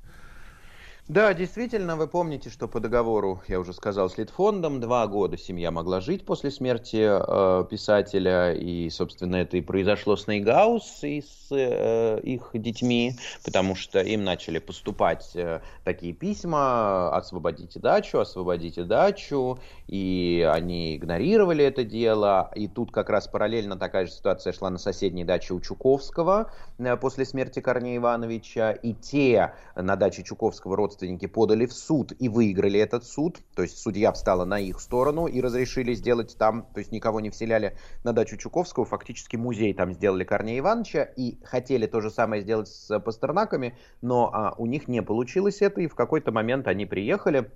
Да, 1.08 1.36
действительно, 1.36 1.98
вы 1.98 2.08
помните, 2.08 2.50
что 2.50 2.68
по 2.68 2.80
договору, 2.80 3.40
я 3.48 3.60
уже 3.60 3.74
сказал, 3.74 4.10
с 4.10 4.18
Литфондом 4.18 4.80
два 4.80 5.06
года 5.06 5.38
семья 5.38 5.70
могла 5.70 6.02
жить 6.02 6.26
после 6.26 6.50
смерти 6.50 6.98
э, 7.08 7.66
писателя, 7.70 8.56
и, 8.56 8.90
собственно, 8.90 9.36
это 9.36 9.58
и 9.58 9.62
произошло 9.62 10.16
с 10.16 10.26
Нейгаус 10.26 11.04
и 11.04 11.22
с 11.22 11.52
э, 11.52 12.20
их 12.22 12.50
детьми, 12.56 13.20
потому 13.44 13.76
что 13.76 14.02
им 14.02 14.24
начали 14.24 14.58
поступать 14.58 15.30
э, 15.36 15.62
такие 15.84 16.12
письма 16.12 17.16
«освободите 17.16 17.80
дачу, 17.80 18.18
освободите 18.18 18.84
дачу», 18.84 19.60
и 19.86 20.50
они 20.52 20.96
игнорировали 20.96 21.64
это 21.64 21.84
дело, 21.84 22.50
и 22.56 22.68
тут 22.68 22.92
как 22.92 23.12
раз 23.12 23.28
параллельно 23.28 23.78
такая 23.78 24.08
же 24.08 24.12
ситуация 24.12 24.54
шла 24.54 24.72
на 24.72 24.80
соседней 24.80 25.24
даче 25.24 25.54
у 25.54 25.62
Чуковского 25.62 26.52
э, 26.80 26.98
после 26.98 27.26
смерти 27.26 27.60
Корнея 27.60 27.98
Ивановича, 27.98 28.72
и 28.72 28.94
те 28.94 29.54
на 29.76 29.96
даче 29.96 30.24
Чуковского 30.24 30.76
родственники 30.76 30.95
родственники 30.96 31.26
подали 31.26 31.66
в 31.66 31.74
суд 31.74 32.14
и 32.20 32.30
выиграли 32.30 32.80
этот 32.80 33.04
суд, 33.04 33.40
то 33.56 33.64
есть 33.64 33.78
судья 33.78 34.14
встала 34.14 34.46
на 34.46 34.60
их 34.60 34.80
сторону 34.80 35.28
и 35.28 35.42
разрешили 35.42 35.94
сделать 35.94 36.38
там, 36.38 36.68
то 36.74 36.80
есть 36.80 36.92
никого 36.92 37.20
не 37.20 37.30
вселяли 37.30 37.76
на 38.04 38.14
дачу 38.14 38.38
Чуковского, 38.38 38.86
фактически 38.86 39.36
музей 39.36 39.74
там 39.74 39.92
сделали 39.94 40.24
Корнея 40.24 40.60
Ивановича 40.60 41.04
и 41.04 41.38
хотели 41.44 41.86
то 41.86 42.00
же 42.00 42.10
самое 42.10 42.42
сделать 42.42 42.70
с 42.70 43.00
Пастернаками, 43.00 43.78
но 44.02 44.32
а, 44.34 44.56
у 44.58 44.66
них 44.66 44.88
не 44.88 45.02
получилось 45.02 45.62
это, 45.62 45.82
и 45.82 45.88
в 45.88 45.96
какой-то 45.96 46.32
момент 46.32 46.68
они 46.68 46.86
приехали, 46.86 47.52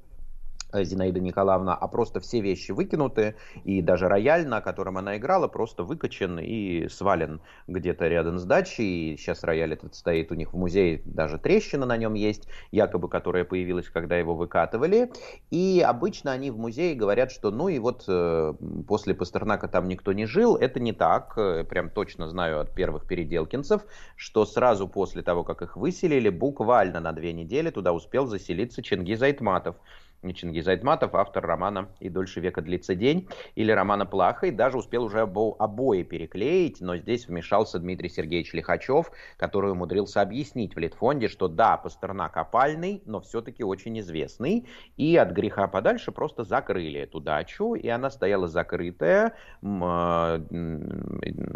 Зинаида 0.74 1.20
Николаевна, 1.20 1.76
а 1.76 1.88
просто 1.88 2.20
все 2.20 2.42
вещи 2.42 2.72
выкинуты, 2.72 3.36
и 3.64 3.82
даже 3.82 4.08
рояль, 4.08 4.48
на 4.48 4.62
котором 4.62 4.98
она 4.98 5.18
играла, 5.18 5.48
просто 5.48 5.84
выкачен 5.84 6.40
и 6.40 6.88
свален 6.90 7.42
где-то 7.68 8.08
рядом 8.08 8.38
с 8.38 8.44
дачей. 8.44 9.14
И 9.14 9.18
сейчас 9.18 9.44
рояль 9.44 9.74
этот 9.74 9.96
стоит 9.96 10.32
у 10.32 10.36
них 10.36 10.54
в 10.54 10.58
музее, 10.58 11.02
даже 11.06 11.38
трещина 11.38 11.86
на 11.86 11.98
нем 11.98 12.14
есть, 12.14 12.48
якобы 12.72 13.10
которая 13.10 13.46
появилась, 13.46 13.90
когда 13.90 14.18
его 14.18 14.36
выкатывали. 14.36 15.12
И 15.50 15.84
обычно 15.86 16.32
они 16.32 16.52
в 16.52 16.58
музее 16.58 16.96
говорят, 16.96 17.32
что 17.32 17.52
ну 17.52 17.70
и 17.70 17.80
вот 17.80 18.06
э, 18.08 18.54
после 18.88 19.14
Пастернака 19.14 19.68
там 19.68 19.88
никто 19.88 20.14
не 20.14 20.26
жил. 20.26 20.56
Это 20.56 20.80
не 20.80 20.94
так, 20.94 21.34
э, 21.38 21.64
прям 21.64 21.90
точно 21.90 22.28
знаю 22.30 22.60
от 22.60 22.74
первых 22.74 23.08
переделкинцев, 23.08 23.82
что 24.16 24.46
сразу 24.46 24.88
после 24.88 25.22
того, 25.22 25.44
как 25.44 25.62
их 25.62 25.76
выселили, 25.78 26.30
буквально 26.30 27.00
на 27.00 27.12
две 27.12 27.34
недели 27.34 27.70
туда 27.70 27.94
успел 27.94 28.26
заселиться 28.26 28.82
Чингиз 28.82 29.22
Айтматов. 29.22 29.76
Чингиз 30.22 30.68
Айтматов, 30.68 31.16
автор 31.16 31.46
романа 31.46 31.88
«И 32.00 32.10
дольше 32.10 32.42
века 32.42 32.62
длится 32.62 32.94
день» 32.94 33.30
или 33.56 33.72
романа 33.72 34.06
«Плаха», 34.06 34.48
и 34.48 34.52
даже 34.52 34.78
успел 34.78 35.06
уже 35.06 35.22
обо 35.22 35.56
обои 35.58 36.04
переклеить, 36.04 36.82
но 36.82 36.98
здесь 36.98 37.28
вмешался 37.28 37.80
Дмитрий 37.80 38.10
Сергеевич 38.10 38.54
Лихачев, 38.54 39.12
который 39.38 39.72
умудрился 39.72 40.22
объяснить 40.22 40.76
в 40.76 40.80
Литфонде, 40.80 41.30
что 41.30 41.48
да, 41.48 41.78
Пастернак 41.78 42.36
опальный, 42.36 43.02
но 43.06 43.22
все-таки 43.22 43.64
очень 43.64 43.98
известный, 44.00 44.68
и 44.98 45.16
от 45.16 45.32
греха 45.32 45.68
подальше 45.68 46.12
просто 46.12 46.44
закрыли 46.44 47.00
эту 47.00 47.22
дачу, 47.22 47.76
и 47.76 47.88
она 47.88 48.10
стояла 48.10 48.48
закрытая, 48.48 49.34
а, 49.62 50.42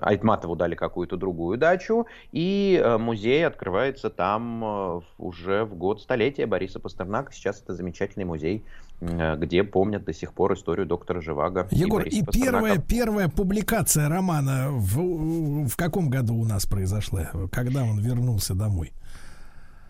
Айтматову 0.01 0.55
дали 0.55 0.75
какую-то 0.75 1.17
другую 1.17 1.57
дачу, 1.57 2.07
и 2.31 2.81
э, 2.81 2.97
музей 2.97 3.45
открывается 3.45 4.09
там 4.09 4.63
э, 4.63 5.01
уже 5.17 5.65
в 5.65 5.75
год 5.75 6.01
столетия 6.01 6.45
Бориса 6.45 6.79
Пастернака, 6.79 7.33
сейчас 7.33 7.61
это 7.61 7.73
замечательный 7.73 8.25
музей 8.25 8.52
людей, 8.53 8.65
э, 9.01 9.35
где 9.37 9.63
помнят 9.63 10.05
до 10.05 10.13
сих 10.13 10.33
пор 10.33 10.53
историю 10.53 10.85
доктора 10.85 11.21
Живаго. 11.21 11.67
Егор, 11.71 12.03
и, 12.03 12.19
и 12.19 12.23
первая, 12.23 12.77
первая 12.77 13.29
публикация 13.29 14.09
романа 14.09 14.69
в, 14.69 15.67
в 15.67 15.75
каком 15.75 16.09
году 16.09 16.35
у 16.35 16.45
нас 16.45 16.65
произошла? 16.65 17.31
Когда 17.51 17.83
он 17.83 17.99
вернулся 17.99 18.53
домой? 18.53 18.91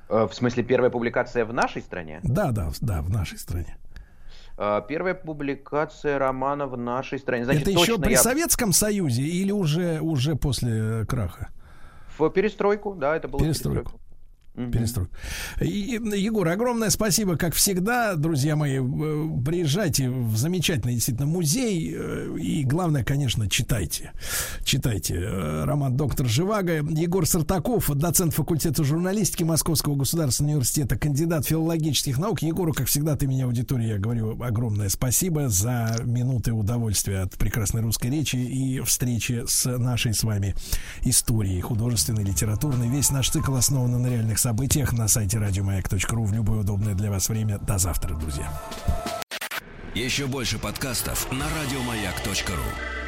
Э, 0.09 0.27
в 0.29 0.33
смысле, 0.33 0.63
первая 0.63 0.89
публикация 0.89 1.45
в 1.45 1.53
нашей 1.53 1.81
стране? 1.81 2.19
Да, 2.23 2.51
да, 2.51 2.71
да, 2.81 3.01
в 3.01 3.09
нашей 3.09 3.37
стране. 3.37 3.77
Э, 4.57 4.81
первая 4.87 5.13
публикация 5.13 6.19
романа 6.19 6.67
в 6.67 6.77
нашей 6.77 7.19
стране. 7.19 7.45
Значит, 7.45 7.63
Это 7.63 7.71
еще 7.71 7.97
при 7.99 8.11
я... 8.13 8.17
Советском 8.17 8.73
Союзе 8.73 9.23
или 9.23 9.51
уже, 9.51 9.99
уже 10.01 10.35
после 10.35 11.05
краха? 11.05 11.49
В 12.17 12.29
перестройку, 12.29 12.93
да, 12.93 13.15
это 13.15 13.27
было 13.27 13.41
перестройку. 13.41 13.81
перестройку. 13.81 14.02
Угу. 14.55 15.07
Егор, 15.61 16.47
огромное 16.47 16.91
спасибо, 16.91 17.37
как 17.37 17.55
всегда, 17.55 18.15
друзья 18.15 18.55
мои. 18.55 18.77
Э, 18.77 19.29
приезжайте 19.43 20.09
в 20.09 20.37
замечательный 20.37 20.93
действительно 20.93 21.25
музей. 21.25 21.95
Э, 21.95 22.37
и 22.39 22.63
главное, 22.63 23.03
конечно, 23.03 23.49
читайте. 23.49 24.11
Читайте 24.63 25.15
э, 25.15 25.63
роман 25.63 25.97
«Доктор 25.97 26.27
Живаго». 26.27 26.83
Егор 26.87 27.25
Сартаков, 27.25 27.89
доцент 27.95 28.35
факультета 28.35 28.83
журналистики 28.83 29.43
Московского 29.43 29.95
государственного 29.95 30.53
университета, 30.53 30.99
кандидат 30.99 31.47
филологических 31.47 32.19
наук. 32.19 32.43
Егору, 32.43 32.73
как 32.73 32.85
всегда, 32.85 33.15
ты 33.15 33.25
меня 33.25 33.45
аудитория, 33.45 33.89
я 33.89 33.97
говорю 33.97 34.39
огромное 34.39 34.89
спасибо 34.89 35.49
за 35.49 35.97
минуты 36.03 36.53
удовольствия 36.53 37.21
от 37.21 37.33
прекрасной 37.37 37.81
русской 37.81 38.11
речи 38.11 38.35
и 38.35 38.81
встречи 38.81 39.45
с 39.47 39.65
нашей 39.79 40.13
с 40.13 40.23
вами 40.23 40.53
историей 41.01 41.61
художественной, 41.61 42.23
литературной. 42.23 42.87
Весь 42.87 43.09
наш 43.09 43.29
цикл 43.29 43.55
основан 43.55 43.99
на 43.99 44.07
реальных 44.07 44.42
событиях 44.43 44.91
на 44.91 45.07
сайте 45.07 45.37
радиомаяк.ру 45.37 46.25
в 46.25 46.33
любое 46.33 46.59
удобное 46.59 46.95
для 46.95 47.09
вас 47.09 47.29
время. 47.29 47.59
До 47.59 47.77
завтра, 47.77 48.13
друзья. 48.13 48.51
Еще 49.95 50.27
больше 50.27 50.59
подкастов 50.59 51.31
на 51.31 51.45
радиомаяк.ру 51.45 53.02